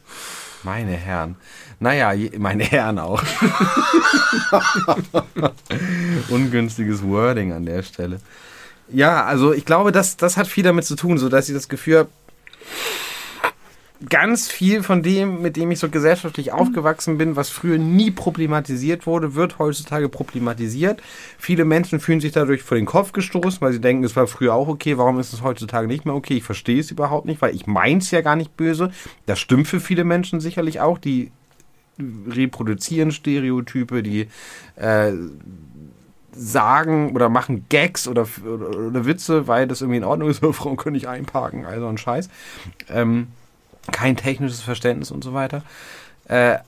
Meine 0.63 0.93
Herren. 0.93 1.37
Naja, 1.79 2.13
meine 2.39 2.65
Herren 2.65 2.99
auch. 2.99 3.23
Ungünstiges 6.29 7.03
Wording 7.03 7.53
an 7.53 7.65
der 7.65 7.83
Stelle. 7.83 8.21
Ja, 8.93 9.25
also 9.25 9.55
ich 9.55 9.65
glaube, 9.65 9.93
das, 9.93 10.19
das 10.19 10.37
hat 10.37 10.47
viel 10.47 10.65
damit 10.65 10.85
zu 10.85 10.97
tun, 10.97 11.17
so 11.17 11.31
dass 11.31 11.49
ich 11.49 11.55
das 11.55 11.69
Gefühl 11.69 12.01
habe, 12.01 12.11
ganz 14.09 14.49
viel 14.51 14.83
von 14.83 15.03
dem, 15.03 15.43
mit 15.43 15.57
dem 15.57 15.71
ich 15.71 15.79
so 15.79 15.91
gesellschaftlich 15.91 16.53
aufgewachsen 16.53 17.19
bin, 17.19 17.37
was 17.37 17.51
früher 17.51 17.77
nie 17.77 18.11
problematisiert 18.11 19.07
wurde, 19.07 19.35
wird 19.35 19.59
heutzutage 19.59 20.09
problematisiert. 20.09 21.03
Viele 21.39 21.67
Menschen 21.67 22.01
fühlen 22.01 22.21
sich 22.21 22.33
dadurch 22.33 22.63
vor 22.63 22.77
den 22.77 22.87
Kopf 22.87 23.13
gestoßen, 23.13 23.61
weil 23.61 23.73
sie 23.73 23.81
denken, 23.81 24.05
es 24.05 24.17
war 24.17 24.27
früher 24.27 24.55
auch 24.55 24.69
okay, 24.69 24.97
warum 24.97 25.19
ist 25.19 25.35
es 25.35 25.43
heutzutage 25.43 25.87
nicht 25.87 26.07
mehr 26.07 26.15
okay? 26.15 26.39
Ich 26.39 26.45
verstehe 26.45 26.81
es 26.81 26.91
überhaupt 26.91 27.27
nicht, 27.27 27.43
weil 27.43 27.55
ich 27.55 27.67
meins 27.67 28.11
ja 28.11 28.23
gar 28.23 28.37
nicht 28.37 28.57
böse. 28.57 28.91
Das 29.27 29.39
stimmt 29.39 29.69
für 29.69 29.81
viele 29.81 30.05
Menschen 30.05 30.41
sicherlich 30.41 30.81
auch, 30.81 30.97
die 30.97 31.31
reproduzieren 31.99 33.11
Stereotype, 33.11 34.03
die 34.03 34.29
äh, 34.77 35.13
sagen 36.33 37.15
oder 37.15 37.29
machen 37.29 37.67
Gags 37.69 38.09
oder, 38.09 38.27
oder, 38.43 38.79
oder 38.79 39.05
Witze, 39.05 39.47
weil 39.47 39.67
das 39.67 39.83
irgendwie 39.83 39.99
in 39.99 40.05
Ordnung 40.05 40.31
ist, 40.31 40.43
Frauen 40.53 40.79
können 40.79 40.95
nicht 40.95 41.09
einparken, 41.09 41.67
also 41.67 41.87
ein 41.87 41.99
Scheiß. 41.99 42.31
Ähm, 42.89 43.29
kein 43.93 44.17
technisches 44.17 44.61
Verständnis 44.61 45.11
und 45.11 45.25
so 45.25 45.33
weiter. 45.33 45.63
Äh, 46.27 46.59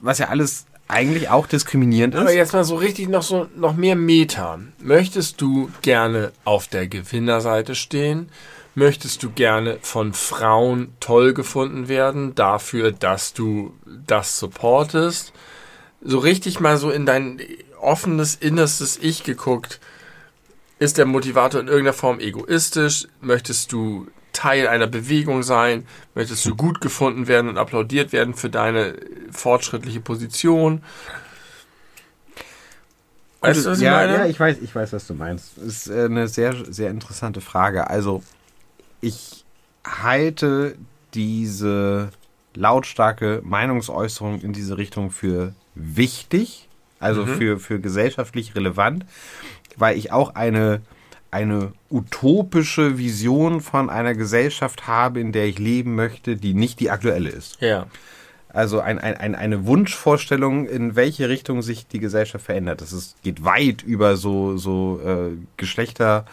was 0.00 0.18
ja 0.18 0.28
alles 0.28 0.66
eigentlich 0.88 1.28
auch 1.30 1.46
diskriminierend 1.46 2.14
ist. 2.14 2.20
Aber 2.20 2.32
jetzt 2.32 2.52
mal 2.52 2.64
so 2.64 2.76
richtig 2.76 3.08
noch 3.08 3.22
so 3.22 3.48
noch 3.56 3.74
mehr 3.74 3.96
Meta. 3.96 4.60
Möchtest 4.78 5.40
du 5.40 5.70
gerne 5.82 6.32
auf 6.44 6.68
der 6.68 6.86
Gewinnerseite 6.86 7.74
stehen? 7.74 8.28
Möchtest 8.74 9.22
du 9.22 9.30
gerne 9.30 9.78
von 9.80 10.12
Frauen 10.12 10.94
toll 11.00 11.32
gefunden 11.32 11.88
werden 11.88 12.34
dafür, 12.34 12.92
dass 12.92 13.32
du 13.32 13.72
das 14.06 14.38
supportest? 14.38 15.32
So 16.02 16.18
richtig 16.18 16.60
mal 16.60 16.76
so 16.76 16.90
in 16.90 17.06
dein 17.06 17.40
offenes, 17.80 18.34
innerstes 18.34 18.98
Ich 19.00 19.24
geguckt. 19.24 19.80
Ist 20.78 20.98
der 20.98 21.06
Motivator 21.06 21.60
in 21.60 21.68
irgendeiner 21.68 21.94
Form 21.94 22.20
egoistisch? 22.20 23.08
Möchtest 23.22 23.72
du 23.72 24.08
Teil 24.36 24.68
einer 24.68 24.86
Bewegung 24.86 25.42
sein? 25.42 25.86
Möchtest 26.14 26.44
du 26.44 26.54
gut 26.54 26.80
gefunden 26.80 27.26
werden 27.26 27.48
und 27.48 27.56
applaudiert 27.56 28.12
werden 28.12 28.34
für 28.34 28.50
deine 28.50 28.94
fortschrittliche 29.30 30.00
Position? 30.00 30.82
Weißt 33.40 33.64
du, 33.64 33.70
was 33.70 33.78
ich 33.78 33.84
ja, 33.84 33.92
meine? 33.92 34.12
ja, 34.12 34.26
ich 34.26 34.38
weiß, 34.38 34.58
ich 34.60 34.74
weiß, 34.74 34.92
was 34.92 35.06
du 35.06 35.14
meinst. 35.14 35.56
Das 35.56 35.64
ist 35.64 35.88
äh, 35.88 36.04
eine 36.04 36.28
sehr, 36.28 36.54
sehr 36.68 36.90
interessante 36.90 37.40
Frage. 37.40 37.88
Also, 37.88 38.22
ich 39.00 39.44
halte 39.84 40.76
diese 41.14 42.10
lautstarke 42.54 43.40
Meinungsäußerung 43.44 44.40
in 44.40 44.52
diese 44.52 44.76
Richtung 44.76 45.10
für 45.10 45.54
wichtig, 45.74 46.68
also 46.98 47.26
für, 47.26 47.58
für 47.60 47.78
gesellschaftlich 47.78 48.54
relevant, 48.54 49.04
weil 49.76 49.96
ich 49.96 50.12
auch 50.12 50.34
eine, 50.34 50.80
eine 51.36 51.72
utopische 51.90 52.96
Vision 52.96 53.60
von 53.60 53.90
einer 53.90 54.14
Gesellschaft 54.14 54.86
habe, 54.86 55.20
in 55.20 55.32
der 55.32 55.46
ich 55.46 55.58
leben 55.58 55.94
möchte, 55.94 56.36
die 56.36 56.54
nicht 56.54 56.80
die 56.80 56.90
aktuelle 56.90 57.28
ist. 57.28 57.60
ja. 57.60 57.86
Also 58.48 58.80
ein, 58.80 58.98
ein, 58.98 59.14
ein, 59.18 59.34
eine 59.34 59.66
Wunschvorstellung, 59.66 60.66
in 60.66 60.96
welche 60.96 61.28
Richtung 61.28 61.60
sich 61.60 61.88
die 61.88 61.98
Gesellschaft 61.98 62.46
verändert. 62.46 62.80
Das 62.80 62.90
ist, 62.94 63.22
geht 63.22 63.44
weit 63.44 63.82
über 63.82 64.16
so, 64.16 64.56
so 64.56 64.98
äh, 65.04 65.36
Geschlechter. 65.58 66.24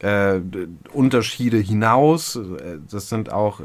Äh, 0.00 0.40
Unterschiede 0.92 1.56
hinaus. 1.56 2.38
Das 2.90 3.08
sind 3.08 3.32
auch 3.32 3.60
äh, 3.60 3.64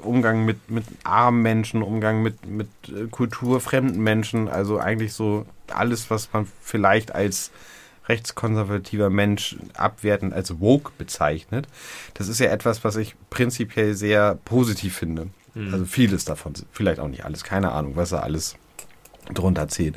Umgang 0.00 0.46
mit, 0.46 0.70
mit 0.70 0.84
armen 1.02 1.42
Menschen, 1.42 1.82
Umgang 1.82 2.22
mit, 2.22 2.46
mit 2.46 2.68
äh, 2.88 3.08
kulturfremden 3.10 4.02
Menschen. 4.02 4.48
Also 4.48 4.78
eigentlich 4.78 5.12
so 5.12 5.44
alles, 5.70 6.08
was 6.08 6.32
man 6.32 6.46
vielleicht 6.62 7.14
als 7.14 7.50
rechtskonservativer 8.08 9.10
Mensch 9.10 9.56
abwertend 9.74 10.32
als 10.34 10.60
woke 10.60 10.92
bezeichnet. 10.98 11.66
Das 12.14 12.28
ist 12.28 12.40
ja 12.40 12.50
etwas, 12.50 12.84
was 12.84 12.96
ich 12.96 13.14
prinzipiell 13.30 13.94
sehr 13.94 14.38
positiv 14.44 14.96
finde. 14.96 15.28
Mhm. 15.54 15.72
Also 15.72 15.84
vieles 15.86 16.24
davon, 16.24 16.54
vielleicht 16.72 17.00
auch 17.00 17.08
nicht 17.08 17.24
alles, 17.24 17.44
keine 17.44 17.72
Ahnung, 17.72 17.96
was 17.96 18.12
er 18.12 18.22
alles 18.22 18.56
drunter 19.32 19.68
zählt. 19.68 19.96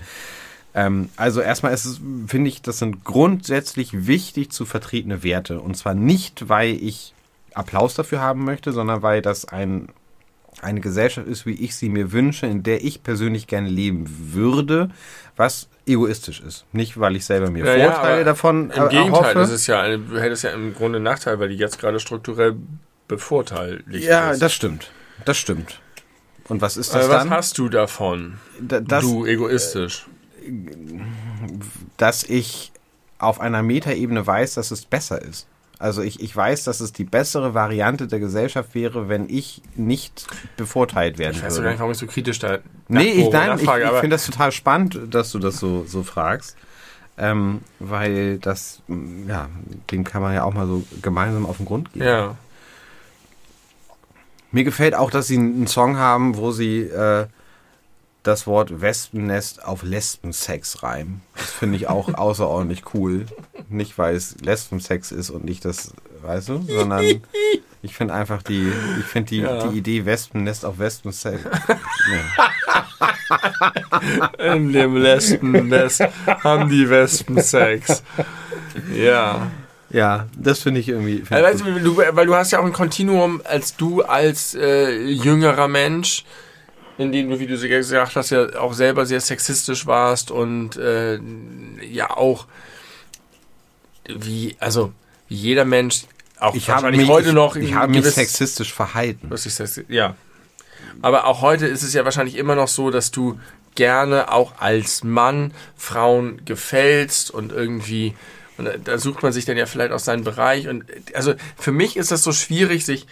Ähm, 0.74 1.10
also 1.16 1.42
erstmal 1.42 1.74
ist 1.74 1.86
es, 1.86 2.00
finde 2.28 2.50
ich, 2.50 2.62
das 2.62 2.80
sind 2.80 3.04
grundsätzlich 3.04 4.08
wichtig 4.08 4.52
zu 4.52 4.66
vertretene 4.66 5.24
Werte. 5.24 5.60
Und 5.60 5.76
zwar 5.76 5.96
nicht, 5.96 6.50
weil 6.50 6.72
ich 6.72 7.14
Applaus 7.54 7.96
dafür 7.96 8.22
haben 8.22 8.46
möchte, 8.46 8.72
sondern 8.72 9.02
weil 9.02 9.22
das 9.22 9.46
ein, 9.46 9.90
eine 10.62 10.82
Gesellschaft 10.82 11.28
ist, 11.28 11.46
wie 11.46 11.54
ich 11.54 11.76
sie 11.76 11.90
mir 11.90 12.12
wünsche, 12.12 12.48
in 12.48 12.64
der 12.64 12.84
ich 12.84 13.04
persönlich 13.04 13.48
gerne 13.48 13.70
leben 13.70 14.06
würde, 14.34 14.90
was 15.36 15.70
egoistisch 15.86 16.42
ist. 16.42 16.66
Nicht, 16.72 17.00
weil 17.00 17.16
ich 17.16 17.26
selber 17.26 17.52
mir 17.52 17.66
ja, 17.66 17.92
Vorteile 17.92 18.20
ja, 18.20 18.24
davon 18.24 18.72
Im 18.72 18.90
Gegenteil, 18.90 19.36
das 19.36 19.52
ist 19.52 19.68
ja, 19.68 19.82
eine, 19.82 20.00
du 20.00 20.20
hättest 20.20 20.44
ja 20.44 20.52
im 20.52 20.74
Grunde 20.74 20.98
einen 20.98 21.04
Nachteil, 21.04 21.40
weil 21.40 21.50
die 21.50 21.56
jetzt 21.56 21.80
gerade 21.80 22.00
strukturell 22.00 22.56
bevorteiligt 23.08 23.88
ja, 23.90 24.32
ist. 24.32 24.38
Ja, 24.40 24.46
das 24.46 24.54
stimmt. 24.54 24.92
Das 25.26 25.38
stimmt. 25.38 25.80
Und 26.48 26.62
was 26.62 26.78
ist 26.78 26.94
das 26.94 27.06
Aber 27.06 27.14
was 27.14 27.24
dann? 27.24 27.30
Was 27.30 27.38
hast 27.38 27.58
du 27.58 27.70
davon? 27.70 28.38
Da, 28.60 28.80
das, 28.80 29.04
du 29.04 29.26
egoistisch. 29.26 30.08
dass 31.98 32.24
ich 32.24 32.72
auf 33.20 33.40
einer 33.40 33.64
Metaebene 33.64 34.26
weiß, 34.26 34.56
dass 34.56 34.72
es 34.72 34.86
besser 34.86 35.22
ist. 35.22 35.48
Also 35.80 36.02
ich, 36.02 36.22
ich 36.22 36.36
weiß, 36.36 36.64
dass 36.64 36.80
es 36.80 36.92
die 36.92 37.04
bessere 37.04 37.54
Variante 37.54 38.08
der 38.08 38.20
Gesellschaft 38.20 38.74
wäre, 38.74 39.10
wenn 39.10 39.30
ich 39.30 39.62
nicht 39.76 40.26
bevorteilt 40.56 41.20
werden 41.20 41.36
würde. 41.36 41.48
Ich 41.48 41.54
weiß 41.54 41.62
gar 41.62 41.70
nicht, 41.70 41.80
warum 41.80 41.92
ich 41.92 41.98
so 42.00 42.08
kritisch 42.08 42.40
da 42.40 42.60
Nee, 42.88 43.12
ich, 43.12 43.30
nein, 43.30 43.58
ich, 43.58 43.64
ich 43.64 44.00
finde 44.00 44.10
das 44.10 44.26
total 44.26 44.52
spannend, 44.52 45.00
dass 45.12 45.32
du 45.32 45.40
das 45.40 45.60
so, 45.60 45.86
so 45.86 46.04
fragst. 46.04 46.56
Ähm, 47.20 47.62
weil 47.80 48.38
das, 48.38 48.82
ja, 49.28 49.50
dem 49.92 50.04
kann 50.04 50.22
man 50.22 50.36
ja 50.36 50.44
auch 50.44 50.54
mal 50.54 50.68
so 50.68 50.84
gemeinsam 51.02 51.46
auf 51.46 51.58
den 51.58 51.66
Grund 51.66 51.94
gehen. 51.94 52.04
Ja. 52.04 52.36
Mir 54.52 54.64
gefällt 54.64 54.96
auch, 54.96 55.12
dass 55.12 55.28
sie 55.28 55.38
einen 55.38 55.68
Song 55.68 55.98
haben, 55.98 56.38
wo 56.38 56.52
sie 56.52 56.82
äh, 56.82 57.26
das 58.28 58.46
Wort 58.46 58.82
Wespennest 58.82 59.64
auf 59.64 59.84
Lesbensex 59.84 60.84
reimen. 60.84 61.22
Das 61.36 61.52
finde 61.52 61.78
ich 61.78 61.88
auch 61.88 62.14
außerordentlich 62.14 62.84
cool. 62.94 63.26
Nicht, 63.70 63.98
weil 63.98 64.16
es 64.16 64.36
Lesbensex 64.42 65.12
ist 65.12 65.30
und 65.30 65.46
nicht 65.46 65.64
das, 65.66 65.94
weißt 66.22 66.50
du, 66.50 66.62
sondern 66.68 67.22
ich 67.82 67.96
finde 67.96 68.14
einfach 68.14 68.44
die, 68.44 68.72
ich 69.00 69.06
finde 69.06 69.30
die, 69.30 69.38
ja. 69.40 69.68
die 69.68 69.78
Idee 69.78 70.06
Wespennest 70.06 70.66
auf 70.66 70.78
Wespensex. 70.80 71.42
Nee. 72.10 72.22
In 74.56 74.74
dem 74.74 74.96
Lesbennest 74.98 76.04
haben 76.26 76.70
die 76.70 76.90
Wespen 76.90 77.42
Sex. 77.42 78.04
Ja. 78.94 79.52
Ja, 79.90 80.28
das 80.38 80.60
finde 80.60 80.82
ich 80.82 80.90
irgendwie. 80.90 81.20
Find 81.20 81.32
also, 81.32 81.66
weißt 81.66 81.86
du, 81.86 81.98
weil 81.98 82.26
du 82.26 82.36
hast 82.36 82.52
ja 82.52 82.60
auch 82.60 82.66
ein 82.66 82.74
Kontinuum, 82.74 83.42
als 83.46 83.78
du 83.78 84.02
als 84.02 84.54
äh, 84.54 85.08
jüngerer 85.08 85.70
Mensch 85.70 86.26
in 86.98 87.12
denen 87.12 87.30
du, 87.30 87.40
wie 87.40 87.48
du 87.48 87.58
gesagt 87.58 88.16
hast, 88.16 88.32
ja 88.32 88.60
auch 88.60 88.74
selber 88.74 89.06
sehr 89.06 89.22
sexistisch 89.22 89.86
warst 89.86 90.32
und 90.32 90.78
äh, 90.78 91.20
ja 91.90 92.10
auch 92.10 92.48
wie, 94.08 94.56
also 94.60 94.94
wie 95.28 95.36
jeder 95.36 95.66
Mensch, 95.66 96.04
auch 96.40 96.56
ich 96.56 96.70
habe 96.70 96.92
mich 96.92 97.08
heute 97.08 97.34
noch 97.34 97.56
ich, 97.56 97.70
ich 97.70 97.74
habe 97.74 97.92
mich 97.92 98.06
sexistisch 98.06 98.74
verhalten. 98.74 99.30
Ja. 99.90 100.16
Aber 101.02 101.26
auch 101.26 101.42
heute 101.42 101.68
ist 101.68 101.84
es 101.84 101.94
ja 101.94 102.06
wahrscheinlich 102.06 102.36
immer 102.36 102.56
noch 102.56 102.68
so, 102.68 102.90
dass 102.90 103.12
du 103.12 103.40
gerne 103.76 104.32
auch 104.32 104.60
als 104.60 105.04
Mann 105.04 105.54
Frauen 105.76 106.44
gefällst 106.46 107.30
und 107.30 107.52
irgendwie 107.52 108.16
und 108.58 108.68
da 108.86 108.98
sucht 108.98 109.22
man 109.22 109.32
sich 109.32 109.46
dann 109.46 109.56
ja 109.56 109.68
vielleicht 109.68 109.92
auch 109.92 110.00
seinen 110.00 110.24
Bereich 110.24 110.68
und 110.68 110.86
also 111.14 111.36
für 111.58 111.72
mich 111.72 111.96
ist 111.96 112.12
das 112.12 112.24
so 112.24 112.32
schwierig, 112.32 112.86
sich 112.86 113.06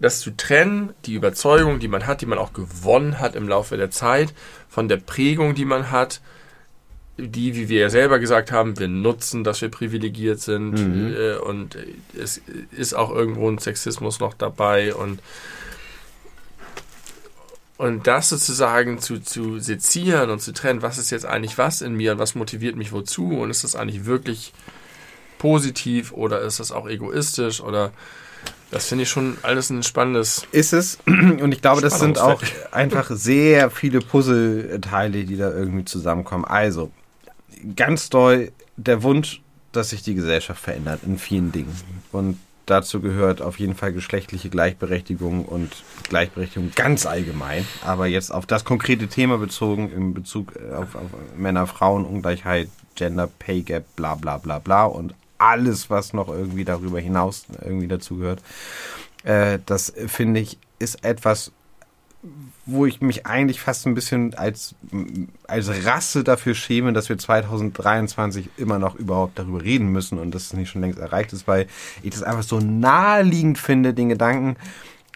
das 0.00 0.20
zu 0.20 0.36
trennen, 0.36 0.90
die 1.04 1.14
Überzeugung, 1.14 1.80
die 1.80 1.88
man 1.88 2.06
hat, 2.06 2.20
die 2.20 2.26
man 2.26 2.38
auch 2.38 2.52
gewonnen 2.52 3.18
hat 3.18 3.34
im 3.34 3.48
Laufe 3.48 3.76
der 3.76 3.90
Zeit, 3.90 4.32
von 4.68 4.88
der 4.88 4.98
Prägung, 4.98 5.54
die 5.54 5.64
man 5.64 5.90
hat, 5.90 6.20
die, 7.16 7.56
wie 7.56 7.68
wir 7.68 7.80
ja 7.80 7.90
selber 7.90 8.20
gesagt 8.20 8.52
haben, 8.52 8.78
wir 8.78 8.86
nutzen, 8.86 9.42
dass 9.42 9.60
wir 9.60 9.70
privilegiert 9.70 10.40
sind 10.40 10.72
mhm. 10.72 11.16
äh, 11.16 11.36
und 11.36 11.76
es 12.16 12.40
ist 12.70 12.94
auch 12.94 13.10
irgendwo 13.10 13.50
ein 13.50 13.58
Sexismus 13.58 14.20
noch 14.20 14.34
dabei 14.34 14.94
und 14.94 15.20
und 17.76 18.08
das 18.08 18.28
sozusagen 18.28 18.98
zu, 18.98 19.20
zu 19.20 19.60
sezieren 19.60 20.30
und 20.30 20.40
zu 20.40 20.52
trennen, 20.52 20.82
was 20.82 20.98
ist 20.98 21.10
jetzt 21.10 21.24
eigentlich 21.24 21.58
was 21.58 21.80
in 21.80 21.94
mir 21.94 22.10
und 22.12 22.18
was 22.18 22.34
motiviert 22.34 22.74
mich 22.74 22.90
wozu 22.90 23.38
und 23.38 23.50
ist 23.50 23.62
das 23.62 23.76
eigentlich 23.76 24.04
wirklich 24.04 24.52
positiv 25.38 26.12
oder 26.12 26.40
ist 26.40 26.58
das 26.58 26.72
auch 26.72 26.88
egoistisch 26.88 27.60
oder 27.60 27.92
das 28.70 28.86
finde 28.86 29.04
ich 29.04 29.08
schon 29.08 29.38
alles 29.42 29.70
ein 29.70 29.82
spannendes. 29.82 30.46
Ist 30.52 30.72
es. 30.72 30.98
Und 31.06 31.52
ich 31.52 31.62
glaube, 31.62 31.80
das 31.80 31.98
sind 31.98 32.18
auch 32.18 32.42
einfach 32.70 33.10
sehr 33.10 33.70
viele 33.70 34.00
Puzzleteile, 34.00 35.24
die 35.24 35.36
da 35.36 35.50
irgendwie 35.50 35.84
zusammenkommen. 35.84 36.44
Also, 36.44 36.90
ganz 37.76 38.10
doll 38.10 38.52
der 38.76 39.02
Wunsch, 39.02 39.40
dass 39.72 39.90
sich 39.90 40.02
die 40.02 40.14
Gesellschaft 40.14 40.62
verändert 40.62 41.00
in 41.06 41.18
vielen 41.18 41.52
Dingen. 41.52 41.74
Und 42.12 42.38
dazu 42.66 43.00
gehört 43.00 43.40
auf 43.40 43.58
jeden 43.58 43.74
Fall 43.74 43.92
geschlechtliche 43.92 44.50
Gleichberechtigung 44.50 45.44
und 45.44 45.70
Gleichberechtigung 46.08 46.72
ganz 46.74 47.06
allgemein. 47.06 47.66
Aber 47.84 48.06
jetzt 48.06 48.32
auf 48.32 48.46
das 48.46 48.64
konkrete 48.64 49.08
Thema 49.08 49.38
bezogen, 49.38 49.90
in 49.90 50.14
Bezug 50.14 50.52
auf, 50.72 50.94
auf 50.94 51.10
Männer-Frauen-Ungleichheit, 51.36 52.68
Gender 52.94 53.28
Pay 53.38 53.62
Gap, 53.62 53.84
bla 53.96 54.14
bla 54.14 54.38
bla 54.38 54.58
bla 54.58 54.84
und 54.84 55.14
alles, 55.38 55.90
was 55.90 56.12
noch 56.12 56.28
irgendwie 56.28 56.64
darüber 56.64 57.00
hinaus 57.00 57.46
irgendwie 57.62 57.88
dazugehört. 57.88 58.42
Äh, 59.24 59.58
das 59.66 59.92
finde 60.06 60.40
ich 60.40 60.58
ist 60.78 61.04
etwas, 61.04 61.52
wo 62.66 62.86
ich 62.86 63.00
mich 63.00 63.26
eigentlich 63.26 63.60
fast 63.60 63.86
ein 63.86 63.94
bisschen 63.94 64.34
als, 64.34 64.74
als 65.46 65.84
Rasse 65.84 66.24
dafür 66.24 66.54
schäme, 66.54 66.92
dass 66.92 67.08
wir 67.08 67.16
2023 67.18 68.50
immer 68.56 68.78
noch 68.78 68.96
überhaupt 68.96 69.38
darüber 69.38 69.62
reden 69.62 69.88
müssen 69.88 70.18
und 70.18 70.34
dass 70.34 70.46
es 70.46 70.52
nicht 70.52 70.70
schon 70.70 70.82
längst 70.82 70.98
erreicht 70.98 71.32
ist, 71.32 71.46
weil 71.46 71.66
ich 72.02 72.10
das 72.10 72.22
einfach 72.22 72.42
so 72.42 72.58
naheliegend 72.58 73.58
finde, 73.58 73.94
den 73.94 74.08
Gedanken, 74.08 74.56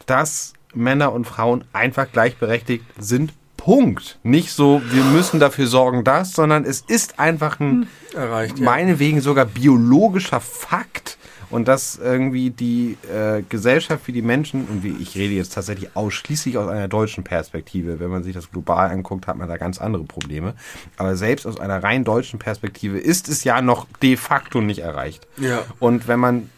dass 0.07 0.53
Männer 0.75 1.12
und 1.12 1.27
Frauen 1.27 1.64
einfach 1.73 2.11
gleichberechtigt 2.11 2.85
sind 2.99 3.33
Punkt. 3.63 4.19
Nicht 4.25 4.51
so, 4.51 4.83
wir 4.91 5.05
müssen 5.05 5.39
dafür 5.39 5.69
sorgen, 5.69 6.03
dass, 6.03 6.33
sondern 6.33 6.65
es 6.65 6.81
ist 6.81 7.21
einfach 7.21 7.61
ein, 7.61 7.83
hm, 7.83 7.87
Erreicht, 8.13 8.59
ja. 8.59 8.65
meinetwegen 8.65 9.21
sogar 9.21 9.45
biologischer 9.45 10.41
Fakt. 10.41 11.17
Und 11.49 11.69
dass 11.69 11.97
irgendwie 11.97 12.51
die 12.51 12.97
äh, 13.15 13.43
Gesellschaft 13.49 14.09
wie 14.09 14.13
die 14.13 14.23
Menschen, 14.23 14.65
und 14.65 14.83
wie 14.83 14.97
ich 15.01 15.15
rede 15.17 15.35
jetzt 15.35 15.53
tatsächlich 15.53 15.95
ausschließlich 15.95 16.59
aus 16.59 16.67
einer 16.67 16.89
deutschen 16.89 17.23
Perspektive, 17.23 18.01
wenn 18.01 18.11
man 18.11 18.25
sich 18.25 18.35
das 18.35 18.51
global 18.51 18.91
anguckt, 18.91 19.29
hat 19.29 19.37
man 19.37 19.49
da 19.49 19.59
ganz 19.59 19.79
andere 19.79 20.05
Probleme. 20.05 20.55
Aber 20.97 21.15
selbst 21.15 21.47
aus 21.47 21.61
einer 21.61 21.85
rein 21.85 22.03
deutschen 22.03 22.41
Perspektive 22.41 22.99
ist 22.99 23.29
es 23.29 23.45
ja 23.45 23.63
noch 23.63 23.87
de 24.03 24.17
facto 24.17 24.61
nicht 24.61 24.81
erreicht. 24.81 25.29
Ja. 25.37 25.63
Und 25.79 26.09
wenn 26.09 26.19
man 26.19 26.49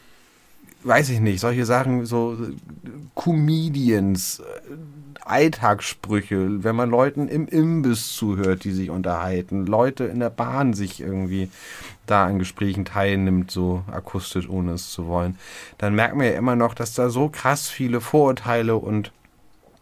weiß 0.85 1.09
ich 1.09 1.21
nicht, 1.21 1.41
solche 1.41 1.65
Sachen, 1.65 2.05
so 2.05 2.37
Comedians, 3.15 4.43
Alltagssprüche, 5.25 6.63
wenn 6.65 6.77
man 6.77 6.91
Leuten 6.91 7.29
im 7.29 7.47
Imbiss 7.49 8.15
zuhört, 8.15 8.65
die 8.65 8.73
sich 8.73 8.91
unterhalten, 8.91 9.67
Leute 9.67 10.05
in 10.05 10.21
der 10.21 10.31
Bahn 10.31 10.75
sich 10.75 11.01
irgendwie 11.01 11.51
da 12.07 12.27
an 12.27 12.39
Gesprächen 12.39 12.85
teilnimmt, 12.85 13.51
so 13.51 13.83
akustisch, 13.91 14.49
ohne 14.49 14.73
es 14.73 14.91
zu 14.91 15.07
wollen, 15.07 15.39
dann 15.79 15.95
merkt 15.95 16.17
man 16.17 16.27
ja 16.27 16.33
immer 16.33 16.57
noch, 16.57 16.75
dass 16.75 16.95
da 16.95 17.09
so 17.09 17.29
krass 17.29 17.69
viele 17.69 18.01
Vorurteile 18.01 18.77
und 18.77 19.13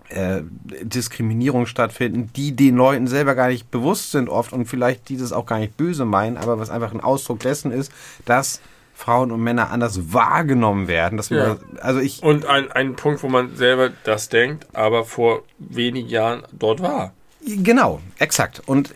äh, 0.09 0.43
Diskriminierung 0.83 1.67
stattfinden, 1.67 2.31
die 2.37 2.55
den 2.55 2.77
Leuten 2.77 3.07
selber 3.07 3.35
gar 3.35 3.49
nicht 3.49 3.71
bewusst 3.71 4.13
sind 4.13 4.29
oft 4.29 4.53
und 4.53 4.67
vielleicht 4.67 5.09
dieses 5.09 5.33
auch 5.33 5.47
gar 5.47 5.59
nicht 5.59 5.77
böse 5.77 6.05
meinen, 6.05 6.37
aber 6.37 6.59
was 6.59 6.71
einfach 6.71 6.93
ein 6.93 7.01
Ausdruck 7.01 7.41
dessen 7.41 7.73
ist, 7.73 7.93
dass 8.25 8.61
Frauen 9.03 9.33
und 9.33 9.43
Männer 9.43 9.71
anders 9.71 10.13
wahrgenommen 10.13 10.87
werden. 10.87 11.17
Dass 11.17 11.29
ja. 11.31 11.57
also 11.81 11.99
ich 11.99 12.23
und 12.23 12.47
ein, 12.47 12.71
ein 12.71 12.95
Punkt, 12.95 13.23
wo 13.25 13.29
man 13.29 13.57
selber 13.57 13.91
das 14.05 14.29
denkt, 14.29 14.67
aber 14.75 15.05
vor 15.05 15.43
wenigen 15.59 16.09
Jahren 16.09 16.45
dort 16.53 16.81
war. 16.81 17.13
Genau, 17.45 18.01
exakt. 18.19 18.63
Und 18.65 18.91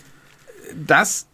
das 0.74 1.26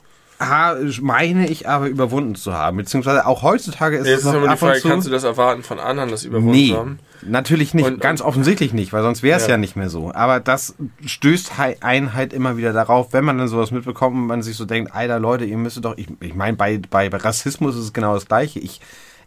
meine 1.00 1.48
ich 1.48 1.68
aber 1.68 1.86
überwunden 1.86 2.34
zu 2.34 2.52
haben. 2.52 2.78
Beziehungsweise 2.78 3.26
auch 3.26 3.42
heutzutage 3.42 3.98
ist 3.98 4.08
es 4.08 4.24
noch 4.24 4.34
ist 4.34 4.48
ab 4.48 4.54
die 4.54 4.58
Frage, 4.58 4.80
kannst 4.80 5.06
du 5.06 5.12
das 5.12 5.22
erwarten 5.22 5.62
von 5.62 5.78
anderen, 5.78 6.10
das 6.10 6.24
überwunden 6.24 6.50
nee, 6.50 6.70
zu 6.70 6.78
haben? 6.78 6.98
Natürlich 7.24 7.74
nicht, 7.74 7.86
und, 7.86 8.00
ganz 8.00 8.20
offensichtlich 8.20 8.72
nicht, 8.72 8.92
weil 8.92 9.02
sonst 9.02 9.22
wäre 9.22 9.36
es 9.36 9.44
ja. 9.46 9.52
ja. 9.52 9.56
nicht 9.56 9.76
mehr 9.76 9.88
so. 9.88 10.12
Aber 10.12 10.40
das 10.40 10.74
stößt 11.04 11.52
einen 11.80 12.14
halt 12.14 12.32
immer 12.32 12.56
wieder 12.56 12.72
darauf, 12.72 13.12
wenn 13.12 13.24
man 13.24 13.38
dann 13.38 13.48
sowas 13.48 13.70
mitbekommt 13.70 14.16
und 14.16 14.26
man 14.26 14.42
sich 14.42 14.56
so 14.56 14.64
denkt, 14.64 14.94
alter 14.94 15.18
Leute, 15.18 15.44
ihr 15.44 15.56
müsstet 15.56 15.84
doch, 15.84 15.96
ich, 15.96 16.08
ich 16.20 16.34
meine, 16.34 16.56
bei, 16.56 16.78
bei 16.78 17.08
Rassismus 17.08 17.76
ist 17.76 17.84
es 17.84 17.92
genau 17.92 18.14
das 18.14 18.26
Gleiche. 18.26 18.58
Ich, 18.58 18.80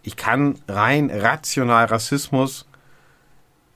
ich 0.03 0.17
kann 0.17 0.55
rein 0.67 1.09
rational 1.09 1.85
Rassismus 1.85 2.67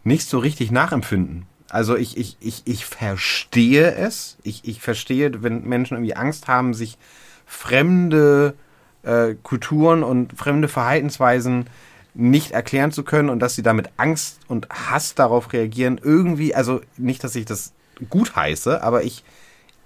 nicht 0.03 0.27
so 0.27 0.39
richtig 0.39 0.71
nachempfinden. 0.71 1.45
Also 1.69 1.95
ich, 1.95 2.17
ich, 2.17 2.37
ich, 2.39 2.63
ich 2.65 2.85
verstehe 2.85 3.93
es. 3.93 4.37
Ich, 4.43 4.67
ich 4.67 4.81
verstehe, 4.81 5.43
wenn 5.43 5.63
Menschen 5.63 5.95
irgendwie 5.95 6.15
Angst 6.15 6.47
haben, 6.47 6.73
sich 6.73 6.97
fremde 7.45 8.55
äh, 9.03 9.35
Kulturen 9.43 10.03
und 10.03 10.37
fremde 10.37 10.67
Verhaltensweisen 10.67 11.67
nicht 12.14 12.52
erklären 12.52 12.91
zu 12.91 13.03
können 13.03 13.30
und 13.30 13.40
dass 13.40 13.56
sie 13.56 13.64
damit 13.64 13.90
Angst 13.98 14.40
und 14.48 14.68
Hass 14.69 15.15
darauf 15.15 15.53
reagieren. 15.53 15.99
Irgendwie, 16.03 16.56
also 16.56 16.81
nicht, 16.98 17.23
dass 17.23 17.36
ich 17.36 17.45
das 17.45 17.73
gut 18.10 18.36
heiße, 18.36 18.81
aber 18.81 19.03
ich, 19.03 19.23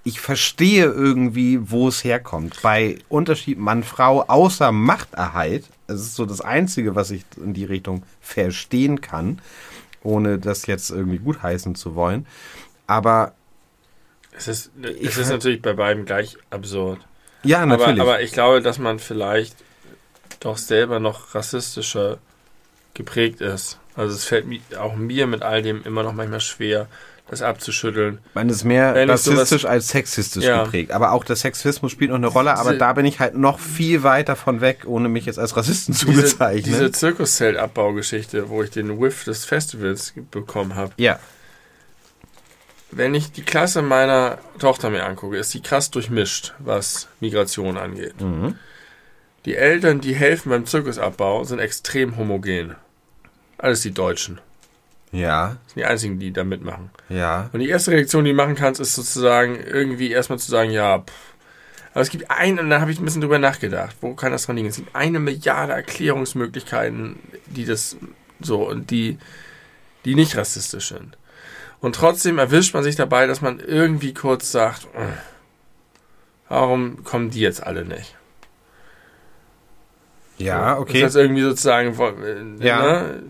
ich 0.03 0.19
verstehe 0.19 0.85
irgendwie, 0.85 1.69
wo 1.71 1.87
es 1.87 2.03
herkommt. 2.03 2.61
Bei 2.61 2.97
Unterschied 3.09 3.57
Mann-Frau, 3.59 4.23
außer 4.23 4.71
Machterhalt, 4.71 5.65
das 5.87 6.01
ist 6.01 6.15
so 6.15 6.25
das 6.25 6.41
Einzige, 6.41 6.95
was 6.95 7.11
ich 7.11 7.25
in 7.37 7.53
die 7.53 7.65
Richtung 7.65 8.03
verstehen 8.21 9.01
kann, 9.01 9.39
ohne 10.01 10.39
das 10.39 10.65
jetzt 10.65 10.89
irgendwie 10.91 11.19
gutheißen 11.19 11.75
zu 11.75 11.95
wollen. 11.95 12.25
Aber 12.87 13.33
Es 14.31 14.47
ist, 14.47 14.71
es 15.01 15.17
ist 15.17 15.29
natürlich 15.29 15.61
bei 15.61 15.73
beiden 15.73 16.05
gleich 16.05 16.37
absurd. 16.49 16.99
ja, 17.43 17.59
Aber, 17.59 17.77
natürlich. 17.77 18.01
aber 18.01 18.21
ich 18.21 18.31
glaube, 18.31 18.61
dass 18.61 18.79
man 18.79 18.99
vielleicht 18.99 19.55
doch 20.43 20.57
selber 20.57 20.99
noch 20.99 21.33
rassistischer 21.35 22.17
geprägt 22.93 23.41
ist. 23.41 23.77
Also 23.95 24.15
es 24.15 24.25
fällt 24.25 24.45
auch 24.77 24.95
mir 24.95 25.27
mit 25.27 25.41
all 25.43 25.61
dem 25.61 25.83
immer 25.83 26.03
noch 26.03 26.13
manchmal 26.13 26.41
schwer, 26.41 26.87
das 27.29 27.41
abzuschütteln. 27.41 28.19
Man 28.33 28.49
ist 28.49 28.63
mehr 28.63 28.93
Wenn 28.95 29.09
ich 29.09 29.17
sowas- 29.21 29.37
rassistisch 29.41 29.65
als 29.65 29.87
sexistisch 29.89 30.43
Ja. 30.43 30.63
geprägt. 30.65 30.91
Aber 30.91 31.11
auch 31.13 31.23
der 31.23 31.35
Sexismus 31.35 31.91
spielt 31.91 32.09
noch 32.09 32.17
eine 32.17 32.27
Rolle, 32.27 32.55
aber 32.57 32.71
Diese- 32.71 32.79
da 32.79 32.93
bin 32.93 33.05
ich 33.05 33.19
halt 33.19 33.35
noch 33.35 33.59
viel 33.59 34.03
weiter 34.03 34.35
von 34.35 34.61
weg, 34.61 34.81
ohne 34.85 35.09
mich 35.09 35.25
jetzt 35.25 35.39
als 35.39 35.55
Rassisten 35.55 35.93
zu 35.93 36.07
Diese, 36.07 36.21
bezeichnen. 36.23 36.65
diese 36.65 36.91
Zirkuszeltabbaugeschichte, 36.91 38.49
wo 38.49 38.61
ich 38.63 38.71
den 38.71 38.99
Whiff 38.99 39.23
des 39.23 39.45
Festivals 39.45 40.13
bekommen 40.31 40.75
habe. 40.75 40.91
ja. 40.97 41.19
Wenn 42.95 43.15
ich 43.15 43.31
die 43.31 43.41
Klasse 43.41 43.81
meiner 43.81 44.37
Tochter 44.59 44.91
mir 44.91 45.03
angucke, 45.05 45.35
ist 45.37 45.51
die 45.55 45.61
krass 45.63 45.89
durchmischt, 45.89 46.53
was 46.59 47.07
Migration 47.21 47.75
angeht. 47.75 48.21
Mhm. 48.21 48.55
Die 49.45 49.55
Eltern, 49.55 49.99
die 50.01 50.15
helfen 50.15 50.49
beim 50.49 50.65
Zirkusabbau, 50.65 51.43
sind 51.43 51.59
extrem 51.59 52.17
homogen. 52.17 52.75
Alles 53.57 53.81
die 53.81 53.91
Deutschen. 53.91 54.39
Ja, 55.11 55.57
Das 55.65 55.73
sind 55.73 55.81
die 55.81 55.85
einzigen, 55.85 56.19
die 56.19 56.31
da 56.33 56.43
mitmachen. 56.43 56.89
ja. 57.09 57.49
Und 57.53 57.59
die 57.59 57.69
erste 57.69 57.91
Reaktion, 57.91 58.23
die 58.25 58.31
du 58.31 58.37
machen 58.37 58.55
kannst, 58.55 58.81
ist 58.81 58.95
sozusagen 58.95 59.55
irgendwie 59.55 60.11
erstmal 60.11 60.39
zu 60.39 60.49
sagen, 60.49 60.71
ja, 60.71 60.99
pff. 60.99 61.13
aber 61.91 62.01
es 62.01 62.09
gibt 62.09 62.31
ein, 62.31 62.57
und 62.57 62.69
da 62.71 62.81
habe 62.81 62.91
ich 62.91 62.99
ein 62.99 63.05
bisschen 63.05 63.21
drüber 63.21 63.37
nachgedacht, 63.37 63.95
wo 64.01 64.15
kann 64.15 64.31
das 64.31 64.45
dran 64.47 64.55
liegen? 64.55 64.69
Es 64.69 64.77
gibt 64.77 64.95
eine 64.95 65.19
Milliarde 65.19 65.73
Erklärungsmöglichkeiten, 65.73 67.19
die 67.45 67.65
das 67.65 67.95
so 68.39 68.67
und 68.67 68.89
die, 68.89 69.19
die 70.03 70.15
nicht 70.15 70.35
rassistisch 70.35 70.89
sind. 70.89 71.15
Und 71.79 71.95
trotzdem 71.95 72.39
erwischt 72.39 72.73
man 72.73 72.83
sich 72.83 72.95
dabei, 72.95 73.27
dass 73.27 73.41
man 73.41 73.59
irgendwie 73.59 74.13
kurz 74.15 74.51
sagt, 74.51 74.85
äh, 74.95 75.05
warum 76.49 77.03
kommen 77.03 77.29
die 77.29 77.41
jetzt 77.41 77.61
alle 77.61 77.85
nicht? 77.85 78.15
Ja, 80.37 80.77
okay. 80.79 81.01
Das 81.01 81.09
heißt 81.09 81.15
irgendwie 81.17 81.41
sozusagen, 81.43 81.93
äh, 82.61 82.65
Ja. 82.65 82.81
ne, 83.03 83.23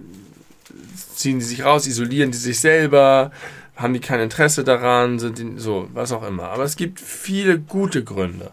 ziehen 1.16 1.40
die 1.40 1.46
sich 1.46 1.64
raus, 1.64 1.88
isolieren 1.88 2.32
die 2.32 2.38
sich 2.38 2.60
selber, 2.60 3.32
haben 3.76 3.94
die 3.94 4.00
kein 4.00 4.20
Interesse 4.20 4.64
daran, 4.64 5.20
sind 5.20 5.38
die, 5.38 5.54
so, 5.58 5.88
was 5.94 6.12
auch 6.12 6.28
immer. 6.28 6.50
Aber 6.50 6.64
es 6.64 6.76
gibt 6.76 7.00
viele 7.00 7.60
gute 7.60 8.04
Gründe. 8.04 8.52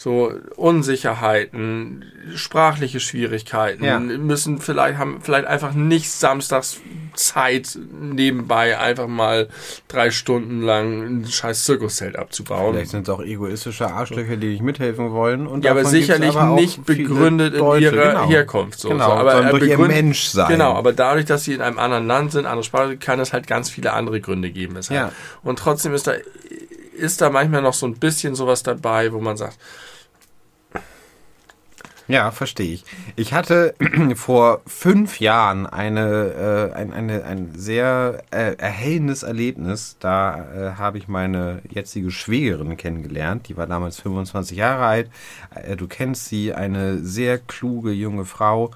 So 0.00 0.32
Unsicherheiten, 0.54 2.04
sprachliche 2.36 3.00
Schwierigkeiten, 3.00 3.82
Ja. 3.84 3.98
müssen 3.98 4.60
vielleicht, 4.60 4.96
haben 4.96 5.18
vielleicht 5.22 5.46
einfach 5.48 5.72
nicht 5.72 6.08
samstags 6.12 6.76
Zeit 7.14 7.76
nebenbei 8.00 8.78
einfach 8.78 9.08
mal 9.08 9.48
drei 9.88 10.12
Stunden 10.12 10.62
lang 10.62 11.02
ein 11.22 11.26
scheiß 11.26 11.64
Zirkuszelt 11.64 12.14
abzubauen. 12.14 12.74
Vielleicht 12.74 12.92
sind 12.92 13.08
es 13.08 13.12
auch 13.12 13.20
egoistische 13.20 13.90
Arschlöcher, 13.90 14.36
die 14.36 14.46
nicht 14.50 14.62
mithelfen 14.62 15.10
wollen. 15.10 15.48
Und 15.48 15.64
Ja, 15.64 15.72
aber 15.72 15.84
sicherlich 15.84 16.36
aber 16.36 16.54
nicht 16.54 16.84
begründet 16.86 17.54
in 17.54 17.58
Deutsche, 17.58 17.86
ihrer 17.86 18.10
genau. 18.12 18.28
Herkunft. 18.28 18.78
So. 18.78 18.90
Genau, 18.90 19.04
so, 19.06 19.12
aber 19.14 19.32
sondern 19.32 19.46
er 19.46 19.58
durch 19.58 19.62
ihr 19.70 19.76
begründet- 19.78 19.96
Menschsein. 20.04 20.48
Genau, 20.48 20.74
aber 20.74 20.92
dadurch, 20.92 21.24
dass 21.24 21.42
sie 21.42 21.54
in 21.54 21.60
einem 21.60 21.80
anderen 21.80 22.06
Land 22.06 22.30
sind, 22.30 22.46
andere 22.46 22.62
Sprache, 22.62 22.96
kann 22.98 23.18
es 23.18 23.32
halt 23.32 23.48
ganz 23.48 23.68
viele 23.68 23.92
andere 23.94 24.20
Gründe 24.20 24.50
geben. 24.50 24.78
Ja. 24.90 25.10
Und 25.42 25.58
trotzdem 25.58 25.92
ist 25.92 26.06
da, 26.06 26.12
ist 26.96 27.20
da 27.20 27.30
manchmal 27.30 27.62
noch 27.62 27.74
so 27.74 27.86
ein 27.86 27.94
bisschen 27.94 28.36
sowas 28.36 28.62
dabei, 28.62 29.12
wo 29.12 29.18
man 29.20 29.36
sagt, 29.36 29.56
Ja, 32.08 32.30
verstehe 32.30 32.72
ich. 32.72 32.84
Ich 33.16 33.34
hatte 33.34 33.74
vor 34.16 34.62
fünf 34.66 35.20
Jahren 35.20 35.66
eine, 35.66 36.70
äh, 36.72 36.74
ein, 36.74 36.94
eine, 36.94 37.24
ein 37.24 37.52
sehr 37.54 38.22
äh, 38.30 38.54
erhellendes 38.56 39.22
Erlebnis. 39.22 39.96
Da 40.00 40.38
äh, 40.38 40.72
habe 40.78 40.96
ich 40.96 41.06
meine 41.06 41.60
jetzige 41.68 42.10
Schwägerin 42.10 42.78
kennengelernt. 42.78 43.50
Die 43.50 43.58
war 43.58 43.66
damals 43.66 44.00
25 44.00 44.56
Jahre 44.56 44.86
alt. 44.86 45.10
Äh, 45.54 45.76
du 45.76 45.86
kennst 45.86 46.26
sie, 46.26 46.54
eine 46.54 46.98
sehr 47.04 47.38
kluge 47.38 47.92
junge 47.92 48.24
Frau, 48.24 48.70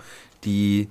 die 0.45 0.91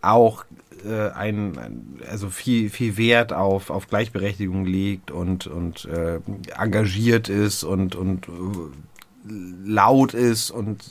auch 0.00 0.46
äh, 0.86 1.10
ein, 1.10 1.98
also 2.10 2.30
viel, 2.30 2.70
viel 2.70 2.96
Wert 2.96 3.34
auf, 3.34 3.68
auf 3.68 3.88
Gleichberechtigung 3.88 4.64
legt 4.64 5.10
und, 5.10 5.46
und 5.46 5.84
äh, 5.84 6.20
engagiert 6.58 7.28
ist 7.28 7.62
und, 7.62 7.94
und 7.94 8.28
äh, 8.28 8.30
laut 9.26 10.14
ist 10.14 10.50
und 10.50 10.84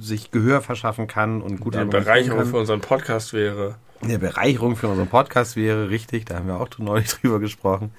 sich 0.00 0.30
Gehör 0.30 0.60
verschaffen 0.60 1.06
kann 1.06 1.40
und 1.40 1.60
gut 1.60 1.76
argumentieren 1.76 2.04
Bereicherung 2.04 2.38
kann. 2.40 2.48
für 2.48 2.58
unseren 2.58 2.80
Podcast 2.80 3.32
wäre. 3.32 3.76
Eine 4.02 4.18
Bereicherung 4.18 4.76
für 4.76 4.88
unseren 4.88 5.08
Podcast 5.08 5.56
wäre, 5.56 5.88
richtig, 5.88 6.26
da 6.26 6.36
haben 6.36 6.48
wir 6.48 6.60
auch 6.60 6.68
neulich 6.78 7.08
drüber 7.20 7.38
gesprochen. 7.38 7.92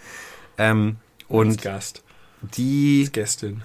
Ähm, 0.57 0.97
als 1.21 1.29
und 1.29 1.61
Gast, 1.61 2.03
die, 2.41 3.03
als 3.03 3.11
Gästin. 3.13 3.63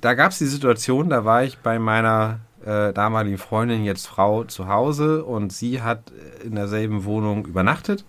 da 0.00 0.14
gab 0.14 0.32
es 0.32 0.38
die 0.38 0.46
Situation, 0.46 1.08
da 1.08 1.24
war 1.24 1.44
ich 1.44 1.58
bei 1.58 1.78
meiner 1.78 2.40
äh, 2.64 2.92
damaligen 2.92 3.38
Freundin, 3.38 3.84
jetzt 3.84 4.06
Frau, 4.06 4.44
zu 4.44 4.68
Hause 4.68 5.24
und 5.24 5.52
sie 5.52 5.82
hat 5.82 6.12
in 6.44 6.56
derselben 6.56 7.04
Wohnung 7.04 7.46
übernachtet 7.46 8.04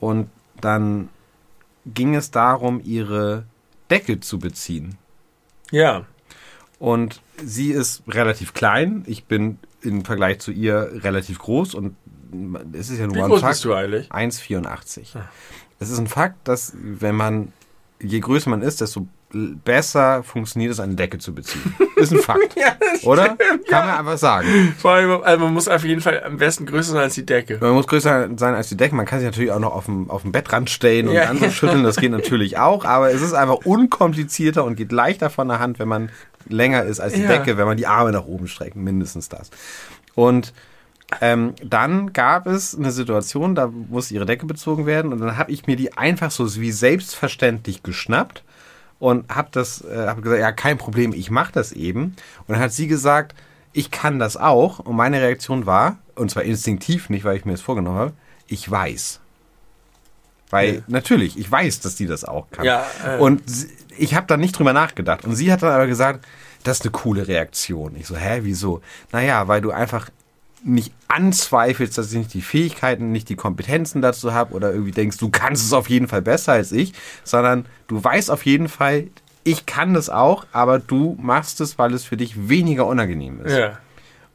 und 0.00 0.30
dann 0.60 1.08
ging 1.86 2.14
es 2.14 2.30
darum, 2.30 2.80
ihre 2.82 3.44
Decke 3.90 4.20
zu 4.20 4.38
beziehen. 4.38 4.96
Ja, 5.74 6.06
Und 6.78 7.20
sie 7.42 7.72
ist 7.72 8.02
relativ 8.06 8.54
klein. 8.54 9.02
Ich 9.06 9.24
bin 9.24 9.58
im 9.82 10.04
Vergleich 10.04 10.38
zu 10.38 10.52
ihr 10.52 11.02
relativ 11.02 11.38
groß 11.40 11.74
und 11.74 11.96
es 12.72 12.90
ist 12.90 12.98
ja 12.98 13.06
nur 13.06 13.16
wie 13.16 13.22
ein 13.22 13.28
groß 13.28 13.40
Fakt. 13.40 13.52
bist 13.54 13.64
du 13.64 13.74
eigentlich? 13.74 14.10
1,84. 14.12 15.16
Ah. 15.16 15.28
Es 15.80 15.90
ist 15.90 15.98
ein 15.98 16.06
Fakt, 16.06 16.46
dass 16.46 16.74
wenn 16.80 17.16
man, 17.16 17.52
je 18.00 18.20
größer 18.20 18.50
man 18.50 18.62
ist, 18.62 18.80
desto 18.80 19.08
besser 19.34 20.22
funktioniert 20.22 20.72
es, 20.72 20.80
eine 20.80 20.94
Decke 20.94 21.18
zu 21.18 21.34
beziehen. 21.34 21.74
Ist 21.96 22.12
ein 22.12 22.18
Fakt. 22.20 22.56
Ja, 22.56 22.76
Oder? 23.02 23.36
Kann 23.68 23.86
man 23.86 23.98
einfach 23.98 24.18
sagen. 24.18 24.74
Vor 24.78 24.92
allem, 24.92 25.22
also 25.22 25.44
man 25.44 25.52
muss 25.52 25.68
auf 25.68 25.84
jeden 25.84 26.00
Fall 26.00 26.22
am 26.24 26.36
besten 26.38 26.66
größer 26.66 26.92
sein 26.92 27.02
als 27.02 27.14
die 27.14 27.26
Decke. 27.26 27.58
Man 27.60 27.72
muss 27.72 27.86
größer 27.86 28.28
sein 28.36 28.54
als 28.54 28.68
die 28.68 28.76
Decke. 28.76 28.94
Man 28.94 29.06
kann 29.06 29.18
sich 29.20 29.26
natürlich 29.26 29.50
auch 29.50 29.58
noch 29.58 29.72
auf 29.74 29.86
dem, 29.86 30.10
auf 30.10 30.22
dem 30.22 30.32
Bettrand 30.32 30.70
stellen 30.70 31.08
und 31.08 31.14
Ja. 31.14 31.26
dann 31.26 31.38
so 31.38 31.50
schütteln. 31.50 31.82
Das 31.84 31.96
geht 31.96 32.10
natürlich 32.12 32.58
auch. 32.58 32.84
Aber 32.84 33.10
es 33.12 33.22
ist 33.22 33.32
einfach 33.32 33.64
unkomplizierter 33.64 34.64
und 34.64 34.76
geht 34.76 34.92
leichter 34.92 35.30
von 35.30 35.48
der 35.48 35.58
Hand, 35.58 35.78
wenn 35.78 35.88
man 35.88 36.10
länger 36.48 36.84
ist 36.84 37.00
als 37.00 37.14
die 37.14 37.22
Ja. 37.22 37.28
Decke, 37.28 37.56
wenn 37.56 37.66
man 37.66 37.76
die 37.76 37.86
Arme 37.86 38.12
nach 38.12 38.26
oben 38.26 38.48
streckt. 38.48 38.76
Mindestens 38.76 39.28
das. 39.28 39.50
Und 40.14 40.52
ähm, 41.20 41.54
dann 41.62 42.12
gab 42.12 42.46
es 42.46 42.76
eine 42.76 42.90
Situation, 42.90 43.54
da 43.54 43.66
musste 43.68 44.14
ihre 44.14 44.26
Decke 44.26 44.46
bezogen 44.46 44.86
werden. 44.86 45.12
Und 45.12 45.20
dann 45.20 45.36
habe 45.36 45.52
ich 45.52 45.66
mir 45.66 45.76
die 45.76 45.96
einfach 45.96 46.30
so 46.30 46.54
wie 46.60 46.72
selbstverständlich 46.72 47.82
geschnappt 47.82 48.42
und 48.98 49.28
habe 49.34 49.48
das, 49.52 49.82
äh, 49.84 50.06
habe 50.06 50.22
gesagt, 50.22 50.40
ja, 50.40 50.52
kein 50.52 50.78
Problem, 50.78 51.12
ich 51.12 51.30
mache 51.30 51.52
das 51.52 51.72
eben. 51.72 52.16
Und 52.46 52.48
dann 52.48 52.58
hat 52.60 52.72
sie 52.72 52.86
gesagt, 52.86 53.34
ich 53.72 53.90
kann 53.90 54.18
das 54.18 54.36
auch. 54.36 54.78
Und 54.78 54.96
meine 54.96 55.20
Reaktion 55.20 55.66
war, 55.66 55.98
und 56.14 56.30
zwar 56.30 56.44
instinktiv, 56.44 57.10
nicht 57.10 57.24
weil 57.24 57.36
ich 57.36 57.44
mir 57.44 57.52
das 57.52 57.60
vorgenommen 57.60 57.98
habe, 57.98 58.12
ich 58.46 58.70
weiß. 58.70 59.20
Weil 60.50 60.74
Ja. 60.76 60.80
natürlich, 60.86 61.36
ich 61.38 61.50
weiß, 61.50 61.80
dass 61.80 61.96
die 61.96 62.06
das 62.06 62.24
auch 62.24 62.46
kann. 62.50 62.64
Ja, 62.64 62.84
äh. 63.04 63.18
Und 63.18 63.42
ich 63.96 64.14
habe 64.14 64.26
da 64.26 64.36
nicht 64.36 64.56
drüber 64.58 64.72
nachgedacht. 64.72 65.24
Und 65.24 65.34
sie 65.34 65.52
hat 65.52 65.62
dann 65.62 65.72
aber 65.72 65.86
gesagt, 65.86 66.24
das 66.62 66.78
ist 66.78 66.82
eine 66.84 66.92
coole 66.92 67.26
Reaktion. 67.26 67.96
Ich 67.96 68.06
so, 68.06 68.16
hä, 68.16 68.40
wieso? 68.42 68.80
Naja, 69.12 69.48
weil 69.48 69.60
du 69.60 69.70
einfach 69.70 70.10
nicht 70.64 70.92
anzweifelst, 71.08 71.96
dass 71.98 72.10
ich 72.10 72.18
nicht 72.18 72.34
die 72.34 72.42
Fähigkeiten, 72.42 73.12
nicht 73.12 73.28
die 73.28 73.36
Kompetenzen 73.36 74.00
dazu 74.00 74.32
habe 74.32 74.54
oder 74.54 74.72
irgendwie 74.72 74.92
denkst, 74.92 75.18
du 75.18 75.28
kannst 75.28 75.64
es 75.64 75.72
auf 75.72 75.90
jeden 75.90 76.08
Fall 76.08 76.22
besser 76.22 76.52
als 76.52 76.72
ich, 76.72 76.94
sondern 77.22 77.66
du 77.86 78.02
weißt 78.02 78.30
auf 78.30 78.44
jeden 78.46 78.68
Fall, 78.68 79.08
ich 79.44 79.66
kann 79.66 79.92
das 79.92 80.08
auch, 80.08 80.46
aber 80.52 80.78
du 80.78 81.18
machst 81.20 81.60
es, 81.60 81.78
weil 81.78 81.92
es 81.92 82.04
für 82.04 82.16
dich 82.16 82.48
weniger 82.48 82.86
unangenehm 82.86 83.42
ist. 83.42 83.56
Ja. 83.56 83.78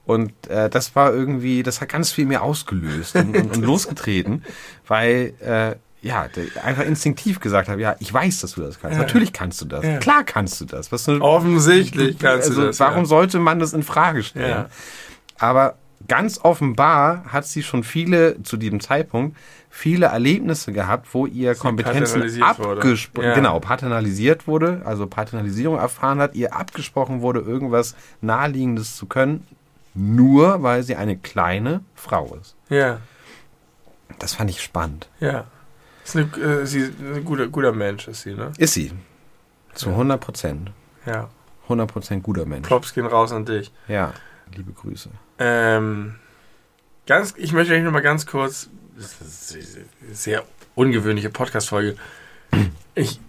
Und 0.05 0.31
äh, 0.47 0.69
das 0.69 0.95
war 0.95 1.13
irgendwie, 1.13 1.63
das 1.63 1.81
hat 1.81 1.89
ganz 1.89 2.11
viel 2.11 2.25
mehr 2.25 2.43
ausgelöst 2.43 3.15
und, 3.15 3.35
und, 3.35 3.55
und 3.55 3.61
losgetreten, 3.65 4.43
weil 4.87 5.33
äh, 5.39 5.75
ja, 6.01 6.27
einfach 6.63 6.83
instinktiv 6.83 7.39
gesagt 7.39 7.67
habe, 7.67 7.81
ja, 7.81 7.95
ich 7.99 8.13
weiß, 8.13 8.39
dass 8.39 8.53
du 8.53 8.61
das 8.61 8.79
kannst. 8.79 8.97
Ja. 8.97 9.03
Natürlich 9.03 9.33
kannst 9.33 9.61
du 9.61 9.65
das. 9.65 9.83
Ja. 9.83 9.97
Klar 9.97 10.23
kannst 10.23 10.61
du 10.61 10.65
das. 10.65 10.91
Was 10.91 11.07
Offensichtlich 11.09 12.17
kannst 12.19 12.49
also, 12.49 12.61
du 12.61 12.67
das. 12.67 12.79
warum 12.79 12.99
ja. 12.99 13.05
sollte 13.05 13.39
man 13.39 13.59
das 13.59 13.73
in 13.73 13.83
Frage 13.83 14.23
stellen? 14.23 14.49
Ja. 14.49 14.69
Aber 15.37 15.77
ganz 16.09 16.39
offenbar 16.43 17.23
hat 17.31 17.45
sie 17.45 17.63
schon 17.63 17.85
viele, 17.85 18.43
zu 18.43 18.57
diesem 18.57 18.81
Zeitpunkt, 18.81 19.37
viele 19.69 20.07
Erlebnisse 20.07 20.73
gehabt, 20.73 21.07
wo 21.13 21.25
ihr 21.25 21.55
Kompetenzen 21.55 22.43
abgesprochen, 22.43 23.25
Ja. 23.27 23.33
genau, 23.35 23.59
paternalisiert 23.61 24.45
wurde, 24.47 24.81
also 24.83 25.07
Paternalisierung 25.07 25.77
erfahren 25.77 26.19
hat, 26.19 26.35
ihr 26.35 26.53
abgesprochen 26.53 27.21
wurde, 27.21 27.39
irgendwas 27.39 27.95
Naheliegendes 28.19 28.97
zu 28.97 29.05
können, 29.05 29.47
nur 29.93 30.61
weil 30.63 30.83
sie 30.83 30.95
eine 30.97 31.15
kleine 31.17 31.81
Frau 31.95 32.35
ist. 32.41 32.55
Ja, 32.69 32.99
Das 34.19 34.33
fand 34.33 34.49
ich 34.49 34.61
spannend. 34.61 35.07
ja. 35.21 35.45
Ist 36.03 36.15
eine, 36.17 36.25
äh, 36.43 36.65
sie 36.65 36.79
ist 36.79 36.93
ein 36.99 37.23
guter, 37.23 37.47
guter 37.47 37.71
Mensch, 37.71 38.07
ist 38.07 38.23
sie, 38.23 38.33
ne? 38.33 38.51
Ist 38.57 38.73
sie. 38.73 38.91
Zu 39.75 39.91
100 39.91 40.19
Prozent. 40.19 40.71
Ja. 41.05 41.29
100 41.65 41.87
Prozent 41.91 42.23
guter 42.23 42.45
Mensch. 42.47 42.67
Props 42.67 42.95
gehen 42.95 43.05
raus 43.05 43.31
an 43.31 43.45
dich. 43.45 43.71
Ja, 43.87 44.13
liebe 44.55 44.71
Grüße. 44.71 45.11
Ähm, 45.39 46.15
ganz, 47.07 47.33
ich 47.37 47.53
möchte 47.53 47.73
euch 47.73 47.83
noch 47.83 47.91
mal 47.91 48.01
ganz 48.01 48.25
kurz, 48.25 48.69
das 48.97 49.55
ist 49.55 49.77
eine 50.05 50.15
sehr 50.15 50.43
ungewöhnliche 50.75 51.29
Podcast-Folge. 51.29 51.95
Ich, 52.95 53.19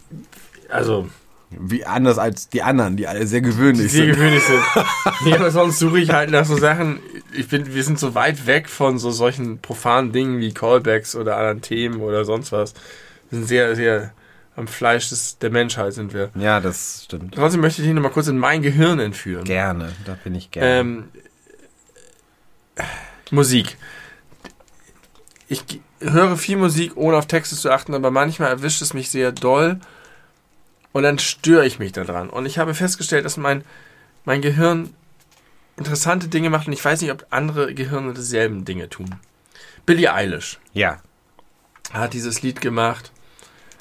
also, 0.69 1.09
Wie 1.51 1.85
anders 1.85 2.19
als 2.19 2.49
die 2.49 2.63
anderen, 2.63 2.97
die 2.97 3.07
alle 3.07 3.27
sehr 3.27 3.41
gewöhnlich 3.41 3.93
sehr 3.93 4.07
sind. 4.07 4.15
gewöhnlich 4.15 4.43
sind. 4.43 4.61
nee, 5.25 5.35
aber 5.35 5.51
sonst 5.51 5.79
suche 5.79 6.01
ich 6.01 6.11
halt 6.11 6.31
nach 6.31 6.45
so 6.45 6.57
Sachen. 6.57 7.01
Ich 7.33 7.49
bin, 7.49 7.73
wir 7.73 7.85
sind 7.85 7.99
so 7.99 8.15
weit 8.15 8.47
weg 8.47 8.69
von 8.69 8.99
so 8.99 9.11
solchen 9.11 9.59
profanen 9.59 10.13
Dingen 10.13 10.41
wie 10.41 10.53
Callbacks 10.53 11.15
oder 11.15 11.37
anderen 11.37 11.63
Themen 11.63 12.01
oder 12.01 12.25
sonst 12.25 12.53
was. 12.53 12.75
Wir 13.31 13.39
sind 13.39 13.49
sehr, 13.49 13.77
sehr 13.77 14.13
am 14.57 14.67
Fleisch 14.67 15.09
des, 15.09 15.39
der 15.39 15.51
Menschheit 15.51 15.93
sind 15.93 16.13
wir. 16.13 16.31
Ja, 16.35 16.61
das 16.61 17.03
stimmt. 17.05 17.35
Trotzdem 17.35 17.61
möchte 17.61 17.83
ich 17.83 17.87
dich 17.87 17.95
noch 17.95 18.03
mal 18.03 18.11
kurz 18.11 18.29
in 18.29 18.39
mein 18.39 18.63
Gehirn 18.63 18.99
entführen. 18.99 19.45
Gerne, 19.45 19.93
da 20.05 20.17
bin 20.23 20.35
ich 20.35 20.51
gerne. 20.51 20.81
Ähm, 20.81 21.05
Musik. 23.31 23.77
Ich 25.49 25.65
höre 26.01 26.37
viel 26.37 26.57
Musik, 26.57 26.97
ohne 26.97 27.17
auf 27.17 27.27
Texte 27.27 27.57
zu 27.57 27.71
achten, 27.71 27.95
aber 27.95 28.11
manchmal 28.11 28.51
erwischt 28.51 28.83
es 28.83 28.95
mich 28.95 29.11
sehr 29.11 29.33
doll 29.33 29.81
und 30.93 31.03
dann 31.03 31.19
störe 31.19 31.67
ich 31.67 31.79
mich 31.79 31.93
daran. 31.93 32.31
Und 32.31 32.47
ich 32.47 32.59
habe 32.59 32.75
festgestellt, 32.75 33.25
dass 33.25 33.37
mein, 33.37 33.65
mein 34.25 34.43
Gehirn 34.43 34.95
interessante 35.77 36.29
Dinge 36.29 36.51
macht 36.51 36.67
und 36.67 36.73
ich 36.73 36.85
weiß 36.85 37.01
nicht, 37.01 37.11
ob 37.11 37.27
andere 37.31 37.75
Gehirne 37.75 38.13
dieselben 38.13 38.65
Dinge 38.65 38.89
tun. 38.89 39.17
Billie 39.87 40.13
Eilish 40.13 40.59
ja. 40.73 41.01
hat 41.93 42.13
dieses 42.13 42.43
Lied 42.43 42.61
gemacht. 42.61 43.13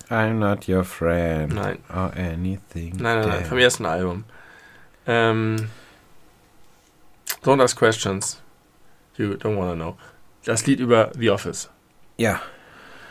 I'm 0.09 0.35
not 0.35 0.67
your 0.67 0.83
friend. 0.83 1.53
Nein. 1.53 1.77
Or 1.89 2.11
anything. 2.15 2.97
Nein, 2.97 3.19
nein, 3.19 3.27
nein, 3.27 3.45
vom 3.45 3.57
ersten 3.59 3.85
Album. 3.85 4.23
Ähm, 5.05 5.69
don't 7.43 7.61
ask 7.61 7.77
questions. 7.77 8.41
You 9.19 9.33
don't 9.33 9.57
wanna 9.57 9.75
know. 9.75 9.97
Das 10.45 10.65
Lied 10.65 10.79
über 10.79 11.11
The 11.19 11.29
Office. 11.29 11.69
Ja. 12.17 12.41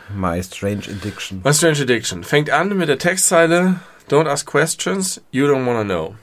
My 0.08 0.42
Strange 0.42 0.88
Addiction. 0.88 1.42
My 1.44 1.52
Strange 1.52 1.82
Addiction. 1.82 2.24
Fängt 2.24 2.48
an 2.48 2.74
mit 2.76 2.88
der 2.88 2.98
Textzeile 2.98 3.80
Don't 4.08 4.26
ask 4.26 4.46
questions, 4.46 5.20
you 5.32 5.46
don't 5.46 5.66
wanna 5.66 5.84
know. 5.84 6.14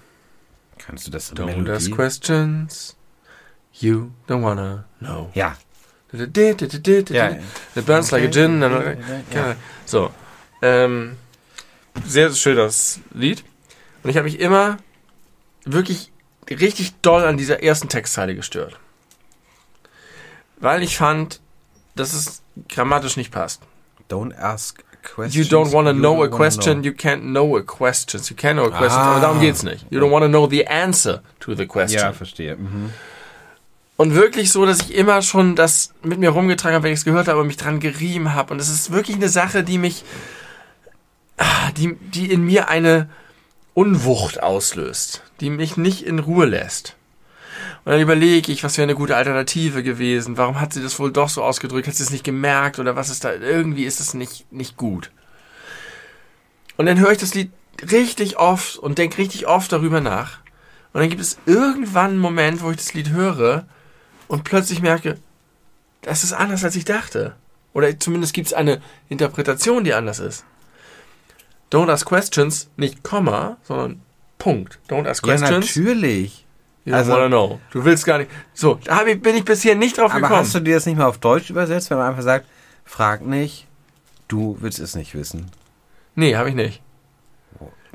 Kannst 0.79 1.05
du 1.05 1.11
das 1.11 1.29
in 1.29 1.37
Don't 1.37 1.45
Melodie? 1.45 1.71
ask 1.71 1.91
questions, 1.91 2.95
you 3.73 4.09
don't 4.27 4.41
wanna 4.41 4.85
know. 4.99 5.29
Ja. 5.35 5.55
It 6.11 6.33
burns 7.85 8.11
like 8.11 8.23
a 8.23 8.27
gin. 8.27 8.61
Ja. 8.61 9.55
So. 9.85 10.11
Ähm, 10.61 11.17
sehr 12.05 12.31
schönes 12.31 13.01
Lied. 13.13 13.43
Und 14.01 14.09
ich 14.09 14.17
habe 14.17 14.25
mich 14.25 14.39
immer 14.39 14.77
wirklich 15.65 16.11
richtig 16.49 16.95
doll 17.01 17.23
an 17.23 17.37
dieser 17.37 17.61
ersten 17.61 17.87
Textzeile 17.89 18.33
gestört. 18.33 18.79
Weil 20.59 20.83
ich 20.83 20.97
fand, 20.97 21.41
dass 21.95 22.13
es 22.13 22.41
grammatisch 22.69 23.17
nicht 23.17 23.31
passt. 23.31 23.61
Don't 24.09 24.35
ask 24.37 24.83
questions. 25.03 25.35
You 25.35 25.57
don't 25.57 25.71
want 25.71 25.87
to 25.87 25.93
know 25.93 26.23
a 26.23 26.27
question, 26.27 26.81
know. 26.81 26.85
you 26.85 26.91
can't 26.93 27.21
know 27.21 27.57
a 27.57 27.61
question. 27.61 28.21
You 28.29 28.35
can 28.35 28.57
know 28.57 28.65
a 28.65 28.71
question, 28.71 28.99
Ah. 28.99 29.11
aber 29.11 29.21
darum 29.21 29.39
geht's 29.39 29.63
nicht. 29.63 29.85
You 29.89 29.99
don't 29.99 30.11
want 30.11 30.23
to 30.23 30.29
know 30.29 30.47
the 30.47 30.67
answer 30.67 31.21
to 31.39 31.55
the 31.55 31.65
question. 31.65 32.01
Ja, 32.01 32.13
verstehe. 32.13 32.55
Mhm. 32.55 32.91
Und 33.97 34.13
wirklich 34.13 34.51
so, 34.51 34.65
dass 34.65 34.81
ich 34.81 34.93
immer 34.93 35.21
schon 35.21 35.55
das 35.55 35.93
mit 36.03 36.19
mir 36.19 36.31
rumgetragen 36.31 36.75
habe, 36.75 36.83
wenn 36.83 36.91
ich 36.91 36.99
es 36.99 37.05
gehört 37.05 37.27
habe 37.29 37.39
und 37.39 37.47
mich 37.47 37.57
dran 37.57 37.79
gerieben 37.79 38.33
habe. 38.33 38.53
Und 38.53 38.59
es 38.59 38.69
ist 38.69 38.91
wirklich 38.91 39.15
eine 39.15 39.29
Sache, 39.29 39.63
die 39.63 39.77
mich, 39.77 40.03
ah, 41.37 41.71
die, 41.77 41.95
die 41.95 42.29
in 42.29 42.43
mir 42.43 42.67
eine 42.67 43.07
Unwucht 43.73 44.43
auslöst, 44.43 45.21
die 45.39 45.49
mich 45.49 45.77
nicht 45.77 46.01
in 46.01 46.19
Ruhe 46.19 46.45
lässt. 46.45 46.95
Und 47.85 47.91
dann 47.91 48.01
überlege 48.01 48.51
ich, 48.51 48.63
was 48.63 48.77
wäre 48.77 48.83
eine 48.85 48.95
gute 48.95 49.15
Alternative 49.15 49.83
gewesen? 49.83 50.37
Warum 50.37 50.59
hat 50.59 50.73
sie 50.73 50.81
das 50.81 50.97
wohl 50.99 51.11
doch 51.11 51.29
so 51.29 51.43
ausgedrückt? 51.43 51.87
Hat 51.87 51.95
sie 51.95 52.01
es 52.03 52.09
nicht 52.09 52.23
gemerkt? 52.23 52.79
Oder 52.79 52.95
was 52.95 53.09
ist 53.09 53.23
da? 53.23 53.31
Irgendwie 53.33 53.85
ist 53.85 53.99
es 53.99 54.15
nicht, 54.15 54.51
nicht 54.51 54.75
gut. 54.75 55.11
Und 56.77 56.87
dann 56.87 56.99
höre 56.99 57.11
ich 57.11 57.19
das 57.19 57.35
Lied 57.35 57.51
richtig 57.91 58.37
oft 58.37 58.77
und 58.77 58.97
denke 58.97 59.19
richtig 59.19 59.45
oft 59.47 59.71
darüber 59.71 60.01
nach. 60.01 60.39
Und 60.93 61.01
dann 61.01 61.09
gibt 61.09 61.21
es 61.21 61.37
irgendwann 61.45 62.11
einen 62.11 62.19
Moment, 62.19 62.63
wo 62.63 62.71
ich 62.71 62.77
das 62.77 62.93
Lied 62.93 63.09
höre 63.11 63.65
und 64.27 64.43
plötzlich 64.43 64.81
merke, 64.81 65.17
das 66.01 66.23
ist 66.23 66.33
anders, 66.33 66.63
als 66.63 66.75
ich 66.75 66.85
dachte. 66.85 67.35
Oder 67.73 67.99
zumindest 67.99 68.33
gibt 68.33 68.47
es 68.47 68.53
eine 68.53 68.81
Interpretation, 69.09 69.83
die 69.83 69.93
anders 69.93 70.19
ist. 70.19 70.45
Don't 71.71 71.91
ask 71.91 72.07
questions, 72.07 72.69
nicht 72.77 73.03
Komma, 73.03 73.57
sondern 73.63 74.01
Punkt. 74.37 74.79
Don't 74.89 75.07
ask 75.07 75.25
Ja, 75.25 75.35
questions. 75.35 75.75
natürlich. 75.75 76.44
You 76.85 76.93
Also- 76.93 77.11
wanna 77.11 77.27
know. 77.27 77.59
Du 77.71 77.83
willst 77.83 78.05
gar 78.05 78.19
nicht. 78.19 78.31
So, 78.53 78.79
da 78.83 79.05
ich, 79.05 79.21
bin 79.21 79.35
ich 79.35 79.43
bisher 79.45 79.75
nicht 79.75 79.97
drauf 79.97 80.11
Aber 80.11 80.21
gekommen. 80.21 80.39
hast 80.39 80.55
du 80.55 80.59
dir 80.61 80.75
das 80.75 80.85
nicht 80.85 80.97
mal 80.97 81.05
auf 81.05 81.17
Deutsch 81.17 81.49
übersetzt, 81.49 81.89
wenn 81.89 81.97
man 81.97 82.09
einfach 82.09 82.23
sagt, 82.23 82.45
frag 82.85 83.25
nicht, 83.25 83.67
du 84.27 84.57
willst 84.61 84.79
es 84.79 84.95
nicht 84.95 85.13
wissen? 85.15 85.51
nee, 86.15 86.35
habe 86.35 86.49
ich 86.49 86.55
nicht. 86.55 86.81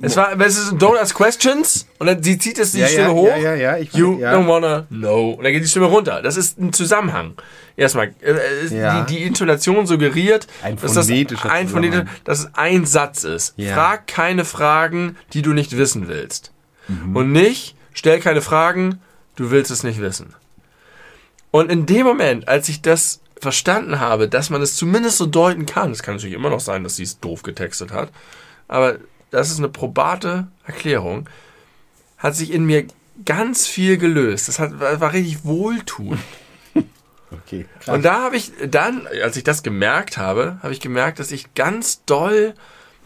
Es 0.03 0.17
war, 0.17 0.39
es 0.41 0.57
ist 0.57 0.73
Don't 0.75 0.99
ask 0.99 1.15
questions 1.15 1.87
und 1.99 2.07
dann 2.07 2.23
sie 2.23 2.39
zieht 2.39 2.59
es 2.59 2.73
die 2.73 2.79
Ja, 2.79 2.87
Stimme 2.87 3.09
ja, 3.09 3.13
hoch. 3.13 3.27
ja, 3.29 3.37
ja, 3.37 3.55
ja, 3.55 3.77
ich 3.77 3.93
You 3.93 4.19
ja. 4.19 4.33
don't 4.33 4.49
wanna 4.49 4.87
know. 4.89 5.33
Und 5.33 5.45
dann 5.45 5.53
geht 5.53 5.63
die 5.63 5.69
Stimme 5.69 5.87
runter. 5.87 6.23
Das 6.23 6.39
ist 6.39 6.59
ein 6.59 6.73
Zusammenhang. 6.73 7.35
Erstmal, 7.77 8.15
äh, 8.23 8.31
äh, 8.33 8.75
Ja. 8.75 9.03
die, 9.05 9.15
die 9.17 9.23
Intonation 9.25 9.87
suggeriert, 9.87 10.47
Ein 10.63 10.77
dass 10.77 10.95
das 10.95 11.11
ein, 11.11 11.29
Zusammenhang. 11.29 12.09
dass 12.25 12.39
es 12.41 12.51
ein 12.55 12.87
Satz 12.87 13.25
ist. 13.25 13.55
Frag 13.61 14.07
keine 14.07 14.47
Fragen, 14.47 15.17
die 15.35 15.43
du 15.43 15.53
nicht 15.53 15.77
wissen 15.77 16.09
willst. 16.09 16.51
Mhm. 16.89 17.15
Und 17.17 17.33
nicht, 17.33 17.77
stell 17.93 18.21
keine 18.21 18.43
Fragen, 18.43 19.01
du 19.37 19.51
willst 19.51 19.71
es 19.71 19.83
nicht 19.83 20.01
wissen. 20.01 20.35
Und 21.51 21.71
in 21.71 21.87
dem 21.87 22.07
Moment, 22.07 22.49
als 22.49 22.69
ich 22.69 22.83
das 22.83 23.21
verstanden 23.41 24.01
habe, 24.01 24.29
dass 24.29 24.51
man 24.51 24.63
es 24.63 24.77
zumindest 24.77 25.19
so 25.19 25.27
deuten 25.27 25.67
kann, 25.67 25.91
es 25.91 26.03
kann 26.03 26.15
natürlich 26.17 26.35
immer 26.35 26.51
noch 26.51 26.61
sein, 26.61 26.85
dass 26.85 26.97
sie 26.97 27.03
es 27.03 27.21
doof 27.21 27.43
getextet 27.43 27.93
hat, 27.93 28.11
aber 28.69 28.99
das 29.31 29.51
ist 29.51 29.59
eine 29.59 29.69
probate 29.69 30.49
Erklärung, 30.65 31.29
hat 32.19 32.35
sich 32.37 32.53
in 32.53 32.65
mir 32.65 32.87
ganz 33.25 33.67
viel 33.67 33.97
gelöst. 33.97 34.49
Das 34.49 34.59
hat, 34.59 34.79
war 34.81 35.13
richtig 35.13 35.45
wohltuend. 35.45 36.21
Okay, 37.33 37.67
Und 37.87 38.05
da 38.05 38.25
habe 38.25 38.37
ich 38.37 38.51
dann, 38.67 39.07
als 39.23 39.37
ich 39.37 39.45
das 39.45 39.63
gemerkt 39.63 40.19
habe, 40.19 40.59
habe 40.65 40.73
ich 40.73 40.81
gemerkt, 40.81 41.21
dass 41.21 41.31
ich 41.31 41.55
ganz 41.55 42.05
doll 42.05 42.55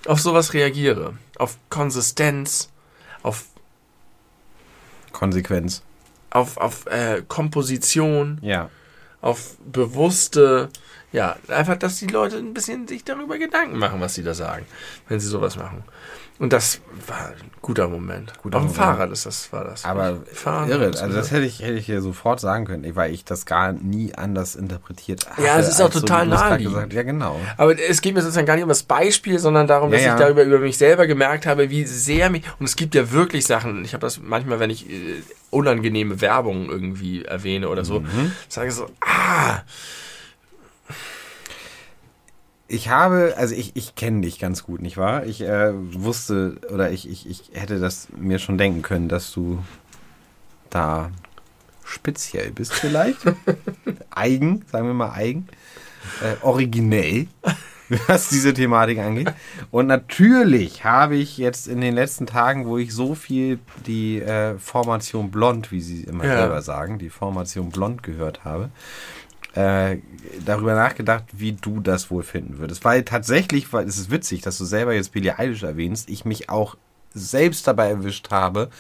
auf 0.07 0.19
sowas 0.19 0.55
reagiere. 0.55 1.13
Auf 1.37 1.59
Konsistenz, 1.69 2.71
auf, 3.23 3.45
Konsequenz. 5.15 5.83
auf, 6.31 6.57
auf 6.59 6.87
äh, 6.87 7.23
Komposition, 7.27 8.39
Ja. 8.43 8.69
auf 9.23 9.57
bewusste, 9.65 10.69
ja, 11.13 11.37
einfach, 11.49 11.77
dass 11.77 11.99
die 12.01 12.09
Leute 12.09 12.37
ein 12.39 12.53
bisschen 12.53 12.87
sich 12.89 13.05
darüber 13.05 13.39
Gedanken 13.39 13.79
machen, 13.79 14.01
was 14.01 14.15
sie 14.15 14.23
da 14.25 14.35
sagen, 14.35 14.67
wenn 15.09 15.21
sie 15.21 15.29
sowas 15.29 15.57
machen. 15.57 15.85
Und 16.39 16.53
das 16.53 16.81
war 17.07 17.29
ein 17.29 17.51
guter 17.63 17.87
Moment. 17.89 18.33
Guter 18.43 18.59
auf 18.59 18.65
dem 18.65 18.67
Moment. 18.69 18.77
Fahrrad 18.77 19.11
ist 19.13 19.25
das, 19.25 19.53
war 19.53 19.63
das. 19.65 19.85
Aber 19.85 20.19
Fahren, 20.33 20.69
irre, 20.69 20.87
also 20.87 21.09
das 21.09 21.31
hätte 21.31 21.45
ich, 21.47 21.61
hätte 21.61 21.75
ich 21.75 21.87
hier 21.87 22.03
sofort 22.03 22.41
sagen 22.41 22.65
können, 22.65 22.97
weil 22.97 23.13
ich 23.15 23.25
das 23.25 23.47
gar 23.47 23.73
nie 23.73 24.13
anders 24.17 24.57
interpretiert 24.57 25.31
habe. 25.31 25.43
Ja, 25.45 25.59
es 25.61 25.69
ist 25.69 25.81
auch 25.81 25.91
total 25.91 26.27
grad 26.29 26.51
naheliegend. 26.51 26.93
Ja, 26.93 27.03
genau. 27.05 27.39
Aber 27.57 27.79
es 27.79 28.01
geht 28.01 28.15
mir 28.15 28.21
sozusagen 28.23 28.47
gar 28.47 28.55
nicht 28.57 28.65
um 28.65 28.69
das 28.69 28.83
Beispiel, 28.83 29.39
sondern 29.39 29.69
darum, 29.69 29.91
Ja, 29.91 29.97
dass 29.97 30.05
ja. 30.07 30.15
ich 30.15 30.21
darüber 30.21 30.43
über 30.43 30.59
mich 30.59 30.77
selber 30.77 31.07
gemerkt 31.07 31.47
habe, 31.47 31.71
wie 31.71 31.85
sehr 31.85 32.31
mich. 32.31 32.43
Und 32.59 32.67
es 32.67 32.75
gibt 32.75 32.95
ja 32.97 33.13
wirklich 33.13 33.47
Sachen, 33.47 33.85
ich 33.85 33.93
habe 33.95 34.01
das 34.01 34.21
manchmal, 34.21 34.59
wenn 34.59 34.71
ich 34.71 34.91
äh, 34.91 35.23
unangenehme 35.51 36.21
Werbung 36.21 36.69
irgendwie 36.69 37.25
erwähne 37.25 37.69
oder 37.69 37.85
so, 37.85 38.01
Mhm. 38.01 38.33
sage 38.49 38.69
ich 38.69 38.75
so, 38.75 38.89
ah, 39.01 39.61
Ich 42.75 42.89
habe, 42.89 43.35
also 43.37 43.55
ich, 43.55 43.77
ich 43.77 43.95
kenne 43.95 44.23
dich 44.23 44.41
ganz 44.41 44.65
gut, 44.65 44.83
nicht 44.83 44.97
wahr? 44.97 45.25
Ich 45.27 45.43
äh, 45.43 45.73
wusste 45.73 46.57
oder 46.73 46.91
ich, 46.91 47.09
ich, 47.09 47.29
ich 47.31 47.51
hätte 47.53 47.79
das 47.79 48.09
mir 48.17 48.41
schon 48.41 48.59
denken 48.59 48.83
können, 48.83 49.09
dass 49.09 49.33
du 49.33 49.63
da 50.71 51.13
speziell 51.85 52.51
bist 52.51 52.73
vielleicht. 52.73 53.21
eigen, 54.11 54.65
sagen 54.73 54.89
wir 54.89 54.95
mal 54.95 55.13
eigen. 55.13 55.47
Äh, 56.21 56.45
originell. 56.45 57.29
was 58.07 58.29
diese 58.29 58.55
Thematik 58.55 58.99
angeht. 58.99 59.33
Und 59.71 59.87
natürlich 59.87 60.85
habe 60.85 61.17
ich 61.17 61.37
jetzt 61.39 61.69
in 61.69 61.81
den 61.81 61.95
letzten 61.95 62.27
Tagen, 62.27 62.67
wo 62.67 62.79
ich 62.79 62.95
so 62.95 63.15
viel 63.15 63.59
die 63.87 64.21
äh, 64.21 64.59
Formation 64.59 65.31
Blond, 65.31 65.71
wie 65.71 65.81
sie 65.81 66.05
immer 66.05 66.25
Ja. 66.25 66.39
selber 66.39 66.63
sagen, 66.63 66.99
die 66.99 67.11
Formation 67.11 67.71
Blond 67.71 68.03
gehört 68.03 68.45
habe, 68.45 68.71
äh, 69.55 69.99
darüber 70.45 70.75
nachgedacht, 70.75 71.25
wie 71.33 71.53
du 71.53 71.81
das 71.81 72.11
wohl 72.11 72.23
finden 72.23 72.59
würdest. 72.59 72.85
Weil 72.85 73.05
tatsächlich, 73.05 73.73
weil 73.73 73.87
es 73.87 73.99
ist 73.99 74.11
witzig, 74.11 74.43
dass 74.43 74.59
du 74.59 74.65
selber 74.65 74.95
jetzt 74.95 75.13
Billie 75.13 75.39
Eilish 75.39 75.63
erwähnst, 75.63 76.09
ich 76.11 76.25
mich 76.25 76.51
auch 76.51 76.77
selbst 77.15 77.67
dabei 77.67 77.91
erwischt 77.91 78.31
habe, 78.31 78.71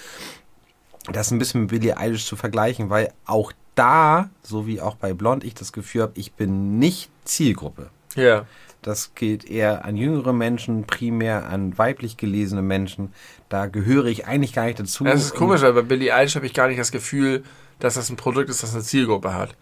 das 1.13 1.31
ein 1.31 1.39
bisschen 1.39 1.63
mit 1.63 1.71
Billie 1.71 1.97
Eilish 1.97 2.27
zu 2.27 2.37
vergleichen, 2.37 2.91
weil 2.91 3.13
auch 3.27 3.53
da, 3.75 4.31
so 4.43 4.67
wie 4.67 4.81
auch 4.81 4.97
bei 4.97 5.13
Blond, 5.15 5.45
ich 5.45 5.55
das 5.55 5.73
Gefühl 5.73 6.03
habe, 6.03 6.13
ich 6.17 6.33
bin 6.33 6.79
nicht 6.79 7.11
Zielgruppe. 7.25 7.91
Ja. 8.17 8.47
Das 8.83 9.15
gilt 9.15 9.49
eher 9.49 9.85
an 9.85 9.97
jüngere 9.97 10.33
Menschen, 10.33 10.85
primär 10.87 11.49
an 11.49 11.77
weiblich 11.79 12.17
gelesene 12.17 12.63
Menschen. 12.63 13.13
Da 13.49 13.67
gehöre 13.67 14.07
ich 14.07 14.27
eigentlich 14.27 14.53
gar 14.53 14.67
nicht 14.67 14.79
dazu. 14.79 15.05
Das 15.05 15.23
ist 15.23 15.35
komisch, 15.35 15.63
weil 15.63 15.73
bei 15.73 15.83
Billie 15.83 16.15
Eilish 16.15 16.37
habe 16.37 16.47
ich 16.47 16.53
gar 16.53 16.69
nicht 16.69 16.79
das 16.79 16.93
Gefühl, 16.93 17.45
dass 17.79 17.95
das 17.95 18.11
ein 18.11 18.17
Produkt 18.17 18.51
ist, 18.51 18.63
das 18.63 18.75
eine 18.75 18.83
Zielgruppe 18.83 19.35
hat. 19.35 19.57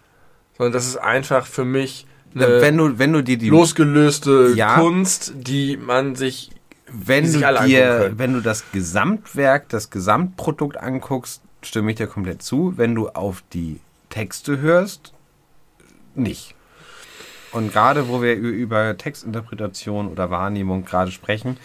Sondern 0.57 0.73
das 0.73 0.87
ist 0.87 0.97
einfach 0.97 1.47
für 1.47 1.65
mich 1.65 2.07
eine 2.35 2.61
wenn 2.61 2.77
du, 2.77 2.99
wenn 2.99 3.13
du 3.13 3.23
dir 3.23 3.39
die, 3.39 3.49
losgelöste 3.49 4.53
Ja. 4.55 4.79
Kunst, 4.79 5.33
die 5.37 5.77
man 5.77 6.15
sich 6.15 6.51
wenn 6.93 7.25
die 7.25 7.41
du 7.41 7.67
dir, 7.67 8.13
wenn 8.17 8.35
du 8.35 8.41
das 8.41 8.71
Gesamtwerk, 8.71 9.69
das 9.71 9.91
Gesamtprodukt 9.91 10.77
anguckst, 10.77 11.43
stimme 11.63 11.91
ich 11.91 11.97
dir 11.97 12.07
komplett 12.07 12.43
zu. 12.43 12.75
Wenn 12.77 12.95
du 12.95 13.09
auf 13.09 13.43
die 13.53 13.81
Texte 14.11 14.61
hörst, 14.61 15.15
nicht. 16.15 16.55
Und 17.53 17.73
gerade 17.73 18.09
wo 18.09 18.23
wir 18.23 18.35
über 18.35 18.97
Textinterpretation 18.97 20.09
oder 20.09 20.31
Wahrnehmung 20.31 20.85
gerade 20.85 21.11
sprechen, 21.11 21.59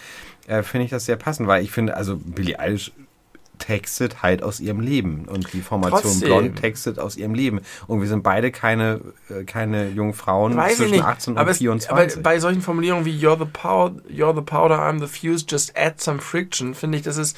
äh, 0.47 0.63
finde 0.63 0.85
ich 0.85 0.91
das 0.91 1.05
sehr 1.05 1.15
passend, 1.17 1.47
weil 1.47 1.63
ich 1.63 1.71
finde, 1.71 1.95
also 1.95 2.17
Billie 2.17 2.59
Eilish 2.59 2.91
textet 3.59 4.21
halt 4.23 4.43
aus 4.43 4.59
ihrem 4.59 4.79
Leben 4.79 5.25
und 5.27 5.51
die 5.53 5.61
Formation 5.61 6.01
Trotzdem. 6.01 6.27
Blond 6.27 6.55
textet 6.57 6.99
aus 6.99 7.15
ihrem 7.17 7.33
Leben. 7.33 7.61
Und 7.87 8.01
wir 8.01 8.07
sind 8.07 8.23
beide 8.23 8.51
keine, 8.51 9.01
äh, 9.29 9.43
keine 9.43 9.89
jungen 9.89 10.13
Frauen 10.13 10.55
Weiß 10.55 10.77
zwischen 10.77 10.91
nicht. 10.91 11.03
18 11.03 11.33
und 11.33 11.39
aber, 11.39 11.51
es, 11.51 11.57
24. 11.59 11.91
aber 12.17 12.23
bei 12.23 12.39
solchen 12.39 12.61
Formulierungen 12.61 13.05
wie 13.05 13.17
you're 13.17 13.37
the, 13.37 13.45
pow 13.51 13.91
you're 14.09 14.35
the 14.35 14.41
powder, 14.41 14.79
I'm 14.79 14.99
the 14.99 15.07
fuse, 15.07 15.45
just 15.47 15.77
add 15.77 15.95
some 16.01 16.19
friction, 16.19 16.73
finde 16.75 16.97
ich, 16.97 17.03
das 17.03 17.17
ist 17.17 17.37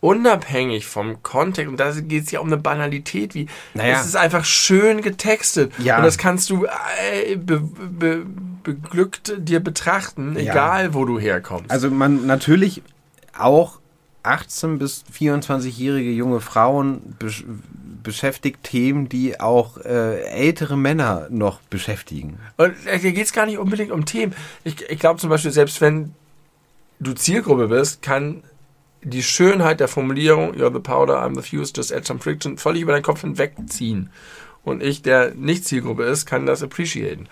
unabhängig 0.00 0.86
vom 0.86 1.22
Kontext. 1.22 1.70
Und 1.70 1.78
da 1.78 1.92
geht 1.92 2.24
es 2.24 2.30
ja 2.32 2.40
um 2.40 2.48
eine 2.48 2.56
Banalität, 2.56 3.34
wie 3.34 3.46
Naja. 3.74 4.00
es 4.00 4.06
ist 4.06 4.16
einfach 4.16 4.44
schön 4.44 5.00
getextet. 5.00 5.72
Ja. 5.78 5.98
Und 5.98 6.02
das 6.04 6.18
kannst 6.18 6.50
du 6.50 6.64
äh, 6.66 7.36
be, 7.36 7.60
be, 7.60 8.26
beglückt 8.64 9.34
dir 9.38 9.60
betrachten, 9.60 10.34
Ja. 10.36 10.52
egal 10.52 10.94
wo 10.94 11.04
du 11.04 11.20
herkommst. 11.20 11.70
Also 11.70 11.88
man 11.90 12.26
natürlich 12.26 12.82
auch 13.38 13.78
18 14.22 14.78
bis 14.78 15.04
24-jährige 15.12 16.10
junge 16.10 16.40
Frauen 16.40 17.16
besch 17.18 17.44
beschäftigt 18.02 18.64
Themen, 18.64 19.08
die 19.08 19.38
auch 19.38 19.76
äh, 19.78 20.22
ältere 20.24 20.76
Männer 20.76 21.28
noch 21.30 21.60
beschäftigen. 21.60 22.40
Und 22.56 22.74
äh, 22.84 22.98
hier 22.98 23.12
geht 23.12 23.26
es 23.26 23.32
gar 23.32 23.46
nicht 23.46 23.58
unbedingt 23.58 23.92
um 23.92 24.04
Themen. 24.04 24.34
Ich, 24.64 24.82
ich 24.90 24.98
glaube 24.98 25.20
zum 25.20 25.30
Beispiel, 25.30 25.52
selbst 25.52 25.80
wenn 25.80 26.12
du 26.98 27.12
Zielgruppe 27.12 27.68
bist, 27.68 28.02
kann 28.02 28.42
die 29.04 29.22
Schönheit 29.22 29.80
der 29.80 29.88
Formulierung, 29.88 30.54
you're 30.54 30.72
the 30.72 30.80
powder, 30.80 31.24
I'm 31.24 31.40
the 31.40 31.48
fuse, 31.48 31.72
just 31.74 31.92
add 31.92 32.04
some 32.04 32.20
friction, 32.20 32.58
völlig 32.58 32.82
über 32.82 32.92
deinen 32.92 33.02
Kopf 33.02 33.20
hinwegziehen. 33.20 34.10
Und 34.64 34.82
ich, 34.82 35.02
der 35.02 35.34
nicht 35.34 35.64
Zielgruppe 35.64 36.04
ist, 36.04 36.26
kann 36.26 36.46
das 36.46 36.62
appreciaten. 36.62 37.28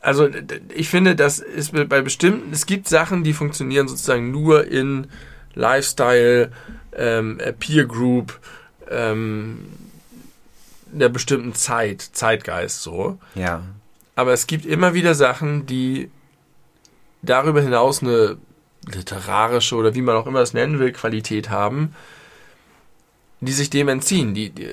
Also 0.00 0.28
ich 0.74 0.88
finde, 0.88 1.14
das 1.14 1.38
ist 1.38 1.72
bei 1.88 2.00
bestimmten, 2.00 2.52
es 2.52 2.66
gibt 2.66 2.88
Sachen, 2.88 3.22
die 3.22 3.32
funktionieren 3.32 3.86
sozusagen 3.86 4.32
nur 4.32 4.66
in 4.66 5.06
Lifestyle, 5.54 6.50
ähm, 6.94 7.40
äh, 7.40 7.52
Peer 7.52 7.86
Group, 7.86 8.38
ähm, 8.90 9.66
der 10.86 11.08
bestimmten 11.08 11.54
Zeit, 11.54 12.02
Zeitgeist 12.02 12.82
so. 12.82 13.18
Ja. 13.34 13.62
Aber 14.14 14.32
es 14.32 14.46
gibt 14.46 14.66
immer 14.66 14.94
wieder 14.94 15.14
Sachen, 15.14 15.66
die 15.66 16.10
darüber 17.22 17.62
hinaus 17.62 18.02
eine 18.02 18.36
literarische 18.86 19.76
oder 19.76 19.94
wie 19.94 20.02
man 20.02 20.16
auch 20.16 20.26
immer 20.26 20.40
es 20.40 20.52
nennen 20.52 20.78
will, 20.78 20.92
Qualität 20.92 21.50
haben, 21.50 21.94
die 23.40 23.52
sich 23.52 23.70
dem 23.70 23.88
entziehen, 23.88 24.34
die, 24.34 24.50
die, 24.50 24.68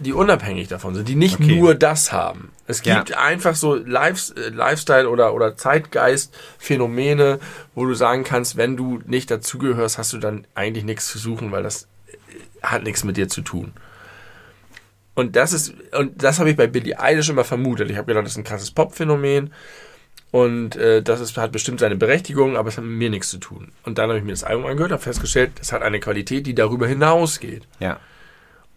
die 0.00 0.12
unabhängig 0.12 0.68
davon 0.68 0.94
sind, 0.94 1.08
die 1.08 1.14
nicht 1.14 1.36
Okay. 1.40 1.56
nur 1.56 1.74
das 1.74 2.12
haben. 2.12 2.50
Es 2.66 2.84
Ja. 2.84 2.96
gibt 2.98 3.16
einfach 3.16 3.54
so 3.54 3.74
Life, 3.76 4.34
äh, 4.36 4.48
Lifestyle 4.48 5.08
oder, 5.08 5.34
oder 5.34 5.56
Zeitgeist-Phänomene, 5.56 7.38
wo 7.74 7.86
du 7.86 7.94
sagen 7.94 8.24
kannst, 8.24 8.56
wenn 8.56 8.76
du 8.76 9.00
nicht 9.06 9.30
dazugehörst, 9.30 9.98
hast 9.98 10.12
du 10.12 10.18
dann 10.18 10.46
eigentlich 10.54 10.84
nichts 10.84 11.06
zu 11.08 11.18
suchen, 11.18 11.52
weil 11.52 11.62
das 11.62 11.84
äh, 12.08 12.16
hat 12.62 12.82
nichts 12.82 13.04
mit 13.04 13.16
dir 13.16 13.28
zu 13.28 13.42
tun. 13.42 13.72
Und 15.14 15.34
das 15.36 15.52
ist, 15.52 15.72
und 15.92 16.22
das 16.22 16.38
habe 16.38 16.50
ich 16.50 16.56
bei 16.56 16.66
Billie 16.66 16.98
Eilish 17.00 17.28
immer 17.30 17.44
vermutet. 17.44 17.90
Ich 17.90 17.96
habe 17.96 18.06
gedacht, 18.06 18.24
das 18.26 18.32
ist 18.32 18.38
ein 18.38 18.44
krasses 18.44 18.70
Pop-Phänomen. 18.70 19.52
Und 20.32 20.76
äh, 20.76 21.02
das 21.02 21.20
ist, 21.20 21.36
hat 21.38 21.52
bestimmt 21.52 21.80
seine 21.80 21.96
Berechtigung, 21.96 22.56
aber 22.56 22.68
es 22.68 22.76
hat 22.76 22.84
mit 22.84 22.98
mir 22.98 23.08
nichts 23.10 23.30
zu 23.30 23.38
tun. 23.38 23.72
Und 23.84 23.96
dann 23.96 24.08
habe 24.10 24.18
ich 24.18 24.24
mir 24.24 24.32
das 24.32 24.44
Album 24.44 24.66
angehört, 24.66 24.92
habe 24.92 25.02
festgestellt, 25.02 25.52
es 25.60 25.72
hat 25.72 25.82
eine 25.82 26.00
Qualität, 26.00 26.46
die 26.46 26.54
darüber 26.54 26.86
hinausgeht. 26.86 27.62
Ja. 27.78 27.98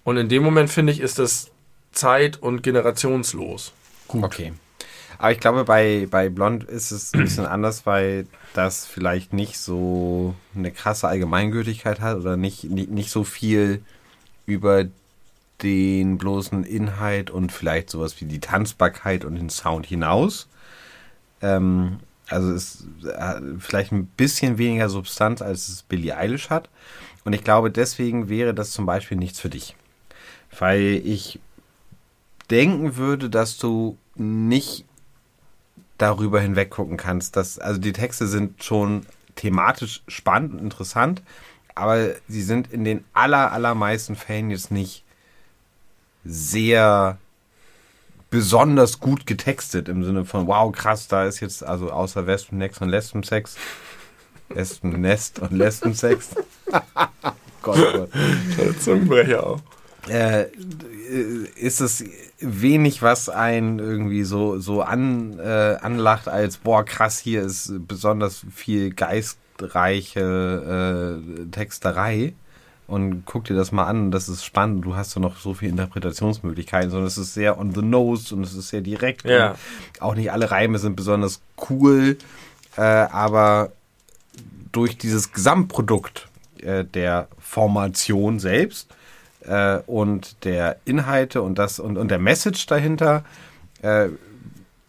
Und 0.05 0.15
in 0.17 0.29
dem 0.29 0.43
Moment, 0.43 0.69
finde 0.69 0.93
ich, 0.93 1.01
ist 1.01 1.19
das 1.19 1.51
zeit- 1.91 2.37
und 2.41 2.61
generationslos. 2.63 3.73
Gut. 4.09 4.23
Okay. 4.23 4.53
Aber 5.17 5.31
ich 5.31 5.39
glaube, 5.39 5.65
bei, 5.65 6.07
bei 6.09 6.29
Blond 6.29 6.63
ist 6.63 6.91
es 6.91 7.13
ein 7.13 7.21
bisschen 7.21 7.45
anders, 7.45 7.85
weil 7.85 8.25
das 8.53 8.85
vielleicht 8.85 9.33
nicht 9.33 9.57
so 9.57 10.35
eine 10.55 10.71
krasse 10.71 11.07
Allgemeingültigkeit 11.07 12.01
hat 12.01 12.17
oder 12.17 12.35
nicht, 12.35 12.65
nicht, 12.65 12.89
nicht 12.89 13.11
so 13.11 13.23
viel 13.23 13.81
über 14.45 14.85
den 15.61 16.17
bloßen 16.17 16.63
Inhalt 16.63 17.29
und 17.29 17.51
vielleicht 17.51 17.89
sowas 17.89 18.19
wie 18.21 18.25
die 18.25 18.39
Tanzbarkeit 18.39 19.25
und 19.25 19.35
den 19.35 19.49
Sound 19.49 19.85
hinaus. 19.85 20.47
Ähm, 21.41 21.99
also 22.27 22.53
es 22.53 22.85
hat 23.17 23.43
vielleicht 23.59 23.91
ein 23.91 24.05
bisschen 24.05 24.57
weniger 24.57 24.89
Substanz, 24.89 25.41
als 25.41 25.67
es 25.67 25.83
Billie 25.83 26.15
Eilish 26.15 26.49
hat. 26.49 26.69
Und 27.25 27.33
ich 27.33 27.43
glaube, 27.43 27.71
deswegen 27.71 28.29
wäre 28.29 28.53
das 28.53 28.71
zum 28.71 28.85
Beispiel 28.85 29.17
nichts 29.17 29.39
für 29.39 29.49
dich. 29.49 29.75
Weil 30.57 31.01
ich 31.03 31.39
denken 32.51 32.97
würde, 32.97 33.29
dass 33.29 33.57
du 33.57 33.97
nicht 34.15 34.85
darüber 35.97 36.41
hinweg 36.41 36.69
gucken 36.71 36.97
kannst. 36.97 37.35
Dass, 37.35 37.59
also 37.59 37.79
die 37.79 37.93
Texte 37.93 38.27
sind 38.27 38.63
schon 38.63 39.05
thematisch 39.35 40.03
spannend 40.07 40.53
und 40.53 40.59
interessant, 40.59 41.21
aber 41.75 42.15
sie 42.27 42.41
sind 42.41 42.73
in 42.73 42.83
den 42.83 43.05
aller, 43.13 43.51
allermeisten 43.51 44.15
Fällen 44.15 44.51
jetzt 44.51 44.71
nicht 44.71 45.03
sehr 46.25 47.17
besonders 48.29 48.99
gut 48.99 49.25
getextet 49.25 49.89
im 49.89 50.03
Sinne 50.03 50.25
von, 50.25 50.47
wow, 50.47 50.71
krass, 50.71 51.07
da 51.07 51.25
ist 51.25 51.39
jetzt, 51.39 51.63
also 51.63 51.91
außer 51.91 52.27
Wespennex 52.27 52.79
und 52.81 52.89
Lesbensex, 52.89 53.55
Wespennest 54.49 55.39
und 55.39 55.51
Lesbensex. 55.51 56.35
Gott, 57.61 58.09
Gott 58.57 58.81
Zungenbrecher 58.81 59.45
auch. 59.45 59.61
Äh, 60.07 60.45
ist 61.55 61.81
es 61.81 62.03
wenig, 62.39 63.01
was 63.01 63.29
einen 63.29 63.79
irgendwie 63.79 64.23
so, 64.23 64.59
so 64.59 64.81
an, 64.81 65.39
äh, 65.39 65.77
anlacht, 65.81 66.27
als 66.27 66.57
boah, 66.57 66.85
krass, 66.85 67.19
hier 67.19 67.41
ist 67.41 67.73
besonders 67.87 68.45
viel 68.53 68.93
geistreiche 68.93 70.21
äh, 71.21 71.45
Texterei. 71.51 72.33
Und 72.87 73.23
guck 73.25 73.43
dir 73.43 73.55
das 73.55 73.71
mal 73.71 73.85
an, 73.85 74.09
das 74.09 74.29
ist 74.29 74.43
spannend, 74.43 74.83
du 74.83 74.95
hast 74.95 75.13
ja 75.13 75.21
noch 75.21 75.37
so 75.37 75.53
viele 75.53 75.71
Interpretationsmöglichkeiten, 75.71 76.89
sondern 76.89 77.05
es 77.05 77.19
ist 77.19 77.35
sehr 77.35 77.59
on 77.59 77.71
the 77.75 77.83
nose 77.83 78.33
und 78.33 78.41
es 78.41 78.55
ist 78.55 78.69
sehr 78.69 78.81
direkt. 78.81 79.25
Ja. 79.25 79.53
Auch 79.99 80.15
nicht 80.15 80.31
alle 80.31 80.49
Reime 80.49 80.79
sind 80.79 80.95
besonders 80.95 81.39
cool, 81.69 82.17
äh, 82.77 82.81
aber 82.81 83.73
durch 84.71 84.97
dieses 84.97 85.33
Gesamtprodukt 85.33 86.29
äh, 86.63 86.83
der 86.83 87.27
Formation 87.37 88.39
selbst 88.39 88.87
äh, 89.41 89.77
und 89.87 90.43
der 90.45 90.77
Inhalte 90.85 91.41
und 91.41 91.57
das 91.59 91.79
und, 91.79 91.97
und 91.97 92.09
der 92.11 92.19
Message 92.19 92.65
dahinter 92.67 93.23
äh, 93.81 94.09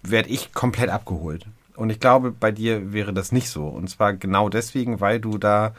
werde 0.03 0.29
ich 0.29 0.53
komplett 0.53 0.91
abgeholt. 0.91 1.47
Und 1.77 1.91
ich 1.91 2.01
glaube, 2.01 2.31
bei 2.31 2.51
dir 2.53 2.93
wäre 2.93 3.13
das 3.13 3.33
nicht 3.33 3.49
so. 3.49 3.67
Und 3.67 3.89
zwar 3.89 4.13
genau 4.13 4.49
deswegen, 4.49 5.01
weil 5.01 5.19
du 5.21 5.39
da 5.39 5.75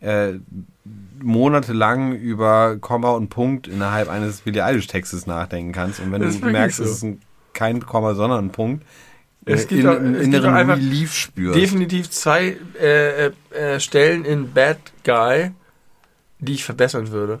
äh, 0.00 0.34
monatelang 1.20 2.14
über 2.16 2.76
Komma 2.78 3.10
und 3.10 3.28
Punkt 3.28 3.68
innerhalb 3.68 4.08
eines 4.08 4.40
Billie 4.40 4.64
Eilish 4.64 4.86
Textes 4.86 5.26
nachdenken 5.26 5.72
kannst. 5.72 6.00
Und 6.00 6.10
wenn 6.12 6.22
Das 6.22 6.40
du 6.40 6.46
merkst, 6.46 6.78
so. 6.78 6.84
es 6.84 6.90
ist 6.92 7.02
ein, 7.02 7.20
kein 7.52 7.84
Komma, 7.84 8.14
sondern 8.14 8.46
ein 8.46 8.50
Punkt, 8.50 8.84
Es 9.44 9.64
äh, 9.64 9.66
gibt 9.68 9.80
in, 9.82 9.88
auch- 9.88 9.92
es 9.94 10.00
gibt 10.12 10.22
inneren 10.24 10.54
einfach 10.54 10.76
Relief 10.76 11.14
spürst. 11.14 11.58
Definitiv 11.58 12.10
zwei 12.10 12.56
äh, 12.80 13.26
äh, 13.26 13.32
äh, 13.54 13.80
Stellen 13.80 14.24
in 14.24 14.52
Bad 14.52 14.78
Guy, 15.04 15.50
die 16.40 16.54
ich 16.54 16.64
verbessern 16.64 17.10
würde. 17.10 17.40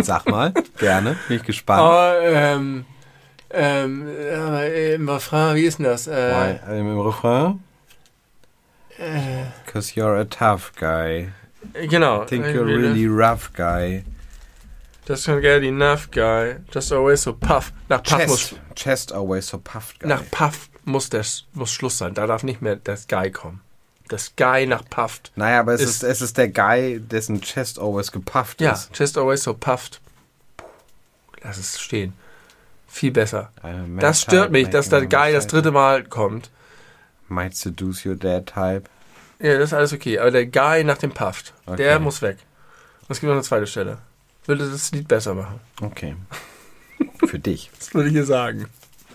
Sag 0.00 0.28
mal, 0.28 0.52
gerne, 0.78 1.16
bin 1.28 1.36
ich 1.38 1.42
gespannt. 1.44 1.80
Aber 1.80 2.20
ähm, 2.22 2.84
Ähm, 3.50 4.06
äh, 4.08 4.94
im 4.94 5.08
Refrain, 5.08 5.56
wie 5.56 5.64
ist 5.64 5.78
denn 5.78 5.84
das? 5.86 6.06
Äh, 6.06 6.12
Why, 6.66 6.70
ähm, 6.70 6.90
Im 6.92 7.00
Refrain? 7.00 7.60
Cause 9.66 9.94
you're 9.94 10.18
a 10.20 10.24
tough 10.24 10.72
guy. 10.76 11.28
genau. 11.88 12.24
Think 12.24 12.44
Äh, 12.46 12.52
you're 12.52 12.66
really 12.66 13.06
rough 13.06 13.52
guy. 13.54 14.04
Just 15.06 15.26
can't 15.26 15.40
get 15.40 15.62
enough, 15.62 16.10
guy. 16.10 16.56
Just 16.70 16.92
always 16.92 17.22
so 17.22 17.32
puff. 17.32 17.72
Nach 17.88 18.02
Puff 18.02 18.26
muss, 18.26 18.48
Chest, 18.50 18.60
chest 18.74 19.12
always 19.12 19.46
so 19.48 19.58
puffed 19.58 20.00
guy. 20.00 20.08
nach 20.08 20.22
Puff 20.30 20.68
muss, 20.84 21.08
das, 21.08 21.44
muss 21.54 21.70
Schluss 21.70 21.96
sein. 21.96 22.12
Da 22.12 22.26
darf 22.26 22.42
nicht 22.42 22.60
mehr 22.60 22.76
das 22.76 23.06
Guy 23.08 23.30
kommen. 23.30 23.62
Das 24.08 24.34
Guy 24.36 24.66
nach 24.66 24.84
Puffed. 24.88 25.30
naja, 25.36 25.60
aber 25.60 25.74
es 25.74 25.80
ist- 25.82 25.88
ist, 25.96 26.02
es 26.02 26.20
ist 26.22 26.38
der 26.38 26.48
Guy, 26.48 26.98
dessen 27.00 27.40
Chest 27.42 27.78
always 27.78 28.10
gepufft 28.10 28.60
Ja, 28.60 28.72
ist. 28.72 28.90
just 28.98 29.16
always 29.18 29.42
so 29.42 29.54
puffed. 29.54 30.00
Lass 31.42 31.58
es 31.58 31.78
stehen. 31.80 32.14
Viel 32.88 33.12
besser. 33.12 33.52
Das 34.00 34.22
stört 34.22 34.50
mich, 34.50 34.68
dass 34.70 34.88
der 34.88 35.06
Guy 35.06 35.32
das 35.32 35.46
dritte 35.46 35.70
Mal 35.70 36.04
kommt. 36.04 36.50
Might 37.28 37.54
seduce 37.54 38.06
your 38.06 38.16
dad 38.16 38.46
type. 38.46 38.84
Ja, 39.38 39.54
das 39.58 39.68
ist 39.70 39.74
alles 39.74 39.92
okay. 39.92 40.18
Aber 40.18 40.30
der 40.30 40.46
Guy 40.46 40.82
nach 40.84 40.98
dem 40.98 41.12
Puffed, 41.12 41.52
der 41.66 41.94
Okay. 41.96 41.98
muss 42.02 42.22
weg. 42.22 42.38
Es 43.10 43.20
gibt 43.20 43.28
noch 43.28 43.34
eine 43.34 43.42
zweite 43.42 43.66
Stelle. 43.66 43.98
Würde 44.46 44.68
das 44.70 44.90
Lied 44.92 45.06
besser 45.06 45.34
machen. 45.34 45.60
Okay. 45.82 46.16
Für 47.26 47.38
dich. 47.38 47.70
Das 47.78 47.94
würde 47.94 48.08
ich 48.08 48.14
hier 48.14 48.24
sagen. 48.24 48.66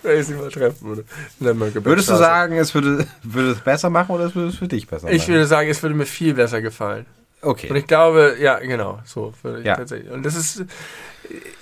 Wenn 0.04 0.20
ich 0.20 0.26
sie 0.26 0.34
mal 0.34 0.50
treffen 0.50 0.86
würde. 0.86 1.04
Würdest 1.40 2.08
du 2.10 2.16
sagen, 2.16 2.56
es 2.56 2.74
würde, 2.74 3.06
würde 3.22 3.50
es 3.52 3.60
besser 3.60 3.90
machen 3.90 4.12
oder 4.14 4.26
es 4.26 4.34
würde 4.34 4.50
es 4.50 4.56
für 4.56 4.68
dich 4.68 4.86
besser 4.86 5.06
machen? 5.06 5.16
Ich 5.16 5.26
würde 5.28 5.46
sagen, 5.46 5.68
es 5.68 5.82
würde 5.82 5.94
mir 5.96 6.06
viel 6.06 6.34
besser 6.34 6.62
gefallen. 6.62 7.06
Und 7.40 7.50
Okay. 7.50 7.76
ich 7.76 7.86
glaube, 7.86 8.36
ja, 8.40 8.58
genau, 8.58 9.00
so 9.04 9.34
würde 9.42 9.60
ich 9.60 9.66
Ja. 9.66 9.76
tatsächlich. 9.76 10.10
Und 10.10 10.22
das 10.24 10.34
ist, 10.34 10.64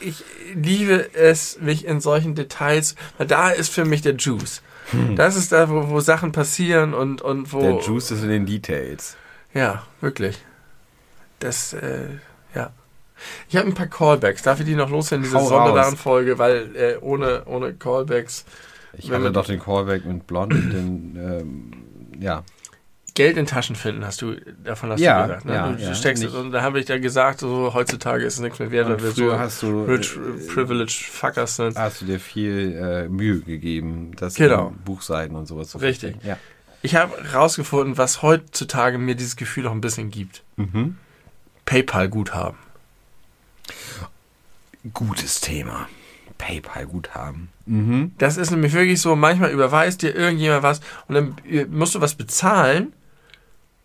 ich 0.00 0.22
liebe 0.54 1.12
es, 1.14 1.58
mich 1.60 1.84
in 1.86 2.00
solchen 2.00 2.34
Details, 2.36 2.94
weil 3.18 3.26
da 3.26 3.50
ist 3.50 3.72
für 3.72 3.84
mich 3.84 4.02
der 4.02 4.14
Juice. 4.14 4.62
Das 5.16 5.36
ist 5.36 5.50
da, 5.52 5.70
wo, 5.70 5.88
wo 5.88 6.00
Sachen 6.00 6.32
passieren 6.32 6.92
und, 6.94 7.22
und 7.22 7.52
wo. 7.52 7.60
Der 7.62 7.80
Juice 7.80 8.10
ist 8.10 8.22
in 8.22 8.28
den 8.28 8.46
Details. 8.46 9.16
Ja, 9.54 9.82
wirklich. 10.00 10.38
Das, 11.38 11.72
äh. 11.72 12.06
Ich 13.48 13.56
habe 13.56 13.68
ein 13.68 13.74
paar 13.74 13.86
Callbacks. 13.86 14.42
Darf 14.42 14.60
ich 14.60 14.66
die 14.66 14.74
noch 14.74 14.90
loswerden, 14.90 15.24
diese 15.24 15.36
Hau 15.38 15.46
sonderbaren 15.46 15.92
raus. 15.94 16.00
Folge, 16.00 16.38
weil 16.38 16.74
äh, 16.76 16.96
ohne, 17.00 17.44
ohne 17.46 17.74
Callbacks 17.74 18.44
Ich 18.98 19.10
hatte 19.10 19.20
man- 19.22 19.32
doch 19.32 19.46
den 19.46 19.60
Callback 19.60 20.04
mit 20.04 20.26
Blond, 20.26 20.52
den, 20.52 21.16
ähm, 21.16 22.20
ja. 22.20 22.42
Geld 23.14 23.36
in 23.36 23.44
Taschen 23.44 23.76
finden, 23.76 24.06
hast 24.06 24.22
du, 24.22 24.36
davon 24.64 24.90
hast 24.90 25.00
Ja, 25.00 25.20
du 25.20 25.28
gesagt. 25.28 25.44
Ne? 25.44 25.52
ja, 25.54 25.72
du 25.72 25.82
ja. 25.82 25.94
steckst 25.94 26.24
es 26.24 26.32
Nicht- 26.32 26.40
und 26.40 26.50
da 26.50 26.62
habe 26.62 26.80
ich 26.80 26.88
ja 26.88 26.96
gesagt, 26.96 27.40
so 27.40 27.74
heutzutage 27.74 28.24
ist 28.24 28.34
es 28.36 28.40
nichts 28.40 28.58
mehr 28.58 28.70
wert, 28.70 28.88
weil 28.88 29.02
wir 29.02 29.10
so 29.10 29.38
hast 29.38 29.62
du, 29.62 29.84
rich, 29.84 30.16
äh, 30.16 30.46
privileged 30.54 30.92
fuckers 31.10 31.56
sind. 31.56 31.76
hast 31.76 32.00
du 32.00 32.06
dir 32.06 32.18
viel 32.18 32.72
äh, 32.74 33.08
Mühe 33.10 33.40
gegeben, 33.40 34.12
das 34.16 34.34
Genau. 34.36 34.72
Buchseiten 34.86 35.36
und 35.36 35.44
sowas 35.44 35.68
zu 35.68 35.76
Richtig. 35.78 36.12
verstehen. 36.12 36.26
Ja. 36.30 36.38
Ich 36.80 36.94
habe 36.96 37.12
rausgefunden, 37.34 37.98
was 37.98 38.22
heutzutage 38.22 38.96
mir 38.96 39.14
dieses 39.14 39.36
Gefühl 39.36 39.64
noch 39.64 39.72
ein 39.72 39.82
bisschen 39.82 40.10
gibt. 40.10 40.42
Mhm. 40.56 40.96
PayPal-Guthaben. 41.66 42.56
Gutes 44.92 45.40
Thema. 45.40 45.88
PayPal-Guthaben. 46.38 47.48
Mhm. 47.66 48.12
Das 48.18 48.36
ist 48.36 48.50
nämlich 48.50 48.72
wirklich 48.72 49.00
so, 49.00 49.14
manchmal 49.14 49.50
überweist 49.52 50.02
dir 50.02 50.14
irgendjemand 50.14 50.64
was 50.64 50.80
und 51.06 51.14
dann 51.14 51.36
äh, 51.48 51.66
musst 51.66 51.94
du 51.94 52.00
was 52.00 52.14
bezahlen 52.16 52.92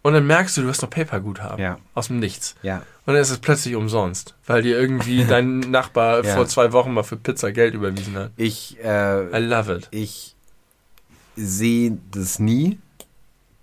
und 0.02 0.14
dann 0.14 0.26
merkst 0.26 0.58
du, 0.58 0.64
du 0.64 0.70
hast 0.70 0.82
noch 0.82 0.90
PayPal-Guthaben. 0.90 1.60
Ja. 1.62 1.78
Aus 1.94 2.08
dem 2.08 2.18
Nichts. 2.20 2.56
Ja. 2.64 2.78
Und 3.06 3.14
dann 3.14 3.18
ist 3.18 3.30
es 3.30 3.38
plötzlich 3.38 3.76
umsonst, 3.76 4.34
weil 4.48 4.64
dir 4.64 4.80
irgendwie 4.80 5.24
dein 5.30 5.60
Nachbar 5.60 6.26
Ja. 6.26 6.34
vor 6.36 6.48
zwei 6.48 6.72
Wochen 6.72 6.94
mal 6.94 7.04
für 7.04 7.18
Pizza 7.18 7.52
Geld 7.52 7.76
überwiesen 7.76 8.16
hat. 8.16 8.32
Ich, 8.38 8.78
äh, 8.84 9.38
I 9.38 9.44
love 9.46 9.76
it. 9.76 9.88
ich 9.92 10.34
sehe 11.36 11.96
das 12.12 12.40
nie, 12.40 12.80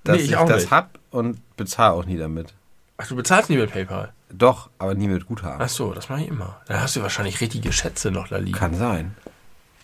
dass 0.05 0.19
Nee, 0.19 0.23
ich 0.23 0.31
ich, 0.33 0.37
das 0.39 0.63
nicht. 0.63 0.71
hab 0.71 1.01
und 1.11 1.41
bezahle 1.57 1.95
auch 1.95 2.05
nie 2.05 2.17
damit. 2.19 2.55
Ach, 2.97 3.07
du 3.07 3.17
bezahlst 3.17 3.51
nie 3.51 3.57
mit 3.57 3.73
PayPal. 3.73 4.13
Doch, 4.31 4.71
aber 4.79 4.95
nie 4.95 5.09
mit 5.09 5.27
Guthaben. 5.27 5.61
Ach 5.61 5.69
so, 5.69 5.93
das 5.93 6.09
mache 6.09 6.23
ich 6.23 6.29
immer. 6.29 6.61
Dann 6.67 6.81
hast 6.81 6.97
du 6.97 7.03
wahrscheinlich 7.03 7.41
richtige 7.41 7.73
Schätze 7.73 8.11
noch 8.11 8.29
da 8.29 8.37
liegen. 8.39 8.57
Kann 8.57 8.75
sein. 8.75 9.15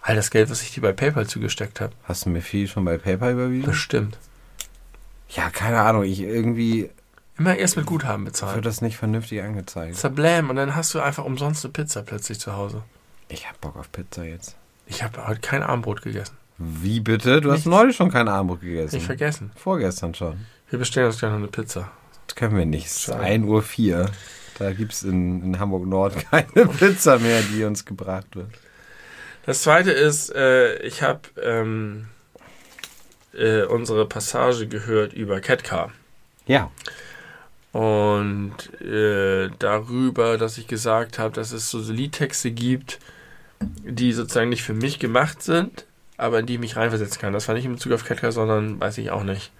All 0.02 0.16
das 0.16 0.30
Geld, 0.30 0.48
was 0.50 0.62
ich 0.62 0.72
dir 0.72 0.80
bei 0.80 0.92
PayPal 0.92 1.26
zugesteckt 1.26 1.80
habe. 1.80 1.92
Hast 2.04 2.24
du 2.24 2.30
mir 2.30 2.40
viel 2.42 2.66
schon 2.68 2.84
bei 2.84 2.98
PayPal 2.98 3.32
überwiesen? 3.32 3.66
Bestimmt. 3.66 4.18
Ja, 5.28 5.50
keine 5.50 5.80
Ahnung. 5.80 6.04
Ich 6.04 6.20
irgendwie 6.20 6.90
Immer 7.38 7.56
erst 7.56 7.76
mit 7.76 7.86
Guthaben 7.86 8.24
wird 8.24 8.34
bezahlen. 8.34 8.60
das 8.62 8.80
nicht 8.82 8.96
vernünftig 8.96 9.42
angezeigt. 9.42 9.96
Zablam 9.96 10.50
und 10.50 10.56
dann 10.56 10.74
hast 10.76 10.92
du 10.94 11.00
einfach 11.00 11.24
umsonst 11.24 11.64
eine 11.64 11.72
Pizza 11.72 12.02
plötzlich 12.02 12.38
zu 12.40 12.54
Hause. 12.54 12.82
Ich 13.28 13.48
hab 13.48 13.60
Bock 13.60 13.76
auf 13.76 13.90
Pizza 13.92 14.24
jetzt. 14.24 14.56
Ich 14.86 15.02
habe 15.02 15.26
heute 15.26 15.40
kein 15.40 15.62
Armbrot 15.62 16.02
gegessen. 16.02 16.36
Wie 16.58 17.00
bitte? 17.00 17.40
Du 17.40 17.50
hast 17.50 17.58
Nichts. 17.60 17.70
neulich 17.70 17.96
schon 17.96 18.10
kein 18.10 18.28
Armbrot 18.28 18.60
gegessen. 18.60 18.96
Nicht 18.96 19.06
vergessen. 19.06 19.52
Vorgestern 19.56 20.14
schon. 20.14 20.44
Wir 20.68 20.78
bestellen 20.78 21.06
uns 21.06 21.22
noch 21.22 21.32
eine 21.32 21.46
Pizza. 21.46 21.90
Können 22.34 22.56
wir 22.56 22.66
nicht. 22.66 22.86
Es 22.86 22.96
ist 22.96 23.02
Schade. 23.02 23.24
1.04 23.24 24.00
Uhr. 24.00 24.10
Da 24.58 24.72
gibt 24.72 24.92
es 24.92 25.02
in, 25.02 25.42
in 25.42 25.58
Hamburg 25.58 25.86
Nord 25.86 26.14
keine 26.30 26.66
Pizza 26.66 27.18
mehr, 27.18 27.40
die 27.42 27.64
uns 27.64 27.84
gebracht 27.84 28.36
wird. 28.36 28.50
Das 29.46 29.62
zweite 29.62 29.90
ist, 29.90 30.34
äh, 30.34 30.76
ich 30.82 31.02
habe 31.02 31.20
ähm, 31.42 32.08
äh, 33.32 33.62
unsere 33.62 34.06
Passage 34.06 34.66
gehört 34.66 35.12
über 35.12 35.40
Catcar. 35.40 35.92
Ja. 36.46 36.70
Und 37.72 38.54
äh, 38.82 39.48
darüber, 39.58 40.36
dass 40.36 40.58
ich 40.58 40.66
gesagt 40.66 41.18
habe, 41.18 41.34
dass 41.34 41.52
es 41.52 41.70
so 41.70 41.78
Liedtexte 41.80 42.50
gibt, 42.50 42.98
die 43.60 44.12
sozusagen 44.12 44.50
nicht 44.50 44.62
für 44.62 44.74
mich 44.74 44.98
gemacht 44.98 45.42
sind, 45.42 45.86
aber 46.16 46.40
in 46.40 46.46
die 46.46 46.54
ich 46.54 46.60
mich 46.60 46.76
reinversetzen 46.76 47.20
kann. 47.20 47.32
Das 47.32 47.48
war 47.48 47.54
nicht 47.54 47.64
in 47.64 47.74
Bezug 47.74 47.92
auf 47.92 48.04
Catcar, 48.04 48.32
sondern 48.32 48.80
weiß 48.80 48.98
ich 48.98 49.10
auch 49.10 49.22
nicht. 49.22 49.52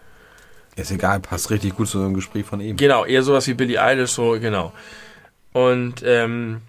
Ist 0.76 0.90
egal, 0.90 1.20
passt 1.20 1.50
richtig 1.50 1.76
gut 1.76 1.88
zu 1.88 1.98
einem 1.98 2.14
Gespräch 2.14 2.46
von 2.46 2.60
eben. 2.60 2.76
Genau, 2.76 3.04
eher 3.04 3.22
sowas 3.22 3.46
wie 3.46 3.54
Billie 3.54 3.82
Eilish, 3.82 4.12
so, 4.12 4.38
genau. 4.40 4.72
Und 5.52 6.02
ähm, 6.04 6.62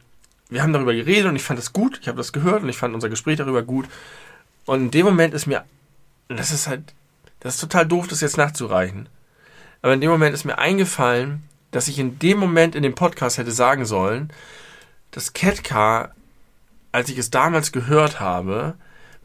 wir 0.49 0.61
haben 0.61 0.73
darüber 0.73 0.93
geredet 0.93 1.27
und 1.27 1.35
ich 1.35 1.43
fand 1.43 1.59
das 1.59 1.71
gut. 1.71 1.99
Ich 2.01 2.07
habe 2.07 2.17
das 2.17 2.33
gehört 2.33 2.63
und 2.63 2.69
ich 2.69 2.77
fand 2.77 2.93
unser 2.93 3.09
Gespräch 3.09 3.37
darüber 3.37 3.63
gut. 3.63 3.87
Und 4.65 4.81
in 4.81 4.91
dem 4.91 5.05
Moment 5.05 5.33
ist 5.33 5.47
mir, 5.47 5.63
das 6.27 6.51
ist 6.51 6.67
halt, 6.67 6.93
das 7.39 7.55
ist 7.55 7.61
total 7.61 7.85
doof, 7.85 8.07
das 8.07 8.21
jetzt 8.21 8.37
nachzureichen. 8.37 9.07
Aber 9.81 9.93
in 9.93 10.01
dem 10.01 10.11
Moment 10.11 10.33
ist 10.33 10.45
mir 10.45 10.57
eingefallen, 10.57 11.43
dass 11.71 11.87
ich 11.87 11.99
in 11.99 12.19
dem 12.19 12.37
Moment 12.37 12.75
in 12.75 12.83
dem 12.83 12.95
Podcast 12.95 13.37
hätte 13.37 13.51
sagen 13.51 13.85
sollen, 13.85 14.31
dass 15.11 15.33
Catcar, 15.33 16.13
als 16.91 17.09
ich 17.09 17.17
es 17.17 17.31
damals 17.31 17.71
gehört 17.71 18.19
habe, 18.19 18.75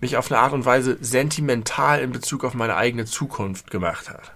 mich 0.00 0.16
auf 0.16 0.30
eine 0.30 0.40
Art 0.40 0.52
und 0.52 0.64
Weise 0.64 0.96
sentimental 1.00 2.00
in 2.00 2.12
Bezug 2.12 2.44
auf 2.44 2.54
meine 2.54 2.76
eigene 2.76 3.04
Zukunft 3.04 3.70
gemacht 3.70 4.08
hat. 4.08 4.32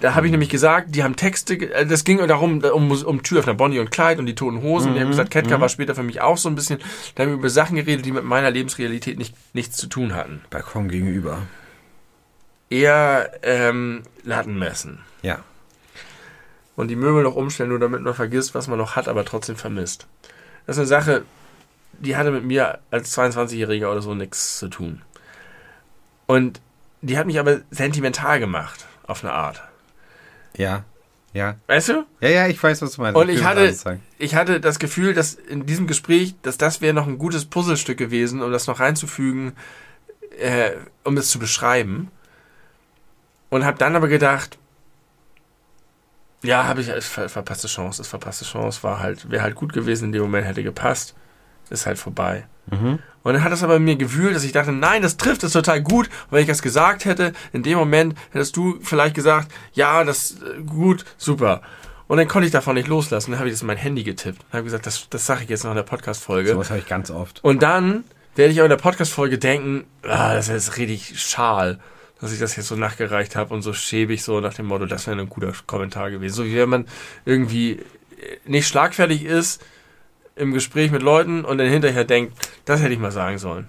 Da 0.00 0.14
habe 0.14 0.26
ich 0.26 0.32
nämlich 0.32 0.50
gesagt, 0.50 0.94
die 0.94 1.02
haben 1.02 1.16
Texte, 1.16 1.54
äh, 1.54 1.86
das 1.86 2.04
ging 2.04 2.18
darum, 2.26 2.62
um, 2.62 2.90
um 2.90 3.22
Türöffner, 3.22 3.54
Bonnie 3.54 3.78
und 3.78 3.90
Clyde 3.90 4.20
und 4.20 4.26
die 4.26 4.34
Toten 4.34 4.62
Hosen. 4.62 4.88
Und 4.88 4.94
die 4.94 5.00
haben 5.00 5.08
gesagt, 5.08 5.30
Ketka 5.30 5.60
war 5.60 5.68
später 5.68 5.94
für 5.94 6.02
mich 6.02 6.20
auch 6.20 6.36
so 6.36 6.48
ein 6.48 6.54
bisschen, 6.54 6.80
da 7.14 7.22
haben 7.22 7.30
wir 7.30 7.36
über 7.36 7.50
Sachen 7.50 7.76
geredet, 7.76 8.04
die 8.04 8.12
mit 8.12 8.24
meiner 8.24 8.50
Lebensrealität 8.50 9.18
nicht, 9.18 9.34
nichts 9.54 9.76
zu 9.76 9.86
tun 9.86 10.14
hatten. 10.14 10.42
Balkon 10.50 10.88
gegenüber. 10.88 11.42
Eher 12.70 13.30
ähm, 13.42 14.02
Lattenmessen. 14.24 15.00
Ja. 15.22 15.38
Und 16.76 16.88
die 16.88 16.96
Möbel 16.96 17.22
noch 17.22 17.36
umstellen, 17.36 17.70
nur 17.70 17.78
damit 17.78 18.02
man 18.02 18.14
vergisst, 18.14 18.54
was 18.54 18.66
man 18.66 18.78
noch 18.78 18.96
hat, 18.96 19.06
aber 19.06 19.24
trotzdem 19.24 19.56
vermisst. 19.56 20.06
Das 20.66 20.76
ist 20.76 20.80
eine 20.80 20.86
Sache, 20.88 21.24
die 22.00 22.16
hatte 22.16 22.32
mit 22.32 22.44
mir 22.44 22.80
als 22.90 23.16
22-Jähriger 23.16 23.90
oder 23.90 24.02
so 24.02 24.14
nichts 24.14 24.58
zu 24.58 24.68
tun. 24.68 25.02
Und 26.26 26.60
die 27.00 27.18
hat 27.18 27.26
mich 27.26 27.38
aber 27.38 27.60
sentimental 27.70 28.40
gemacht, 28.40 28.86
auf 29.06 29.22
eine 29.22 29.32
Art. 29.32 29.62
Ja. 30.56 30.84
Ja. 31.32 31.56
Weißt 31.66 31.88
du? 31.88 32.06
Ja, 32.20 32.28
ja, 32.28 32.46
ich 32.46 32.62
weiß, 32.62 32.80
was 32.82 32.92
du 32.92 33.02
meinst. 33.02 33.20
Und 33.20 33.28
ich 33.28 33.42
hatte- 33.44 33.66
ich 34.18 34.34
hatte 34.36 34.60
das 34.60 34.78
Gefühl, 34.78 35.14
dass 35.14 35.34
in 35.34 35.66
diesem 35.66 35.86
Gespräch, 35.88 36.34
dass 36.42 36.58
das 36.58 36.80
wäre 36.80 36.94
noch 36.94 37.08
ein 37.08 37.18
gutes 37.18 37.44
Puzzlestück 37.44 37.98
gewesen, 37.98 38.40
um 38.40 38.52
das 38.52 38.68
noch 38.68 38.78
reinzufügen, 38.78 39.52
äh, 40.38 40.70
um 41.02 41.16
es 41.16 41.30
zu 41.30 41.38
beschreiben. 41.40 42.10
Und 43.50 43.64
habe 43.64 43.78
dann 43.78 43.96
aber 43.96 44.06
gedacht, 44.08 44.58
ja, 46.42 46.64
habe 46.66 46.82
ich 46.82 46.88
ist 46.88 47.08
ver 47.08 47.28
verpasste 47.28 47.66
Chance, 47.68 48.02
ist 48.02 48.08
verpasste 48.08 48.44
Chance, 48.44 48.82
war 48.82 49.00
halt, 49.00 49.30
wäre 49.30 49.42
halt 49.42 49.54
gut 49.54 49.72
gewesen 49.72 50.06
in 50.06 50.12
dem 50.12 50.22
Moment, 50.22 50.46
hätte 50.46 50.62
gepasst, 50.62 51.14
ist 51.70 51.86
halt 51.86 51.98
vorbei. 51.98 52.46
Mhm. 52.70 52.98
Und 53.22 53.32
dann 53.32 53.42
hat 53.42 53.52
es 53.52 53.62
aber 53.62 53.76
in 53.76 53.84
mir 53.84 53.96
gewühlt, 53.96 54.36
dass 54.36 54.44
ich 54.44 54.52
dachte, 54.52 54.72
nein, 54.72 55.02
das 55.02 55.16
trifft 55.16 55.42
es 55.44 55.52
total 55.52 55.82
gut. 55.82 56.06
Und 56.06 56.32
wenn 56.32 56.42
ich 56.42 56.46
das 56.46 56.62
gesagt 56.62 57.06
hätte, 57.06 57.32
in 57.52 57.62
dem 57.62 57.78
Moment 57.78 58.14
hättest 58.32 58.56
du 58.56 58.78
vielleicht 58.82 59.14
gesagt, 59.14 59.50
ja, 59.72 60.04
das 60.04 60.32
äh, 60.42 60.62
gut, 60.62 61.04
super. 61.16 61.62
Und 62.06 62.18
dann 62.18 62.28
konnte 62.28 62.46
ich 62.46 62.52
davon 62.52 62.74
nicht 62.74 62.88
loslassen. 62.88 63.30
Dann 63.30 63.40
habe 63.40 63.48
ich 63.48 63.54
das 63.54 63.62
in 63.62 63.66
mein 63.66 63.78
Handy 63.78 64.04
getippt. 64.04 64.42
Und 64.42 64.52
habe 64.52 64.64
gesagt, 64.64 64.86
das, 64.86 65.08
das 65.08 65.24
sage 65.24 65.44
ich 65.44 65.48
jetzt 65.48 65.64
noch 65.64 65.70
in 65.70 65.76
der 65.76 65.84
Podcast-Folge. 65.84 66.50
Sowas 66.50 66.68
habe 66.68 66.80
ich 66.80 66.86
ganz 66.86 67.10
oft. 67.10 67.42
Und 67.42 67.62
dann 67.62 68.04
werde 68.36 68.52
ich 68.52 68.60
auch 68.60 68.64
in 68.64 68.70
der 68.70 68.76
Podcast-Folge 68.76 69.38
denken, 69.38 69.84
ah, 70.02 70.34
das 70.34 70.48
ist 70.48 70.76
richtig 70.76 71.18
schal, 71.20 71.78
dass 72.20 72.32
ich 72.32 72.38
das 72.38 72.56
jetzt 72.56 72.68
so 72.68 72.76
nachgereicht 72.76 73.36
habe 73.36 73.54
und 73.54 73.62
so 73.62 73.72
schäbig 73.72 74.22
so 74.22 74.40
nach 74.40 74.54
dem 74.54 74.66
Motto, 74.66 74.86
das 74.86 75.06
wäre 75.06 75.18
ein 75.18 75.28
guter 75.28 75.52
Kommentar 75.66 76.10
gewesen. 76.10 76.34
So 76.34 76.44
wie 76.44 76.56
wenn 76.56 76.68
man 76.68 76.86
irgendwie 77.24 77.72
äh, 77.72 77.80
nicht 78.44 78.68
schlagfertig 78.68 79.24
ist, 79.24 79.64
im 80.36 80.52
Gespräch 80.52 80.90
mit 80.90 81.02
Leuten 81.02 81.44
und 81.44 81.58
dann 81.58 81.68
hinterher 81.68 82.04
denkt, 82.04 82.32
das 82.64 82.80
hätte 82.80 82.92
ich 82.92 82.98
mal 82.98 83.12
sagen 83.12 83.38
sollen. 83.38 83.66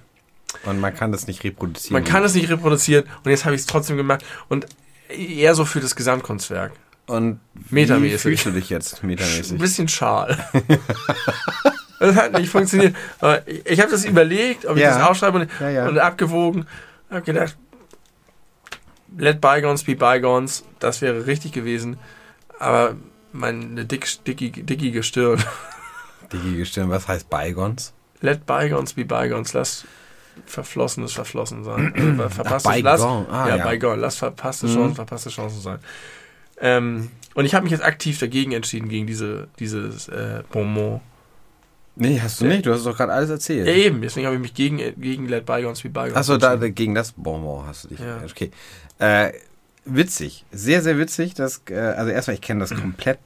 Und 0.64 0.80
man 0.80 0.94
kann 0.96 1.12
das 1.12 1.28
nicht 1.28 1.44
reproduzieren. 1.44 1.94
Man 1.94 2.04
kann 2.04 2.24
es 2.24 2.34
nicht 2.34 2.50
reproduzieren 2.50 3.06
und 3.24 3.30
jetzt 3.32 3.46
habe 3.46 3.56
ich 3.56 3.62
es 3.62 3.68
trotzdem 3.68 3.98
gemacht 3.98 4.24
und 4.48 4.66
eher 5.10 5.54
so 5.54 5.66
für 5.66 5.80
das 5.80 5.96
Gesamtkunstwerk. 5.96 6.72
Und 7.08 7.40
wie 7.54 7.76
Metamäßig. 7.76 8.22
fühlst 8.22 8.46
du 8.48 8.52
dich 8.52 8.70
jetzt 8.70 9.00
Ein 9.04 9.08
metamäßig? 9.08 9.60
bisschen 9.60 9.88
schal. 9.88 10.38
das 12.00 12.16
hat 12.16 12.34
nicht 12.34 12.50
funktioniert. 12.50 12.96
Aber 13.20 13.44
ich 13.48 13.80
habe 13.80 13.92
das 13.92 14.06
überlegt, 14.06 14.66
ob 14.66 14.76
ich 14.78 14.82
Ja. 14.84 14.98
das 14.98 15.08
aufschreibe 15.08 15.40
und, 15.42 15.50
Ja, 15.60 15.70
ja. 15.70 15.88
und 15.88 16.00
abgewogen. 16.00 16.66
habe 17.12 17.22
gedacht, 17.22 17.56
let 19.18 19.40
bygones 19.40 19.84
be 19.84 19.96
bygones, 19.96 20.64
das 20.80 21.02
wäre 21.02 21.28
richtig 21.28 21.52
gewesen. 21.52 21.98
Aber 22.60 22.96
meine 23.32 23.86
dick, 23.86 24.08
dicki, 24.26 24.52
dickige 24.52 25.04
Stirn. 25.04 25.44
Dickie 26.32 26.66
Stirn, 26.66 26.90
was 26.90 27.08
heißt 27.08 27.30
Beigons? 27.30 27.94
Let 28.22 28.46
bygones 28.46 28.94
be 28.94 29.06
bygones, 29.06 29.54
lass 29.54 29.86
Verflossenes 30.46 31.14
verflossen 31.14 31.64
sein. 31.64 31.94
Also, 31.96 32.30
verpasste, 32.30 32.70
Ach, 32.70 32.78
lass. 32.82 33.02
Ah, 33.02 33.46
ja, 33.48 33.56
ja. 33.58 33.68
bygone, 33.70 34.02
lass 34.02 34.18
verpasste 34.18 34.68
Mhm. 34.68 34.74
Chancen, 34.74 34.96
verpasste 34.96 35.30
Chancen 35.30 35.62
sein. 35.62 35.80
Ähm, 36.60 37.10
und 37.36 37.46
ich 37.46 37.54
habe 37.54 37.64
mich 37.64 37.72
jetzt 37.72 37.84
aktiv 37.84 38.18
dagegen 38.20 38.52
entschieden, 38.52 38.90
gegen 38.90 39.08
diese, 39.08 39.48
dieses 39.60 40.08
äh, 40.08 40.44
Bonbon. 40.52 41.02
Nee, 41.98 42.20
hast 42.22 42.42
du 42.42 42.46
nicht. 42.46 42.66
Du 42.66 42.74
hast 42.74 42.86
doch 42.86 42.98
gerade 42.98 43.14
alles 43.14 43.30
erzählt. 43.30 43.68
Ja, 43.68 43.74
eben, 43.74 44.02
deswegen 44.02 44.26
habe 44.26 44.36
ich 44.36 44.42
mich 44.42 44.54
gegen, 44.54 44.78
gegen 45.00 45.28
Let 45.30 45.46
Bygones 45.46 45.82
be 45.82 45.90
Bygones 45.90 46.16
Achso, 46.16 46.38
da, 46.38 46.56
gegen 46.56 46.94
das 46.96 47.14
Bonbon 47.14 47.66
hast 47.66 47.86
du 47.86 47.88
dich. 47.90 48.00
Ja. 48.00 48.22
Okay. 48.30 48.52
Äh, 49.00 49.32
witzig. 49.86 50.44
Sehr, 50.52 50.82
sehr 50.82 50.98
witzig. 50.98 51.34
Dass, 51.36 51.62
äh, 51.70 51.76
also 51.76 52.12
erstmal, 52.12 52.36
ich 52.36 52.42
kenne 52.42 52.62
das 52.62 52.72
komplett, 52.82 53.20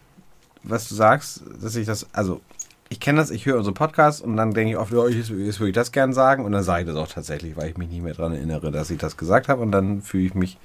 was 0.61 0.87
du 0.89 0.93
sagst, 0.95 1.41
dass 1.61 1.75
ich 1.75 1.87
das, 1.87 2.07
also 2.13 2.41
ich 2.89 2.99
kenne 2.99 3.19
das, 3.19 3.29
ich 3.29 3.45
höre 3.45 3.57
unsere 3.57 3.73
Podcasts 3.73 4.19
und 4.19 4.35
dann 4.35 4.53
denke 4.53 4.71
ich 4.71 4.77
oft, 4.77 4.91
ja, 4.91 5.07
jetzt, 5.07 5.29
jetzt 5.29 5.59
würde 5.59 5.69
ich 5.69 5.75
das 5.75 5.91
gern 5.91 6.11
sagen 6.11 6.43
und 6.43 6.51
dann 6.51 6.63
sage 6.63 6.81
ich 6.81 6.87
das 6.87 6.97
auch 6.97 7.07
tatsächlich, 7.07 7.55
weil 7.55 7.69
ich 7.69 7.77
mich 7.77 7.89
nicht 7.89 8.01
mehr 8.01 8.15
daran 8.15 8.33
erinnere, 8.33 8.71
dass 8.71 8.89
ich 8.89 8.97
das 8.97 9.15
gesagt 9.15 9.47
habe 9.47 9.61
und 9.61 9.71
dann 9.71 10.01
fühle 10.01 10.25
ich 10.25 10.33
mich 10.33 10.57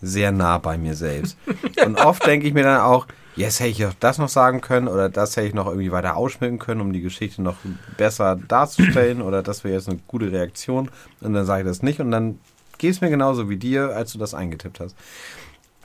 sehr 0.00 0.32
nah 0.32 0.58
bei 0.58 0.78
mir 0.78 0.94
selbst. 0.94 1.36
und 1.84 1.96
oft 1.96 2.24
denke 2.26 2.46
ich 2.46 2.54
mir 2.54 2.62
dann 2.62 2.80
auch, 2.80 3.06
yes, 3.34 3.58
hätte 3.58 3.70
ich 3.70 3.86
auch 3.86 3.94
das 3.98 4.18
noch 4.18 4.28
sagen 4.28 4.60
können 4.60 4.86
oder 4.86 5.08
das 5.08 5.36
hätte 5.36 5.48
ich 5.48 5.54
noch 5.54 5.66
irgendwie 5.66 5.90
weiter 5.90 6.16
ausschmücken 6.16 6.60
können, 6.60 6.80
um 6.80 6.92
die 6.92 7.00
Geschichte 7.00 7.42
noch 7.42 7.56
besser 7.96 8.38
darzustellen 8.48 9.20
oder 9.20 9.42
das 9.42 9.64
wäre 9.64 9.74
jetzt 9.74 9.88
eine 9.88 9.98
gute 10.06 10.30
Reaktion 10.30 10.90
und 11.20 11.32
dann 11.32 11.44
sage 11.44 11.62
ich 11.62 11.68
das 11.68 11.82
nicht 11.82 12.00
und 12.00 12.12
dann 12.12 12.38
geht 12.78 12.92
es 12.92 13.00
mir 13.00 13.10
genauso 13.10 13.48
wie 13.48 13.56
dir, 13.56 13.96
als 13.96 14.12
du 14.12 14.18
das 14.18 14.34
eingetippt 14.34 14.80
hast. 14.80 14.96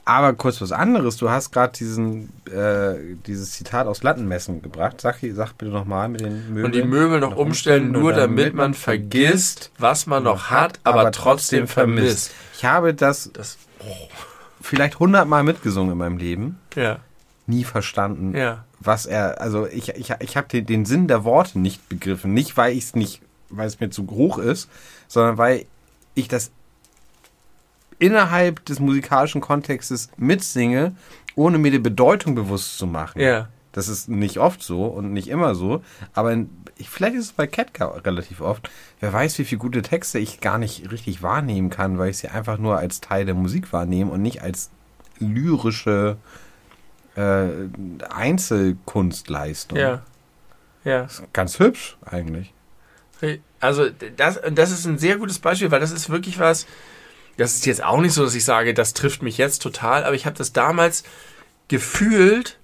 Aber 0.08 0.32
kurz 0.32 0.58
was 0.62 0.72
anderes, 0.72 1.18
du 1.18 1.28
hast 1.28 1.50
gerade 1.52 1.74
diesen 1.76 2.30
äh, 2.50 2.94
dieses 3.26 3.52
Zitat 3.52 3.86
aus 3.86 4.02
Lattenmessen 4.02 4.62
gebracht. 4.62 5.02
Sag, 5.02 5.18
sag 5.34 5.52
bitte 5.58 5.70
nochmal 5.70 6.08
mit 6.08 6.22
den 6.22 6.48
Möbeln. 6.48 6.64
Und 6.64 6.74
die 6.74 6.82
Möbel 6.82 7.20
noch 7.20 7.36
umstellen, 7.36 7.92
nur 7.92 8.14
damit 8.14 8.54
man 8.54 8.72
vergisst, 8.72 9.70
was 9.76 10.06
man 10.06 10.22
noch 10.22 10.48
hat, 10.48 10.80
aber 10.82 11.12
trotzdem 11.12 11.68
vermisst. 11.68 12.32
Ich 12.56 12.64
habe 12.64 12.94
das 12.94 13.30
Das, 13.34 13.58
vielleicht 14.62 14.98
hundertmal 14.98 15.42
mitgesungen 15.42 15.92
in 15.92 15.98
meinem 15.98 16.16
Leben, 16.16 16.58
ja, 16.74 17.00
nie 17.46 17.64
verstanden, 17.64 18.34
ja. 18.34 18.64
was 18.80 19.04
er, 19.04 19.42
also 19.42 19.66
ich, 19.66 19.90
ich, 19.90 20.14
ich 20.20 20.36
habe 20.38 20.48
den, 20.48 20.64
den 20.64 20.86
Sinn 20.86 21.06
der 21.06 21.24
Worte 21.24 21.58
nicht 21.58 21.86
begriffen. 21.90 22.32
Nicht, 22.32 22.56
weil 22.56 22.72
ich 22.72 22.84
es 22.84 22.94
nicht, 22.94 23.20
weil 23.50 23.66
es 23.66 23.78
mir 23.78 23.90
zu 23.90 24.06
hoch 24.08 24.38
ist, 24.38 24.70
sondern 25.06 25.36
weil 25.36 25.66
ich 26.14 26.28
das 26.28 26.50
innerhalb 27.98 28.64
des 28.64 28.80
musikalischen 28.80 29.40
Kontextes 29.40 30.10
mitsinge, 30.16 30.94
ohne 31.34 31.58
mir 31.58 31.70
die 31.70 31.78
Bedeutung 31.78 32.34
bewusst 32.34 32.78
zu 32.78 32.86
machen. 32.86 33.20
Ja. 33.20 33.48
Das 33.72 33.88
ist 33.88 34.08
nicht 34.08 34.38
oft 34.38 34.62
so 34.62 34.86
und 34.86 35.12
nicht 35.12 35.28
immer 35.28 35.54
so, 35.54 35.82
aber 36.12 36.32
in, 36.32 36.50
ich, 36.76 36.88
vielleicht 36.88 37.14
ist 37.14 37.24
es 37.26 37.32
bei 37.32 37.46
Ketka 37.46 37.86
relativ 37.86 38.40
oft. 38.40 38.70
Wer 38.98 39.12
weiß, 39.12 39.38
wie 39.38 39.44
viele 39.44 39.58
gute 39.58 39.82
Texte 39.82 40.18
ich 40.18 40.40
gar 40.40 40.58
nicht 40.58 40.90
richtig 40.90 41.22
wahrnehmen 41.22 41.70
kann, 41.70 41.98
weil 41.98 42.10
ich 42.10 42.18
sie 42.18 42.28
einfach 42.28 42.58
nur 42.58 42.78
als 42.78 43.00
Teil 43.00 43.24
der 43.24 43.34
Musik 43.34 43.72
wahrnehme 43.72 44.10
und 44.10 44.22
nicht 44.22 44.42
als 44.42 44.70
lyrische 45.18 46.16
äh, 47.14 47.46
Einzelkunstleistung. 48.08 49.78
Ja. 49.78 50.02
Ja. 50.84 51.06
Ganz 51.32 51.58
hübsch 51.58 51.98
eigentlich. 52.04 52.52
Also 53.60 53.88
das, 54.16 54.40
das 54.52 54.70
ist 54.70 54.86
ein 54.86 54.98
sehr 54.98 55.16
gutes 55.18 55.38
Beispiel, 55.40 55.70
weil 55.70 55.80
das 55.80 55.90
ist 55.90 56.08
wirklich 56.08 56.38
was, 56.38 56.66
das 57.38 57.54
ist 57.54 57.66
jetzt 57.66 57.82
auch 57.82 58.00
nicht 58.00 58.12
so, 58.12 58.24
dass 58.24 58.34
ich 58.34 58.44
sage, 58.44 58.74
das 58.74 58.92
trifft 58.92 59.22
mich 59.22 59.38
jetzt 59.38 59.62
total, 59.62 60.04
aber 60.04 60.14
ich 60.14 60.26
habe 60.26 60.36
das 60.36 60.52
damals 60.52 61.04
gefühlt 61.68 62.58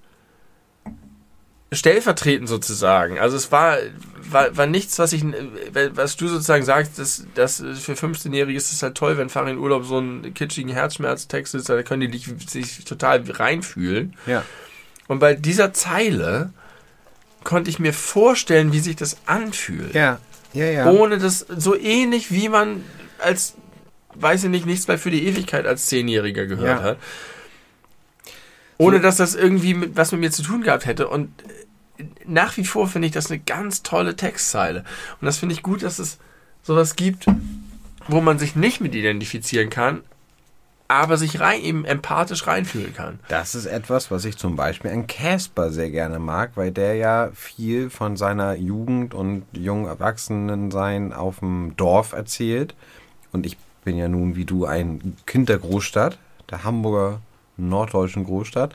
stellvertretend 1.72 2.48
sozusagen. 2.48 3.18
Also 3.18 3.36
es 3.36 3.50
war, 3.52 3.78
war, 4.30 4.56
war 4.56 4.66
nichts, 4.66 4.98
was 4.98 5.12
ich, 5.12 5.24
was 5.72 6.16
du 6.16 6.28
sozusagen 6.28 6.64
sagst, 6.64 6.98
dass, 6.98 7.26
dass 7.34 7.56
für 7.58 7.94
15-Jährige 7.94 8.56
ist 8.56 8.72
es 8.72 8.82
halt 8.82 8.96
toll, 8.96 9.16
wenn 9.16 9.28
Fahrer 9.28 9.50
in 9.50 9.58
Urlaub 9.58 9.84
so 9.84 9.98
einen 9.98 10.34
kitschigen 10.34 10.70
Herzschmerztext 10.72 11.54
ist, 11.54 11.68
da 11.68 11.82
können 11.82 12.10
die 12.10 12.18
sich 12.18 12.84
total 12.84 13.24
reinfühlen. 13.28 14.16
Ja. 14.26 14.44
Und 15.08 15.18
bei 15.18 15.34
dieser 15.34 15.72
Zeile 15.72 16.52
konnte 17.44 17.70
ich 17.70 17.78
mir 17.78 17.92
vorstellen, 17.92 18.72
wie 18.72 18.80
sich 18.80 18.96
das 18.96 19.18
anfühlt. 19.26 19.94
Ja. 19.94 20.18
Ja, 20.52 20.66
ja. 20.66 20.90
Ohne 20.90 21.18
das, 21.18 21.40
so 21.40 21.76
ähnlich 21.76 22.30
wie 22.30 22.48
man 22.48 22.84
als, 23.18 23.54
weiß 24.14 24.44
ich 24.44 24.50
nicht, 24.50 24.66
nichts 24.66 24.88
mehr 24.88 24.98
für 24.98 25.10
die 25.10 25.26
Ewigkeit 25.26 25.66
als 25.66 25.86
Zehnjähriger 25.86 26.46
gehört 26.46 26.80
Ja. 26.80 26.82
hat. 26.82 26.98
Ohne 28.78 29.00
dass 29.00 29.16
das 29.16 29.34
irgendwie 29.34 29.74
mit, 29.74 29.96
was 29.96 30.12
mit 30.12 30.20
mir 30.20 30.30
zu 30.30 30.42
tun 30.42 30.62
gehabt 30.62 30.86
hätte. 30.86 31.08
Und 31.08 31.30
äh, 31.98 32.04
nach 32.26 32.56
wie 32.56 32.64
vor 32.64 32.88
finde 32.88 33.06
ich 33.06 33.12
das 33.14 33.30
eine 33.30 33.40
ganz 33.40 33.82
tolle 33.82 34.16
Textzeile. 34.16 34.84
Und 35.20 35.26
das 35.26 35.38
finde 35.38 35.54
ich 35.54 35.62
gut, 35.62 35.82
dass 35.82 35.98
es 35.98 36.18
sowas 36.62 36.96
gibt, 36.96 37.26
wo 38.08 38.20
man 38.20 38.38
sich 38.38 38.56
nicht 38.56 38.80
mit 38.80 38.94
identifizieren 38.94 39.70
kann, 39.70 40.02
aber 40.88 41.16
sich 41.16 41.40
rein, 41.40 41.62
eben 41.62 41.84
empathisch 41.84 42.46
reinfühlen 42.46 42.92
kann. 42.94 43.20
Das 43.28 43.54
ist 43.54 43.66
etwas, 43.66 44.10
was 44.10 44.24
ich 44.24 44.36
zum 44.36 44.56
Beispiel 44.56 44.90
an 44.90 45.06
Casper 45.06 45.70
sehr 45.70 45.90
gerne 45.90 46.18
mag, 46.18 46.52
weil 46.56 46.72
der 46.72 46.96
ja 46.96 47.30
viel 47.34 47.90
von 47.90 48.16
seiner 48.16 48.54
Jugend 48.54 49.14
und 49.14 49.44
jungen 49.52 49.86
Erwachsenensein 49.86 51.12
auf 51.12 51.38
dem 51.38 51.76
Dorf 51.76 52.12
erzählt. 52.12 52.74
Und 53.32 53.46
ich 53.46 53.56
bin 53.84 53.96
ja 53.96 54.08
nun 54.08 54.36
wie 54.36 54.44
du 54.44 54.64
ein 54.64 55.16
Kind 55.26 55.48
der 55.48 55.58
Großstadt, 55.58 56.18
der 56.50 56.64
Hamburger 56.64 57.20
norddeutschen 57.56 58.24
Großstadt 58.24 58.74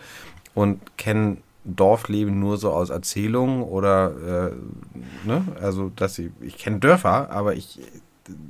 und 0.54 0.80
kenne 0.98 1.38
Dorfleben 1.66 2.40
nur 2.40 2.58
so 2.58 2.72
aus 2.72 2.90
Erzählungen 2.90 3.64
oder 3.64 4.52
äh, 4.54 5.28
ne, 5.28 5.44
also 5.62 5.92
dass 5.96 6.18
ich, 6.18 6.30
ich 6.42 6.58
kenne 6.58 6.80
Dörfer, 6.80 7.30
aber 7.32 7.54
ich 7.56 7.80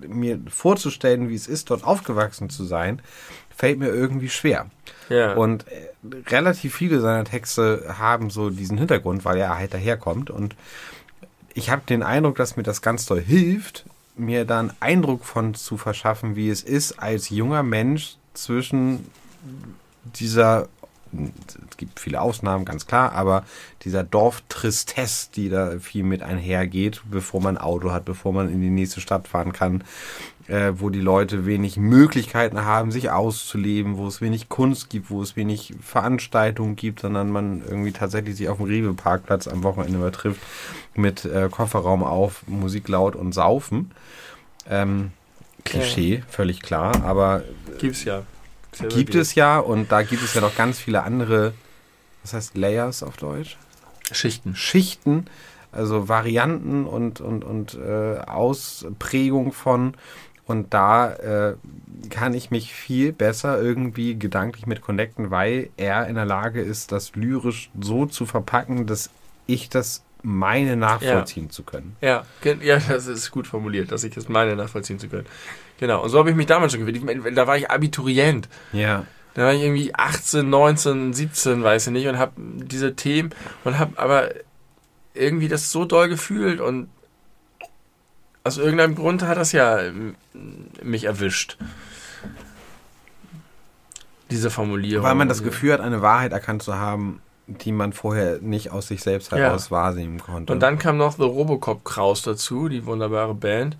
mir 0.07 0.39
vorzustellen, 0.49 1.29
wie 1.29 1.35
es 1.35 1.47
ist, 1.47 1.69
dort 1.69 1.83
aufgewachsen 1.83 2.49
zu 2.49 2.65
sein, 2.65 3.01
fällt 3.55 3.79
mir 3.79 3.89
irgendwie 3.89 4.29
schwer. 4.29 4.67
Ja. 5.09 5.33
Und 5.33 5.65
äh, 5.67 5.89
relativ 6.27 6.75
viele 6.75 6.99
seiner 6.99 7.23
Texte 7.23 7.95
haben 7.97 8.29
so 8.29 8.49
diesen 8.49 8.77
Hintergrund, 8.77 9.25
weil 9.25 9.37
er 9.37 9.57
halt 9.57 9.73
daherkommt. 9.73 10.29
Und 10.29 10.55
ich 11.53 11.69
habe 11.69 11.81
den 11.87 12.03
Eindruck, 12.03 12.35
dass 12.35 12.57
mir 12.57 12.63
das 12.63 12.81
ganz 12.81 13.05
doll 13.05 13.21
hilft, 13.21 13.85
mir 14.19 14.45
da 14.45 14.59
einen 14.59 14.73
Eindruck 14.79 15.25
von 15.25 15.53
zu 15.53 15.77
verschaffen, 15.77 16.35
wie 16.35 16.49
es 16.49 16.61
ist, 16.61 16.99
als 16.99 17.29
junger 17.29 17.63
Mensch 17.63 18.17
zwischen 18.33 19.09
dieser, 20.03 20.67
es 21.11 21.77
gibt 21.77 21.99
viele 21.99 22.21
Ausnahmen, 22.21 22.65
ganz 22.65 22.85
klar, 22.85 23.13
aber 23.13 23.43
dieser 23.83 24.03
Dorftristesse, 24.03 25.29
die 25.35 25.49
da 25.49 25.79
viel 25.79 26.03
mit 26.03 26.21
einhergeht, 26.21 27.01
bevor 27.09 27.41
man 27.41 27.57
ein 27.57 27.63
Auto 27.63 27.91
hat, 27.91 28.05
bevor 28.05 28.33
man 28.33 28.51
in 28.51 28.61
die 28.61 28.69
nächste 28.69 29.01
Stadt 29.01 29.27
fahren 29.27 29.53
kann, 29.53 29.83
äh, 30.49 30.73
wo 30.79 30.89
die 30.89 30.99
Leute 30.99 31.45
wenig 31.45 31.77
Möglichkeiten 31.77 32.65
haben, 32.65 32.91
sich 32.91 33.11
auszuleben, 33.11 33.97
wo 33.97 34.07
es 34.07 34.19
wenig 34.19 34.49
Kunst 34.49 34.89
gibt, 34.89 35.11
wo 35.11 35.21
es 35.21 35.35
wenig 35.35 35.75
Veranstaltungen 35.79 36.75
gibt, 36.75 37.01
sondern 37.01 37.29
man 37.29 37.61
irgendwie 37.67 37.91
tatsächlich 37.91 38.35
sich 38.35 38.49
auf 38.49 38.57
dem 38.57 38.65
Rewe-Parkplatz 38.65 39.47
am 39.47 39.63
Wochenende 39.63 39.99
mal 39.99 40.11
trifft, 40.11 40.41
mit 40.95 41.23
äh, 41.23 41.49
Kofferraum 41.51 42.03
auf, 42.03 42.41
Musik 42.47 42.87
laut 42.87 43.15
und 43.15 43.33
saufen. 43.33 43.91
Ähm, 44.67 45.11
Klischee, 45.65 46.23
völlig 46.27 46.61
klar, 46.61 47.03
aber 47.03 47.43
Gibt's 47.77 48.03
ja. 48.03 48.23
Selber 48.71 48.95
gibt 48.95 49.11
Bier. 49.11 49.21
es 49.21 49.35
ja 49.35 49.59
und 49.59 49.91
da 49.91 50.01
gibt 50.01 50.23
es 50.23 50.33
ja 50.33 50.41
noch 50.41 50.55
ganz 50.55 50.79
viele 50.79 51.03
andere, 51.03 51.53
was 52.23 52.33
heißt 52.33 52.57
Layers 52.57 53.03
auf 53.03 53.17
Deutsch? 53.17 53.57
Schichten. 54.11 54.55
Schichten, 54.55 55.25
also 55.71 56.07
Varianten 56.07 56.85
und, 56.85 57.21
und, 57.21 57.43
und 57.43 57.75
äh, 57.75 58.17
Ausprägung 58.25 59.51
von. 59.53 59.93
Und 60.49 60.73
da 60.73 61.13
äh, 61.13 61.55
kann 62.09 62.33
ich 62.33 62.49
mich 62.49 62.73
viel 62.73 63.13
besser 63.13 63.61
irgendwie 63.61 64.17
gedanklich 64.17 64.65
mit 64.65 64.81
connecten, 64.81 65.29
weil 65.29 65.69
er 65.77 66.07
in 66.07 66.15
der 66.15 66.25
Lage 66.25 66.59
ist, 66.59 66.91
das 66.91 67.15
lyrisch 67.15 67.69
so 67.79 68.07
zu 68.07 68.25
verpacken, 68.25 68.87
dass 68.87 69.11
ich 69.45 69.69
das 69.69 70.03
meine 70.23 70.75
nachvollziehen 70.75 71.51
zu 71.51 71.61
können. 71.61 71.95
Ja, 72.01 72.25
ja, 72.63 72.79
das 72.79 73.05
ist 73.05 73.29
gut 73.29 73.45
formuliert, 73.45 73.91
dass 73.91 74.03
ich 74.03 74.15
das 74.15 74.27
meine, 74.27 74.55
nachvollziehen 74.55 74.97
zu 74.97 75.07
können. 75.07 75.27
Genau, 75.79 76.01
und 76.01 76.09
so 76.09 76.17
habe 76.17 76.31
ich 76.31 76.35
mich 76.35 76.47
damals 76.47 76.73
schon 76.73 76.83
gefühlt. 76.83 77.37
Da 77.37 77.45
war 77.45 77.55
ich 77.55 77.69
Abiturient. 77.69 78.49
Ja. 78.73 79.05
Da 79.35 79.43
war 79.43 79.53
ich 79.53 79.61
irgendwie 79.61 79.93
18, 79.93 80.49
19, 80.49 81.13
17, 81.13 81.63
weiß 81.63 81.85
ich 81.85 81.93
nicht, 81.93 82.07
und 82.07 82.17
habe 82.17 82.31
diese 82.35 82.95
Themen 82.95 83.35
und 83.63 83.77
habe 83.77 83.99
aber 83.99 84.31
irgendwie 85.13 85.47
das 85.47 85.71
so 85.71 85.85
doll 85.85 86.09
gefühlt 86.09 86.59
und 86.59 86.89
aus 88.49 88.57
irgendeinem 88.57 88.95
Grund 88.95 89.21
hat 89.21 89.37
das 89.37 89.51
ja 89.51 89.79
ähm, 89.79 90.15
mich 90.81 91.03
erwischt. 91.03 91.57
Diese 94.31 94.49
Formulierung. 94.49 95.05
Weil 95.05 95.15
man 95.15 95.29
das 95.29 95.43
Gefühl 95.43 95.73
hat, 95.73 95.81
eine 95.81 96.01
Wahrheit 96.01 96.31
erkannt 96.31 96.63
zu 96.63 96.75
haben, 96.75 97.21
die 97.45 97.71
man 97.71 97.93
vorher 97.93 98.39
nicht 98.41 98.71
aus 98.71 98.87
sich 98.87 99.01
selbst 99.01 99.31
heraus 99.31 99.65
ja. 99.65 99.71
wahrnehmen 99.71 100.19
konnte. 100.19 100.51
Und 100.51 100.61
dann 100.61 100.79
kam 100.79 100.97
noch 100.97 101.15
The 101.15 101.23
Robocop 101.23 101.83
Kraus 101.83 102.23
dazu, 102.23 102.69
die 102.69 102.85
wunderbare 102.87 103.35
Band, 103.35 103.77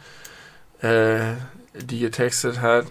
äh, 0.82 1.34
die 1.74 2.00
getextet 2.00 2.62
hat, 2.62 2.86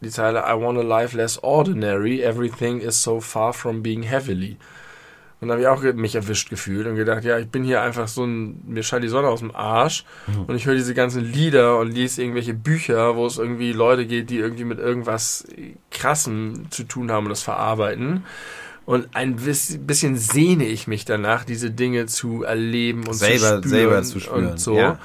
die 0.00 0.10
Zeile 0.10 0.40
I 0.40 0.60
want 0.60 0.78
a 0.78 0.82
life 0.82 1.16
less 1.16 1.38
ordinary, 1.42 2.22
everything 2.22 2.80
is 2.80 3.00
so 3.00 3.20
far 3.20 3.52
from 3.52 3.82
being 3.84 4.02
heavily. 4.02 4.56
Und 5.42 5.48
da 5.48 5.54
habe 5.54 5.62
ich 5.62 5.66
auch 5.66 5.82
mich 5.94 6.14
erwischt 6.14 6.50
gefühlt 6.50 6.86
und 6.86 6.94
gedacht, 6.94 7.24
ja, 7.24 7.36
ich 7.36 7.48
bin 7.48 7.64
hier 7.64 7.82
einfach 7.82 8.06
so 8.06 8.22
ein, 8.22 8.62
mir 8.64 8.84
scheint 8.84 9.02
die 9.02 9.08
Sonne 9.08 9.26
aus 9.26 9.40
dem 9.40 9.52
Arsch 9.52 10.04
mhm. 10.28 10.44
und 10.44 10.54
ich 10.54 10.66
höre 10.66 10.76
diese 10.76 10.94
ganzen 10.94 11.24
Lieder 11.24 11.80
und 11.80 11.90
lese 11.90 12.22
irgendwelche 12.22 12.54
Bücher, 12.54 13.16
wo 13.16 13.26
es 13.26 13.38
irgendwie 13.38 13.72
Leute 13.72 14.06
geht, 14.06 14.30
die 14.30 14.38
irgendwie 14.38 14.62
mit 14.62 14.78
irgendwas 14.78 15.44
Krassem 15.90 16.70
zu 16.70 16.84
tun 16.84 17.10
haben 17.10 17.24
und 17.24 17.30
das 17.30 17.42
verarbeiten. 17.42 18.24
Und 18.84 19.16
ein 19.16 19.34
bisschen 19.34 20.16
sehne 20.16 20.64
ich 20.64 20.86
mich 20.86 21.04
danach, 21.04 21.42
diese 21.42 21.72
Dinge 21.72 22.06
zu 22.06 22.44
erleben 22.44 23.08
und 23.08 23.14
selber, 23.14 23.34
zu 23.36 23.46
spüren. 23.46 23.62
Selber 23.68 24.02
zu 24.04 24.20
spüren. 24.20 24.46
Und 24.46 24.60
so. 24.60 24.76
Ja. 24.76 25.00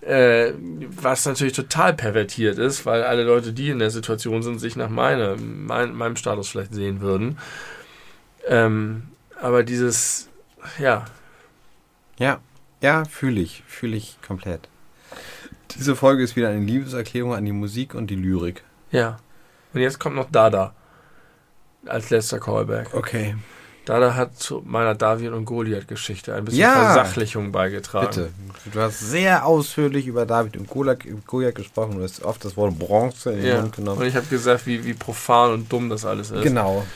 Äh, 0.00 0.52
was 1.00 1.26
natürlich 1.26 1.54
total 1.54 1.94
pervertiert 1.94 2.58
ist, 2.58 2.86
weil 2.86 3.02
alle 3.02 3.24
Leute, 3.24 3.52
die 3.52 3.70
in 3.70 3.80
der 3.80 3.90
Situation 3.90 4.44
sind, 4.44 4.60
sich 4.60 4.76
nach 4.76 4.90
meine, 4.90 5.36
mein, 5.36 5.92
meinem 5.92 6.14
Status 6.14 6.50
vielleicht 6.50 6.72
sehen 6.72 7.00
würden. 7.00 7.38
Ähm, 8.46 9.08
aber 9.42 9.64
dieses, 9.64 10.28
ja. 10.78 11.04
Ja, 12.18 12.40
ja, 12.80 13.04
fühle 13.04 13.40
ich, 13.40 13.62
fühle 13.66 13.96
ich 13.96 14.18
komplett. 14.26 14.68
Diese 15.74 15.96
Folge 15.96 16.22
ist 16.22 16.36
wieder 16.36 16.48
eine 16.48 16.60
Liebeserklärung 16.60 17.34
an 17.34 17.44
die 17.44 17.52
Musik 17.52 17.94
und 17.94 18.08
die 18.08 18.16
Lyrik. 18.16 18.62
Ja. 18.90 19.18
Und 19.74 19.80
jetzt 19.80 19.98
kommt 19.98 20.16
noch 20.16 20.30
Dada 20.30 20.74
als 21.86 22.10
letzter 22.10 22.38
Callback. 22.38 22.94
Okay. 22.94 23.34
Dada 23.84 24.14
hat 24.14 24.38
zu 24.38 24.62
meiner 24.64 24.94
David 24.94 25.32
und 25.32 25.44
Goliath-Geschichte 25.44 26.34
ein 26.34 26.44
bisschen 26.44 26.60
ja, 26.60 26.92
Versachlichung 26.92 27.50
beigetragen. 27.50 28.06
Bitte. 28.06 28.30
Du 28.72 28.80
hast 28.80 29.00
sehr 29.00 29.44
ausführlich 29.44 30.06
über 30.06 30.24
David 30.24 30.56
und 30.56 30.68
Goliath 30.68 31.54
gesprochen. 31.56 31.96
Du 31.96 32.04
hast 32.04 32.22
oft 32.22 32.44
das 32.44 32.56
Wort 32.56 32.78
Bronze 32.78 33.32
in 33.32 33.38
den 33.38 33.46
ja. 33.46 33.60
Mund 33.60 33.74
genommen. 33.74 34.00
Und 34.02 34.06
ich 34.06 34.14
habe 34.14 34.26
gesagt, 34.26 34.66
wie, 34.66 34.84
wie 34.84 34.94
profan 34.94 35.52
und 35.52 35.72
dumm 35.72 35.90
das 35.90 36.04
alles 36.04 36.30
ist. 36.30 36.44
Genau. 36.44 36.86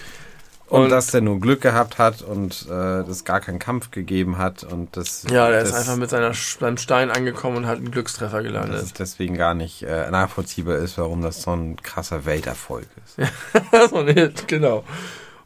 Und, 0.69 0.85
und, 0.85 0.91
dass 0.91 1.09
der 1.13 1.21
nur 1.21 1.39
Glück 1.39 1.61
gehabt 1.61 1.99
hat 1.99 2.23
und 2.23 2.67
äh, 2.69 3.01
es 3.03 3.25
gar 3.25 3.41
keinen 3.41 3.61
Kampf 3.61 3.93
gegeben 3.93 4.37
hat 4.37 4.65
und 4.65 4.97
das. 4.97 5.25
Ja, 5.31 5.49
der 5.49 5.61
das, 5.61 5.71
ist 5.71 5.77
einfach 5.77 5.97
mit 5.97 6.11
seiner, 6.11 6.33
seinem 6.35 6.77
Stein 6.77 7.11
angekommen 7.11 7.59
und 7.59 7.67
hat 7.67 7.77
einen 7.77 7.93
Glückstreffer 7.93 8.43
gelandet. 8.43 8.75
Dass 8.75 8.83
es 8.83 8.93
deswegen 8.93 9.37
gar 9.37 9.55
nicht 9.55 9.85
äh, 9.85 10.11
nachvollziehbar 10.11 10.77
ist, 10.79 10.99
warum 10.99 11.23
das 11.23 11.43
so 11.43 11.53
ein 11.53 11.77
krasser 11.81 12.25
Welterfolg 12.25 12.89
ist. 13.05 13.19
Ja, 13.19 13.89
so 13.89 13.99
ein 13.99 14.09
Hit, 14.09 14.49
genau. 14.49 14.83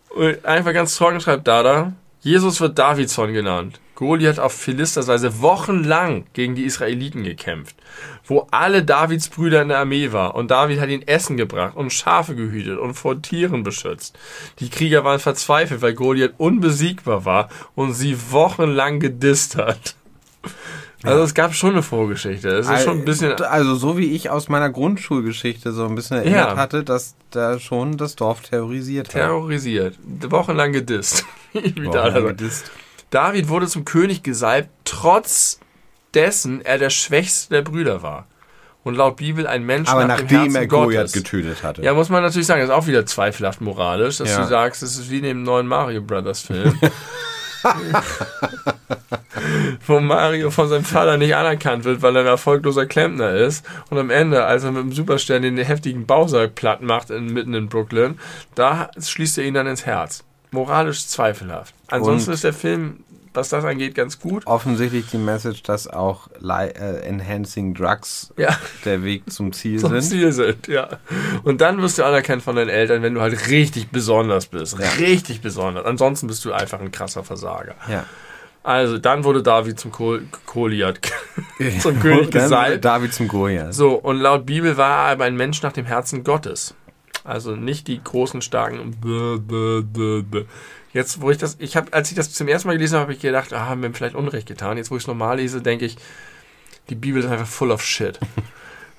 Und 0.09 0.45
einfach 0.47 0.73
ganz 0.73 0.97
trocken 0.97 1.21
schreibt 1.21 1.47
Dada, 1.47 1.93
Jesus 2.21 2.61
wird 2.61 2.79
Davidson 2.79 3.35
genannt. 3.35 3.79
Goliath 4.01 4.39
auf 4.39 4.55
Philisterseite 4.55 5.43
wochenlang 5.43 6.25
gegen 6.33 6.55
die 6.55 6.65
Israeliten 6.65 7.23
gekämpft, 7.23 7.77
wo 8.25 8.49
alle 8.51 8.83
Davids 8.83 9.29
Brüder 9.29 9.61
in 9.61 9.69
der 9.69 9.77
Armee 9.77 10.11
war 10.11 10.35
und 10.37 10.51
David 10.51 10.81
hat 10.81 10.89
ihnen 10.89 11.07
Essen 11.07 11.37
gebracht 11.37 11.77
und 11.77 11.93
Schafe 11.93 12.35
gehütet 12.35 12.79
und 12.79 12.95
vor 12.95 13.21
Tieren 13.21 13.63
beschützt. 13.63 14.19
Die 14.59 14.71
Krieger 14.71 15.05
waren 15.05 15.21
verzweifelt, 15.21 15.83
weil 15.83 15.93
Goliath 15.93 16.33
unbesiegbar 16.39 17.27
war 17.27 17.51
und 17.75 17.93
sie 17.93 18.17
wochenlang 18.31 19.01
gedisst 19.01 19.57
hat. 19.57 19.97
Also 21.03 21.19
ja. 21.19 21.25
es 21.25 21.35
gab 21.35 21.55
schon 21.55 21.73
eine 21.73 21.83
Vorgeschichte. 21.83 22.49
Es 22.49 22.71
ist 22.71 22.85
schon 22.85 23.01
ein 23.01 23.05
bisschen. 23.05 23.33
Also 23.43 23.75
so 23.75 23.99
wie 23.99 24.15
ich 24.15 24.31
aus 24.31 24.49
meiner 24.49 24.71
Grundschulgeschichte 24.71 25.73
so 25.73 25.87
ein 25.87 25.95
bisschen 25.95 26.17
erinnert 26.17 26.53
ja. 26.53 26.57
hatte, 26.57 26.85
dass 26.85 27.17
da 27.31 27.59
schon 27.59 27.99
das 27.99 28.17
Dorf 28.17 28.41
terrorisiert 28.41 29.09
hat. 29.09 29.13
Terrorisiert. 29.13 29.99
Wochenlang 30.31 30.73
gedisst. 30.73 31.27
Wochenlang 31.53 32.29
gedisst. 32.29 32.71
David 33.11 33.49
wurde 33.49 33.67
zum 33.67 33.85
König 33.85 34.23
gesalbt, 34.23 34.71
trotz 34.85 35.61
dessen 36.15 36.65
er 36.65 36.79
der 36.79 36.91
schwächste 36.91 37.55
der 37.55 37.63
Brüder 37.63 38.03
war. 38.03 38.27
Und 38.83 38.95
laut 38.95 39.17
Bibel 39.17 39.47
ein 39.47 39.65
Mensch 39.65 39.91
Aber 39.91 40.07
nach 40.07 40.21
nachdem 40.21 40.57
er 40.57 40.67
Goliath 40.67 41.13
getötet 41.13 41.63
hatte. 41.63 41.83
Ja, 41.83 41.93
muss 41.93 42.09
man 42.09 42.23
natürlich 42.23 42.47
sagen, 42.47 42.61
das 42.61 42.71
ist 42.71 42.75
auch 42.75 42.87
wieder 42.87 43.05
zweifelhaft 43.05 43.61
moralisch, 43.61 44.17
dass 44.19 44.31
ja. 44.31 44.41
du 44.41 44.47
sagst, 44.47 44.83
es 44.83 44.97
ist 44.97 45.11
wie 45.11 45.19
in 45.19 45.25
dem 45.25 45.43
neuen 45.43 45.67
Mario 45.67 46.01
Brothers 46.01 46.41
Film. 46.41 46.79
wo 49.87 50.01
Mario 50.01 50.51
von 50.51 50.69
seinem 50.69 50.85
Vater 50.85 51.19
nicht 51.19 51.37
anerkannt 51.37 51.85
wird, 51.85 52.01
weil 52.01 52.17
er 52.17 52.23
ein 52.23 52.27
erfolgloser 52.29 52.87
Klempner 52.87 53.35
ist. 53.35 53.67
Und 53.91 53.99
am 53.99 54.09
Ende, 54.09 54.45
als 54.45 54.65
er 54.65 54.73
mit 54.73 54.83
dem 54.83 54.93
Superstern 54.93 55.43
den 55.43 55.59
heftigen 55.59 56.07
Bausack 56.07 56.55
platt 56.55 56.81
macht 56.81 57.11
in, 57.11 57.27
mitten 57.33 57.53
in 57.53 57.69
Brooklyn, 57.69 58.19
da 58.55 58.91
schließt 58.99 59.37
er 59.39 59.45
ihn 59.45 59.55
dann 59.55 59.67
ins 59.67 59.85
Herz. 59.85 60.25
Moralisch 60.51 61.07
zweifelhaft. 61.07 61.75
Ansonsten 61.89 62.31
Und 62.31 62.35
ist 62.35 62.45
der 62.45 62.53
Film 62.53 63.05
was 63.33 63.49
das 63.49 63.65
angeht, 63.65 63.95
ganz 63.95 64.19
gut. 64.19 64.47
Offensichtlich 64.47 65.07
die 65.07 65.19
Message, 65.19 65.63
dass 65.63 65.87
auch 65.87 66.29
äh, 66.43 67.07
Enhancing 67.07 67.75
Drugs 67.75 68.33
ja. 68.37 68.57
der 68.85 69.05
Weg 69.05 69.31
zum 69.31 69.53
Ziel 69.53 69.79
zum 69.79 69.91
sind. 69.91 70.03
Zum 70.03 70.11
Ziel 70.11 70.33
sind, 70.33 70.67
ja. 70.67 70.89
Und 71.45 71.61
dann 71.61 71.81
wirst 71.81 71.99
du 71.99 72.05
anerkannt 72.05 72.43
von 72.43 72.57
deinen 72.57 72.71
Eltern, 72.71 73.03
wenn 73.03 73.15
du 73.15 73.21
halt 73.21 73.49
richtig 73.49 73.91
besonders 73.91 74.47
bist. 74.47 74.79
Ja. 74.79 74.89
Richtig 74.99 75.41
besonders. 75.41 75.87
Ansonsten 75.87 76.27
bist 76.27 76.45
du 76.45 76.53
einfach 76.53 76.81
ein 76.81 76.91
krasser 76.91 77.23
Versager. 77.23 77.75
Ja. 77.89 78.05
Also, 78.63 78.99
dann 78.99 79.25
wurde 79.25 79.43
David 79.43 79.81
zum 79.81 79.91
Goliath, 80.45 81.01
zum 81.81 81.99
König 81.99 82.31
gesalbt. 82.31 82.85
David 82.85 83.15
zum 83.15 83.27
Goliath. 83.27 83.73
So, 83.73 83.95
und 83.95 84.19
laut 84.19 84.45
Bibel 84.45 84.77
war 84.77 85.07
er 85.07 85.13
aber 85.13 85.25
ein 85.25 85.37
Mensch 85.37 85.63
nach 85.63 85.73
dem 85.73 85.87
Herzen 85.87 86.25
Gottes. 86.25 86.75
Also 87.25 87.57
nicht 87.57 87.89
die 87.89 88.03
großen, 88.03 88.43
starken. 88.43 88.97
Jetzt, 90.93 91.21
wo 91.21 91.31
ich 91.31 91.39
das, 91.39 91.57
ich 91.59 91.77
habe, 91.77 91.93
als 91.93 92.11
ich 92.11 92.17
das 92.17 92.33
zum 92.33 92.49
ersten 92.49 92.69
Mal 92.69 92.75
gelesen 92.75 92.95
habe, 92.95 93.03
habe 93.03 93.13
ich 93.13 93.21
gedacht, 93.21 93.53
ah, 93.53 93.67
haben 93.67 93.83
wir 93.83 93.89
ihm 93.89 93.95
vielleicht 93.95 94.15
Unrecht 94.15 94.49
getan. 94.49 94.77
Jetzt, 94.77 94.91
wo 94.91 94.97
ich 94.97 95.03
es 95.03 95.07
normal 95.07 95.37
lese, 95.37 95.61
denke 95.63 95.85
ich, 95.85 95.97
die 96.89 96.95
Bibel 96.95 97.23
ist 97.23 97.31
einfach 97.31 97.47
full 97.47 97.71
of 97.71 97.83
shit. 97.85 98.19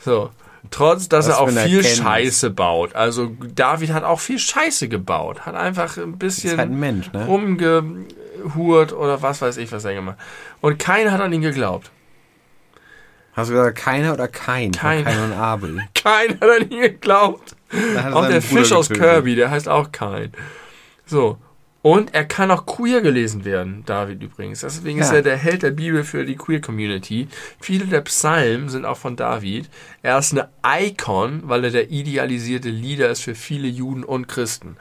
So. 0.03 0.31
Trotz, 0.69 1.09
dass 1.09 1.27
Was 1.27 1.35
er 1.35 1.41
auch 1.41 1.49
viel 1.49 1.57
Erkenntnis. 1.57 1.97
Scheiße 1.97 2.49
baut. 2.51 2.95
Also 2.95 3.35
David 3.53 3.93
hat 3.93 4.03
auch 4.03 4.19
viel 4.19 4.39
Scheiße 4.39 4.89
gebaut. 4.89 5.45
Hat 5.45 5.55
einfach 5.55 5.97
ein 5.97 6.17
bisschen 6.17 6.57
halt 6.57 6.69
ein 6.69 6.79
Mensch, 6.79 7.11
ne? 7.11 7.25
rumgehurt 7.25 8.93
oder 8.93 9.21
was 9.21 9.41
weiß 9.41 9.57
ich, 9.57 9.71
was 9.71 9.85
er 9.85 9.93
gemacht 9.93 10.17
Und 10.59 10.79
keiner 10.79 11.11
hat 11.11 11.21
an 11.21 11.33
ihn 11.33 11.41
geglaubt. 11.41 11.91
Hast 13.33 13.49
du 13.49 13.53
gesagt, 13.53 13.77
keiner 13.77 14.13
oder 14.13 14.27
kein? 14.27 14.71
Kein. 14.71 15.05
Kein 15.05 15.23
und 15.23 15.33
Abel. 15.33 15.79
keiner 15.95 16.33
hat 16.33 16.61
an 16.61 16.69
ihn 16.69 16.81
geglaubt. 16.81 17.55
Auch 18.11 18.27
der 18.27 18.41
Fisch 18.41 18.71
aus 18.71 18.89
Kirby, 18.89 19.35
der 19.35 19.51
heißt 19.51 19.69
auch 19.69 19.91
kein. 19.91 20.31
So. 21.05 21.37
Und 21.83 22.13
er 22.13 22.25
kann 22.25 22.51
auch 22.51 22.67
queer 22.67 23.01
gelesen 23.01 23.43
werden, 23.43 23.83
David 23.87 24.21
übrigens. 24.21 24.59
Deswegen 24.59 24.99
ja. 24.99 25.03
ist 25.03 25.11
er 25.11 25.23
der 25.23 25.37
Held 25.37 25.63
der 25.63 25.71
Bibel 25.71 26.03
für 26.03 26.25
die 26.25 26.35
Queer 26.35 26.61
Community. 26.61 27.27
Viele 27.59 27.85
der 27.85 28.01
Psalmen 28.01 28.69
sind 28.69 28.85
auch 28.85 28.97
von 28.97 29.15
David. 29.15 29.67
Er 30.03 30.19
ist 30.19 30.31
eine 30.31 30.49
Icon, 30.63 31.41
weil 31.45 31.63
er 31.63 31.71
der 31.71 31.89
idealisierte 31.89 32.69
Leader 32.69 33.09
ist 33.09 33.23
für 33.23 33.33
viele 33.33 33.67
Juden 33.67 34.03
und 34.03 34.27
Christen. 34.27 34.77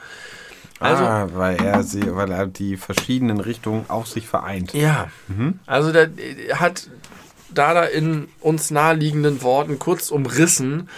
Also, 0.78 1.04
ah, 1.04 1.28
weil 1.34 1.56
er 1.62 1.82
sie, 1.82 2.14
weil 2.14 2.30
er 2.32 2.46
die 2.46 2.76
verschiedenen 2.76 3.40
Richtungen 3.40 3.84
auf 3.88 4.06
sich 4.06 4.26
vereint. 4.26 4.72
Ja. 4.74 5.08
Mhm. 5.28 5.58
Also 5.66 5.92
der 5.92 6.10
hat 6.54 6.88
Dada 7.52 7.84
in 7.84 8.28
uns 8.40 8.70
naheliegenden 8.70 9.42
Worten 9.42 9.78
kurz 9.78 10.10
umrissen, 10.10 10.88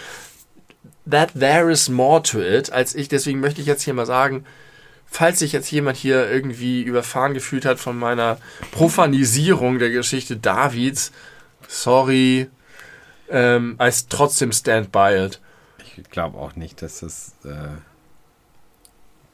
that 1.09 1.31
there 1.33 1.71
is 1.71 1.89
more 1.89 2.21
to 2.23 2.39
it, 2.39 2.71
als 2.71 2.95
ich, 2.95 3.07
deswegen 3.09 3.39
möchte 3.39 3.61
ich 3.61 3.67
jetzt 3.67 3.83
hier 3.83 3.93
mal 3.93 4.05
sagen, 4.05 4.45
falls 5.05 5.39
sich 5.39 5.51
jetzt 5.51 5.71
jemand 5.71 5.97
hier 5.97 6.29
irgendwie 6.29 6.81
überfahren 6.81 7.33
gefühlt 7.33 7.65
hat 7.65 7.79
von 7.79 7.97
meiner 7.97 8.37
Profanisierung 8.71 9.79
der 9.79 9.91
Geschichte 9.91 10.37
Davids, 10.37 11.11
sorry, 11.67 12.49
ähm, 13.29 13.77
I 13.81 13.89
trotzdem 14.09 14.51
stand 14.51 14.91
by 14.91 15.25
it. 15.25 15.39
Ich 15.97 16.09
glaube 16.09 16.37
auch 16.37 16.55
nicht, 16.55 16.81
dass 16.81 17.01
das, 17.01 17.33
äh, 17.45 17.77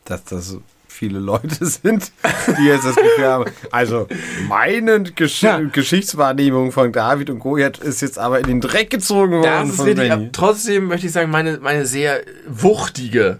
dass 0.06 0.24
das 0.26 0.58
viele 1.00 1.20
Leute 1.20 1.66
sind, 1.66 2.12
die 2.60 2.66
jetzt 2.66 2.86
das 2.86 2.96
Gefühl 2.96 3.26
haben. 3.26 3.52
Also 3.72 4.08
meine 4.50 5.02
Gesch 5.04 5.42
ja. 5.42 5.60
Geschichtswahrnehmung 5.60 6.74
von 6.74 6.92
David 6.92 7.30
und 7.30 7.40
Goliath 7.40 7.78
ist 7.78 8.02
jetzt 8.02 8.20
aber 8.20 8.40
in 8.40 8.48
den 8.48 8.62
Dreck 8.62 8.90
gezogen 8.90 9.32
worden. 9.32 9.70
Das 9.70 9.80
ist 9.80 9.86
richtig, 9.86 10.12
trotzdem 10.34 10.88
möchte 10.88 11.08
ich 11.08 11.14
sagen, 11.14 11.32
meine, 11.32 11.58
meine 11.60 11.86
sehr 11.86 12.22
wuchtige 12.48 13.40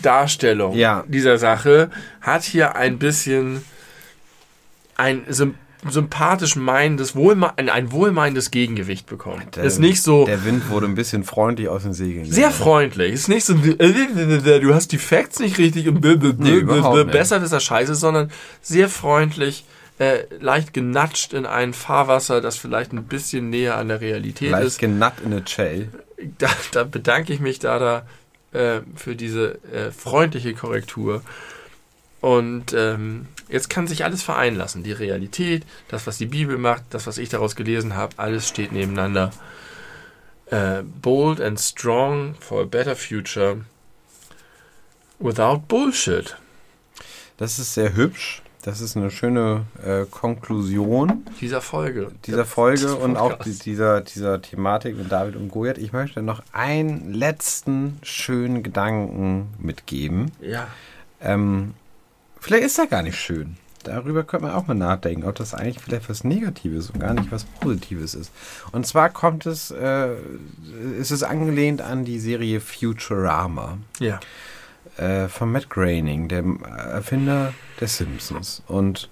Darstellung 0.00 0.74
ja. 0.74 1.04
dieser 1.06 1.36
Sache 1.36 1.90
hat 2.22 2.42
hier 2.42 2.74
ein 2.74 2.98
bisschen 2.98 3.62
ein 4.96 5.24
sympathisch 5.90 6.56
meinendes, 6.56 7.14
wohlme 7.14 7.56
ein, 7.58 7.68
ein 7.68 7.92
wohlmeinendes 7.92 8.50
Gegengewicht 8.50 9.06
bekommen. 9.06 9.42
Der, 9.54 9.64
ist 9.64 9.78
nicht 9.78 10.02
so. 10.02 10.24
Der 10.24 10.44
Wind 10.44 10.68
wurde 10.70 10.86
ein 10.86 10.94
bisschen 10.94 11.24
freundlich 11.24 11.68
aus 11.68 11.82
den 11.82 11.92
Segeln. 11.92 12.30
Sehr 12.30 12.50
freundlich. 12.50 13.12
Ist 13.12 13.28
nicht 13.28 13.44
so, 13.44 13.54
du 13.54 14.74
hast 14.74 14.92
die 14.92 14.98
Facts 14.98 15.40
nicht 15.40 15.58
richtig 15.58 15.88
und 15.88 16.04
nee, 16.40 16.60
besser 17.04 17.42
ist 17.42 17.52
er 17.52 17.60
scheiße, 17.60 17.94
sondern 17.94 18.30
sehr 18.62 18.88
freundlich 18.88 19.64
äh, 19.98 20.24
leicht 20.40 20.72
genatscht 20.72 21.32
in 21.32 21.46
ein 21.46 21.72
Fahrwasser, 21.72 22.40
das 22.40 22.56
vielleicht 22.56 22.92
ein 22.92 23.04
bisschen 23.04 23.50
näher 23.50 23.76
an 23.76 23.88
der 23.88 24.00
Realität 24.00 24.50
Leicht 24.50 24.66
ist. 24.66 24.78
genut 24.78 25.12
in 25.24 25.32
a 25.32 25.46
Shell. 25.46 25.88
Da, 26.38 26.48
da 26.72 26.84
bedanke 26.84 27.32
ich 27.32 27.40
mich 27.40 27.58
da, 27.58 27.78
da 27.78 28.06
äh, 28.58 28.80
für 28.96 29.14
diese 29.14 29.58
äh, 29.72 29.90
freundliche 29.92 30.54
Korrektur. 30.54 31.22
Und 32.20 32.72
ähm, 32.72 33.26
jetzt 33.54 33.70
kann 33.70 33.86
sich 33.86 34.04
alles 34.04 34.22
vereinen 34.22 34.56
lassen. 34.56 34.82
Die 34.82 34.92
Realität, 34.92 35.64
das, 35.88 36.08
was 36.08 36.18
die 36.18 36.26
Bibel 36.26 36.58
macht, 36.58 36.82
das, 36.90 37.06
was 37.06 37.18
ich 37.18 37.28
daraus 37.28 37.54
gelesen 37.54 37.94
habe, 37.94 38.14
alles 38.16 38.48
steht 38.48 38.72
nebeneinander. 38.72 39.30
Äh, 40.46 40.82
bold 40.82 41.40
and 41.40 41.58
strong 41.58 42.34
for 42.40 42.62
a 42.62 42.64
better 42.64 42.96
future 42.96 43.58
without 45.20 45.62
bullshit. 45.68 46.36
Das 47.36 47.60
ist 47.60 47.74
sehr 47.74 47.94
hübsch. 47.94 48.42
Das 48.62 48.80
ist 48.80 48.96
eine 48.96 49.10
schöne 49.10 49.66
äh, 49.84 50.04
Konklusion 50.10 51.26
Dieser 51.40 51.60
Folge. 51.60 52.10
dieser 52.26 52.46
Folge 52.46 52.96
und 52.96 53.16
auch 53.16 53.38
die, 53.38 53.56
dieser, 53.56 54.00
dieser 54.00 54.40
Thematik 54.40 54.96
mit 54.96 55.12
David 55.12 55.36
und 55.36 55.50
Goliath. 55.50 55.78
Ich 55.78 55.92
möchte 55.92 56.22
noch 56.22 56.42
einen 56.52 57.12
letzten 57.12 57.98
schönen 58.02 58.62
Gedanken 58.62 59.54
mitgeben. 59.58 60.32
Ja. 60.40 60.66
Ähm, 61.20 61.74
vielleicht 62.44 62.64
ist 62.64 62.78
er 62.78 62.86
gar 62.86 63.02
nicht 63.02 63.18
schön. 63.18 63.56
Darüber 63.82 64.24
könnte 64.24 64.46
man 64.46 64.54
auch 64.54 64.66
mal 64.66 64.72
nachdenken, 64.74 65.24
ob 65.24 65.34
das 65.34 65.52
eigentlich 65.52 65.78
vielleicht 65.82 66.08
was 66.08 66.24
Negatives 66.24 66.88
und 66.90 67.00
gar 67.00 67.12
nicht 67.12 67.30
was 67.30 67.44
Positives 67.44 68.14
ist. 68.14 68.32
Und 68.72 68.86
zwar 68.86 69.10
kommt 69.10 69.44
es, 69.44 69.70
äh, 69.72 70.14
ist 70.98 71.10
es 71.10 71.22
angelehnt 71.22 71.82
an 71.82 72.04
die 72.06 72.18
Serie 72.18 72.60
Futurama 72.60 73.76
Ja. 74.00 74.20
äh, 74.96 75.28
von 75.28 75.52
Matt 75.52 75.68
Groening, 75.68 76.28
dem 76.28 76.62
Erfinder 76.64 77.52
der 77.78 77.88
Simpsons. 77.88 78.62
Und 78.68 79.10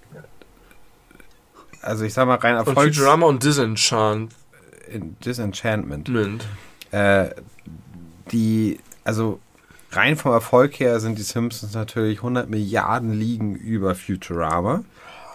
also 1.83 2.05
ich 2.05 2.15
sag 2.15 2.27
mal 2.27 2.37
rein 2.37 2.57
Und 2.57 2.67
Erfolgs 2.69 2.97
Futurama 2.97 3.27
und 3.27 3.43
Disenchantment. 3.45 4.35
in 4.91 5.19
Disenchantment. 5.21 6.09
Äh, 6.93 7.31
die, 8.31 8.79
also 9.05 9.39
rein 9.93 10.17
vom 10.17 10.33
Erfolg 10.33 10.79
her 10.81 11.01
sind 11.01 11.19
die 11.19 11.23
Simpsons 11.23 11.75
natürlich 11.75 12.19
100 12.19 12.49
Milliarden 12.49 13.13
Ligen 13.13 13.55
über 13.55 13.95
Futurama. 13.95 14.85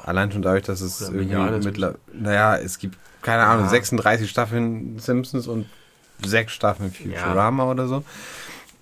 Allein 0.06 0.32
schon 0.32 0.42
dadurch, 0.42 0.64
dass 0.64 0.82
es 0.82 1.02
100 1.02 1.16
irgendwie 1.22 1.36
Milliarden 1.36 1.60
ist 1.60 1.66
mittler, 1.66 1.96
naja, 2.14 2.58
es 2.58 2.80
gibt, 2.80 2.98
keine 3.22 3.44
Ahnung, 3.44 3.66
Ja. 3.66 3.70
36 3.70 4.30
Staffeln 4.30 5.00
Simpsons 5.00 5.48
und 5.48 5.66
sechs 6.24 6.54
Staffeln 6.54 6.92
Futurama 6.92 7.70
oder 7.70 7.88
so. 7.88 8.04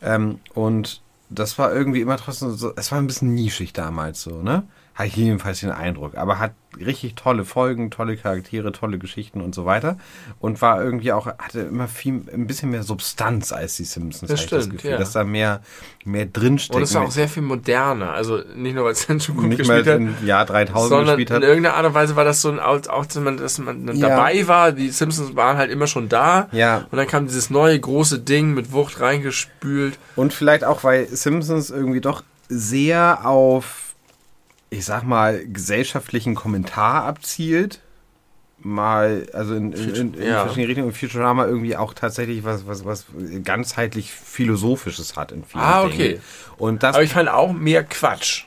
Ähm, 0.02 0.40
und 0.54 1.02
das 1.30 1.58
war 1.58 1.74
irgendwie 1.74 2.02
immer 2.02 2.18
trotzdem 2.18 2.56
so, 2.56 2.74
es 2.76 2.92
war 2.92 3.00
ein 3.00 3.08
bisschen 3.08 3.34
nischig 3.34 3.74
damals 3.74 4.22
so, 4.22 4.42
ne? 4.42 4.64
Hatte 4.96 5.10
ich 5.10 5.16
jedenfalls 5.18 5.60
den 5.60 5.72
Eindruck. 5.72 6.16
Aber 6.18 6.40
hat 6.40 6.54
richtig 6.80 7.16
tolle 7.16 7.44
Folgen, 7.44 7.92
tolle 7.92 8.16
Charaktere, 8.16 8.72
tolle 8.72 8.98
Geschichten 8.98 9.42
und 9.42 9.54
so 9.54 9.66
weiter. 9.66 9.98
Und 10.40 10.62
war 10.62 10.82
irgendwie 10.82 11.12
auch, 11.12 11.28
hatte 11.28 11.60
immer 11.62 11.90
viel, 11.90 12.22
ein 12.34 12.48
bisschen 12.48 12.72
mehr 12.72 12.84
Substanz 12.84 13.52
als 13.52 13.76
die 13.76 13.84
Simpsons. 13.84 14.30
Das 14.32 14.42
ich 14.42 14.48
das 14.50 14.64
stimmt, 14.64 14.76
Gefühl, 14.78 14.92
ja. 14.92 14.98
Dass 14.98 15.12
da 15.12 15.26
mehr, 15.26 15.62
mehr 16.06 16.26
drinsteckt. 16.26 16.78
Und 16.78 16.84
es 16.84 16.94
war 16.94 17.04
auch 17.04 17.12
sehr 17.12 17.28
viel 17.28 17.44
moderner. 17.44 18.12
Also 18.12 18.42
nicht 18.56 18.74
nur, 18.74 18.86
weil 18.86 18.94
es 18.94 19.06
dann 19.06 19.20
schon 19.20 19.36
gut 19.36 19.46
nicht 19.48 19.68
mehr 19.68 19.84
gespielt 19.84 19.88
hat, 19.88 20.22
im 20.22 20.26
Jahr 20.26 20.46
3000 20.46 20.90
sondern 20.90 21.06
gespielt 21.18 21.30
in 21.30 21.36
hat. 21.36 21.44
irgendeiner 21.44 21.76
Art 21.76 21.86
und 21.88 21.94
Weise 21.94 22.16
war 22.16 22.24
das 22.24 22.42
so 22.42 22.50
ein, 22.50 22.60
auch, 22.60 22.88
auch 22.88 23.06
dass 23.06 23.18
man, 23.18 23.36
dass 23.36 23.58
man 23.58 23.88
Ja. 23.98 24.08
dabei 24.10 24.48
war. 24.48 24.72
Die 24.72 24.90
Simpsons 24.90 25.36
waren 25.36 25.58
halt 25.58 25.72
immer 25.72 25.88
schon 25.88 26.08
da. 26.08 26.48
Ja. 26.54 26.86
Und 26.90 26.98
dann 26.98 27.08
kam 27.08 27.26
dieses 27.28 27.50
neue 27.50 27.78
große 27.78 28.20
Ding 28.20 28.54
mit 28.54 28.72
Wucht 28.72 29.02
reingespült. 29.02 30.00
Und 30.16 30.34
vielleicht 30.34 30.64
auch, 30.64 30.86
weil 30.86 31.08
Simpsons 31.08 31.70
irgendwie 31.70 32.00
doch 32.02 32.24
sehr 32.48 33.26
auf, 33.26 33.85
ich 34.78 34.86
sag 34.86 35.04
mal, 35.04 35.46
gesellschaftlichen 35.48 36.36
Kommentar 36.36 37.04
abzielt. 37.06 37.80
Mal, 38.60 39.28
also 39.34 39.54
in, 39.54 39.74
in, 39.74 39.96
in, 39.96 40.14
in 40.16 40.28
Ja. 40.28 40.44
verschiedene 40.44 40.70
Richtungen. 40.70 40.88
Und 40.88 40.98
Futurama 40.98 41.46
irgendwie 41.46 41.76
auch 41.76 41.94
tatsächlich 41.94 42.44
was, 42.44 42.66
was, 42.66 42.84
was 42.86 43.06
ganzheitlich 43.44 44.12
Philosophisches 44.12 45.16
hat 45.18 45.32
in 45.32 45.44
vielen 45.44 45.64
Ah, 45.64 45.82
Dingen. 45.82 45.94
okay. 45.94 46.20
Und 46.58 46.82
das 46.84 46.96
Aber 46.96 47.04
ich 47.04 47.12
fand 47.12 47.30
auch 47.30 47.52
mehr 47.54 47.84
Quatsch. 47.84 48.46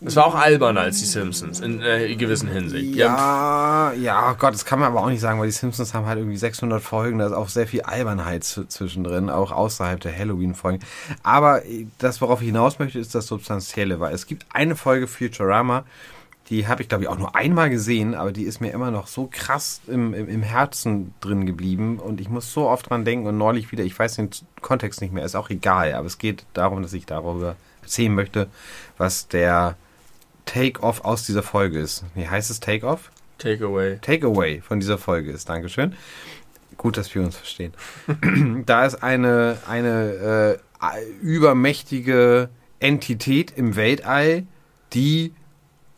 Es 0.00 0.14
war 0.14 0.26
auch 0.26 0.34
alberner 0.36 0.82
als 0.82 1.00
die 1.00 1.06
Simpsons 1.06 1.58
in 1.58 1.82
äh, 1.82 2.14
gewissen 2.14 2.48
Hinsicht. 2.48 2.94
Ja, 2.94 3.92
ja, 3.94 4.32
Gott, 4.34 4.54
das 4.54 4.64
kann 4.64 4.78
man 4.78 4.88
aber 4.88 5.02
auch 5.02 5.08
nicht 5.08 5.20
sagen, 5.20 5.40
weil 5.40 5.48
die 5.48 5.52
Simpsons 5.52 5.92
haben 5.92 6.06
halt 6.06 6.18
irgendwie 6.18 6.36
600 6.36 6.80
Folgen, 6.80 7.18
da 7.18 7.26
ist 7.26 7.32
auch 7.32 7.48
sehr 7.48 7.66
viel 7.66 7.82
Albernheit 7.82 8.44
zwischendrin, 8.44 9.28
auch 9.28 9.50
außerhalb 9.50 10.00
der 10.00 10.16
Halloween-Folgen. 10.16 10.80
Aber 11.24 11.64
äh, 11.64 11.86
das, 11.98 12.20
worauf 12.20 12.40
ich 12.40 12.46
hinaus 12.46 12.78
möchte, 12.78 12.98
ist 12.98 13.14
das 13.14 13.26
Substanzielle, 13.26 13.98
weil 13.98 14.14
es 14.14 14.26
gibt 14.26 14.46
eine 14.52 14.76
Folge 14.76 15.08
Futurama, 15.08 15.84
die 16.48 16.66
habe 16.66 16.80
ich, 16.82 16.88
glaube 16.88 17.04
ich, 17.04 17.10
auch 17.10 17.18
nur 17.18 17.34
einmal 17.34 17.68
gesehen, 17.68 18.14
aber 18.14 18.32
die 18.32 18.44
ist 18.44 18.60
mir 18.60 18.70
immer 18.70 18.90
noch 18.90 19.06
so 19.06 19.28
krass 19.30 19.82
im, 19.86 20.14
im, 20.14 20.28
im 20.28 20.42
Herzen 20.42 21.12
drin 21.20 21.44
geblieben 21.44 21.98
und 21.98 22.20
ich 22.20 22.30
muss 22.30 22.52
so 22.52 22.68
oft 22.68 22.88
dran 22.88 23.04
denken 23.04 23.26
und 23.26 23.36
neulich 23.36 23.70
wieder, 23.70 23.84
ich 23.84 23.98
weiß 23.98 24.14
den 24.16 24.30
Kontext 24.62 25.02
nicht 25.02 25.12
mehr, 25.12 25.24
ist 25.24 25.34
auch 25.34 25.50
egal, 25.50 25.92
aber 25.94 26.06
es 26.06 26.18
geht 26.18 26.46
darum, 26.54 26.82
dass 26.82 26.94
ich 26.94 27.04
darüber 27.04 27.56
erzählen 27.82 28.14
möchte, 28.14 28.48
was 28.96 29.28
der 29.28 29.76
Take-Off 30.48 31.04
aus 31.04 31.24
dieser 31.24 31.42
Folge 31.42 31.78
ist. 31.78 32.04
Wie 32.14 32.26
heißt 32.26 32.50
es 32.50 32.58
Take-Off? 32.58 33.10
Takeaway. 33.36 33.98
Takeaway 34.00 34.60
von 34.62 34.80
dieser 34.80 34.96
Folge 34.96 35.30
ist. 35.30 35.48
Dankeschön. 35.48 35.94
Gut, 36.78 36.96
dass 36.96 37.14
wir 37.14 37.22
uns 37.22 37.36
verstehen. 37.36 37.72
da 38.66 38.86
ist 38.86 39.02
eine, 39.02 39.58
eine 39.68 40.58
äh, 40.80 41.04
übermächtige 41.20 42.48
Entität 42.80 43.52
im 43.56 43.76
Weltall, 43.76 44.44
die 44.94 45.34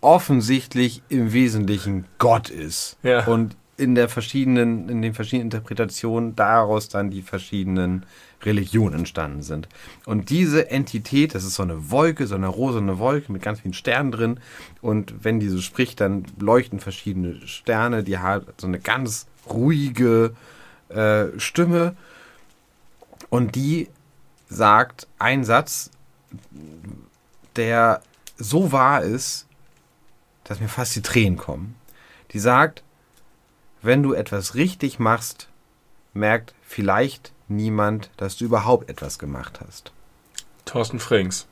offensichtlich 0.00 1.02
im 1.08 1.32
Wesentlichen 1.32 2.06
Gott 2.18 2.50
ist. 2.50 2.96
Ja. 3.04 3.26
Und 3.26 3.56
in 3.76 3.94
der 3.94 4.08
verschiedenen, 4.08 4.88
in 4.88 5.00
den 5.00 5.14
verschiedenen 5.14 5.46
Interpretationen 5.46 6.34
daraus 6.34 6.88
dann 6.88 7.10
die 7.10 7.22
verschiedenen 7.22 8.04
Religionen 8.42 9.00
entstanden 9.00 9.42
sind. 9.42 9.68
Und 10.06 10.30
diese 10.30 10.70
Entität, 10.70 11.34
das 11.34 11.44
ist 11.44 11.54
so 11.54 11.62
eine 11.62 11.90
Wolke, 11.90 12.26
so 12.26 12.34
eine 12.34 12.48
rosane 12.48 12.98
Wolke 12.98 13.32
mit 13.32 13.42
ganz 13.42 13.60
vielen 13.60 13.74
Sternen 13.74 14.12
drin. 14.12 14.40
Und 14.80 15.24
wenn 15.24 15.40
diese 15.40 15.60
spricht, 15.60 16.00
dann 16.00 16.24
leuchten 16.38 16.80
verschiedene 16.80 17.46
Sterne, 17.46 18.02
die 18.02 18.18
hat 18.18 18.60
so 18.60 18.66
eine 18.66 18.78
ganz 18.78 19.26
ruhige 19.48 20.34
äh, 20.88 21.26
Stimme. 21.38 21.96
Und 23.28 23.54
die 23.54 23.88
sagt 24.48 25.06
einen 25.18 25.44
Satz, 25.44 25.90
der 27.56 28.02
so 28.36 28.72
wahr 28.72 29.02
ist, 29.02 29.46
dass 30.44 30.60
mir 30.60 30.68
fast 30.68 30.96
die 30.96 31.02
Tränen 31.02 31.36
kommen. 31.36 31.76
Die 32.32 32.38
sagt, 32.38 32.82
wenn 33.82 34.02
du 34.02 34.14
etwas 34.14 34.54
richtig 34.54 34.98
machst, 34.98 35.48
merkt 36.12 36.54
vielleicht 36.62 37.32
niemand, 37.50 38.10
dass 38.16 38.36
du 38.36 38.44
überhaupt 38.46 38.88
etwas 38.88 39.18
gemacht 39.18 39.60
hast. 39.66 39.92
Thorsten 40.64 41.00
Frings. 41.00 41.46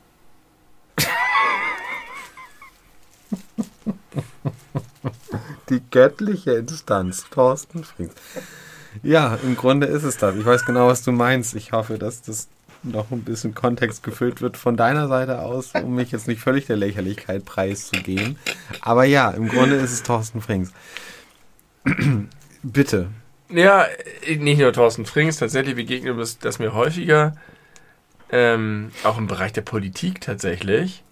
Die 5.69 5.81
göttliche 5.91 6.53
Instanz, 6.53 7.25
Thorsten 7.29 7.83
Frings. 7.83 8.13
Ja, 9.03 9.35
im 9.43 9.55
Grunde 9.55 9.87
ist 9.87 10.03
es 10.03 10.17
das. 10.17 10.35
Ich 10.35 10.45
weiß 10.45 10.65
genau, 10.65 10.87
was 10.87 11.03
du 11.03 11.11
meinst. 11.11 11.53
Ich 11.55 11.71
hoffe, 11.71 11.99
dass 11.99 12.21
das 12.21 12.47
noch 12.81 13.11
ein 13.11 13.23
bisschen 13.23 13.53
Kontext 13.53 14.03
gefüllt 14.03 14.41
wird 14.41 14.57
von 14.57 14.77
deiner 14.77 15.07
Seite 15.07 15.41
aus, 15.41 15.73
um 15.75 15.95
mich 15.95 16.11
jetzt 16.11 16.27
nicht 16.27 16.41
völlig 16.41 16.65
der 16.65 16.77
Lächerlichkeit 16.77 17.45
preiszugeben. 17.45 18.37
Aber 18.81 19.03
ja, 19.03 19.29
im 19.31 19.47
Grunde 19.47 19.75
ist 19.75 19.91
es 19.91 20.03
Thorsten 20.03 20.41
Frings. 20.41 20.71
Bitte. 22.63 23.09
Ja, 23.49 23.85
nicht 24.37 24.59
nur 24.59 24.71
Thorsten 24.73 25.05
Frings, 25.05 25.37
tatsächlich 25.37 25.75
begegnet 25.75 26.15
mir 26.15 26.25
das 26.41 26.59
mir 26.59 26.73
häufiger. 26.73 27.35
Ähm, 28.31 28.91
auch 29.03 29.17
im 29.17 29.27
Bereich 29.27 29.53
der 29.53 29.61
Politik 29.61 30.21
tatsächlich. 30.21 31.03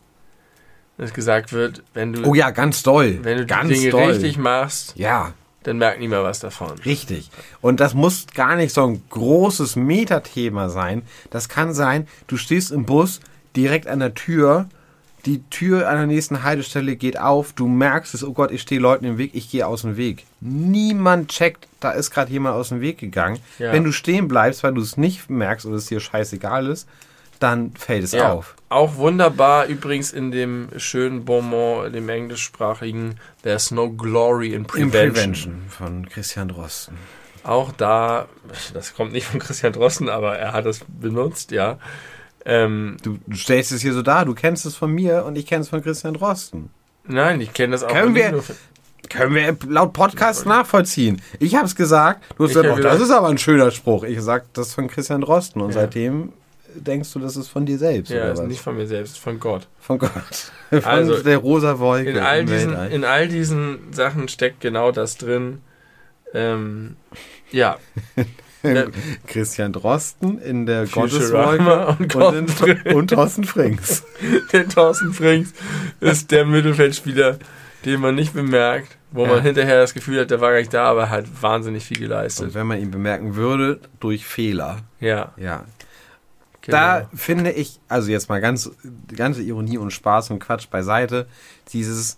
Dass 0.97 1.13
gesagt 1.13 1.51
wird, 1.53 1.83
wenn 1.93 2.13
du, 2.13 2.23
Oh 2.25 2.33
ja, 2.35 2.51
ganz 2.51 2.83
doll. 2.83 3.19
wenn 3.23 3.37
du 3.39 3.45
ganz 3.45 3.69
Dinge 3.69 3.89
doll. 3.89 4.11
richtig 4.11 4.37
machst, 4.37 4.93
Ja, 4.95 5.33
dann 5.63 5.77
merkt 5.79 5.99
niemand 5.99 6.23
was 6.23 6.39
davon. 6.39 6.71
Richtig. 6.85 7.29
Und 7.61 7.79
das 7.79 7.93
muss 7.93 8.27
gar 8.33 8.55
nicht 8.55 8.73
so 8.73 8.85
ein 8.85 9.03
großes 9.09 9.75
Metathema 9.75 10.69
sein. 10.69 11.01
Das 11.29 11.49
kann 11.49 11.73
sein, 11.73 12.07
du 12.27 12.37
stehst 12.37 12.71
im 12.71 12.85
Bus 12.85 13.19
direkt 13.55 13.87
an 13.87 13.99
der 13.99 14.13
Tür, 14.13 14.67
die 15.25 15.41
Tür 15.49 15.89
an 15.89 15.97
der 15.97 16.05
nächsten 16.07 16.43
Haltestelle 16.43 16.95
geht 16.95 17.19
auf, 17.19 17.53
du 17.53 17.67
merkst 17.67 18.13
es, 18.13 18.23
oh 18.23 18.31
Gott, 18.33 18.51
ich 18.51 18.61
stehe 18.61 18.79
Leuten 18.79 19.05
im 19.05 19.17
Weg, 19.17 19.31
ich 19.33 19.49
gehe 19.51 19.67
aus 19.67 19.81
dem 19.81 19.97
Weg. 19.97 20.25
Niemand 20.39 21.29
checkt, 21.29 21.66
da 21.79 21.91
ist 21.91 22.11
gerade 22.11 22.31
jemand 22.31 22.55
aus 22.55 22.69
dem 22.69 22.81
Weg 22.81 22.97
gegangen. 22.97 23.39
Ja. 23.59 23.71
Wenn 23.71 23.83
du 23.83 23.91
stehen 23.91 24.27
bleibst, 24.27 24.63
weil 24.63 24.73
du 24.73 24.81
es 24.81 24.97
nicht 24.97 25.29
merkst 25.29 25.65
oder 25.65 25.75
es 25.75 25.85
dir 25.85 25.99
scheißegal 25.99 26.67
ist, 26.67 26.87
dann 27.39 27.71
fällt 27.75 28.03
es 28.03 28.13
Ja. 28.13 28.31
auf. 28.31 28.55
Auch 28.69 28.95
wunderbar 28.95 29.67
übrigens 29.67 30.11
in 30.11 30.31
dem 30.31 30.69
schönen 30.77 31.23
Bonbon, 31.23 31.91
dem 31.93 32.09
englischsprachigen 32.09 33.19
There's 33.43 33.69
no 33.71 33.91
glory 33.91 34.53
in 34.53 34.65
prevention. 34.65 35.13
Prevention 35.13 35.61
von 35.69 36.09
Christian 36.09 36.47
Drosten. 36.49 36.97
Auch 37.43 37.71
da, 37.71 38.27
das 38.73 38.93
kommt 38.95 39.13
nicht 39.13 39.27
von 39.27 39.39
Christian 39.39 39.71
Drosten, 39.71 40.09
aber 40.09 40.37
er 40.37 40.51
hat 40.53 40.65
es 40.65 40.81
benutzt, 40.87 41.51
ja. 41.51 41.77
Ähm, 42.45 42.97
Du, 43.03 43.19
du 43.27 43.37
stellst 43.37 43.71
es 43.71 43.81
hier 43.81 43.93
so 43.93 44.01
dar, 44.01 44.25
du 44.25 44.33
kennst 44.33 44.65
es 44.65 44.75
von 44.75 44.91
mir 44.91 45.23
und 45.25 45.37
ich 45.37 45.45
kenne 45.45 45.61
es 45.61 45.69
von 45.69 45.81
Christian 45.83 46.13
Drosten. 46.15 46.69
Nein, 47.05 47.39
ich 47.39 47.53
kenne 47.53 47.71
das 47.71 47.83
auch. 47.83 47.89
Können 47.93 48.15
wir- 48.15 48.43
Können 49.09 49.35
wir 49.35 49.55
laut 49.69 49.93
Podcast 49.93 50.45
nachvollziehen. 50.45 51.21
Ich 51.39 51.55
habe 51.55 51.65
es 51.65 51.75
gesagt. 51.75 52.23
Du 52.37 52.43
hast 52.43 52.53
gesagt, 52.53 52.69
oh, 52.77 52.81
das 52.81 52.99
ist 53.01 53.11
aber 53.11 53.27
ein 53.29 53.37
schöner 53.37 53.71
Spruch. 53.71 54.03
Ich 54.03 54.15
gesagt, 54.15 54.57
das 54.57 54.73
von 54.73 54.87
Christian 54.89 55.21
Drosten. 55.21 55.61
Und 55.61 55.69
Ja. 55.69 55.81
seitdem 55.81 56.33
denkst 56.75 57.11
du, 57.13 57.19
das 57.19 57.37
ist 57.37 57.47
von 57.47 57.65
dir 57.65 57.77
selbst. 57.77 58.09
Ja, 58.11 58.31
ist 58.31 58.39
was? 58.39 58.47
nicht 58.47 58.61
von 58.61 58.75
mir 58.75 58.85
selbst, 58.85 59.17
von 59.17 59.39
Gott. 59.39 59.67
Von 59.79 59.97
Gott. 59.99 60.11
Von 60.69 60.83
Also, 60.83 61.23
der 61.23 61.37
rosa 61.37 61.79
Wolke. 61.79 62.09
In 62.09 62.17
all, 62.19 62.43
diesen, 62.45 62.71
Weltall. 62.71 62.91
in 62.91 63.03
all 63.05 63.27
diesen 63.29 63.79
Sachen 63.93 64.27
steckt 64.27 64.59
genau 64.59 64.91
das 64.91 65.15
drin. 65.17 65.59
Ähm, 66.33 66.97
ja, 67.51 67.77
Christian 69.27 69.71
Drosten 69.71 70.39
in 70.39 70.65
der 70.65 70.85
Gotteswolke 70.87 71.95
und 71.99 72.15
und, 72.15 72.85
und 72.93 73.09
Thorsten 73.11 73.45
Frings. 73.45 74.03
der 74.51 74.67
Thorsten 74.67 75.13
Frings 75.13 75.53
ist 76.01 76.31
der 76.31 76.45
Mittelfeldspieler, 76.45 77.37
den 77.85 78.01
man 78.01 78.15
nicht 78.15 78.33
bemerkt, 78.33 78.97
wo 79.11 79.25
Ja. 79.25 79.33
man 79.33 79.41
hinterher 79.41 79.79
das 79.81 79.93
Gefühl 79.93 80.19
hat, 80.21 80.31
der 80.31 80.41
war 80.41 80.51
gar 80.51 80.59
nicht 80.59 80.73
da, 80.73 80.85
aber 80.85 81.01
er 81.03 81.09
hat 81.09 81.25
wahnsinnig 81.41 81.85
viel 81.85 81.99
geleistet. 81.99 82.47
Und 82.47 82.53
wenn 82.53 82.67
man 82.67 82.79
ihn 82.79 82.91
bemerken 82.91 83.35
würde, 83.35 83.79
durch 83.99 84.25
Fehler. 84.25 84.77
Ja, 84.99 85.33
Ja. 85.37 85.63
genau. 86.61 86.77
Da 86.77 87.09
finde 87.15 87.51
ich, 87.51 87.79
also 87.87 88.09
jetzt 88.11 88.29
mal 88.29 88.41
ganz, 88.41 88.71
ganze 89.15 89.41
Ironie 89.43 89.77
und 89.77 89.91
Spaß 89.91 90.31
und 90.31 90.39
Quatsch 90.39 90.69
beiseite, 90.69 91.27
dieses, 91.71 92.17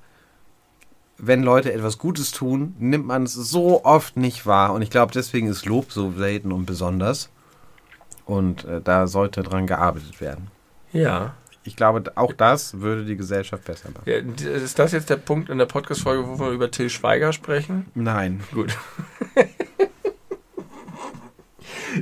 wenn 1.18 1.44
Leute 1.44 1.74
etwas 1.74 1.98
Gutes 1.98 2.32
tun, 2.32 2.76
nimmt 2.80 3.06
man 3.06 3.24
es 3.24 3.34
so 3.34 3.84
oft 3.84 4.16
nicht 4.18 4.46
wahr. 4.46 4.74
Und 4.74 4.82
ich 4.82 4.90
glaube, 4.90 5.12
deswegen 5.14 5.48
ist 5.48 5.66
Lob 5.66 5.92
so 5.92 6.12
selten 6.14 6.52
und 6.52 6.66
besonders. 6.66 7.30
Und 8.26 8.64
äh, 8.66 8.80
da 8.82 9.08
sollte 9.08 9.44
dran 9.44 9.68
gearbeitet 9.68 10.22
werden. 10.22 10.48
ja. 10.94 11.34
Ich 11.70 11.76
glaube, 11.76 12.02
auch 12.16 12.34
das 12.34 12.82
würde 12.82 13.06
die 13.06 13.16
Gesellschaft 13.16 13.64
besser 13.64 13.90
machen. 13.92 14.36
Ist 14.40 14.80
das 14.80 14.92
jetzt 14.92 15.12
der 15.12 15.18
Punkt 15.18 15.52
in 15.52 15.60
der 15.60 15.68
Podcast-Folge, 15.68 16.28
wo 16.28 16.40
wir 16.40 16.50
über 16.50 16.72
Till 16.72 16.90
Schweiger 16.90 17.32
sprechen? 17.32 17.86
Nein. 17.94 18.42
Gut. 18.52 18.76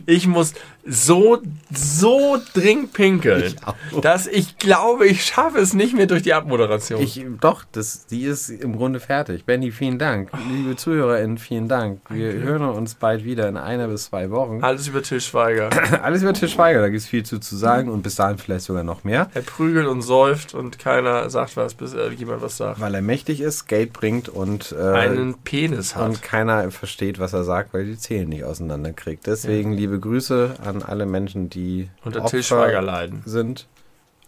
Ich 0.06 0.28
muss 0.28 0.54
so, 0.90 1.40
so 1.74 2.38
dringend 2.54 2.94
pinkeln, 2.94 3.44
Ich 3.92 4.00
dass 4.02 4.28
ich 4.28 4.58
glaube, 4.58 5.06
ich 5.08 5.26
schaffe 5.26 5.60
es 5.60 5.74
nicht 5.74 5.96
mehr 5.96 6.06
durch 6.06 6.24
die 6.24 6.34
Abmoderation. 6.34 7.02
Ich, 7.02 7.26
doch, 7.42 7.64
das, 7.72 8.06
die 8.08 8.24
ist 8.24 8.50
im 8.50 8.78
Grunde 8.78 9.00
fertig. 9.00 9.46
Benny, 9.46 9.72
vielen 9.72 10.00
Dank. 10.00 10.30
Liebe 10.50 10.76
ZuhörerInnen, 10.76 11.38
vielen 11.38 11.68
Dank. 11.68 12.00
Wir 12.10 12.34
hören 12.34 12.64
uns 12.64 12.96
bald 12.96 13.24
wieder 13.24 13.48
in 13.50 13.58
einer 13.58 13.88
bis 13.88 14.06
zwei 14.06 14.32
Wochen. 14.32 14.64
Alles 14.64 14.88
über 14.88 15.02
Till 15.04 15.20
Schweiger. 15.22 15.70
Alles 16.04 16.22
über 16.24 16.34
Til 16.34 16.48
Schweiger, 16.48 16.80
da 16.82 16.88
gibt 16.90 17.02
es 17.02 17.08
viel 17.08 17.24
zu, 17.24 17.40
zu 17.40 17.56
sagen 17.58 17.90
und 17.90 18.02
bis 18.02 18.16
dahin 18.16 18.38
vielleicht 18.38 18.66
sogar 18.66 18.84
noch 18.84 19.04
mehr. 19.04 19.30
Er 19.34 19.42
prügelt 19.42 19.88
und 19.88 20.02
säuft 20.02 20.54
und 20.54 20.80
keiner 20.80 21.30
sagt 21.30 21.58
was, 21.58 21.74
bis 21.74 21.94
äh, 21.94 22.10
jemand 22.12 22.42
was 22.42 22.58
sagt. 22.58 22.80
Weil 22.80 22.96
er 22.96 23.02
mächtig 23.02 23.42
ist, 23.42 23.68
Geld 23.68 23.94
bringt 23.94 24.30
und, 24.30 24.74
äh, 24.78 24.82
Einen 24.82 25.36
Penis 25.44 25.96
hat. 25.96 26.08
und 26.08 26.22
keiner 26.24 26.72
versteht, 26.72 27.20
was 27.20 27.34
er 27.34 27.44
sagt, 27.44 27.74
weil 27.74 27.82
er 27.82 27.88
die 27.88 27.98
Zähne 27.98 28.28
nicht 28.28 28.44
auseinanderkriegt. 28.44 29.28
Deswegen 29.28 29.74
liebe 29.74 30.00
Grüße 30.00 30.56
an 30.64 30.77
alle 30.84 31.06
Menschen, 31.06 31.50
die 31.50 31.90
unter 32.04 32.26
Till 32.26 32.44
Schweiger 32.44 32.82
leiden. 32.82 33.24
sind. 33.26 33.68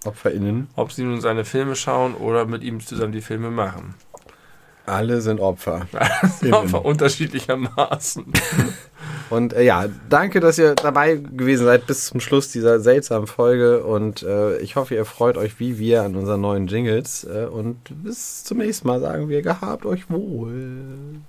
OpferInnen. 0.06 0.70
Ob 0.76 0.92
sie 0.92 1.04
nun 1.04 1.20
seine 1.20 1.44
Filme 1.44 1.76
schauen 1.76 2.16
oder 2.16 2.46
mit 2.46 2.64
ihm 2.64 2.80
zusammen 2.80 3.12
die 3.12 3.22
Filme 3.22 3.52
machen. 3.52 3.96
Alle 4.86 5.22
sind 5.22 5.40
Opfer. 5.40 5.88
Auf 6.52 6.74
unterschiedlichermaßen. 6.74 8.26
Und 9.30 9.54
äh, 9.54 9.64
ja, 9.64 9.86
danke, 10.10 10.40
dass 10.40 10.58
ihr 10.58 10.74
dabei 10.74 11.16
gewesen 11.16 11.66
seid 11.66 11.86
bis 11.86 12.08
zum 12.08 12.20
Schluss 12.20 12.52
dieser 12.52 12.80
seltsamen 12.80 13.28
Folge. 13.28 13.84
Und 13.84 14.24
äh, 14.24 14.58
ich 14.58 14.76
hoffe, 14.76 14.96
ihr 14.96 15.06
freut 15.06 15.38
euch 15.38 15.60
wie 15.60 15.78
wir 15.78 16.02
an 16.02 16.16
unseren 16.16 16.42
neuen 16.42 16.68
Jingles. 16.68 17.26
Äh, 17.26 17.46
und 17.46 17.78
bis 18.04 18.44
zum 18.44 18.58
nächsten 18.58 18.88
Mal 18.88 19.00
sagen 19.00 19.30
wir, 19.30 19.44
gehabt 19.44 19.86
euch 19.86 20.10
wohl. 20.10 21.22